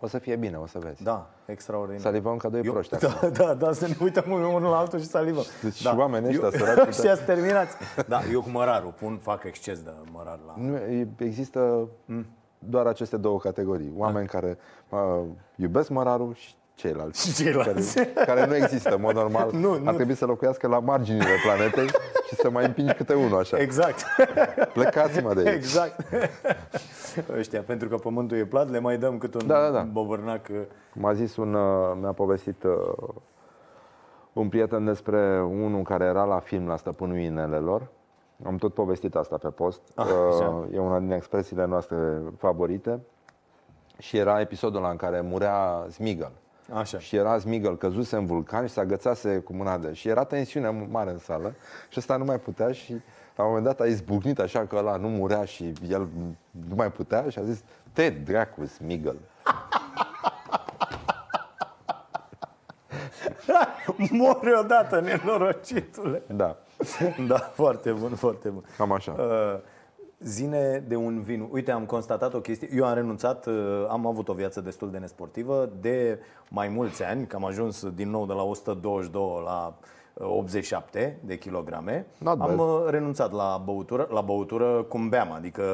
O 0.00 0.06
să 0.06 0.18
fie 0.18 0.36
bine, 0.36 0.56
o 0.56 0.66
să 0.66 0.78
vezi. 0.78 1.02
Da, 1.02 1.30
extraordinar. 1.46 2.00
Salivăm 2.00 2.36
ca 2.36 2.48
doi 2.48 2.60
Eu, 2.64 2.72
proști 2.72 2.94
acum. 3.04 3.30
da, 3.30 3.44
da, 3.44 3.54
da, 3.54 3.72
să 3.72 3.86
ne 3.86 3.94
uităm 4.00 4.24
unul 4.30 4.70
la 4.70 4.78
altul 4.78 4.98
și 4.98 5.06
salivăm. 5.06 5.44
Deci 5.62 5.82
da. 5.82 5.90
și 5.90 5.96
oamenii 5.96 6.28
ăștia 6.28 6.48
eu, 6.52 6.66
săraci, 6.66 6.86
Ăștia 6.98 7.14
terminați. 7.14 7.76
Da, 8.08 8.20
eu 8.32 8.40
cu 8.42 8.48
mărarul 8.48 8.90
pun, 9.00 9.18
fac 9.22 9.44
exces 9.44 9.82
de 9.82 9.90
mărar 10.12 10.38
la... 10.46 10.54
Nu, 10.56 10.76
e- 10.76 11.08
există 11.18 11.88
Mm. 12.04 12.26
doar 12.58 12.86
aceste 12.86 13.16
două 13.16 13.38
categorii. 13.38 13.92
Oameni 13.96 14.26
care 14.26 14.58
uh, 14.88 15.20
iubesc 15.56 15.88
mărarul 15.88 16.34
și 16.34 16.54
ceilalți. 16.78 17.28
Și 17.28 17.42
ceilalți. 17.42 17.94
Care, 17.94 18.12
care 18.26 18.46
nu 18.46 18.54
există, 18.56 18.94
în 18.94 19.00
mod 19.00 19.14
normal. 19.14 19.50
Nu, 19.52 19.72
Ar 19.72 19.78
nu. 19.78 19.92
trebui 19.92 20.14
să 20.14 20.26
locuiască 20.26 20.66
la 20.66 20.78
marginile 20.78 21.34
planetei 21.44 21.86
și 22.28 22.34
să 22.34 22.50
mai 22.50 22.64
împingi 22.64 22.92
câte 22.94 23.14
unul 23.14 23.38
așa. 23.38 23.58
Exact. 23.58 24.04
Plecați-mă 24.72 25.34
de 25.34 25.40
aici. 25.40 25.54
Exact. 25.56 26.00
Ăștia, 27.38 27.62
pentru 27.62 27.88
că 27.88 27.96
pământul 27.96 28.36
e 28.36 28.44
plat, 28.44 28.70
le 28.70 28.78
mai 28.80 28.98
dăm 28.98 29.18
cât 29.18 29.34
un 29.34 29.46
Da, 29.46 29.60
da, 29.60 29.70
da. 29.70 29.80
bobărnac. 29.82 30.46
Cum 30.92 31.04
a 31.04 31.12
zis 31.12 31.36
un, 31.36 31.54
uh, 31.54 31.96
mi-a 32.00 32.12
povestit 32.12 32.62
uh, 32.62 33.08
un 34.32 34.48
prieten 34.48 34.84
despre 34.84 35.40
unul 35.42 35.82
care 35.82 36.04
era 36.04 36.24
la 36.24 36.38
film 36.38 36.66
la 36.66 36.76
Stăpânul 36.76 37.16
Inelelor. 37.18 37.86
Am 38.46 38.56
tot 38.56 38.74
povestit 38.74 39.14
asta 39.14 39.36
pe 39.36 39.48
post. 39.48 39.80
Ah, 39.94 40.06
Uh, 40.06 40.12
așa. 40.34 40.66
e 40.72 40.78
una 40.78 40.98
din 40.98 41.10
expresiile 41.10 41.64
noastre 41.66 41.96
favorite. 42.36 43.00
Și 43.98 44.16
era 44.16 44.40
episodul 44.40 44.78
ăla 44.78 44.90
în 44.90 44.96
care 44.96 45.20
murea 45.20 45.86
Smigel. 45.90 46.30
Așa. 46.72 46.98
Și 46.98 47.16
era 47.16 47.38
Smigel, 47.38 47.76
căzuse 47.76 48.16
în 48.16 48.26
vulcan 48.26 48.66
și 48.66 48.72
se 48.72 48.80
agățase 48.80 49.38
cu 49.38 49.52
mâna 49.52 49.78
de... 49.78 49.92
Și 49.92 50.08
era 50.08 50.24
tensiune 50.24 50.86
mare 50.90 51.10
în 51.10 51.18
sală 51.18 51.54
și 51.88 51.98
ăsta 51.98 52.16
nu 52.16 52.24
mai 52.24 52.38
putea 52.38 52.72
și 52.72 52.92
la 53.36 53.44
un 53.44 53.48
moment 53.48 53.64
dat 53.64 53.80
a 53.80 53.86
izbucnit 53.86 54.38
așa 54.38 54.66
că 54.66 54.76
ăla 54.76 54.96
nu 54.96 55.08
murea 55.08 55.44
și 55.44 55.72
el 55.88 56.08
nu 56.68 56.74
mai 56.74 56.92
putea 56.92 57.24
și 57.28 57.38
a 57.38 57.42
zis 57.42 57.62
te 57.92 58.10
dracu 58.10 58.66
Smigel. 58.66 59.16
Mori 64.10 64.54
odată, 64.58 65.00
nenorocitule. 65.00 66.22
Da, 66.26 66.56
Da, 67.26 67.38
foarte 67.38 67.92
bun, 67.92 68.14
foarte 68.14 68.48
bun. 68.48 68.64
cam 68.76 68.92
așa. 68.92 69.12
Uh, 69.12 69.58
zine 70.20 70.84
de 70.88 70.96
un 70.96 71.22
vin. 71.22 71.48
Uite, 71.50 71.70
am 71.70 71.84
constatat 71.84 72.34
o 72.34 72.40
chestie. 72.40 72.68
Eu 72.74 72.84
am 72.84 72.94
renunțat, 72.94 73.46
uh, 73.46 73.86
am 73.88 74.06
avut 74.06 74.28
o 74.28 74.32
viață 74.32 74.60
destul 74.60 74.90
de 74.90 74.98
nesportivă 74.98 75.70
de 75.80 76.18
mai 76.48 76.68
mulți 76.68 77.04
ani, 77.04 77.26
că 77.26 77.36
am 77.36 77.44
ajuns 77.44 77.88
din 77.88 78.10
nou 78.10 78.26
de 78.26 78.32
la 78.32 78.42
122 78.42 79.42
la 79.44 79.74
uh, 80.14 80.26
87 80.26 81.18
de 81.24 81.38
kilograme. 81.38 82.06
Not 82.18 82.40
am 82.40 82.56
bad. 82.56 82.58
uh, 82.58 82.84
renunțat 82.90 83.32
la 83.32 83.62
băutură, 83.64 84.08
la 84.10 84.20
băutură 84.20 84.82
cum 84.82 85.08
beam, 85.08 85.32
adică 85.32 85.64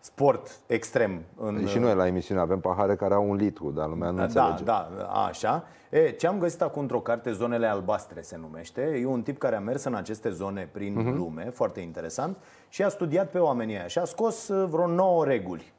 sport 0.00 0.58
extrem. 0.66 1.22
În, 1.40 1.66
Și 1.66 1.78
noi 1.78 1.94
la 1.94 2.06
emisiune 2.06 2.40
avem 2.40 2.60
pahare 2.60 2.96
care 2.96 3.14
au 3.14 3.30
un 3.30 3.36
litru, 3.36 3.70
dar 3.70 3.88
lumea 3.88 4.10
nu 4.10 4.16
da, 4.16 4.22
înțelege. 4.22 4.62
da, 4.64 4.88
așa. 5.26 5.64
E, 5.90 6.10
ce 6.10 6.26
am 6.26 6.38
găsit 6.38 6.62
acum 6.62 6.82
într-o 6.82 7.00
carte, 7.00 7.32
Zonele 7.32 7.66
Albastre 7.66 8.20
se 8.20 8.36
numește. 8.36 8.80
E 9.02 9.06
un 9.06 9.22
tip 9.22 9.38
care 9.38 9.56
a 9.56 9.60
mers 9.60 9.84
în 9.84 9.94
aceste 9.94 10.30
zone 10.30 10.68
prin 10.72 10.94
Mhm. 10.94 11.16
lume, 11.16 11.50
foarte 11.50 11.80
interesant, 11.80 12.36
și 12.68 12.82
a 12.82 12.88
studiat 12.88 13.30
pe 13.30 13.38
oamenii 13.38 13.76
aia 13.76 13.86
și 13.86 13.98
a 13.98 14.04
scos 14.04 14.48
uh, 14.48 14.68
vreo 14.70 14.86
9 14.86 15.24
reguli 15.24 15.72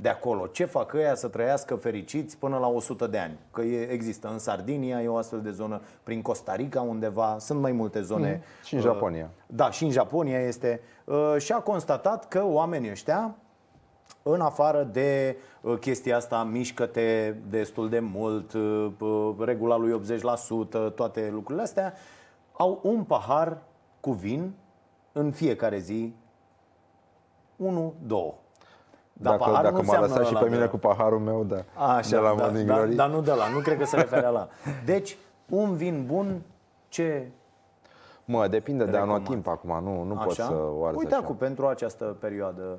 de 0.00 0.08
acolo. 0.08 0.46
Ce 0.46 0.64
fac 0.64 0.92
ăia 0.94 1.14
să 1.14 1.28
trăiască 1.28 1.74
fericiți 1.74 2.36
până 2.38 2.56
la 2.58 2.66
100 2.66 3.06
de 3.06 3.18
ani? 3.18 3.38
Că 3.52 3.62
e, 3.62 3.82
există 3.90 4.28
în 4.28 4.38
Sardinia, 4.38 5.02
e 5.02 5.08
o 5.08 5.16
astfel 5.16 5.40
de 5.40 5.50
zonă, 5.50 5.80
prin 6.02 6.22
Costa 6.22 6.54
Rica 6.54 6.80
undeva, 6.80 7.36
sunt 7.38 7.60
mai 7.60 7.72
multe 7.72 8.00
zone. 8.02 8.42
Mhm. 8.42 8.66
Și 8.66 8.74
în 8.74 8.80
Uh, 8.80 8.86
Japonia. 8.86 9.30
Da, 9.46 9.70
și 9.70 9.84
în 9.84 9.90
Japonia 9.90 10.40
este. 10.40 10.80
Uh, 11.04 11.34
Și 11.38 11.52
a 11.52 11.58
constatat 11.60 12.28
că 12.28 12.44
oamenii 12.44 12.90
ăștia 12.90 13.34
în 14.26 14.40
afară 14.40 14.82
de 14.82 15.36
uh, 15.60 15.78
chestia 15.78 16.16
asta, 16.16 16.42
mișcă-te 16.44 17.34
destul 17.48 17.88
de 17.88 17.98
mult, 17.98 18.52
uh, 18.52 18.90
uh, 19.00 19.34
regula 19.38 19.76
lui 19.76 20.00
80%, 20.88 20.94
toate 20.94 21.28
lucrurile 21.32 21.62
astea, 21.62 21.92
au 22.52 22.80
un 22.82 23.02
pahar 23.04 23.58
cu 24.00 24.10
vin 24.12 24.52
în 25.12 25.32
fiecare 25.32 25.78
zi, 25.78 26.14
1, 27.56 27.94
2. 28.06 28.34
Dar 29.12 29.32
Dacă, 29.36 29.50
paharul 29.50 29.62
dacă 29.62 29.68
nu 29.68 29.72
m-a 29.72 29.78
înseamnă 29.80 30.06
lăsat 30.06 30.26
și 30.26 30.30
ăla 30.34 30.44
pe 30.44 30.48
mine 30.50 30.60
de- 30.64 30.68
cu 30.68 30.76
paharul 30.78 31.18
meu, 31.18 31.44
da. 31.44 31.64
Așa, 31.94 32.08
de 32.08 32.16
la 32.16 32.34
da, 32.34 32.42
Morning 32.42 32.66
da, 32.68 32.74
Glory. 32.74 32.94
dar 32.94 33.10
nu 33.10 33.20
de 33.20 33.32
la, 33.32 33.48
nu 33.48 33.58
cred 33.58 33.78
că 33.78 33.84
se 33.84 33.96
referea 33.96 34.28
la. 34.30 34.48
Deci, 34.84 35.16
un 35.48 35.76
vin 35.76 36.04
bun, 36.06 36.42
ce 36.88 37.28
Mă, 38.24 38.48
depinde 38.48 38.84
de 38.84 38.90
Recomand. 38.90 39.10
anotimp 39.16 39.46
acum, 39.46 39.80
nu, 39.84 40.02
nu 40.02 40.14
așa? 40.14 40.24
poți 40.24 40.36
să 40.40 40.52
o 40.76 40.84
arzi 40.84 40.98
Uite 40.98 41.14
așa. 41.14 41.22
acum, 41.24 41.36
pentru 41.36 41.66
această 41.66 42.04
perioadă. 42.20 42.78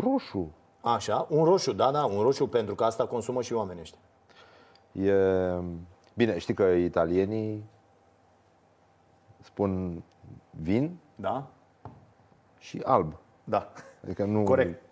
Roșu. 0.00 0.50
Așa, 0.80 1.26
un 1.30 1.44
roșu, 1.44 1.72
da, 1.72 1.90
da, 1.90 2.04
un 2.04 2.22
roșu, 2.22 2.46
pentru 2.46 2.74
că 2.74 2.84
asta 2.84 3.06
consumă 3.06 3.42
și 3.42 3.52
oamenii 3.52 3.82
ăștia. 3.82 3.98
E... 4.92 5.14
Bine, 6.14 6.38
știi 6.38 6.54
că 6.54 6.62
italienii 6.62 7.64
spun 9.40 10.02
vin 10.50 10.98
Da? 11.14 11.46
și 12.58 12.80
alb. 12.84 13.14
Da. 13.44 13.72
Adică 14.04 14.24
nu... 14.24 14.42
Corect. 14.44 14.82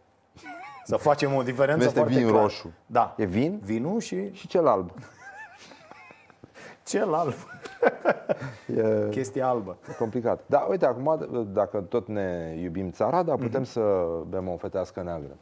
Să 0.85 0.97
facem 0.97 1.35
o 1.35 1.43
diferență 1.43 1.77
Nu 1.79 1.85
este 1.85 1.99
foarte 1.99 2.15
vin 2.19 2.27
clară. 2.27 2.43
roșu. 2.43 2.73
Da. 2.87 3.15
E 3.19 3.25
vin 3.25 3.61
Vinul 3.65 4.01
și 4.01 4.33
și 4.33 4.47
cel 4.47 4.67
alb. 4.67 4.91
Cel 6.85 7.15
alb. 7.15 7.35
E 8.67 9.09
Chestia 9.11 9.49
albă. 9.49 9.77
complicat. 9.99 10.41
Da, 10.47 10.67
uite, 10.71 10.87
acum, 10.87 11.27
dacă 11.53 11.81
tot 11.81 12.09
ne 12.09 12.57
iubim 12.63 12.91
țara, 12.91 13.23
dar 13.23 13.37
putem 13.37 13.65
să 13.65 14.07
bem 14.29 14.49
o 14.49 14.57
fetească 14.57 15.03
neagră. 15.03 15.37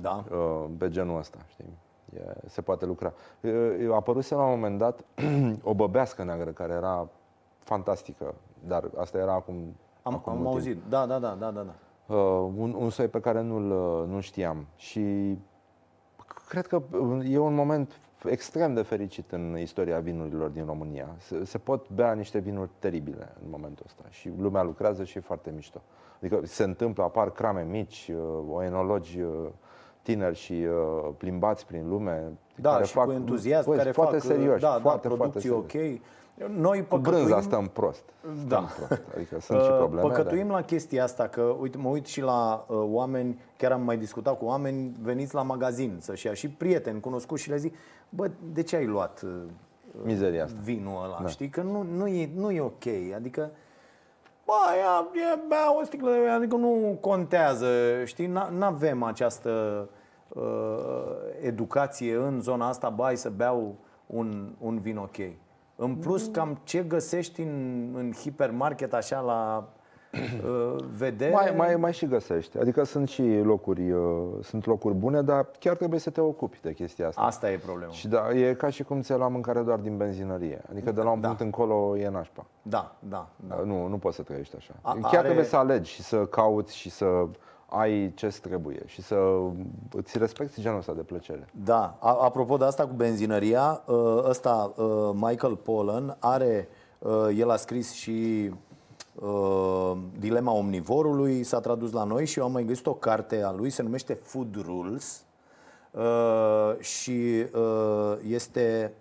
Da. 0.00 0.24
uh, 0.30 0.64
pe 0.78 0.88
genul 0.88 1.18
ăsta, 1.18 1.38
știi? 1.46 1.78
E, 2.16 2.20
se 2.46 2.60
poate 2.60 2.86
lucra. 2.86 3.12
Uh, 3.40 3.90
A 3.90 3.94
apăruse 3.94 4.34
la 4.34 4.42
un 4.42 4.50
moment 4.50 4.78
dat 4.78 5.04
o 5.62 5.74
băbească 5.74 6.24
neagră 6.24 6.50
care 6.50 6.72
era 6.72 7.08
fantastică, 7.58 8.34
dar 8.66 8.84
asta 8.98 9.18
era 9.18 9.32
acum, 9.32 9.54
Am, 10.02 10.14
acum 10.14 10.32
am 10.32 10.38
mult 10.38 10.52
auzit. 10.52 10.72
timp. 10.72 10.84
Da, 10.90 11.06
da, 11.06 11.18
da, 11.18 11.36
da, 11.38 11.50
da. 11.50 11.62
da. 11.62 11.74
Uh, 12.14 12.50
un, 12.56 12.74
un 12.78 12.90
soi 12.90 13.08
pe 13.08 13.20
care 13.20 13.40
nu-l, 13.40 13.70
uh, 13.70 14.08
nu 14.08 14.20
știam 14.20 14.66
și 14.76 15.36
cred 16.48 16.66
că 16.66 16.82
uh, 17.00 17.32
e 17.32 17.38
un 17.38 17.54
moment 17.54 18.00
extrem 18.24 18.74
de 18.74 18.82
fericit 18.82 19.32
în 19.32 19.58
istoria 19.58 19.98
vinurilor 19.98 20.48
din 20.48 20.64
România. 20.64 21.08
Se, 21.18 21.44
se 21.44 21.58
pot 21.58 21.90
bea 21.90 22.12
niște 22.12 22.38
vinuri 22.38 22.70
teribile 22.78 23.28
în 23.44 23.50
momentul 23.50 23.84
ăsta 23.86 24.02
și 24.10 24.30
lumea 24.38 24.62
lucrează 24.62 25.04
și 25.04 25.18
e 25.18 25.20
foarte 25.20 25.50
mișto. 25.54 25.82
Adică 26.18 26.40
se 26.44 26.62
întâmplă, 26.62 27.02
apar 27.02 27.30
crame 27.30 27.66
mici, 27.70 28.10
uh, 28.48 28.64
enologi 28.64 29.20
uh, 29.20 29.30
tineri 30.02 30.36
și 30.36 30.52
uh, 30.52 31.10
plimbați 31.16 31.66
prin 31.66 31.88
lume. 31.88 32.32
Da, 32.54 32.82
și 32.82 32.94
cu 32.94 33.10
entuziasm, 33.12 33.68
băi, 33.68 33.76
care 33.76 33.90
foarte 33.90 34.18
fac, 34.18 34.26
serioși, 34.26 34.60
da, 34.60 34.68
foarte, 34.68 34.82
da, 34.82 34.88
foarte 34.88 35.08
producții 35.08 35.40
serioși. 35.40 36.00
ok. 36.00 36.00
Noi 36.56 36.78
Cu 36.78 36.84
păcătuim, 36.84 37.24
brânza 37.24 37.40
stăm 37.40 37.66
prost. 37.66 38.02
Da. 38.48 38.66
Stăm 38.68 38.86
prost. 38.86 39.02
Adică 39.14 39.40
sunt 39.40 39.62
și 39.64 39.70
Uh, 39.70 39.76
probleme. 39.76 40.08
Păcătuim 40.08 40.46
dar... 40.46 40.56
la 40.56 40.62
chestia 40.62 41.02
asta, 41.04 41.28
că 41.28 41.42
uite, 41.42 41.78
mă 41.78 41.88
uit 41.88 42.06
și 42.06 42.20
la 42.20 42.64
uh, 42.68 42.76
oameni, 42.90 43.40
chiar 43.56 43.72
am 43.72 43.82
mai 43.82 43.96
discutat 43.96 44.38
cu 44.38 44.44
oameni, 44.44 44.96
veniți 45.02 45.34
la 45.34 45.42
magazin 45.42 45.96
să-și 46.00 46.26
ia 46.26 46.34
și 46.34 46.48
prieteni 46.48 47.00
cunoscuți 47.00 47.42
și 47.42 47.50
le 47.50 47.56
zic, 47.56 47.74
bă, 48.08 48.30
de 48.52 48.62
ce 48.62 48.76
ai 48.76 48.86
luat 48.86 49.22
uh, 49.22 49.30
Mizeria 50.04 50.44
asta. 50.44 50.58
vinul 50.62 51.02
ăla, 51.04 51.18
da. 51.22 51.28
știi? 51.28 51.48
Că 51.48 51.62
nu, 51.62 51.82
nu, 51.82 52.06
e, 52.06 52.30
nu 52.34 52.50
e 52.50 52.60
ok, 52.60 52.86
adică 53.14 53.50
Bă, 54.44 54.52
ia, 54.76 55.20
ia, 55.20 55.40
bea 55.48 55.78
o 55.78 55.84
sticlă 55.84 56.10
de 56.10 56.28
adică 56.28 56.56
nu 56.56 56.98
contează, 57.00 57.68
știi? 58.04 58.26
Nu 58.26 58.64
avem 58.64 59.02
această 59.02 59.88
uh, 60.28 60.42
educație 61.40 62.16
în 62.16 62.40
zona 62.40 62.68
asta, 62.68 62.88
bai 62.88 63.16
să 63.16 63.30
beau 63.30 63.74
un, 64.06 64.52
un 64.58 64.78
vin 64.78 64.96
ok. 64.96 65.16
În 65.76 65.94
plus, 65.94 66.26
cam 66.26 66.60
ce 66.64 66.82
găsești 66.82 67.40
în, 67.40 67.92
în 67.94 68.12
hipermarket 68.12 68.94
așa 68.94 69.20
la 69.20 69.56
uh, 69.58 69.75
vedere... 70.96 71.30
Mai, 71.32 71.52
mai, 71.56 71.76
mai 71.76 71.92
și 71.92 72.06
găsești. 72.06 72.58
Adică 72.58 72.84
sunt 72.84 73.08
și 73.08 73.38
locuri, 73.44 73.90
uh, 73.90 74.00
sunt 74.42 74.66
locuri 74.66 74.94
bune, 74.94 75.22
dar 75.22 75.46
chiar 75.58 75.76
trebuie 75.76 76.00
să 76.00 76.10
te 76.10 76.20
ocupi 76.20 76.58
de 76.62 76.72
chestia 76.72 77.08
asta. 77.08 77.20
Asta 77.20 77.50
e 77.50 77.56
problema. 77.56 77.92
Și 77.92 78.08
da, 78.08 78.30
e 78.34 78.54
ca 78.54 78.70
și 78.70 78.82
cum 78.82 79.00
ți 79.00 79.12
la 79.12 79.28
mâncare 79.28 79.60
doar 79.60 79.78
din 79.78 79.96
benzinărie. 79.96 80.62
Adică 80.70 80.92
de 80.92 81.00
la 81.02 81.10
un 81.10 81.20
Da. 81.20 81.26
punct 81.26 81.42
încolo 81.42 81.96
e 81.96 82.08
nașpa. 82.08 82.46
Da, 82.62 82.94
da, 82.98 83.28
da. 83.48 83.60
Nu, 83.64 83.86
nu 83.86 83.98
poți 83.98 84.16
să 84.16 84.22
trăiești 84.22 84.56
așa. 84.56 84.74
A- 84.82 84.92
Chiar 84.92 85.14
are- 85.14 85.22
trebuie 85.22 85.44
să 85.44 85.56
alegi 85.56 85.90
și 85.90 86.02
să 86.02 86.26
cauți 86.26 86.76
și 86.76 86.90
să 86.90 87.06
ai 87.68 88.12
ce 88.14 88.28
trebuie 88.42 88.82
și 88.86 89.02
să 89.02 89.16
îți 89.96 90.18
respecti 90.18 90.60
genul 90.60 90.78
ăsta 90.78 90.92
de 90.92 91.02
plăcere. 91.02 91.48
Da, 91.64 91.96
a- 92.00 92.18
apropo 92.20 92.56
de 92.56 92.64
asta 92.64 92.86
cu 92.86 92.92
benzinăria, 92.94 93.82
ă, 93.88 94.24
ăsta, 94.28 94.72
ă, 94.78 95.12
Michael 95.14 95.56
Pollan, 95.56 96.16
are, 96.20 96.68
ă, 97.04 97.30
el 97.32 97.50
a 97.50 97.56
scris 97.56 97.92
și 97.92 98.50
ă, 99.22 99.96
Dilema 100.18 100.52
omnivorului, 100.52 101.42
s-a 101.42 101.60
tradus 101.60 101.92
la 101.92 102.04
noi 102.04 102.26
și 102.26 102.38
eu 102.38 102.44
am 102.44 102.52
mai 102.52 102.64
găsit 102.64 102.86
o 102.86 102.94
carte 102.94 103.42
a 103.42 103.52
lui, 103.52 103.70
se 103.70 103.82
numește 103.82 104.14
Food 104.14 104.62
Rules 104.64 105.24
ă, 105.94 106.76
și 106.80 107.46
ă, 107.54 108.18
este 108.28 108.92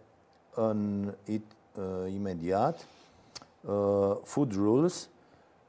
în 0.56 1.14
it, 1.26 1.52
ă, 1.78 2.08
imediat 2.08 2.88
uh, 3.66 4.18
Food 4.24 4.54
Rules 4.54 5.10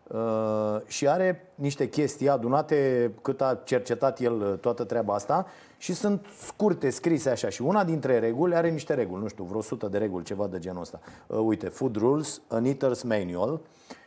uh, 0.07 0.81
și 0.87 1.09
are 1.09 1.53
niște 1.55 1.89
chestii 1.89 2.29
adunate 2.29 3.11
cât 3.23 3.41
a 3.41 3.61
cercetat 3.65 4.21
el 4.21 4.41
uh, 4.41 4.59
toată 4.61 4.85
treaba 4.85 5.15
asta 5.15 5.47
și 5.79 5.95
sunt 5.95 6.27
scurte, 6.47 6.91
scrise 6.91 7.31
așa 7.31 7.49
și 7.49 7.63
una 7.63 7.85
dintre 7.85 8.19
reguli 8.19 8.55
are 8.55 8.71
niște 8.71 8.95
reguli, 8.95 9.23
nu 9.23 9.29
știu, 9.29 9.45
vreo 9.45 9.59
100 9.59 9.87
de 9.87 9.99
reguli, 9.99 10.25
ceva 10.25 10.47
de 10.47 10.59
genul 10.59 10.81
ăsta. 10.81 11.01
Uh, 11.27 11.39
uite, 11.43 11.69
Food 11.69 11.97
Rules, 11.97 12.41
An 12.49 12.65
Eater's 12.65 13.03
Manual 13.05 13.61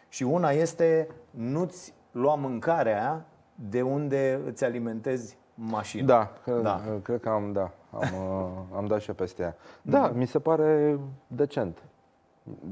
și 0.09 0.23
una 0.23 0.49
este 0.51 1.07
nu-ți 1.31 1.93
lua 2.11 2.35
mâncarea 2.35 3.25
de 3.55 3.81
unde 3.81 4.39
îți 4.45 4.63
alimentezi 4.63 5.37
mașina. 5.53 6.05
Da, 6.05 6.31
cred, 6.43 6.55
Da. 6.61 6.81
da. 6.87 6.99
cred 7.03 7.19
că 7.19 7.29
am, 7.29 7.51
da, 7.51 7.71
am, 7.91 8.01
uh, 8.29 8.47
am 8.75 8.85
dat 8.85 8.99
și 9.01 9.09
eu 9.09 9.15
peste 9.15 9.41
ea. 9.41 9.55
Da, 9.81 10.07
mi 10.07 10.25
se 10.25 10.39
pare 10.39 10.99
decent. 11.27 11.77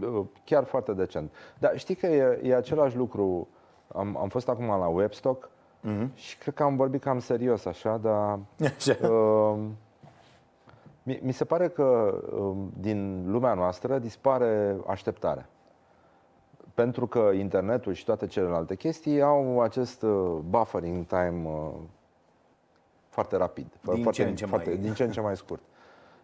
Uh, 0.01 0.25
Chiar 0.43 0.63
foarte 0.63 0.93
decent. 0.93 1.31
Dar 1.59 1.77
știi 1.77 1.95
că 1.95 2.05
e, 2.07 2.39
e 2.43 2.55
același 2.55 2.95
lucru. 2.97 3.47
Am, 3.95 4.17
am 4.17 4.29
fost 4.29 4.49
acum 4.49 4.65
la 4.65 4.87
Webstock 4.87 5.49
Mhm. 5.81 6.11
și 6.15 6.37
cred 6.37 6.53
că 6.53 6.63
am 6.63 6.75
vorbit 6.75 7.01
cam 7.01 7.19
serios 7.19 7.65
așa, 7.65 7.97
dar 7.97 8.39
Așa. 8.77 9.07
uh, 9.09 9.59
mi, 11.03 11.19
mi 11.23 11.31
se 11.31 11.45
pare 11.45 11.67
că 11.69 11.83
uh, 12.33 12.55
din 12.79 13.31
lumea 13.31 13.53
noastră 13.53 13.99
dispare 13.99 14.77
așteptarea. 14.87 15.49
Pentru 16.77 17.07
că 17.07 17.29
internetul 17.33 17.93
și 17.93 18.05
toate 18.05 18.27
celelalte 18.27 18.75
chestii 18.75 19.21
au 19.21 19.61
acest 19.61 20.01
uh, 20.01 20.37
buffering 20.49 21.05
time 21.05 21.41
uh, 21.45 21.71
foarte 23.09 23.37
rapid, 23.37 23.65
Din 23.93 24.01
foarte, 24.01 24.21
ce 24.21 24.29
în 24.29 24.35
ce 24.35 24.45
mai- 24.45 24.53
foarte, 24.53 24.75
din 24.81 24.93
ce 24.93 25.03
în 25.03 25.11
ce 25.11 25.21
mai 25.21 25.35
scurt. 25.37 25.61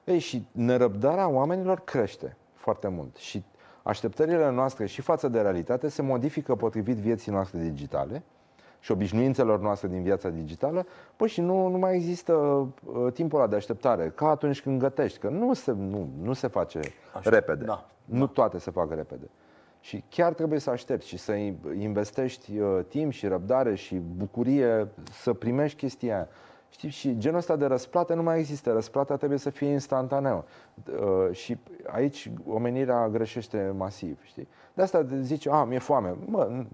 Ei, 0.03 0.19
și 0.19 0.47
nerăbdarea 0.51 1.27
oamenilor 1.27 1.79
crește 1.79 2.37
foarte 2.53 2.87
mult 2.87 3.15
și 3.15 3.43
așteptările 3.83 4.51
noastre 4.51 4.85
și 4.85 5.01
față 5.01 5.27
de 5.27 5.41
realitate 5.41 5.87
se 5.89 6.01
modifică 6.01 6.55
potrivit 6.55 6.95
vieții 6.97 7.31
noastre 7.31 7.59
digitale 7.59 8.23
și 8.79 8.91
obișnuințelor 8.91 9.59
noastre 9.59 9.87
din 9.87 10.03
viața 10.03 10.29
digitală, 10.29 10.85
păi 11.15 11.27
și 11.27 11.41
nu, 11.41 11.67
nu 11.67 11.77
mai 11.77 11.95
există 11.95 12.33
uh, 12.33 13.13
timpul 13.13 13.39
ăla 13.39 13.47
de 13.47 13.55
așteptare, 13.55 14.09
ca 14.15 14.29
atunci 14.29 14.61
când 14.61 14.79
gătești, 14.79 15.19
că 15.19 15.29
nu 15.29 15.53
se, 15.53 15.71
nu, 15.71 16.09
nu 16.21 16.33
se 16.33 16.47
face 16.47 16.79
Așa, 17.13 17.29
repede. 17.29 17.63
da, 17.65 17.85
Nu 18.05 18.27
toate 18.27 18.57
se 18.59 18.71
fac 18.71 18.93
repede. 18.93 19.29
Și 19.83 20.03
chiar 20.09 20.33
trebuie 20.33 20.59
să 20.59 20.69
aștepți 20.69 21.07
și 21.07 21.17
să 21.17 21.31
investești 21.79 22.57
uh, 22.59 22.79
timp 22.87 23.11
și 23.11 23.27
răbdare 23.27 23.75
și 23.75 23.95
bucurie 23.95 24.87
să 25.11 25.33
primești 25.33 25.77
chestia 25.77 26.15
aia. 26.15 26.27
Știi? 26.69 26.89
Și 26.89 27.17
genul 27.17 27.37
ăsta 27.37 27.55
de 27.55 27.65
răsplată 27.65 28.13
nu 28.13 28.23
mai 28.23 28.39
există. 28.39 28.71
Răsplata 28.71 29.17
trebuie 29.17 29.39
să 29.39 29.49
fie 29.49 29.67
instantaneu. 29.67 30.45
Uh, 30.99 31.35
și 31.35 31.57
aici 31.85 32.31
omenirea 32.47 33.09
greșește 33.09 33.73
masiv. 33.77 34.19
Știi? 34.23 34.47
De 34.73 34.81
asta 34.81 35.05
zici, 35.21 35.47
a, 35.47 35.63
mi-e 35.63 35.79
foame. 35.79 36.15
Mă, 36.25 36.47
nu- 36.49 36.67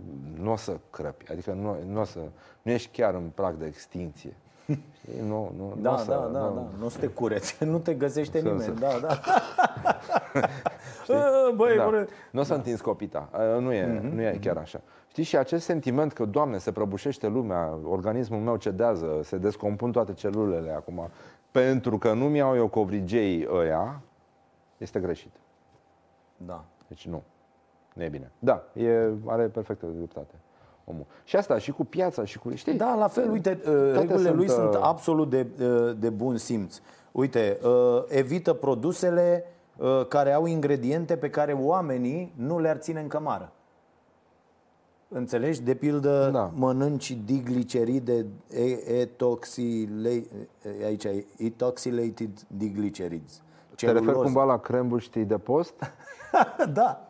nu 0.43 0.51
o 0.51 0.55
să 0.55 0.77
crăpi. 0.89 1.31
Adică 1.31 1.51
nu, 1.51 1.75
nu, 1.87 1.99
o 1.99 2.03
să, 2.03 2.19
nu 2.61 2.71
ești 2.71 2.89
chiar 3.01 3.13
în 3.13 3.29
prag 3.35 3.55
de 3.55 3.65
extinție. 3.65 4.33
Știi? 4.99 5.21
Nu, 5.27 5.51
nu, 5.57 5.73
Da, 5.81 5.89
nu 5.89 5.95
o 5.95 5.97
să, 5.97 6.09
da, 6.09 6.15
da, 6.39 6.45
nu. 6.47 6.53
da. 6.55 6.67
Nu 6.79 6.85
o 6.85 6.89
să 6.89 6.99
te 6.99 7.07
cureți, 7.07 7.63
nu 7.65 7.79
te 7.79 7.93
găsește 7.93 8.37
Să- 8.39 8.43
nimeni. 8.43 8.63
să- 8.63 8.71
Da, 8.71 8.87
da. 9.01 9.19
Uh, 11.09 11.55
Băi, 11.55 11.77
Da. 11.77 11.87
bă, 11.89 12.07
Nu 12.31 12.39
o 12.39 12.43
să 12.43 12.53
întinzi 12.53 12.81
copita. 12.81 13.29
Uh, 13.33 13.61
Nu 13.61 13.73
e, 13.73 13.99
nu 14.13 14.21
e 14.21 14.37
chiar 14.41 14.57
așa. 14.57 14.81
Știi, 15.07 15.23
și 15.23 15.37
acest 15.37 15.65
sentiment 15.65 16.13
că, 16.13 16.25
Doamne, 16.25 16.57
se 16.57 16.71
prăbușește 16.71 17.27
lumea, 17.27 17.77
organismul 17.83 18.39
meu 18.39 18.55
cedează, 18.55 19.19
se 19.23 19.37
descompun 19.37 19.91
toate 19.91 20.13
celulele 20.13 20.71
acum, 20.71 21.09
pentru 21.51 21.97
că 21.97 22.13
nu 22.13 22.25
mi-au 22.29 22.55
eu 22.55 22.67
covrigei 22.67 23.47
ăia, 23.51 24.01
este 24.77 24.99
greșit. 24.99 25.31
da. 26.37 26.63
Deci 26.87 27.07
nu. 27.07 27.23
Nu 27.93 28.03
e 28.03 28.09
bine. 28.09 28.31
Da, 28.39 28.63
e, 28.73 29.09
are 29.25 29.43
perfectă 29.47 29.85
dreptate 29.85 30.33
omul. 30.89 31.05
Și 31.23 31.35
asta 31.35 31.57
și 31.57 31.71
cu 31.71 31.83
piața 31.85 32.25
și 32.25 32.39
cu... 32.39 32.53
Știi? 32.53 32.73
Da, 32.73 32.95
la 32.95 33.07
fel, 33.07 33.31
uite, 33.31 33.61
uh, 33.67 33.73
regulile 33.93 34.29
lui 34.31 34.49
sunt, 34.49 34.61
sunt 34.61 34.73
uh, 34.75 34.79
absolut 34.83 35.29
de, 35.29 35.47
uh, 35.61 35.91
de 35.99 36.09
bun 36.09 36.37
simț. 36.37 36.79
Uite, 37.11 37.59
uh, 37.63 38.03
evită 38.07 38.53
produsele 38.53 39.45
uh, 39.77 40.05
care 40.07 40.31
au 40.33 40.45
ingrediente 40.45 41.17
pe 41.17 41.29
care 41.29 41.53
oamenii 41.53 42.33
nu 42.35 42.59
le-ar 42.59 42.77
ține 42.77 42.99
în 42.99 43.07
cămară. 43.07 43.51
Înțelegi? 45.07 45.61
De 45.61 45.73
pildă, 45.75 46.29
Da. 46.31 46.51
mănânci 46.55 47.11
digliceride, 47.25 48.25
e- 48.53 48.93
etoxile, 48.99 50.23
aici 50.85 51.03
e 51.03 51.25
ethoxylated 51.37 52.29
diglycerides. 52.47 53.41
Te 53.75 53.85
referi 53.85 53.99
Celuloză. 54.03 54.23
cumva 54.23 54.43
la 54.43 54.57
crembul, 54.59 54.99
știi, 54.99 55.25
de 55.25 55.37
post? 55.37 55.73
da. 56.73 57.07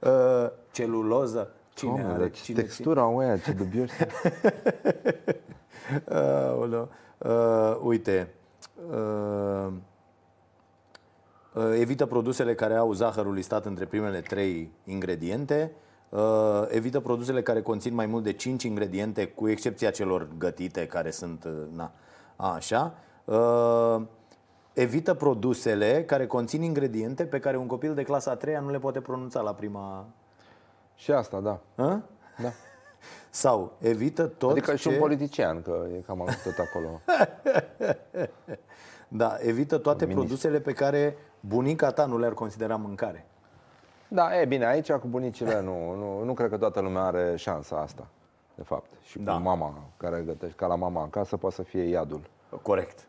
Uh, 0.00 0.50
celuloză. 0.72 1.50
Cine 1.80 1.92
Doamne, 1.92 2.12
are? 2.12 2.18
dar 2.18 2.30
ce 2.30 2.42
Cine 2.42 2.62
textura 2.62 3.06
oia, 3.06 3.36
ce 3.36 3.52
dubioși 3.52 3.92
sunt. 3.94 4.12
Aoleu. 6.48 6.88
Uh, 7.18 7.78
uite, 7.82 8.34
uh, 8.90 9.72
uh, 11.54 11.78
evită 11.78 12.06
produsele 12.06 12.54
care 12.54 12.74
au 12.74 12.92
zahărul 12.92 13.32
listat 13.32 13.64
între 13.64 13.84
primele 13.84 14.20
trei 14.20 14.70
ingrediente. 14.84 15.72
Uh, 16.08 16.64
evită 16.68 17.00
produsele 17.00 17.42
care 17.42 17.62
conțin 17.62 17.94
mai 17.94 18.06
mult 18.06 18.24
de 18.24 18.32
5 18.32 18.62
ingrediente, 18.62 19.26
cu 19.26 19.48
excepția 19.48 19.90
celor 19.90 20.28
gătite, 20.38 20.86
care 20.86 21.10
sunt. 21.10 21.44
uh, 21.44 21.52
Na, 21.72 21.92
așa. 22.36 22.94
Uh, 23.24 24.02
evită 24.72 25.14
produsele 25.14 26.04
care 26.04 26.26
conțin 26.26 26.62
ingrediente 26.62 27.24
pe 27.24 27.38
care 27.38 27.56
un 27.56 27.66
copil 27.66 27.94
de 27.94 28.02
clasa 28.02 28.30
a 28.30 28.36
treia 28.36 28.60
nu 28.60 28.70
le 28.70 28.78
poate 28.78 29.00
pronunța 29.00 29.40
la 29.40 29.54
prima... 29.54 30.06
Și 31.00 31.12
asta, 31.12 31.40
da. 31.40 31.60
Hă? 31.76 32.00
da. 32.42 32.48
Sau 33.30 33.72
evită 33.78 34.26
tot 34.26 34.50
Adică 34.50 34.70
ce... 34.70 34.76
și 34.76 34.88
un 34.88 34.98
politician, 34.98 35.62
că 35.62 35.86
e 35.96 36.00
cam 36.00 36.28
tot 36.44 36.58
acolo. 36.58 37.00
Da, 39.12 39.36
evită 39.40 39.78
toate 39.78 40.06
produsele 40.06 40.60
pe 40.60 40.72
care 40.72 41.16
bunica 41.40 41.90
ta 41.90 42.04
nu 42.04 42.18
le-ar 42.18 42.34
considera 42.34 42.76
mâncare. 42.76 43.26
Da, 44.08 44.40
e 44.40 44.44
bine, 44.44 44.66
aici 44.66 44.92
cu 44.92 45.06
bunicile 45.06 45.60
nu, 45.60 45.94
nu, 45.94 46.24
nu 46.24 46.34
cred 46.34 46.50
că 46.50 46.56
toată 46.56 46.80
lumea 46.80 47.02
are 47.02 47.36
șansa 47.36 47.80
asta, 47.80 48.06
de 48.54 48.62
fapt. 48.62 48.90
Și 49.02 49.18
Da. 49.18 49.32
cu 49.32 49.38
mama 49.38 49.74
care 49.96 50.22
gătește, 50.26 50.54
ca 50.56 50.66
la 50.66 50.74
mama 50.74 51.02
acasă, 51.02 51.36
poate 51.36 51.54
să 51.54 51.62
fie 51.62 51.82
iadul. 51.82 52.20
Corect. 52.62 53.06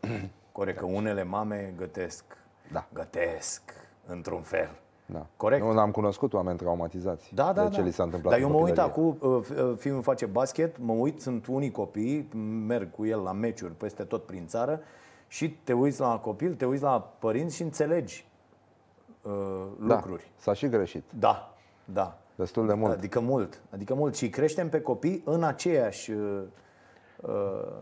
Corect, 0.52 0.78
că 0.78 0.84
unele 0.84 1.22
mame 1.22 1.74
gătesc. 1.76 2.24
Da. 2.72 2.86
Gătesc 2.92 3.62
într-un 4.06 4.42
fel. 4.42 4.70
Da. 5.12 5.26
Corect. 5.36 5.62
Nu 5.64 5.78
am 5.78 5.90
cunoscut 5.90 6.32
oameni 6.32 6.58
traumatizați 6.58 7.34
Da, 7.34 7.44
da, 7.44 7.52
de 7.52 7.60
da. 7.60 7.68
ce 7.68 7.82
li 7.82 7.90
s-a 7.92 8.02
întâmplat 8.02 8.32
Dar 8.32 8.42
eu 8.42 8.48
în 8.48 8.52
mă 8.52 8.60
uit 8.60 8.78
copilărie. 8.78 8.92
acum, 9.20 9.30
uh, 9.36 9.42
fi- 9.42 9.52
uh, 9.60 9.74
fiul 9.76 10.02
face 10.02 10.26
basket, 10.26 10.78
mă 10.78 10.92
uit, 10.92 11.20
sunt 11.20 11.46
unii 11.46 11.70
copii, 11.70 12.28
merg 12.66 12.90
cu 12.90 13.04
el 13.06 13.20
la 13.22 13.32
meciuri 13.32 13.72
peste 13.72 14.02
tot 14.02 14.24
prin 14.26 14.46
țară 14.46 14.80
și 15.28 15.50
te 15.64 15.72
uiți 15.72 16.00
la 16.00 16.18
copil, 16.18 16.54
te 16.54 16.64
uiți 16.64 16.82
la 16.82 17.12
părinți 17.18 17.54
și 17.56 17.62
înțelegi 17.62 18.26
uh, 19.22 19.32
da, 19.86 19.94
lucruri. 19.94 20.30
s-a 20.36 20.52
și 20.52 20.68
greșit. 20.68 21.04
Da, 21.18 21.54
da. 21.84 22.16
Destul 22.34 22.66
de 22.66 22.74
mult. 22.74 22.92
Adică 22.92 23.20
mult. 23.20 23.60
Adică 23.72 23.94
mult. 23.94 24.16
Și 24.16 24.30
creștem 24.30 24.68
pe 24.68 24.80
copii 24.80 25.22
în 25.24 25.42
aceeași... 25.42 26.10
uh, 26.10 26.42
uh, 27.20 27.32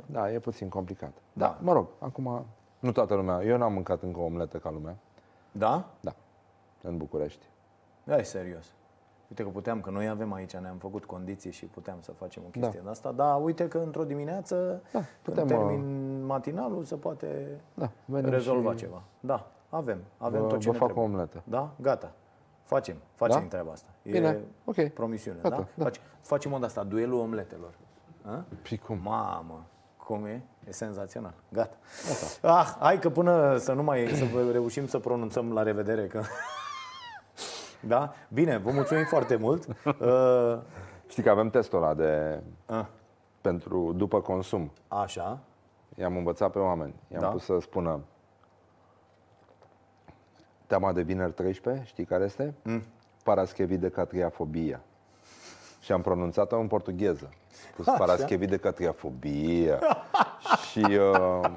Da, 0.06 0.32
e 0.32 0.38
puțin 0.38 0.68
complicat. 0.68 1.12
Da. 1.32 1.46
Da, 1.46 1.58
mă 1.62 1.72
rog, 1.72 1.86
acum 1.98 2.44
nu 2.78 2.92
toată 2.92 3.14
lumea. 3.14 3.42
Eu 3.44 3.56
n-am 3.56 3.72
mâncat 3.72 4.02
încă 4.02 4.18
o 4.20 4.22
omletă 4.22 4.56
ca 4.56 4.70
lumea. 4.70 4.96
Da? 5.52 5.88
Da, 6.00 6.14
în 6.82 6.96
București. 6.96 7.46
Da, 8.04 8.16
e 8.16 8.22
serios. 8.22 8.64
Uite 9.28 9.42
că 9.42 9.48
puteam, 9.48 9.80
că 9.80 9.90
noi 9.90 10.08
avem 10.08 10.32
aici, 10.32 10.56
ne-am 10.56 10.76
făcut 10.76 11.04
condiții 11.04 11.50
și 11.50 11.64
puteam 11.66 11.96
să 12.00 12.12
facem 12.12 12.42
o 12.46 12.48
chestie 12.50 12.80
de 12.84 12.90
asta, 12.90 13.12
dar 13.12 13.42
uite 13.42 13.68
că 13.68 13.78
într-o 13.78 14.04
dimineață, 14.04 14.82
Da, 14.92 15.00
putem, 15.22 15.42
în 15.42 15.48
termin 15.48 16.24
matinalul, 16.26 16.82
se 16.82 16.96
poate 16.96 17.60
Da, 17.74 17.90
venim 18.04 18.30
rezolva 18.30 18.70
și 18.70 18.76
ceva. 18.76 19.02
Da, 19.20 19.50
avem. 19.68 19.98
Avem 20.18 20.40
Vă- 20.40 20.46
tot 20.48 20.58
ce 20.60 20.66
vă 20.66 20.72
ne 20.72 20.78
fac 20.78 20.88
trebuie. 20.88 21.08
o 21.08 21.12
omletă. 21.12 21.42
Da? 21.44 21.70
Gata. 21.80 22.12
Facem. 22.62 22.96
Facem 23.14 23.40
Da? 23.40 23.46
treaba 23.48 23.72
asta. 23.72 23.88
E 24.02 24.10
Bine, 24.10 24.38
ok. 24.64 24.88
promisiune, 24.88 25.38
Gata, 25.42 25.56
da? 25.56 25.66
da. 25.74 25.84
Faci, 25.84 26.00
facem 26.20 26.52
o 26.52 26.58
de 26.58 26.64
asta, 26.64 26.82
duelul 26.84 27.18
omletelor. 27.20 27.74
A? 28.24 28.44
Și 28.62 28.76
cum? 28.78 28.98
Mamă, 29.02 29.64
cum 29.96 30.24
e? 30.24 30.42
E 30.68 30.72
senzațional. 30.72 31.34
Gata. 31.52 31.76
Ah, 32.42 32.76
hai 32.78 32.98
că 32.98 33.10
până 33.10 33.56
să 33.56 33.72
nu 33.72 33.82
mai 33.82 34.08
să 34.14 34.24
vă 34.24 34.50
reușim 34.50 34.86
să 34.86 34.98
pronunțăm 34.98 35.52
la 35.52 35.62
revedere 35.62 36.06
că 36.06 36.22
Da? 37.80 38.12
Bine, 38.28 38.56
vă 38.56 38.70
mulțumim 38.70 39.04
foarte 39.04 39.36
mult. 39.36 39.66
Uh, 40.00 40.58
Știi 41.08 41.22
că 41.22 41.30
avem 41.30 41.50
testul 41.50 41.82
ăla 41.82 41.94
de, 41.94 42.42
ah, 42.66 42.84
pentru 43.40 43.92
după 43.92 44.20
consum. 44.20 44.72
așa. 44.88 45.38
I-am 45.96 46.16
învățat 46.16 46.50
pe 46.50 46.58
oameni. 46.58 46.94
I-am 47.12 47.20
Da. 47.20 47.28
pus 47.28 47.44
să 47.44 47.58
spună 47.60 48.00
teama 50.66 50.92
de 50.92 51.02
vineri 51.02 51.32
13, 51.32 51.84
știi 51.86 52.04
care 52.04 52.24
este? 52.24 52.54
Mm. 52.62 52.82
Paraschevi 53.24 53.76
de 53.76 53.88
catriafobia. 53.88 54.80
Și 55.80 55.92
am 55.92 56.00
pronunțat-o 56.00 56.58
în 56.58 56.66
portugheză. 56.66 57.28
Pus 57.76 57.86
Așa. 57.86 57.98
paraschevi 57.98 58.46
de 58.46 58.56
catriafobia. 58.56 59.78
și 60.70 60.78
uh, 60.78 61.50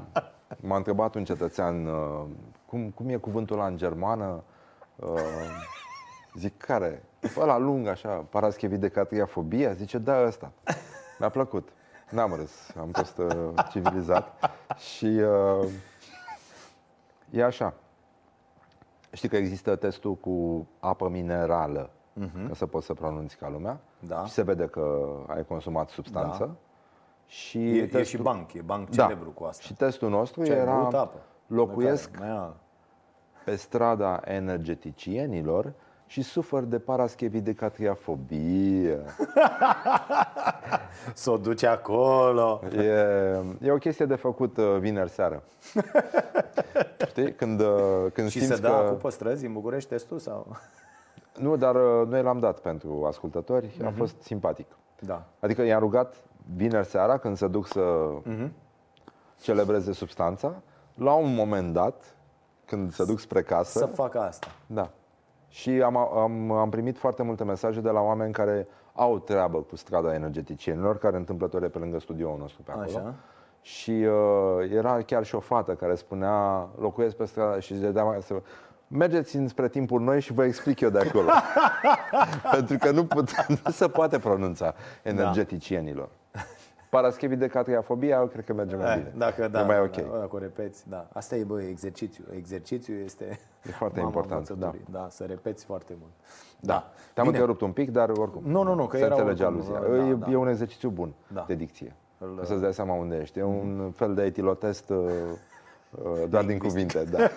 m-a 0.59 0.75
întrebat 0.77 1.15
un 1.15 1.23
cetățean 1.23 1.85
uh, 1.85 2.25
cum, 2.65 2.89
cum 2.89 3.09
e 3.09 3.15
cuvântul 3.15 3.55
ăla 3.57 3.67
în 3.67 3.77
germană. 3.77 4.43
Uh, 4.95 5.19
zic, 6.35 6.57
care? 6.57 7.03
Ăla 7.37 7.57
lung 7.57 7.87
așa, 7.87 8.09
paraschevi 8.09 8.77
de 8.77 8.89
catriafobia? 8.89 9.73
Zice, 9.73 9.97
da, 9.97 10.25
ăsta. 10.25 10.51
Mi-a 11.19 11.29
plăcut. 11.29 11.69
N-am 12.09 12.33
râs, 12.33 12.75
am 12.79 12.89
fost 12.91 13.17
uh, 13.17 13.49
civilizat. 13.69 14.49
Și 14.77 15.05
uh, 15.05 15.69
e 17.29 17.43
așa. 17.43 17.73
Știi 19.11 19.29
că 19.29 19.35
există 19.35 19.75
testul 19.75 20.15
cu 20.15 20.67
apă 20.79 21.09
minerală, 21.09 21.89
uh-huh. 21.89 22.47
ca 22.47 22.53
să 22.53 22.65
poți 22.65 22.85
să 22.85 22.93
pronunți 22.93 23.37
ca 23.37 23.49
lumea. 23.49 23.79
Da. 23.99 24.25
Și 24.25 24.31
se 24.31 24.41
vede 24.41 24.65
că 24.65 25.07
ai 25.27 25.45
consumat 25.45 25.89
substanță. 25.89 26.45
Da. 26.45 26.55
Și 27.25 27.77
E, 27.77 27.89
e 27.93 28.03
și 28.03 28.17
banc, 28.17 28.53
e 28.53 28.61
banc 28.61 28.89
da. 28.89 29.03
celebru 29.03 29.29
cu 29.29 29.43
asta. 29.43 29.63
Și 29.63 29.73
testul 29.73 30.09
nostru 30.09 30.43
Ce 30.43 30.51
ai 30.51 30.57
era 30.57 30.75
băut 30.75 30.93
apă? 30.93 31.19
locuiesc 31.47 32.11
Măcar, 32.11 32.27
mai 32.27 32.35
ia. 32.35 32.53
pe 33.45 33.55
strada 33.55 34.21
energeticienilor 34.25 35.73
și 36.13 36.21
sufăr 36.21 36.63
de 36.63 36.79
paraschevi 36.79 37.41
de 37.41 37.53
catriafobie. 37.53 38.99
Să 41.13 41.31
o 41.31 41.37
duce 41.37 41.67
acolo. 41.67 42.61
E, 42.77 42.83
e 43.61 43.71
o 43.71 43.77
chestie 43.77 44.05
de 44.05 44.15
făcut 44.15 44.57
uh, 44.57 44.75
vineri 44.79 45.09
seară. 45.09 45.43
Știi? 47.09 47.33
Când, 47.35 47.59
uh, 47.59 47.67
când 48.13 48.29
Și 48.29 48.39
simți 48.39 48.55
se 48.55 48.61
dă 48.61 48.67
că... 48.67 48.73
acum 48.73 48.97
pe 48.97 49.09
străzi 49.09 49.45
în 49.45 49.53
București 49.53 49.89
testul 49.89 50.19
sau? 50.19 50.55
Nu, 51.39 51.55
dar 51.55 51.75
uh, 51.75 52.07
noi 52.07 52.21
l-am 52.23 52.39
dat 52.39 52.59
pentru 52.59 53.03
ascultători. 53.07 53.75
Mhm. 53.77 53.85
A 53.87 53.91
fost 53.97 54.15
simpatic. 54.21 54.67
Da. 54.99 55.23
Adică 55.39 55.61
i-am 55.61 55.79
rugat 55.79 56.15
vineri 56.55 56.87
seara, 56.87 57.17
când 57.17 57.37
se 57.37 57.47
duc 57.47 57.67
să 57.67 57.81
Mhm. 58.23 58.51
celebreze 59.41 59.91
substanța, 59.93 60.53
la 60.93 61.13
un 61.13 61.35
moment 61.35 61.73
dat, 61.73 62.15
când 62.65 62.93
se 62.93 63.05
duc 63.05 63.19
spre 63.19 63.41
casă, 63.41 63.77
Să 63.79 63.85
facă 63.85 64.19
asta. 64.19 64.47
Da. 64.67 64.89
Și 65.53 65.69
am, 65.69 65.97
am, 65.97 66.51
am 66.51 66.69
primit 66.69 66.97
foarte 66.97 67.23
multe 67.23 67.43
mesaje 67.43 67.79
de 67.79 67.89
la 67.89 67.99
oameni 67.99 68.33
care 68.33 68.67
au 68.93 69.19
treabă 69.19 69.57
cu 69.57 69.75
strada 69.75 70.13
energeticienilor, 70.13 70.97
care 70.97 71.17
întâmplător 71.17 71.63
e 71.63 71.67
pe 71.67 71.77
lângă 71.77 71.99
studioul 71.99 72.37
nostru 72.37 72.61
pe 72.61 72.71
acolo. 72.71 72.97
Așa. 72.97 73.13
Și 73.61 73.91
uh, 73.91 74.71
era 74.71 75.01
chiar 75.01 75.23
și 75.23 75.35
o 75.35 75.39
fată 75.39 75.73
care 75.73 75.95
spunea, 75.95 76.69
locuiesc 76.79 77.15
pe 77.15 77.25
strada 77.25 77.59
și 77.59 77.71
își 77.71 77.81
dădea 77.81 78.17
să 78.21 78.41
mergeți 78.87 79.35
înspre 79.35 79.69
timpul 79.69 80.01
noi 80.01 80.21
și 80.21 80.33
vă 80.33 80.43
explic 80.43 80.79
eu 80.79 80.89
de 80.89 80.99
acolo. 80.99 81.29
Pentru 82.55 82.77
că 82.77 82.91
nu, 82.91 83.05
put, 83.05 83.31
nu 83.47 83.71
se 83.71 83.87
poate 83.87 84.19
pronunța 84.19 84.73
energeticienilor. 85.03 86.09
Paraschevi 86.97 87.35
de 87.35 87.47
catriafobia, 87.47 88.17
eu 88.19 88.25
cred 88.27 88.45
că 88.45 88.53
merge 88.53 88.75
mai 88.75 88.91
Eh, 88.91 88.97
bine. 88.97 89.13
Dacă, 89.17 89.47
da, 89.47 89.61
e 89.61 89.63
mai 89.65 89.75
da, 89.75 89.81
ok. 89.81 89.95
Da, 90.11 90.17
dacă 90.17 90.35
o 90.35 90.37
repeți, 90.37 90.89
da. 90.89 91.07
Asta 91.13 91.35
e, 91.35 91.43
bă, 91.43 91.61
exercițiu. 91.61 92.23
Exercițiu 92.35 92.93
este 92.95 93.39
E 93.67 93.71
foarte 93.71 93.95
mama 93.99 94.09
important, 94.15 94.49
învățăturii. 94.49 94.85
Da. 94.91 95.07
să 95.09 95.23
repeți 95.23 95.65
foarte 95.65 95.93
mult. 95.99 96.11
Da. 96.59 96.91
Te-am 97.13 97.25
Bine. 97.25 97.27
întrerupt 97.37 97.61
un 97.61 97.71
pic, 97.71 97.91
dar 97.91 98.09
oricum. 98.09 98.41
Nu, 98.45 98.63
nu, 98.63 98.73
nu, 98.73 98.85
că 98.87 98.97
se 98.97 99.03
era 99.03 99.15
înțelege 99.15 99.43
oricum, 99.43 99.73
aluzia. 99.75 99.89
da, 99.97 100.07
e, 100.07 100.13
da. 100.13 100.31
e 100.31 100.35
un 100.35 100.47
exercițiu 100.47 100.89
bun 100.89 101.13
Da. 101.27 101.43
de 101.47 101.53
dicție. 101.55 101.95
Îl- 102.17 102.37
O 102.41 102.43
să-ți 102.43 102.61
dai 102.61 102.73
seama 102.73 102.93
unde 102.93 103.17
ești. 103.21 103.39
E 103.39 103.43
un 103.43 103.91
fel 103.95 104.13
de 104.13 104.23
etilotest 104.23 104.89
uh, 104.89 104.97
uh, 105.91 106.23
doar 106.29 106.43
din 106.45 106.57
cuvinte. 106.57 107.03
Da. 107.03 107.17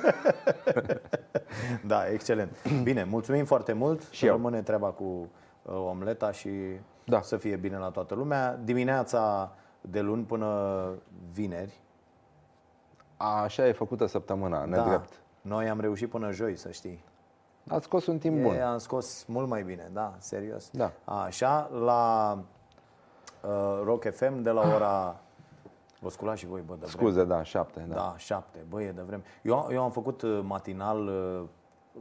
Da, 1.86 2.10
excelent. 2.12 2.50
Bine, 2.82 3.04
mulțumim 3.10 3.44
foarte 3.44 3.72
mult. 3.72 4.02
Și 4.10 4.26
eu. 4.26 4.32
Rămâne 4.32 4.60
treaba 4.62 4.86
cu 4.88 5.04
uh, 5.62 5.72
omleta 5.90 6.30
și 6.30 6.48
Da. 7.06 7.20
să 7.20 7.36
fie 7.36 7.56
bine 7.56 7.78
la 7.78 7.90
toată 7.90 8.14
lumea. 8.14 8.56
Dimineața 8.56 9.52
de 9.80 10.00
luni 10.00 10.24
până 10.24 10.88
vineri. 11.32 11.80
Așa 13.16 13.66
e 13.66 13.72
făcută 13.72 14.06
săptămâna, 14.06 14.64
nedrept. 14.64 15.20
Noi 15.40 15.68
am 15.68 15.80
reușit 15.80 16.10
până 16.10 16.30
joi, 16.30 16.56
să 16.56 16.70
știi. 16.70 17.04
Ați 17.68 17.84
scos 17.84 18.06
un 18.06 18.18
timp 18.18 18.38
E, 18.38 18.42
bun. 18.42 18.60
am 18.60 18.78
scos 18.78 19.24
mult 19.24 19.48
mai 19.48 19.62
bine, 19.62 19.90
da, 19.92 20.14
serios. 20.18 20.70
Da. 20.70 20.92
Așa, 21.04 21.70
la 21.72 22.32
uh, 23.42 23.80
Rock 23.84 24.14
FM 24.14 24.42
de 24.42 24.50
la 24.50 24.60
ora... 24.74 25.20
Vă 26.00 26.10
sculați 26.10 26.38
și 26.38 26.46
voi, 26.46 26.60
bă, 26.60 26.72
de 26.72 26.86
vreme. 26.86 26.92
Scuze, 26.92 27.24
da, 27.24 27.42
șapte. 27.42 27.84
Da. 27.88 27.94
Da, 27.94 28.14
șapte, 28.16 28.58
bă, 28.68 28.82
e 28.82 28.92
de 28.92 29.02
vreme. 29.02 29.22
Eu, 29.42 29.68
eu 29.70 29.82
am 29.82 29.90
făcut 29.90 30.22
uh, 30.22 30.40
matinal 30.42 31.06
uh, 31.06 31.42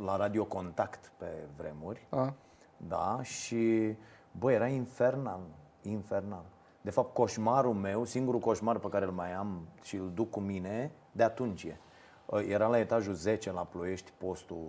la 0.05 0.15
Radio 0.17 0.43
Contact 0.43 1.11
pe 1.17 1.25
vremuri. 1.57 2.07
A, 2.09 2.33
Da, 2.77 3.19
și 3.21 3.95
bă, 4.39 4.51
era 4.51 4.67
infernal, 4.67 5.41
infernal. 5.81 6.43
De 6.81 6.89
fapt, 6.91 7.13
coșmarul 7.13 7.73
meu, 7.73 8.05
singurul 8.05 8.39
coșmar 8.39 8.77
pe 8.77 8.89
care 8.89 9.05
îl 9.05 9.11
mai 9.11 9.33
am 9.33 9.67
și 9.83 9.95
îl 9.95 10.11
duc 10.13 10.29
cu 10.29 10.39
mine, 10.39 10.91
de 11.11 11.23
atunci 11.23 11.63
e. 11.63 11.77
Uh, 12.25 12.45
Era 12.49 12.67
la 12.67 12.79
etajul 12.79 13.13
10 13.13 13.51
la 13.51 13.61
Ploiești, 13.61 14.11
postul 14.17 14.65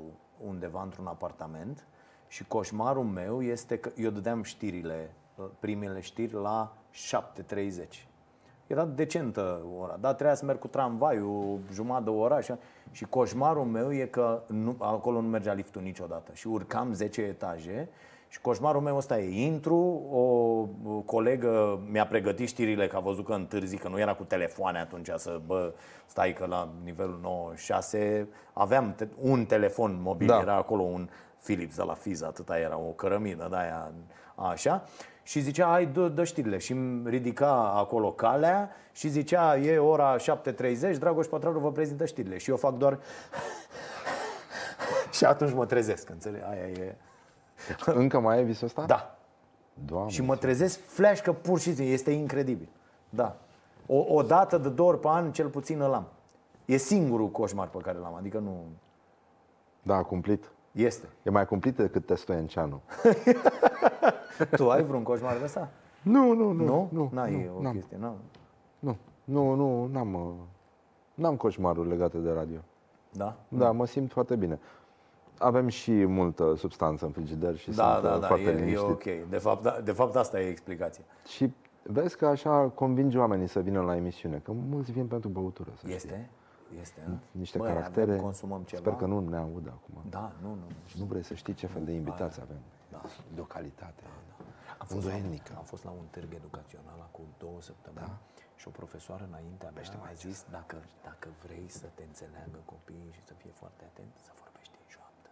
undeva 0.47 0.83
într-un 0.83 1.07
apartament 1.07 1.87
și 2.29 2.45
coșmarul 2.45 3.05
meu 3.05 3.43
este 3.43 3.79
că 3.79 3.91
eu 3.97 4.11
dădeam 4.11 4.43
știrile, 4.43 5.15
uh, 5.37 5.45
primele 5.61 6.01
știri 6.01 6.33
la 6.33 6.77
7.30. 6.93 8.07
Era 8.67 8.85
decentă 8.85 9.61
ora, 9.81 9.97
dar 10.01 10.13
trebuia 10.13 10.35
să 10.35 10.45
merg 10.45 10.59
cu 10.59 10.69
tramvaiul 10.69 11.59
jumătate 11.73 12.05
de 12.05 12.11
oră 12.11 12.35
așa. 12.35 12.59
Și 12.91 13.05
coșmarul 13.05 13.65
meu 13.65 13.93
e 13.93 14.05
că 14.05 14.43
nu, 14.47 14.77
acolo 14.79 15.21
nu 15.21 15.29
mergea 15.29 15.53
liftul 15.53 15.83
niciodată. 15.83 16.33
Și 16.35 16.47
urcam 16.47 16.93
10 16.93 17.23
etaje 17.23 17.89
și 18.37 18.43
coșmarul 18.43 18.81
meu 18.81 18.97
ăsta 18.97 19.19
e, 19.19 19.45
intru, 19.45 19.77
o 20.13 20.21
colegă 21.05 21.81
mi-a 21.91 22.07
pregătit 22.07 22.49
știrile 22.49 22.87
că 22.87 22.97
a 22.97 23.01
văzut 23.01 23.25
că 23.25 23.33
întârzi, 23.33 23.77
că 23.77 23.89
nu 23.89 23.99
era 23.99 24.15
cu 24.15 24.25
telefoane 24.25 24.79
atunci 24.79 25.09
să, 25.17 25.41
bă, 25.47 25.73
stai 26.07 26.33
că 26.33 26.47
la 26.47 26.69
nivelul 26.85 27.19
96 27.23 28.29
aveam 28.53 28.95
te- 28.97 29.09
un 29.21 29.45
telefon 29.45 29.99
mobil, 30.03 30.27
Da. 30.27 30.39
era 30.41 30.55
acolo 30.55 30.83
un 30.83 31.09
Philips 31.43 31.77
de 31.77 31.83
la 31.83 31.95
Fiz, 31.95 32.23
atâta 32.23 32.59
era, 32.59 32.79
o 32.79 32.91
cărămidă 32.91 33.47
de 33.51 33.57
aia, 33.57 33.93
așa. 34.35 34.85
Și 35.23 35.41
zicea, 35.41 35.67
hai, 35.67 35.87
dă, 35.87 36.09
dă 36.09 36.25
știrile. 36.25 36.59
Și 36.59 36.73
îmi 36.73 37.11
ridica 37.11 37.73
acolo 37.77 38.13
calea 38.13 38.71
și 38.93 39.09
zicea, 39.09 39.57
e 39.59 39.79
ora 39.79 40.17
7.30, 40.17 40.99
Dragoș 40.99 41.27
Pătraru 41.27 41.59
vă 41.59 41.73
prezintă 41.73 42.07
știrile. 42.07 42.39
Și 42.39 42.51
eu 42.51 42.57
fac 42.57 42.77
doar... 42.77 42.99
și 45.17 45.25
atunci 45.25 45.53
mă 45.53 45.67
trezesc, 45.67 46.11
înțeleg? 46.11 46.43
Aia 46.51 46.67
e... 46.67 46.97
Încă 48.03 48.20
mai 48.20 48.39
e 48.41 48.43
visul 48.43 48.66
ăsta? 48.66 48.85
Da. 48.85 49.19
Doamne. 49.85 50.11
Și 50.11 50.23
mă 50.23 50.37
trezesc 50.37 50.78
flash 50.81 51.23
că 51.23 51.33
pur 51.33 51.59
și 51.59 51.65
simplu 51.65 51.85
este 51.85 52.11
incredibil. 52.11 52.69
Da. 53.11 53.37
O, 53.87 54.05
o 54.15 54.23
dată 54.23 54.59
de 54.59 54.69
două 54.69 54.89
ori 54.89 55.01
pe 55.01 55.09
an, 55.11 55.33
cel 55.33 55.49
puțin 55.49 55.81
îl 55.81 55.93
am. 55.93 56.07
E 56.65 56.77
singurul 56.77 57.28
coșmar 57.31 57.69
pe 57.69 57.78
care 57.78 57.99
l-am, 57.99 58.15
adică 58.15 58.39
nu... 58.39 58.65
Da, 59.83 60.03
cumplit. 60.03 60.51
Este. 60.73 61.09
E 61.23 61.31
mai 61.31 61.47
cumplit 61.47 61.77
decât 61.77 62.07
Testoienceanu. 62.07 62.81
Tu 64.57 64.70
ai 64.70 64.83
vreun 64.83 65.03
coșmar 65.03 65.37
de 65.37 65.45
ăsta? 65.45 65.69
Nu, 66.03 66.33
nu, 66.33 66.51
nu. 66.53 66.65
Nu? 66.65 66.89
Nu, 66.93 67.11
N-ai 67.12 67.51
o 67.59 67.62
n-am. 67.62 67.73
chestie, 67.73 67.97
nu? 68.01 68.16
Nu, 68.78 68.97
nu, 69.24 69.55
nu, 69.55 69.87
n-am, 69.87 70.15
uh, 70.15 70.33
n-am 71.15 71.37
coșmaruri 71.37 71.89
legate 71.89 72.19
de 72.19 72.31
radio. 72.31 72.59
Da? 73.12 73.37
Da, 73.49 73.70
mă 73.70 73.87
simt 73.87 74.12
foarte 74.12 74.37
bine. 74.37 74.59
Avem 75.39 75.69
și 75.69 76.05
multă 76.05 76.55
substanță 76.57 77.05
în 77.05 77.11
frigider 77.11 77.57
și 77.57 77.71
Da, 77.71 77.93
sunt 77.93 78.03
da, 78.05 78.15
uh, 78.15 78.21
da, 78.21 78.27
foarte 78.27 78.45
e, 78.45 78.51
e 78.51 78.55
liniștit. 78.55 78.89
ok. 78.89 79.05
De 79.29 79.39
fapt, 79.39 79.63
da, 79.63 79.81
de 79.85 79.93
fapt, 79.93 80.17
asta 80.17 80.41
e 80.41 80.49
explicația. 80.49 81.05
Și 81.27 81.53
vezi 81.83 82.17
că 82.17 82.27
așa 82.27 82.69
convinge 82.75 83.19
oamenii 83.19 83.47
să 83.47 83.61
vină 83.61 83.81
la 83.81 83.97
emisiune, 83.97 84.39
că 84.39 84.53
mulți 84.53 84.93
vin 84.93 85.07
pentru 85.07 85.29
băutură, 85.29 85.71
să 85.75 85.81
știi. 85.83 85.95
Este? 85.95 86.31
Este, 86.81 87.01
da? 87.09 87.15
Niște 87.31 87.59
Băi, 87.59 87.69
caractere. 87.73 88.11
avem, 88.11 88.23
consumăm 88.23 88.63
ceva. 88.63 88.81
Sper 88.83 88.93
că 89.01 89.07
nu 89.07 89.19
ne 89.29 89.37
aud 89.37 89.67
acum. 89.77 89.95
Da, 90.11 90.33
nu, 90.43 90.49
nu. 90.49 90.67
Nu 90.99 91.05
vrei 91.05 91.23
să 91.31 91.35
știi 91.35 91.55
ce 91.55 91.67
fel 91.67 91.85
de 91.85 91.93
invitați 91.93 92.41
avem. 92.47 92.61
Da. 92.95 93.01
De 93.35 93.41
o 93.41 93.49
calitate. 93.57 94.03
Am 94.83 94.87
fost, 94.95 95.07
la, 95.07 95.13
Îndoielnică. 95.15 95.53
am 95.63 95.67
fost 95.73 95.85
la 95.89 95.93
un 96.01 96.07
târg 96.15 96.31
educațional 96.41 96.99
acum 97.09 97.27
două 97.45 97.59
săptămâni 97.71 98.07
da. 98.13 98.19
și 98.61 98.65
o 98.71 98.73
profesoară 98.81 99.25
înainte 99.31 99.65
abia 99.67 99.83
mi-a 100.03 100.17
zis 100.27 100.39
dacă, 100.57 100.77
dacă 101.09 101.29
vrei 101.45 101.67
să 101.81 101.87
te 101.97 102.03
înțeleagă 102.11 102.59
copiii 102.75 103.13
și 103.17 103.23
să 103.29 103.35
fie 103.41 103.53
foarte 103.63 103.83
atent, 103.91 104.13
să 104.27 104.31
vorbești 104.43 104.75
în 104.83 104.87
șoaptă. 104.95 105.29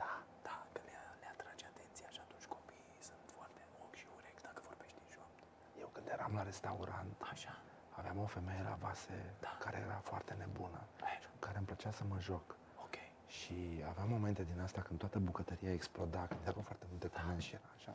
Da, 0.00 0.12
da, 0.48 0.56
că 0.74 0.80
le, 0.88 0.94
le 1.22 1.28
atrage 1.34 1.64
atenția 1.72 2.08
și 2.14 2.20
atunci 2.24 2.46
copiii 2.56 2.98
sunt 3.10 3.24
foarte 3.36 3.62
ochi 3.84 3.98
și 4.02 4.06
urechi 4.18 4.42
dacă 4.48 4.60
vorbești 4.70 4.98
în 5.04 5.08
șoaptă. 5.16 5.42
Eu 5.82 5.88
când 5.94 6.06
eram 6.14 6.22
la 6.34 6.42
restaurant, 6.42 7.12
Așa. 7.32 7.56
aveam 7.90 8.18
o 8.18 8.26
femeie 8.26 8.62
la 8.62 8.76
vase 8.80 9.34
Da. 9.40 9.56
care 9.60 9.78
era 9.86 10.00
foarte 10.02 10.34
nebună, 10.38 10.80
Așa. 11.02 11.30
care 11.38 11.56
îmi 11.56 11.66
plăcea 11.66 11.90
să 11.90 12.04
mă 12.08 12.16
joc. 12.20 12.56
Ok. 12.84 12.94
Și 13.26 13.54
aveam 13.88 14.08
momente 14.08 14.42
din 14.52 14.60
asta 14.60 14.80
când 14.80 14.98
toată 14.98 15.18
bucătăria 15.18 15.72
exploda, 15.72 16.26
când 16.26 16.40
erau 16.46 16.62
foarte 16.62 16.86
multe 16.90 17.08
comenzi 17.08 17.46
și 17.46 17.54
era 17.54 17.68
așa. 17.76 17.94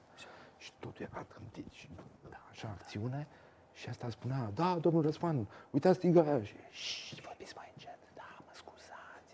Și 0.57 0.71
totul 0.79 1.07
era 1.11 1.21
tâmpit 1.23 1.71
și 1.71 1.89
da, 2.29 2.41
așa, 2.49 2.67
acțiune. 2.67 3.27
Și 3.73 3.89
asta 3.89 4.09
spunea, 4.09 4.51
da, 4.53 4.77
domnul 4.79 5.01
Răzvan, 5.01 5.47
uitați 5.69 5.97
stingă 5.97 6.19
aia. 6.21 6.43
Și, 6.43 6.55
și 7.15 7.21
vorbiți 7.21 7.53
mai 7.55 7.71
încet, 7.75 7.99
da, 8.13 8.29
mă 8.45 8.51
scuzați. 8.51 9.33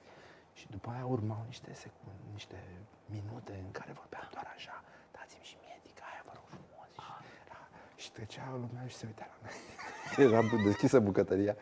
Și 0.54 0.68
după 0.70 0.90
aia 0.90 1.06
urmau 1.06 1.44
niște 1.46 1.74
secunde, 1.74 2.24
niște 2.32 2.60
minute 3.06 3.54
în 3.66 3.72
care 3.72 3.92
vorbeam 3.92 4.28
doar 4.32 4.48
așa, 4.56 4.84
dați-mi 5.12 5.44
și 5.44 5.58
mie 5.62 5.80
tica 5.84 6.06
aia, 6.12 6.24
vă 6.26 6.32
rog 6.36 6.48
frumos. 6.56 6.90
Și, 6.94 7.42
da, 7.52 7.60
și 7.96 8.05
trecea 8.18 8.46
lumea 8.64 8.84
și 8.92 8.96
se 9.00 9.06
uita 9.12 9.26
la 9.32 9.38
mine. 9.44 9.54
Era 10.28 10.40
deschisă 10.70 10.98
bucătăria. 11.10 11.56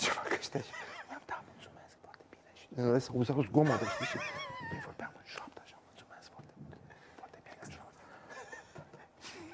Ce 0.00 0.08
fac 0.18 0.30
ăștia? 0.38 0.60
Și, 0.66 0.72
da, 1.30 1.36
mulțumesc, 1.50 1.94
foarte 2.04 2.24
bine. 2.32 2.48
Și 2.60 2.66
în 2.80 2.84
rest 2.94 3.08
auzeau 3.14 3.42
zgomote, 3.48 3.84
știi? 3.94 4.06
Și 4.12 4.16
noi 4.72 4.80
vorbeam 4.88 5.12
în 5.20 5.26
șoaptă 5.34 5.60
așa, 5.64 5.76
mulțumesc 5.88 6.26
foarte 6.34 6.52
bine. 6.64 6.76
Foarte 7.20 7.38
bine. 7.46 7.54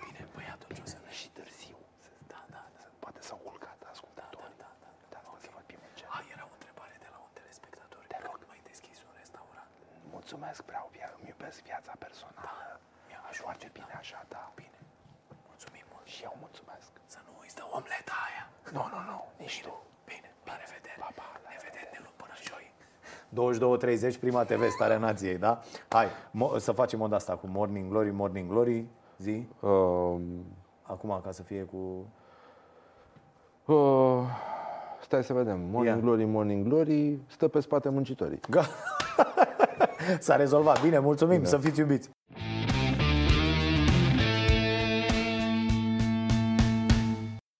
Bine, 0.04 0.22
păi 0.34 0.46
atunci 0.56 0.78
o 0.84 0.86
să 0.92 0.98
ne... 1.04 1.10
Și 1.20 1.28
târziu. 1.38 1.78
Da, 2.32 2.40
da, 2.54 2.62
da. 2.76 2.82
Poate 3.02 3.20
s-au 3.28 3.40
culcat 3.48 3.78
ascultătorii. 3.94 4.58
Da, 4.64 4.70
da, 4.82 4.88
da. 5.00 5.06
Dar 5.14 5.22
o 5.34 5.36
să 5.44 5.48
vorbim 5.58 5.80
încet. 5.88 6.08
A, 6.16 6.18
era 6.34 6.44
o 6.50 6.54
întrebare 6.58 6.96
de 7.04 7.08
la 7.14 7.18
un 7.26 7.32
telespectator. 7.38 8.02
Te 8.12 8.18
rog, 8.26 8.38
mai 8.52 8.60
deschis 8.70 8.98
un 9.08 9.12
restaurant. 9.22 9.70
Mulțumesc, 10.16 10.60
vreau, 10.70 10.86
via- 10.94 11.12
îmi 11.18 11.28
iubesc 11.32 11.58
viața 11.70 11.92
personală. 12.04 12.72
Mi-a 13.08 13.20
Aș 13.30 13.36
foarte 13.46 13.66
bine 13.76 13.94
așa, 14.02 14.20
da. 14.34 14.42
Bine. 14.60 14.69
Mulțumim 16.20 16.20
mult. 16.20 16.22
Și 16.22 16.24
eu 16.28 16.34
mulțumesc. 16.44 16.90
Să 17.14 17.18
nu 17.26 17.30
uiți 17.42 17.56
de 17.60 17.64
omleta 17.78 18.16
aia. 18.28 18.44
Nu, 18.76 18.82
nu, 18.92 19.00
nu, 19.10 19.18
nici 19.42 19.58
tu. 19.66 19.72
Bine, 20.10 20.28
la 20.48 20.54
revedere. 20.62 20.96
Pa, 21.04 21.08
pa, 21.18 21.26
la 21.44 21.48
ne 21.54 21.58
vedem, 21.66 21.86
ne 21.94 21.98
luăm 22.04 22.16
până 22.22 22.34
joi. 22.50 22.66
22.30, 24.14 24.20
prima 24.24 24.42
TV, 24.50 24.62
Starea 24.76 24.98
Nației, 25.06 25.38
da? 25.46 25.52
Hai, 25.98 26.06
mo- 26.40 26.54
să 26.66 26.70
facem 26.82 26.98
moda 26.98 27.16
asta 27.22 27.34
cu 27.40 27.46
Morning 27.56 27.86
Glory, 27.92 28.10
Morning 28.22 28.48
Glory, 28.52 28.78
zi, 29.26 29.36
Uh, 29.60 30.16
acum 30.82 31.20
ca 31.24 31.30
să 31.38 31.42
fie 31.42 31.62
cu... 31.72 31.78
uh, 33.72 34.22
stai 35.02 35.24
să 35.24 35.32
vedem. 35.32 35.58
Morning 35.60 35.96
Ia. 35.96 36.02
Glory, 36.02 36.24
Morning 36.24 36.66
Glory, 36.68 37.18
stă 37.26 37.48
pe 37.48 37.60
spate 37.60 37.88
muncitorii. 37.88 38.40
S-a 40.26 40.36
rezolvat, 40.36 40.82
bine, 40.82 40.98
mulțumim, 40.98 41.44
să 41.44 41.58
fiți 41.58 41.80
iubiți. 41.80 42.10